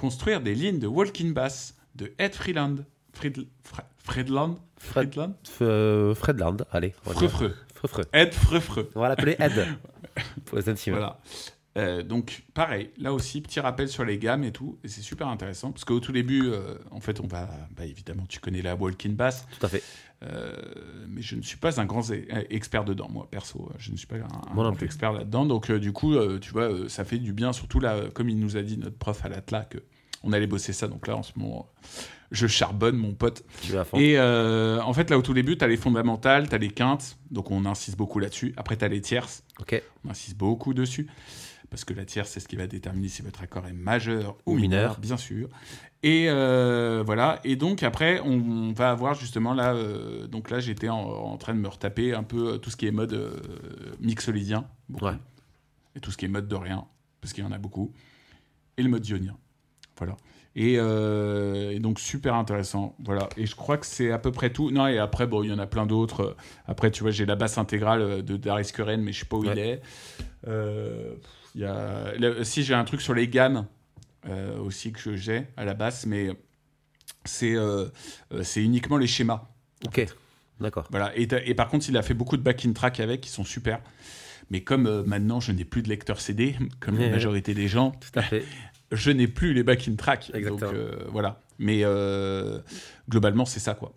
Construire 0.00 0.40
des 0.40 0.54
lignes 0.54 0.78
de 0.78 0.86
walking 0.86 1.34
bass 1.34 1.74
de 1.94 2.10
Ed 2.18 2.34
Freeland. 2.34 2.76
Fredland? 3.12 4.56
Fred- 4.78 5.12
Fredland? 5.12 5.34
Euh, 5.60 6.14
Fredland, 6.14 6.64
allez. 6.72 6.94
Frefreux. 7.74 8.06
Ed 8.14 8.32
Frefreux. 8.32 8.90
On 8.94 9.00
va 9.00 9.10
l'appeler 9.10 9.36
Ed 9.38 9.52
pour 10.46 10.56
les 10.56 10.70
intimes. 10.70 10.94
Voilà. 10.94 11.18
Euh, 11.76 12.02
donc, 12.02 12.42
pareil, 12.52 12.90
là 12.98 13.12
aussi, 13.12 13.40
petit 13.40 13.60
rappel 13.60 13.88
sur 13.88 14.04
les 14.04 14.18
gammes 14.18 14.44
et 14.44 14.52
tout. 14.52 14.78
Et 14.84 14.88
c'est 14.88 15.02
super 15.02 15.28
intéressant. 15.28 15.70
Parce 15.70 15.84
qu'au 15.84 16.00
tout 16.00 16.12
début, 16.12 16.48
euh, 16.48 16.74
en 16.90 17.00
fait, 17.00 17.20
on 17.20 17.26
va. 17.26 17.48
Bah, 17.76 17.86
évidemment, 17.86 18.24
tu 18.28 18.40
connais 18.40 18.62
la 18.62 18.74
walk-in 18.74 19.10
bass. 19.10 19.46
Tout 19.58 19.66
à 19.66 19.68
fait. 19.68 19.82
Euh, 20.22 20.52
mais 21.08 21.22
je 21.22 21.36
ne 21.36 21.42
suis 21.42 21.56
pas 21.56 21.80
un 21.80 21.86
grand 21.86 22.10
euh, 22.10 22.44
expert 22.50 22.84
dedans, 22.84 23.08
moi, 23.10 23.28
perso. 23.30 23.70
Je 23.78 23.92
ne 23.92 23.96
suis 23.96 24.06
pas 24.06 24.16
un, 24.16 24.54
Moi 24.54 24.64
grand 24.64 24.82
expert 24.82 25.12
là-dedans. 25.12 25.46
Donc, 25.46 25.70
du 25.70 25.92
coup, 25.92 26.14
tu 26.40 26.52
vois, 26.52 26.88
ça 26.88 27.04
fait 27.04 27.18
du 27.18 27.32
bien. 27.32 27.52
Surtout 27.52 27.80
là, 27.80 28.08
comme 28.12 28.28
il 28.28 28.38
nous 28.38 28.56
a 28.56 28.62
dit 28.62 28.76
notre 28.76 28.96
prof 28.96 29.24
à 29.24 29.28
l'Atla, 29.28 29.64
que 29.64 29.78
on 30.22 30.32
allait 30.32 30.46
bosser 30.46 30.72
ça. 30.72 30.88
Donc 30.88 31.06
là, 31.06 31.16
en 31.16 31.22
ce 31.22 31.32
moment, 31.36 31.70
je 32.30 32.46
charbonne, 32.46 32.96
mon 32.96 33.14
pote. 33.14 33.44
Et 33.94 34.18
euh, 34.18 34.80
en 34.82 34.92
fait, 34.92 35.10
là, 35.10 35.18
au 35.18 35.22
tout 35.22 35.34
début, 35.34 35.56
tu 35.56 35.64
as 35.64 35.68
les 35.68 35.76
fondamentales, 35.76 36.48
tu 36.48 36.54
as 36.54 36.58
les 36.58 36.70
quintes. 36.70 37.18
Donc, 37.30 37.50
on 37.50 37.64
insiste 37.64 37.96
beaucoup 37.96 38.18
là-dessus. 38.18 38.54
Après, 38.56 38.76
tu 38.76 38.84
as 38.84 38.88
les 38.88 39.00
tierces. 39.00 39.44
Ok. 39.60 39.82
On 40.04 40.10
insiste 40.10 40.36
beaucoup 40.36 40.74
dessus. 40.74 41.08
Parce 41.70 41.84
que 41.84 41.94
la 41.94 42.04
tierce, 42.04 42.30
c'est 42.30 42.40
ce 42.40 42.48
qui 42.48 42.56
va 42.56 42.66
déterminer 42.66 43.06
si 43.08 43.22
votre 43.22 43.42
accord 43.42 43.64
est 43.66 43.72
majeur 43.72 44.36
ou, 44.44 44.52
Ou 44.52 44.56
mineur. 44.56 44.80
mineur, 44.80 45.00
bien 45.00 45.16
sûr. 45.16 45.48
Et 46.02 46.26
euh, 46.28 47.02
voilà. 47.06 47.38
Et 47.44 47.54
donc, 47.56 47.82
après, 47.84 48.20
on, 48.20 48.72
va 48.72 48.90
avoir 48.90 49.14
justement 49.14 49.54
là. 49.54 49.74
euh, 49.74 50.26
donc 50.26 50.50
là, 50.50 50.58
j'étais 50.58 50.88
en, 50.88 50.98
en 50.98 51.36
train 51.36 51.54
de 51.54 51.60
me 51.60 51.68
retaper 51.68 52.12
un 52.14 52.24
peu 52.24 52.54
euh, 52.54 52.58
tout 52.58 52.70
ce 52.70 52.76
qui 52.76 52.86
est 52.88 52.90
mode 52.90 53.12
euh, 53.12 53.36
mixolydien. 54.00 54.66
beaucoup. 54.88 55.04
Ouais. 55.06 55.16
Et 55.94 56.00
tout 56.00 56.10
ce 56.10 56.16
qui 56.16 56.24
est 56.24 56.28
mode 56.28 56.48
dorien. 56.48 56.86
Parce 57.20 57.32
qu'il 57.32 57.44
y 57.44 57.46
en 57.46 57.52
a 57.52 57.58
beaucoup. 57.58 57.92
Et 58.76 58.82
le 58.82 58.88
mode 58.88 59.06
ionien. 59.06 59.36
Voilà. 59.96 60.16
Et, 60.56 60.74
euh, 60.78 61.70
et 61.70 61.78
donc, 61.78 62.00
super 62.00 62.34
intéressant. 62.34 62.96
Voilà. 63.04 63.28
Et 63.36 63.46
je 63.46 63.54
crois 63.54 63.76
que 63.78 63.86
c'est 63.86 64.10
à 64.10 64.18
peu 64.18 64.32
près 64.32 64.50
tout. 64.50 64.72
Non, 64.72 64.88
et 64.88 64.98
après, 64.98 65.26
bon, 65.28 65.44
il 65.44 65.50
y 65.50 65.52
en 65.52 65.58
a 65.60 65.66
plein 65.66 65.86
d'autres. 65.86 66.34
Après, 66.66 66.90
tu 66.90 67.02
vois, 67.02 67.12
j'ai 67.12 67.26
la 67.26 67.36
basse 67.36 67.58
intégrale 67.58 68.24
de 68.24 68.36
Darius 68.36 68.72
Curren, 68.72 69.00
mais 69.02 69.12
je 69.12 69.20
sais 69.20 69.26
pas 69.26 69.36
où 69.36 69.44
Ouais. 69.44 69.52
il 69.52 69.58
est. 69.60 69.82
Euh, 70.48 71.14
il 71.54 71.62
y 71.62 71.64
a... 71.64 72.12
si 72.44 72.62
j'ai 72.62 72.74
un 72.74 72.84
truc 72.84 73.00
sur 73.00 73.14
les 73.14 73.28
gammes 73.28 73.66
euh, 74.28 74.58
aussi 74.58 74.92
que 74.92 75.16
j'ai 75.16 75.46
à 75.56 75.64
la 75.64 75.74
basse, 75.74 76.06
mais 76.06 76.30
c'est 77.24 77.54
euh, 77.54 77.86
euh, 78.32 78.42
c'est 78.42 78.62
uniquement 78.62 78.96
les 78.96 79.06
schémas. 79.06 79.48
Ok. 79.86 80.06
D'accord. 80.60 80.86
Voilà. 80.90 81.16
Et, 81.16 81.26
et 81.46 81.54
par 81.54 81.68
contre, 81.68 81.88
il 81.88 81.96
a 81.96 82.02
fait 82.02 82.12
beaucoup 82.14 82.36
de 82.36 82.42
back-in 82.42 82.72
track 82.72 83.00
avec, 83.00 83.22
qui 83.22 83.30
sont 83.30 83.44
super. 83.44 83.80
Mais 84.50 84.62
comme 84.62 84.86
euh, 84.86 85.02
maintenant 85.04 85.40
je 85.40 85.52
n'ai 85.52 85.64
plus 85.64 85.82
de 85.82 85.88
lecteur 85.88 86.20
CD, 86.20 86.56
comme 86.80 86.98
la 86.98 87.06
Ouais. 87.06 87.10
majorité 87.10 87.54
des 87.54 87.66
gens, 87.68 87.92
Tout 87.92 88.18
à 88.18 88.22
fait. 88.22 88.44
je 88.92 89.10
n'ai 89.10 89.26
plus 89.28 89.54
les 89.54 89.62
back-in 89.62 89.94
track. 89.94 90.30
Exactement. 90.34 90.72
Donc 90.72 90.80
voilà. 91.08 91.40
Mais 91.58 91.82
globalement, 93.08 93.44
c'est 93.44 93.60
ça 93.60 93.74
quoi. 93.74 93.92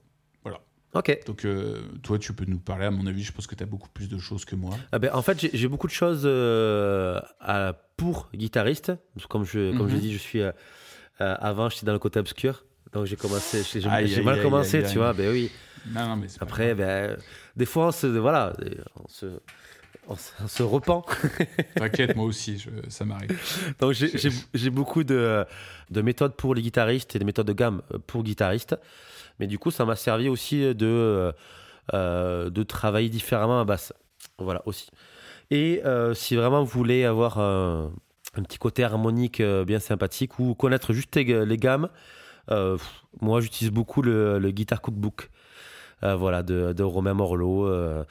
Ok. 0.94 1.20
Donc 1.26 1.44
euh, 1.46 1.82
toi, 2.04 2.20
tu 2.20 2.34
peux 2.34 2.46
nous 2.46 2.60
parler. 2.60 2.86
À 2.86 2.92
mon 2.92 3.06
avis, 3.08 3.24
je 3.24 3.32
pense 3.32 3.48
que 3.48 3.56
tu 3.56 3.64
as 3.64 3.66
beaucoup 3.66 3.90
plus 3.90 4.08
de 4.10 4.18
choses 4.20 4.46
que 4.46 4.56
moi. 4.56 4.78
Ah 4.92 5.00
ben, 5.00 5.10
en 5.14 5.22
fait, 5.22 5.40
j'ai- 5.54 5.68
beaucoup 5.68 5.88
de 5.88 5.92
choses 5.94 6.24
euh, 6.26 7.20
à- 7.40 7.74
pour 7.98 8.30
guitariste. 8.34 8.92
Comme 9.30 9.44
je, 9.46 9.76
comme 9.78 9.88
je 9.90 9.96
Mhm. 9.96 10.02
dis, 10.02 10.14
je 10.14 10.18
suis 10.20 10.42
euh, 10.42 10.52
avant, 11.20 11.70
j'étais 11.70 11.86
dans 11.86 11.94
le 11.94 12.00
côté 12.00 12.20
obscur. 12.20 12.66
Donc 12.92 13.06
j'ai 13.06 13.16
commencé, 13.16 13.64
j'ai 13.64 13.90
aïe, 13.90 14.22
mal 14.24 14.36
aïe, 14.36 14.42
commencé, 14.42 14.82
tu 14.84 14.86
aïe. 14.90 14.96
vois. 14.98 15.14
Ben 15.14 15.32
oui. 15.32 15.50
Non, 15.86 16.08
non, 16.10 16.16
mais 16.16 16.28
pas 16.28 16.34
Après, 16.42 16.76
ben, 16.76 17.18
des 17.58 17.66
fois, 17.66 17.88
on 17.88 17.92
se, 17.92 18.06
voilà, 18.08 18.54
on 19.04 19.08
se, 19.08 19.26
on 20.08 20.16
se, 20.16 20.32
on 20.44 20.48
se 20.48 20.64
repent. 20.64 21.04
T'inquiète, 21.76 22.16
moi 22.16 22.26
aussi, 22.26 22.60
je- 22.60 22.70
ça 22.90 23.04
m'arrive. 23.04 23.38
Donc 23.80 23.94
j'ai 23.94 24.70
beaucoup 24.70 25.04
de, 25.04 25.44
de 25.90 26.02
méthodes 26.02 26.36
pour 26.36 26.54
les 26.56 26.62
guitaristes 26.62 27.16
et 27.16 27.20
des 27.20 27.26
méthodes 27.26 27.48
de 27.48 27.54
gamme 27.54 27.82
pour 28.08 28.24
guitaristes. 28.24 28.76
Mais 29.40 29.48
du 29.48 29.58
coup, 29.60 29.72
ça 29.72 29.86
m'a 29.86 29.96
servi 29.96 30.30
aussi 30.30 30.74
de, 30.76 31.34
euh, 31.94 32.50
de 32.50 32.64
travailler 32.64 33.10
différemment 33.10 33.60
à 33.60 33.66
basse. 33.66 33.94
Voilà, 34.38 34.62
aussi. 34.66 34.90
Et 35.52 35.82
euh, 35.86 36.14
si 36.14 36.36
vraiment 36.36 36.64
vous 36.64 36.70
voulez 36.78 37.04
avoir 37.06 37.40
un, 37.40 37.92
un 38.36 38.44
petit 38.44 38.58
côté 38.58 38.84
harmonique 38.84 39.40
euh, 39.42 39.66
bien 39.66 39.80
sympathique 39.80 40.40
ou 40.40 40.56
connaître 40.56 40.94
juste 40.94 41.16
les, 41.16 41.46
les 41.46 41.58
gammes, 41.58 41.90
euh, 42.52 42.78
pff, 42.78 43.04
moi 43.22 43.42
j'utilise 43.42 43.72
beaucoup 43.72 44.02
le, 44.02 44.40
le 44.40 44.52
Guitar 44.52 44.82
Cookbook 44.82 45.30
euh, 46.04 46.16
voilà, 46.16 46.44
de, 46.44 46.74
de 46.74 46.84
Romain 46.84 47.14
Morlot. 47.14 47.68
euh, 47.68 48.04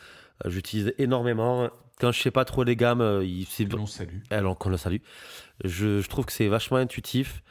J'utilise 0.46 0.92
énormément. 0.98 1.70
Quand 2.00 2.10
je 2.10 2.20
sais 2.20 2.30
pas 2.32 2.44
trop 2.44 2.64
les 2.64 2.74
gammes, 2.74 3.00
euh, 3.00 3.24
il- 3.24 3.46
c'est 3.46 3.72
On 3.74 3.86
salue. 3.86 4.18
alors 4.30 4.58
qu'on 4.58 4.70
le 4.70 4.76
salue. 4.76 4.96
Je, 5.62 6.00
je 6.00 6.08
trouve 6.08 6.24
que 6.24 6.32
c'est 6.32 6.48
vachement 6.48 6.78
intuitif. 6.78 7.44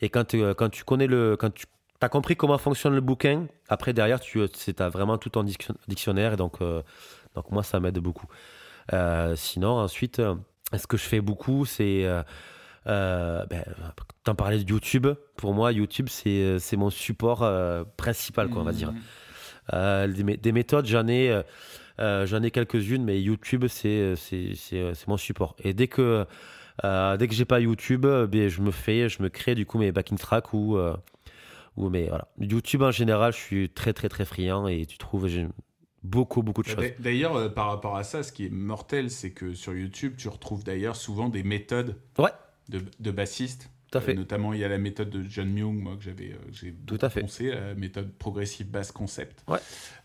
Et 0.00 0.08
quand, 0.08 0.24
tu- 0.28 0.54
quand 0.54 0.70
tu 0.70 0.82
connais 0.84 1.06
le. 1.06 1.36
Quand 1.36 1.52
tu 1.52 1.66
as 2.00 2.08
compris 2.08 2.36
comment 2.36 2.58
fonctionne 2.58 2.94
le 2.94 3.00
bouquin, 3.00 3.46
après 3.68 3.92
derrière, 3.92 4.20
tu 4.20 4.40
as 4.42 4.88
vraiment 4.88 5.18
tout 5.18 5.36
en 5.38 5.42
diction- 5.44 5.74
dictionnaire. 5.88 6.34
Et 6.34 6.36
donc, 6.36 6.60
euh, 6.60 6.82
donc 7.34 7.50
moi, 7.50 7.62
ça 7.62 7.80
m'aide 7.80 7.98
beaucoup. 7.98 8.26
Euh, 8.92 9.34
sinon, 9.36 9.78
ensuite, 9.78 10.18
euh, 10.18 10.34
ce 10.76 10.86
que 10.86 10.96
je 10.96 11.04
fais 11.04 11.20
beaucoup, 11.20 11.64
c'est. 11.64 12.04
Euh, 12.86 13.44
ben, 13.46 13.64
T'en 14.24 14.34
parlais 14.34 14.62
de 14.62 14.70
YouTube. 14.70 15.06
Pour 15.36 15.54
moi, 15.54 15.72
YouTube, 15.72 16.08
c'est 16.08 16.76
mon 16.76 16.90
support 16.90 17.48
principal, 17.96 18.48
quoi, 18.48 18.60
on 18.62 18.64
va 18.64 18.72
dire. 18.72 18.92
Mmh. 18.92 20.12
Des, 20.12 20.24
mé- 20.24 20.40
des 20.40 20.52
méthodes, 20.52 20.86
j'en 20.86 21.06
ai, 21.08 21.42
j'en 21.98 22.42
ai 22.42 22.50
quelques-unes, 22.50 23.04
mais 23.04 23.20
YouTube, 23.20 23.66
c'est, 23.68 24.14
mon 25.06 25.16
support. 25.16 25.56
Et 25.64 25.72
dès 25.74 25.88
que, 25.88 26.26
dès 26.82 27.28
que 27.28 27.34
j'ai 27.34 27.44
pas 27.46 27.60
YouTube, 27.60 28.02
ben, 28.06 28.48
je 28.48 28.60
me 28.60 28.70
fais, 28.70 29.08
je 29.08 29.22
me 29.22 29.28
crée 29.28 29.54
du 29.54 29.64
coup 29.66 29.78
mes 29.78 29.92
backing 29.92 30.18
tracks 30.18 30.52
ou, 30.52 30.78
ou 31.78 31.88
mes, 31.90 32.08
voilà. 32.08 32.28
YouTube 32.40 32.82
en 32.82 32.90
général, 32.90 33.32
je 33.32 33.38
suis 33.38 33.70
très 33.70 33.92
très 33.92 34.08
très 34.08 34.24
friand 34.24 34.66
et 34.68 34.84
tu 34.86 34.98
trouves 34.98 35.28
beaucoup 36.02 36.42
beaucoup 36.42 36.62
de 36.62 36.68
Bah, 36.68 36.74
choses. 36.74 36.84
d'a- 36.84 37.02
D'ailleurs, 37.02 37.36
euh, 37.36 37.48
par 37.48 37.66
rapport 37.68 37.96
à 37.96 38.04
ça, 38.04 38.22
ce 38.22 38.32
qui 38.32 38.46
est 38.46 38.50
mortel, 38.50 39.10
c'est 39.10 39.30
que 39.32 39.54
sur 39.54 39.74
YouTube, 39.74 40.14
tu 40.16 40.28
retrouves 40.28 40.64
d'ailleurs 40.64 40.96
souvent 40.96 41.28
des 41.28 41.42
méthodes 41.42 41.96
Ouais. 42.18 42.30
de, 42.68 42.82
de 43.00 43.10
bassistes. 43.10 43.70
Tout 43.90 43.98
à 43.98 44.00
Euh, 44.02 44.04
fait. 44.04 44.14
notamment, 44.14 44.52
il 44.52 44.60
y 44.60 44.64
a 44.64 44.68
la 44.68 44.76
méthode 44.78 45.08
de 45.08 45.22
John 45.28 45.48
Myung, 45.48 45.80
moi, 45.80 45.96
que 45.96 46.02
j'avais 46.04 46.32
euh, 46.32 46.70
Tout 46.86 46.98
à 47.00 47.08
fait. 47.08 47.20
poncé, 47.22 47.50
la 47.50 47.74
méthode 47.74 48.12
progressive 48.12 48.66
bass 48.68 48.92
concept. 48.92 49.42
Ouais. 49.48 49.58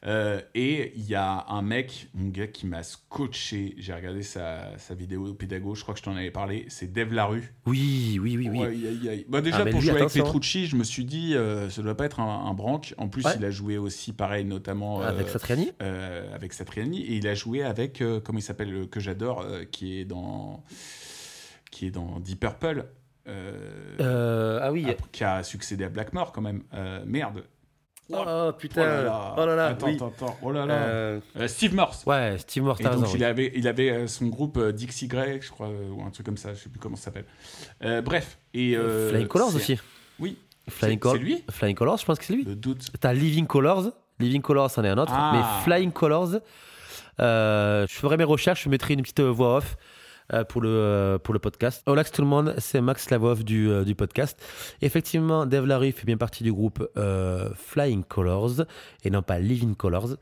Euh, 0.05 0.39
et 0.55 0.93
il 0.95 1.03
y 1.05 1.15
a 1.15 1.45
un 1.49 1.61
mec, 1.61 2.07
mon 2.13 2.29
gars, 2.29 2.47
qui 2.47 2.65
m'a 2.65 2.83
scotché. 2.83 3.75
J'ai 3.77 3.93
regardé 3.93 4.21
sa, 4.23 4.77
sa 4.77 4.93
vidéo 4.95 5.33
pédago, 5.33 5.75
je 5.75 5.81
crois 5.83 5.93
que 5.93 5.99
je 5.99 6.03
t'en 6.05 6.15
avais 6.15 6.31
parlé. 6.31 6.65
C'est 6.69 6.91
Dave 6.93 7.13
Larue. 7.13 7.53
Oui, 7.65 8.19
oui, 8.21 8.37
oui, 8.37 8.49
oui. 8.49 8.59
Ouais. 8.59 9.25
Bah, 9.27 9.41
déjà, 9.41 9.57
Ah, 9.59 9.65
pour 9.65 9.81
lui, 9.81 9.87
jouer 9.89 10.01
avec 10.01 10.15
hein. 10.15 10.23
Petrucci, 10.23 10.67
je 10.67 10.75
me 10.77 10.83
suis 10.83 11.03
dit, 11.05 11.35
euh, 11.35 11.69
ça 11.69 11.81
doit 11.81 11.95
pas 11.97 12.05
être 12.05 12.19
un, 12.21 12.45
un 12.45 12.53
branque. 12.53 12.93
En 12.97 13.09
plus, 13.09 13.25
Ouais. 13.25 13.33
il 13.37 13.43
a 13.45 13.49
joué 13.51 13.77
aussi, 13.77 14.13
pareil, 14.13 14.45
notamment 14.45 15.01
euh, 15.01 15.07
Avec 15.09 15.27
Satriani 15.29 15.71
euh, 15.81 16.33
avec 16.33 16.53
Satriani. 16.53 17.01
Et 17.03 17.15
il 17.15 17.27
a 17.27 17.33
joué 17.35 17.63
avec, 17.63 18.01
euh, 18.01 18.19
comment 18.21 18.39
il 18.39 18.43
s'appelle, 18.43 18.71
le- 18.71 18.85
que 18.85 18.99
j'adore, 19.01 19.41
euh, 19.41 19.65
qui 19.65 19.99
est 19.99 20.05
dans 20.05 20.63
qui 21.71 21.87
est 21.87 21.91
dans 21.91 22.19
Deep 22.19 22.39
Purple. 22.41 22.85
Euh, 23.27 23.95
Euh, 23.99 24.59
Ah 24.61 24.71
oui. 24.71 24.85
qui 25.11 25.23
a 25.23 25.43
succédé 25.43 25.85
à 25.85 25.89
Blackmore 25.89 26.31
quand 26.31 26.41
même. 26.41 26.63
Euh, 26.73 27.01
merde. 27.05 27.43
Oh 28.11 28.51
putain. 28.59 28.81
Oh 28.81 28.85
là 28.85 29.03
là. 29.03 29.35
Oh 29.37 29.45
là 29.45 29.55
là. 29.55 29.65
Attends, 29.67 29.87
oui. 29.87 29.95
attends, 29.95 30.07
attends. 30.09 30.37
Oh 30.41 30.51
là 30.51 30.65
là. 30.65 30.73
Euh, 30.73 31.19
Euh, 31.39 31.47
Steve 31.47 31.73
Morse. 31.73 32.05
Ouais, 32.05 32.35
Steve 32.37 32.63
Moore, 32.63 32.75
Et 32.79 32.83
t'as 32.83 32.89
donc, 32.95 33.05
raison, 33.05 33.15
il 33.15 33.23
avait, 33.23 33.51
il 33.55 33.67
avait 33.67 34.07
son 34.07 34.27
groupe 34.27 34.59
Dixie 34.71 35.07
Grey, 35.07 35.39
je 35.41 35.49
crois, 35.49 35.69
ou 35.69 36.03
un 36.05 36.09
truc 36.11 36.25
comme 36.25 36.37
ça, 36.37 36.53
je 36.53 36.59
sais 36.59 36.69
plus 36.69 36.79
comment 36.79 36.97
ça 36.97 37.05
s'appelle. 37.05 37.25
Euh, 37.83 38.01
bref. 38.01 38.37
Et, 38.53 38.75
euh, 38.75 39.09
Flying 39.09 39.27
Colors 39.27 39.55
aussi. 39.55 39.79
Oui. 40.19 40.37
Flying 40.69 40.95
C'est 40.95 40.99
Col- 40.99 41.17
c'est 41.17 41.23
lui 41.23 41.43
Flying 41.49 41.75
Colors, 41.75 41.97
je 41.97 42.05
pense 42.05 42.19
que 42.19 42.25
c'est 42.25 42.33
lui. 42.33 42.43
Le 42.43 42.55
doute. 42.55 42.89
T'as 42.99 43.13
Living 43.13 43.47
Colors. 43.47 43.85
Living 44.19 44.41
Colors, 44.41 44.69
c'en 44.69 44.83
est 44.83 44.89
un 44.89 44.97
autre. 44.97 45.13
Ah. 45.15 45.31
Mais 45.33 45.63
Flying 45.63 45.91
Colors, 45.91 46.35
euh, 47.19 47.87
je 47.87 47.93
ferai 47.95 48.17
mes 48.17 48.23
recherches, 48.23 48.63
je 48.65 48.69
mettrai 48.69 48.93
une 48.95 49.01
petite 49.01 49.21
voix 49.21 49.57
off 49.57 49.75
euh, 49.75 49.77
pour, 50.47 50.61
le, 50.61 50.69
euh, 50.69 51.17
pour 51.17 51.33
le 51.33 51.39
podcast. 51.39 51.83
Relax 51.85 52.11
tout 52.11 52.21
le 52.21 52.27
monde, 52.27 52.55
c'est 52.57 52.81
Max 52.81 53.07
off 53.11 53.43
du, 53.43 53.69
euh, 53.69 53.83
du 53.83 53.95
podcast. 53.95 54.41
Effectivement, 54.81 55.45
Dave 55.45 55.65
Larry 55.65 55.91
fait 55.91 56.05
bien 56.05 56.17
partie 56.17 56.43
du 56.43 56.51
groupe 56.51 56.87
euh, 56.97 57.49
Flying 57.55 58.03
Colors 58.03 58.65
et 59.03 59.09
non 59.09 59.21
pas 59.21 59.39
Living 59.39 59.75
Colors. 59.75 60.15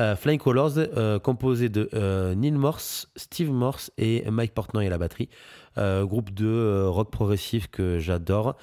Euh, 0.00 0.16
Flying 0.16 0.38
Colors, 0.38 0.72
euh, 0.76 1.18
composé 1.18 1.68
de 1.68 1.88
euh, 1.94 2.34
Neil 2.34 2.52
Morse, 2.52 3.08
Steve 3.16 3.50
Morse 3.50 3.90
et 3.98 4.30
Mike 4.30 4.54
Portnoy 4.54 4.86
à 4.86 4.90
la 4.90 4.98
batterie. 4.98 5.28
Euh, 5.76 6.04
groupe 6.04 6.32
de 6.32 6.46
euh, 6.46 6.88
rock 6.88 7.10
progressif 7.10 7.68
que 7.68 7.98
j'adore. 7.98 8.56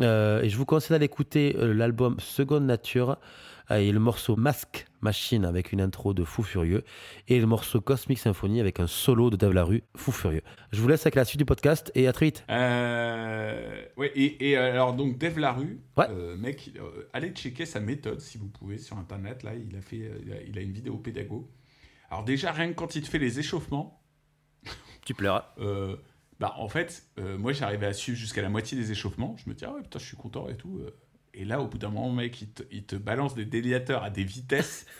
Euh, 0.00 0.42
et 0.42 0.48
je 0.48 0.56
vous 0.56 0.64
conseille 0.64 0.90
d'aller 0.90 1.04
écouter 1.04 1.54
euh, 1.58 1.72
l'album 1.72 2.16
Seconde 2.18 2.64
Nature 2.64 3.10
euh, 3.10 3.14
et 3.70 3.92
le 3.92 3.98
morceau 4.00 4.36
Mask 4.36 4.86
Machine 5.00 5.44
avec 5.44 5.72
une 5.72 5.80
intro 5.80 6.14
de 6.14 6.24
Fou 6.24 6.42
Furieux 6.42 6.84
et 7.28 7.38
le 7.40 7.46
morceau 7.46 7.80
Cosmic 7.80 8.18
Symphony 8.18 8.60
avec 8.60 8.80
un 8.80 8.86
solo 8.86 9.30
de 9.30 9.36
Dave 9.36 9.52
Larue, 9.52 9.82
Fou 9.96 10.12
Furieux. 10.12 10.42
Je 10.72 10.80
vous 10.80 10.88
laisse 10.88 11.02
avec 11.02 11.14
la 11.14 11.24
suite 11.24 11.38
du 11.38 11.44
podcast 11.44 11.90
et 11.94 12.06
à 12.08 12.12
très 12.12 12.26
vite. 12.26 12.44
Euh, 12.50 13.84
ouais, 13.96 14.12
et, 14.14 14.50
et, 14.50 14.58
euh, 14.58 14.72
alors, 14.72 14.94
donc, 14.94 15.18
Dave 15.18 15.38
Larue, 15.38 15.80
Ouais. 15.96 16.06
euh, 16.10 16.36
mec, 16.36 16.70
euh, 16.76 17.08
allez 17.12 17.30
checker 17.30 17.66
sa 17.66 17.80
méthode 17.80 18.20
si 18.20 18.38
vous 18.38 18.48
pouvez 18.48 18.78
sur 18.78 18.96
internet. 18.98 19.42
Là, 19.42 19.52
il 19.54 19.76
a 19.76 19.80
fait, 19.80 20.02
euh, 20.08 20.42
il 20.46 20.58
a, 20.58 20.62
une 20.62 20.72
vidéo 20.72 20.96
pédago. 20.98 21.50
Alors, 22.10 22.24
déjà, 22.24 22.52
rien 22.52 22.68
que 22.68 22.74
quand 22.74 22.94
il 22.96 23.02
te 23.02 23.08
fait 23.08 23.18
les 23.18 23.38
échauffements, 23.38 24.02
Tu 25.04 25.14
pleuras. 25.14 25.52
euh, 25.58 25.96
bah, 26.40 26.54
en 26.58 26.68
fait, 26.68 27.04
euh, 27.18 27.38
moi, 27.38 27.52
j'arrivais 27.52 27.86
à 27.86 27.92
suivre 27.92 28.18
jusqu'à 28.18 28.42
la 28.42 28.48
moitié 28.48 28.76
des 28.76 28.90
échauffements. 28.90 29.36
Je 29.36 29.48
me 29.48 29.54
dis, 29.54 29.64
ah 29.64 29.72
ouais, 29.72 29.82
putain, 29.82 29.98
je 29.98 30.04
suis 30.06 30.16
content 30.16 30.48
et 30.48 30.56
tout. 30.56 30.80
Euh. 31.34 31.40
Et 31.40 31.44
là, 31.44 31.60
au 31.60 31.66
bout 31.66 31.78
d'un 31.78 31.90
moment, 31.90 32.10
mec, 32.12 32.40
il 32.42 32.48
te, 32.48 32.62
il 32.70 32.84
te 32.84 32.96
balance 32.96 33.34
des 33.34 33.44
déliateurs 33.44 34.02
à 34.02 34.10
des 34.10 34.24
vitesses. 34.24 34.86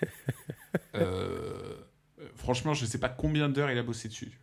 Euh, 0.96 1.74
franchement, 2.34 2.74
je 2.74 2.84
sais 2.84 2.98
pas 2.98 3.08
combien 3.08 3.48
d'heures 3.48 3.70
il 3.70 3.78
a 3.78 3.82
bossé 3.82 4.08
dessus. 4.08 4.38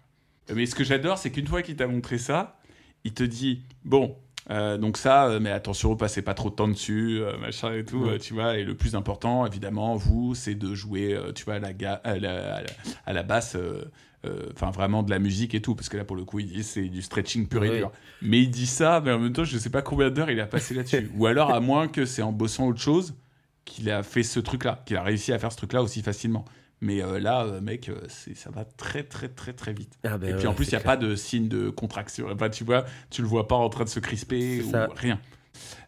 Mais 0.54 0.66
ce 0.66 0.76
que 0.76 0.84
j'adore, 0.84 1.18
c'est 1.18 1.32
qu'une 1.32 1.48
fois 1.48 1.62
qu'il 1.62 1.76
t'a 1.76 1.88
montré 1.88 2.18
ça, 2.18 2.60
il 3.04 3.14
te 3.14 3.24
dit 3.24 3.64
Bon, 3.84 4.18
euh, 4.50 4.78
donc 4.78 4.98
ça, 4.98 5.28
euh, 5.28 5.40
mais 5.40 5.52
attention, 5.52 5.96
passez 5.96 6.22
pas 6.22 6.34
trop 6.34 6.50
de 6.50 6.56
temps 6.56 6.68
dessus, 6.68 7.20
euh, 7.22 7.38
machin 7.38 7.74
et 7.74 7.84
tout, 7.86 8.06
Ouais. 8.06 8.18
tu 8.18 8.34
vois. 8.34 8.58
Et 8.58 8.64
le 8.64 8.76
plus 8.76 8.96
important, 8.96 9.46
évidemment, 9.46 9.96
vous, 9.96 10.34
c'est 10.36 10.56
de 10.56 10.74
jouer, 10.74 11.18
tu 11.36 11.46
vois, 11.46 11.56
à 11.56 11.60
la, 11.60 11.74
ga- 11.74 12.02
à 12.04 12.18
la, 12.18 12.56
à 12.56 12.62
la- 12.62 12.68
à 13.06 13.14
la 13.14 13.24
basse, 13.24 13.56
enfin 14.54 14.70
vraiment 14.72 15.04
de 15.04 15.10
la 15.10 15.20
musique 15.20 15.56
et 15.56 15.62
tout, 15.62 15.76
parce 15.76 15.90
que 15.90 15.98
là, 15.98 16.04
pour 16.06 16.16
le 16.16 16.24
coup, 16.26 16.40
il 16.40 16.48
dit 16.48 16.64
c'est 16.64 16.88
du 16.90 17.02
stretching 17.02 17.48
pur 17.48 17.64
et 17.64 17.78
dur. 17.78 17.92
Mais 18.22 18.40
il 18.42 18.50
dit 18.52 18.68
ça, 18.68 19.02
mais 19.04 19.12
en 19.12 19.20
même 19.20 19.34
temps, 19.34 19.44
je 19.44 19.58
sais 19.58 19.70
pas 19.70 19.82
combien 19.82 20.10
d'heures 20.10 20.30
il 20.32 20.40
a 20.40 20.46
passé 20.46 20.74
là-dessus. 20.74 21.10
Ou 21.18 21.26
alors, 21.26 21.52
à 21.52 21.60
moins 21.60 21.88
que 21.88 22.06
c'est 22.06 22.22
en 22.22 22.32
bossant 22.32 22.68
autre 22.68 22.80
chose 22.82 23.16
qu'il 23.66 23.90
a 23.92 24.04
fait 24.04 24.24
ce 24.24 24.40
truc-là, 24.40 24.82
qu'il 24.86 24.98
a 24.98 25.04
réussi 25.04 25.34
à 25.34 25.40
faire 25.40 25.52
ce 25.52 25.58
truc-là 25.58 25.82
aussi 25.84 26.02
facilement. 26.02 26.46
Mais 26.82 27.04
euh, 27.04 27.20
là, 27.20 27.44
euh, 27.46 27.62
mec, 27.62 27.90
euh, 27.90 27.96
c'est- 28.10 28.34
ça 28.36 28.50
va 28.50 28.66
très, 28.66 29.04
très, 29.04 29.30
très, 29.30 29.54
très 29.54 29.72
vite. 29.72 30.00
Ah 30.04 30.18
ben 30.18 30.34
Et 30.34 30.38
puis 30.38 30.48
en 30.48 30.54
plus, 30.56 30.66
il 30.66 30.70
n'y 30.70 30.76
a 30.76 30.80
clair. 30.80 30.98
pas 30.98 30.98
de 30.98 31.16
signe 31.16 31.48
de 31.48 31.70
contraction. 31.70 32.28
Enfin, 32.32 32.50
tu 32.50 32.64
vois, 32.64 32.86
tu 33.12 33.22
le 33.22 33.28
vois 33.28 33.48
pas 33.48 33.56
en 33.56 33.70
train 33.70 33.84
de 33.84 33.90
se 33.90 34.00
crisper 34.00 34.62
ou 34.64 34.72
ça. 34.72 34.88
rien. 34.96 35.20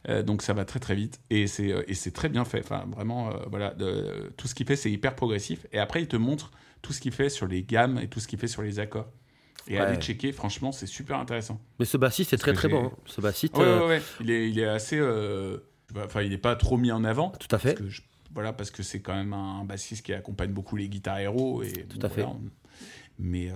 Euh, 0.10 0.22
donc 0.22 0.41
ça 0.44 0.54
va 0.54 0.66
très 0.66 0.80
très 0.80 0.94
vite 0.94 1.20
et 1.30 1.48
c'est 1.48 1.74
et 1.88 1.94
c'est 1.96 2.12
très 2.12 2.28
bien 2.30 2.44
fait. 2.46 2.60
Enfin 2.60 2.86
vraiment, 2.94 3.30
euh, 3.32 3.38
voilà, 3.50 3.74
de- 3.74 4.32
tout 4.38 4.48
ce 4.48 4.54
qu'il 4.54 4.68
fait 4.68 4.76
c'est 4.76 4.91
hyper 4.91 5.16
progressif. 5.16 5.66
Et 5.72 5.80
après 5.80 6.02
il 6.02 6.08
te 6.08 6.18
montre 6.18 6.52
tout 6.82 6.91
ce 6.94 7.00
qu'il 7.02 7.14
fait 7.14 7.30
sur 7.30 7.48
les 7.48 7.64
gammes 7.64 7.98
et 7.98 8.08
tout 8.10 8.20
ce 8.20 8.28
qu'il 8.28 8.38
fait 8.38 8.48
sur 8.50 8.62
les 8.62 8.80
accords. 8.80 9.10
Et 9.68 9.76
Ouais. 9.76 9.80
aller 9.80 9.96
checker, 9.98 10.34
franchement, 10.34 10.74
c'est 10.74 10.86
super 10.88 11.18
intéressant. 11.18 11.60
Mais 11.80 11.86
ce 11.86 11.96
bassiste 11.96 12.34
est 12.34 12.38
très 12.38 12.52
très 12.54 12.68
bon. 12.68 12.88
hein. 12.88 12.91
Ce 13.06 13.22
bassiste, 13.22 13.58
Ouais, 13.58 13.64
ouais, 13.64 13.88
ouais. 13.88 14.02
Il 14.20 14.30
est 14.30 14.50
il 14.50 14.60
est 14.60 14.66
assez, 14.68 15.00
enfin 15.96 16.22
il 16.22 16.30
n'est 16.32 16.38
pas 16.38 16.56
trop 16.58 16.78
mis 16.78 16.91
en 16.91 17.04
avant. 17.06 17.30
tout 17.30 17.54
à 17.56 17.58
fait. 17.58 17.74
Parce 17.74 17.86
que 17.86 17.89
je- 17.89 18.02
voilà, 18.34 18.54
parce 18.54 18.72
que 18.72 18.84
c'est 18.84 19.02
quand 19.02 19.14
même 19.16 19.34
un 19.34 19.64
bassiste 19.64 20.06
qui 20.06 20.14
accompagne 20.14 20.52
beaucoup 20.52 20.76
les 20.76 20.90
guitares 20.90 21.20
héros 21.20 21.64
et 21.64 21.86
Tout 21.88 22.00
bon, 22.00 22.06
à 22.06 22.10
fait. 22.10 22.24
on- 22.24 22.42
Mais 23.20 23.52
euh, 23.52 23.56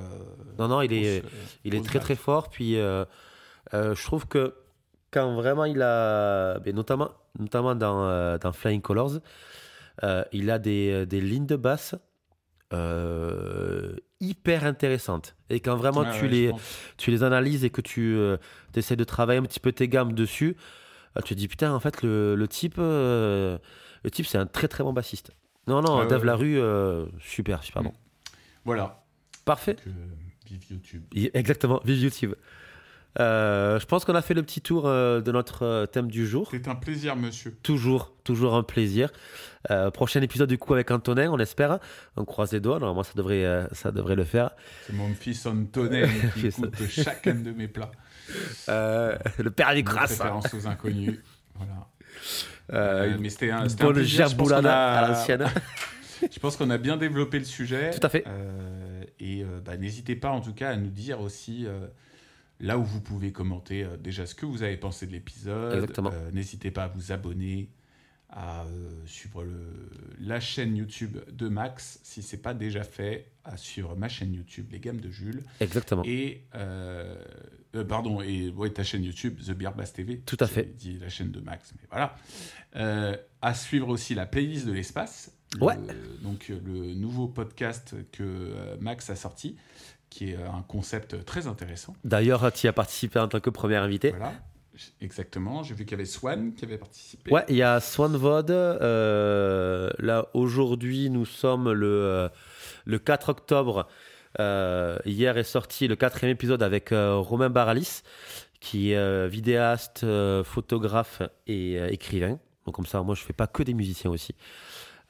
Non, 0.59 0.67
non, 0.67 0.81
il 0.81 0.93
est, 0.93 1.23
il 1.65 1.73
est 1.75 1.83
très 1.83 1.99
très 1.99 2.15
fort. 2.15 2.49
Puis 2.49 2.77
euh, 2.77 3.05
euh, 3.73 3.95
je 3.95 4.03
trouve 4.03 4.27
que 4.27 4.53
quand 5.11 5.33
vraiment 5.35 5.65
il 5.65 5.81
a, 5.81 6.59
mais 6.65 6.73
notamment, 6.73 7.11
notamment 7.39 7.73
dans, 7.75 8.37
dans 8.37 8.53
Flying 8.53 8.81
Colors, 8.81 9.19
il 10.31 10.51
a 10.51 10.59
des, 10.59 11.05
des 11.07 11.21
lignes 11.21 11.47
de 11.47 11.55
basse 11.55 11.95
hyper 14.19 14.63
intéressantes. 14.65 15.35
Et 15.49 15.59
quand 15.59 15.75
vraiment 15.75 16.01
Ouais, 16.01 16.11
tu, 16.17 16.23
ouais, 16.25 16.29
les, 16.29 16.51
tu 16.97 17.11
les 17.11 17.23
analyses 17.23 17.63
et 17.63 17.69
que 17.69 17.81
tu 17.81 18.17
essaies 18.75 18.95
de 18.95 19.03
travailler 19.03 19.39
un 19.39 19.43
petit 19.43 19.59
peu 19.59 19.71
tes 19.71 19.87
gammes 19.87 20.13
dessus, 20.13 20.55
tu 21.25 21.33
te 21.33 21.39
dis 21.39 21.47
putain, 21.47 21.73
en 21.73 21.79
fait, 21.79 22.03
le, 22.03 22.35
le 22.35 22.47
type, 22.47 22.75
le 24.07 24.11
type 24.11 24.25
c'est 24.25 24.37
un 24.37 24.45
très 24.45 24.69
très 24.69 24.85
bon 24.85 24.93
bassiste. 24.93 25.31
Non, 25.67 25.81
non, 25.81 25.99
Ah 25.99 26.05
Dave 26.05 26.21
ouais. 26.21 26.27
Larue, 26.27 26.57
euh, 26.59 27.07
super, 27.19 27.61
super 27.61 27.83
bon. 27.83 27.91
Voilà. 28.63 29.03
Parfait. 29.43 29.75
Que, 29.75 29.89
vive 30.47 30.63
YouTube. 30.71 31.03
Exactement, 31.33 31.81
vive 31.83 31.99
YouTube. 32.03 32.33
Euh, 33.19 33.77
je 33.79 33.85
pense 33.85 34.05
qu'on 34.05 34.15
a 34.15 34.21
fait 34.21 34.33
le 34.33 34.43
petit 34.43 34.61
tour 34.61 34.83
euh, 34.85 35.19
de 35.19 35.31
notre 35.33 35.63
euh, 35.65 35.85
thème 35.87 36.09
du 36.09 36.25
jour. 36.25 36.47
C'est 36.51 36.69
un 36.69 36.75
plaisir, 36.75 37.17
monsieur. 37.17 37.57
Toujours, 37.63 38.13
toujours 38.23 38.55
un 38.55 38.63
plaisir. 38.63 39.09
Euh, 39.71 39.91
prochain 39.91 40.21
épisode 40.21 40.47
du 40.47 40.57
coup 40.57 40.73
avec 40.73 40.89
Antonin, 40.89 41.29
on 41.29 41.39
espère. 41.39 41.79
On 42.15 42.23
croise 42.23 42.53
les 42.53 42.61
doigts. 42.61 42.79
Normalement, 42.79 43.03
ça 43.03 43.11
devrait, 43.15 43.43
euh, 43.43 43.67
ça 43.73 43.91
devrait 43.91 44.15
le 44.15 44.23
faire. 44.23 44.51
C'est 44.85 44.93
mon 44.93 45.13
fils 45.15 45.45
Antonin 45.45 46.07
qui 46.35 46.47
goûte 46.47 46.87
chacun 46.87 47.35
de 47.35 47.51
mes 47.51 47.67
plats. 47.67 47.91
Euh, 48.69 49.17
le 49.37 49.51
père 49.51 49.69
du 49.71 49.75
Mes 49.75 49.83
grâce. 49.83 50.11
Référence 50.11 50.53
aux 50.53 50.65
inconnus. 50.65 51.19
Voilà. 51.55 51.89
Euh, 52.73 53.15
une 53.15 53.21
mais 53.21 53.29
c'était 53.29 53.51
un, 53.51 53.69
c'était 53.69 53.83
un 53.83 53.91
bonne 53.91 54.03
gerboulada 54.03 54.99
à 54.99 55.07
l'ancienne. 55.07 55.45
Je 56.31 56.39
pense 56.39 56.57
qu'on 56.57 56.69
a 56.69 56.77
bien 56.77 56.97
développé 56.97 57.39
le 57.39 57.45
sujet. 57.45 57.91
Tout 57.91 58.05
à 58.05 58.09
fait. 58.09 58.23
Euh, 58.27 59.03
et 59.19 59.43
euh, 59.43 59.59
bah, 59.63 59.77
n'hésitez 59.77 60.15
pas 60.15 60.31
en 60.31 60.41
tout 60.41 60.53
cas 60.53 60.69
à 60.71 60.75
nous 60.75 60.89
dire 60.89 61.21
aussi 61.21 61.65
euh, 61.65 61.87
là 62.59 62.77
où 62.77 62.83
vous 62.83 63.01
pouvez 63.01 63.31
commenter 63.31 63.85
déjà 63.99 64.25
ce 64.25 64.35
que 64.35 64.45
vous 64.45 64.63
avez 64.63 64.77
pensé 64.77 65.05
de 65.05 65.11
l'épisode. 65.11 65.75
Exactement. 65.75 66.11
N'hésitez 66.33 66.71
pas 66.71 66.85
à 66.85 66.87
vous 66.87 67.11
abonner, 67.11 67.69
à 68.29 68.63
euh, 68.65 68.89
suivre 69.05 69.43
le, 69.43 69.89
la 70.19 70.39
chaîne 70.39 70.75
YouTube 70.75 71.17
de 71.31 71.47
Max 71.47 71.99
si 72.03 72.21
c'est 72.21 72.37
pas 72.41 72.53
déjà 72.53 72.83
fait, 72.83 73.31
à 73.45 73.55
suivre 73.57 73.95
ma 73.95 74.09
chaîne 74.09 74.33
YouTube 74.33 74.67
Les 74.71 74.79
Gammes 74.79 74.99
de 74.99 75.09
Jules. 75.09 75.41
Exactement. 75.61 76.03
Et 76.05 76.43
euh, 76.55 77.15
euh, 77.75 77.83
pardon, 77.85 78.21
et 78.21 78.49
ouais, 78.49 78.69
ta 78.71 78.83
chaîne 78.83 79.03
YouTube, 79.03 79.39
The 79.45 79.51
Beer 79.51 79.71
Bass 79.75 79.93
TV. 79.93 80.19
Tout 80.19 80.37
à 80.41 80.47
fait. 80.47 80.75
dit 80.77 80.97
la 80.99 81.07
chaîne 81.09 81.31
de 81.31 81.39
Max, 81.39 81.73
mais 81.79 81.87
voilà. 81.89 82.15
À 83.41 83.53
suivre 83.53 83.87
aussi 83.89 84.13
la 84.15 84.25
playlist 84.25 84.65
de 84.65 84.71
l'espace. 84.73 85.31
Le- 85.55 85.63
Ouais. 85.63 85.77
donc 86.21 86.49
le 86.49 86.93
nouveau 86.93 87.29
podcast 87.29 87.95
que 88.11 88.75
Max 88.81 89.09
a 89.09 89.15
sorti, 89.15 89.55
qui 90.09 90.31
est 90.31 90.35
un 90.35 90.61
concept 90.67 91.23
très 91.23 91.47
intéressant. 91.47 91.95
D'ailleurs, 92.03 92.51
tu 92.51 92.65
y 92.65 92.69
as 92.69 92.73
participé 92.73 93.19
en 93.19 93.29
tant 93.29 93.39
que 93.39 93.49
premier 93.49 93.77
invité. 93.77 94.09
Voilà. 94.09 94.33
Exactement. 95.01 95.63
J'ai 95.63 95.73
vu 95.73 95.85
qu'il 95.85 95.91
y 95.91 95.95
avait 95.95 96.05
Swan 96.05 96.53
qui 96.53 96.65
avait 96.65 96.77
participé. 96.77 97.31
Ouais, 97.31 97.43
il 97.49 97.55
y 97.55 97.63
a 97.63 97.79
Swanvod. 97.79 98.51
euh, 98.51 99.89
là, 99.99 100.27
aujourd'hui, 100.33 101.09
nous 101.09 101.25
sommes 101.25 101.71
le, 101.71 101.87
euh, 101.87 102.29
le 102.85 102.99
4 102.99 103.29
octobre. 103.29 103.87
Euh, 104.39 104.97
hier 105.05 105.37
est 105.37 105.43
sorti 105.43 105.87
le 105.87 105.95
quatrième 105.95 106.31
épisode 106.31 106.61
avec 106.61 106.89
Romain 106.91 107.49
Baralis, 107.49 108.01
qui 108.59 108.91
est 108.91 109.27
vidéaste, 109.27 110.05
photographe 110.43 111.21
et 111.47 111.77
écrivain. 111.91 112.39
Donc, 112.65 112.75
comme 112.75 112.85
ça, 112.85 113.01
moi, 113.01 113.15
je 113.15 113.21
fais 113.21 113.33
pas 113.33 113.47
que 113.47 113.63
des 113.63 113.73
musiciens 113.73 114.11
aussi. 114.11 114.35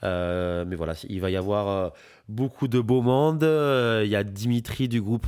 Mais 0.04 0.76
voilà, 0.76 0.94
il 1.10 1.20
va 1.20 1.30
y 1.30 1.36
avoir 1.36 1.92
beaucoup 2.30 2.68
de 2.68 2.80
beau 2.80 3.02
monde. 3.02 3.44
Il 3.44 4.10
y 4.10 4.16
a 4.16 4.24
Dimitri 4.24 4.88
du 4.88 5.02
groupe 5.02 5.28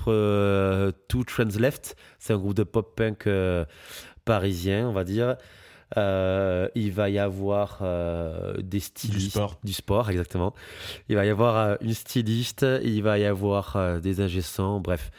Two 1.08 1.24
Trends 1.26 1.60
Left. 1.60 1.96
C'est 2.20 2.34
un 2.34 2.38
groupe 2.38 2.54
de 2.54 2.64
pop-punk 2.64 3.28
euh, 3.28 3.66
parisien, 4.30 4.88
on 4.88 4.92
va 4.94 5.04
dire. 5.04 5.38
Euh, 5.98 6.68
il 6.76 6.92
va 6.92 7.10
y 7.10 7.18
avoir 7.18 7.80
euh, 7.82 8.54
des 8.62 8.80
stylistes. 8.80 9.32
sport. 9.32 9.60
Du 9.64 9.74
sport, 9.74 10.12
exactement. 10.12 10.54
Il 11.10 11.16
va 11.16 11.26
y 11.26 11.30
avoir 11.30 11.58
euh, 11.58 11.76
une 11.82 11.96
styliste. 11.96 12.64
Il 12.84 13.02
va 13.02 13.18
y 13.18 13.26
avoir 13.26 14.00
des 14.00 14.22
ingessants. 14.22 14.80
Bref. 14.80 15.10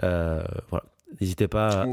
Voilà. 0.00 0.84
N'hésitez 1.20 1.48
pas 1.48 1.84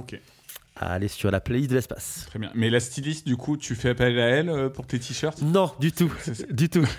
à 0.76 0.94
aller 0.94 1.08
sur 1.08 1.32
la 1.32 1.42
playlist 1.42 1.72
de 1.72 1.76
l'espace. 1.76 2.28
très 2.30 2.38
bien. 2.40 2.52
Mais 2.54 2.70
la 2.70 2.80
styliste, 2.80 3.26
du 3.26 3.36
coup, 3.36 3.58
tu 3.58 3.74
fais 3.74 3.90
appel 3.90 4.20
à 4.20 4.28
elle 4.28 4.70
pour 4.72 4.86
tes 4.86 5.00
t-shirts? 5.00 5.42
Non, 5.42 5.72
du 5.80 5.92
tout. 5.92 6.14
Du 6.52 6.70
tout. 6.70 6.88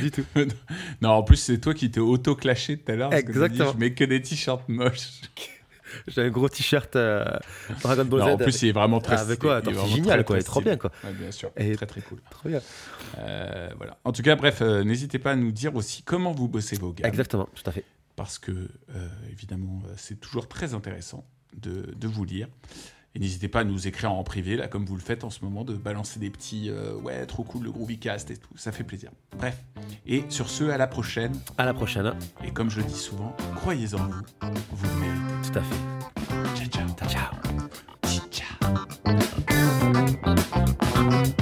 Du 0.00 0.10
tout. 0.10 0.24
Non, 1.02 1.10
en 1.10 1.22
plus, 1.24 1.36
c'est 1.36 1.58
toi 1.58 1.74
qui 1.74 1.90
t'es 1.90 2.00
auto-clashé 2.00 2.78
tout 2.78 2.90
à 2.90 2.94
l'heure. 2.96 3.10
parce 3.10 3.22
que 3.22 3.32
dit, 3.32 3.38
Exactement. 3.38 3.72
je 3.72 3.78
mets 3.78 3.92
que 3.92 4.04
des 4.04 4.22
t-shirts 4.22 4.66
moches. 4.68 5.20
J'ai 6.08 6.22
un 6.22 6.30
gros 6.30 6.48
t-shirt 6.48 6.94
euh, 6.96 7.24
Dragon 7.82 8.04
Ball 8.04 8.20
Non, 8.20 8.26
Z. 8.26 8.30
en 8.30 8.36
plus, 8.38 8.62
il 8.62 8.68
est 8.68 8.72
vraiment 8.72 9.00
très 9.00 9.18
avec 9.18 9.38
quoi 9.38 9.60
Il 9.62 9.68
est 9.68 9.72
Attends, 9.72 9.86
C'est 9.86 9.92
génial, 9.94 10.18
très, 10.18 10.24
quoi. 10.24 10.36
Il 10.36 10.40
est 10.40 10.42
très 10.42 10.50
trop 10.50 10.60
bien, 10.60 10.76
quoi. 10.76 10.90
Ouais, 11.04 11.12
bien 11.12 11.30
sûr. 11.30 11.50
Et- 11.56 11.74
Très, 11.76 11.86
très 11.86 12.00
cool. 12.02 12.18
Trop 12.30 12.48
bien. 12.48 12.60
Euh, 13.18 13.70
voilà. 13.76 13.96
En 14.04 14.12
tout 14.12 14.22
cas, 14.22 14.36
bref, 14.36 14.62
euh, 14.62 14.84
n'hésitez 14.84 15.18
pas 15.18 15.32
à 15.32 15.36
nous 15.36 15.52
dire 15.52 15.74
aussi 15.74 16.02
comment 16.02 16.32
vous 16.32 16.48
bossez 16.48 16.76
vos 16.76 16.92
gammes. 16.92 17.06
Exactement, 17.06 17.48
tout 17.54 17.62
à 17.68 17.72
fait. 17.72 17.84
Parce 18.16 18.38
que, 18.38 18.50
euh, 18.52 19.08
évidemment, 19.30 19.82
c'est 19.96 20.20
toujours 20.20 20.48
très 20.48 20.74
intéressant 20.74 21.24
de, 21.56 21.92
de 21.96 22.08
vous 22.08 22.24
lire. 22.24 22.48
Et 23.14 23.18
n'hésitez 23.18 23.48
pas 23.48 23.60
à 23.60 23.64
nous 23.64 23.86
écrire 23.86 24.12
en 24.12 24.22
privé, 24.24 24.56
là, 24.56 24.68
comme 24.68 24.86
vous 24.86 24.94
le 24.94 25.02
faites 25.02 25.24
en 25.24 25.30
ce 25.30 25.44
moment, 25.44 25.64
de 25.64 25.74
balancer 25.74 26.18
des 26.18 26.30
petits 26.30 26.70
euh, 26.70 26.94
Ouais, 26.94 27.26
trop 27.26 27.42
cool 27.44 27.64
le 27.64 27.70
Groovycast 27.70 28.30
et 28.30 28.36
tout. 28.36 28.56
Ça 28.56 28.72
fait 28.72 28.84
plaisir. 28.84 29.10
Bref. 29.36 29.62
Et 30.06 30.24
sur 30.28 30.48
ce, 30.48 30.64
à 30.64 30.78
la 30.78 30.86
prochaine. 30.86 31.32
À 31.58 31.66
la 31.66 31.74
prochaine. 31.74 32.14
Et 32.44 32.50
comme 32.52 32.70
je 32.70 32.78
le 32.80 32.86
dis 32.86 32.94
souvent, 32.94 33.36
croyez 33.56 33.94
en 33.94 33.98
vous. 33.98 34.22
Vous 34.70 34.86
le 34.86 35.00
méritez. 35.00 35.52
Tout 35.52 35.58
à 35.58 35.62
fait. 35.62 35.76
Ciao, 36.54 36.68
ciao. 36.68 36.86
Ciao. 37.08 37.32
Ciao. 41.10 41.32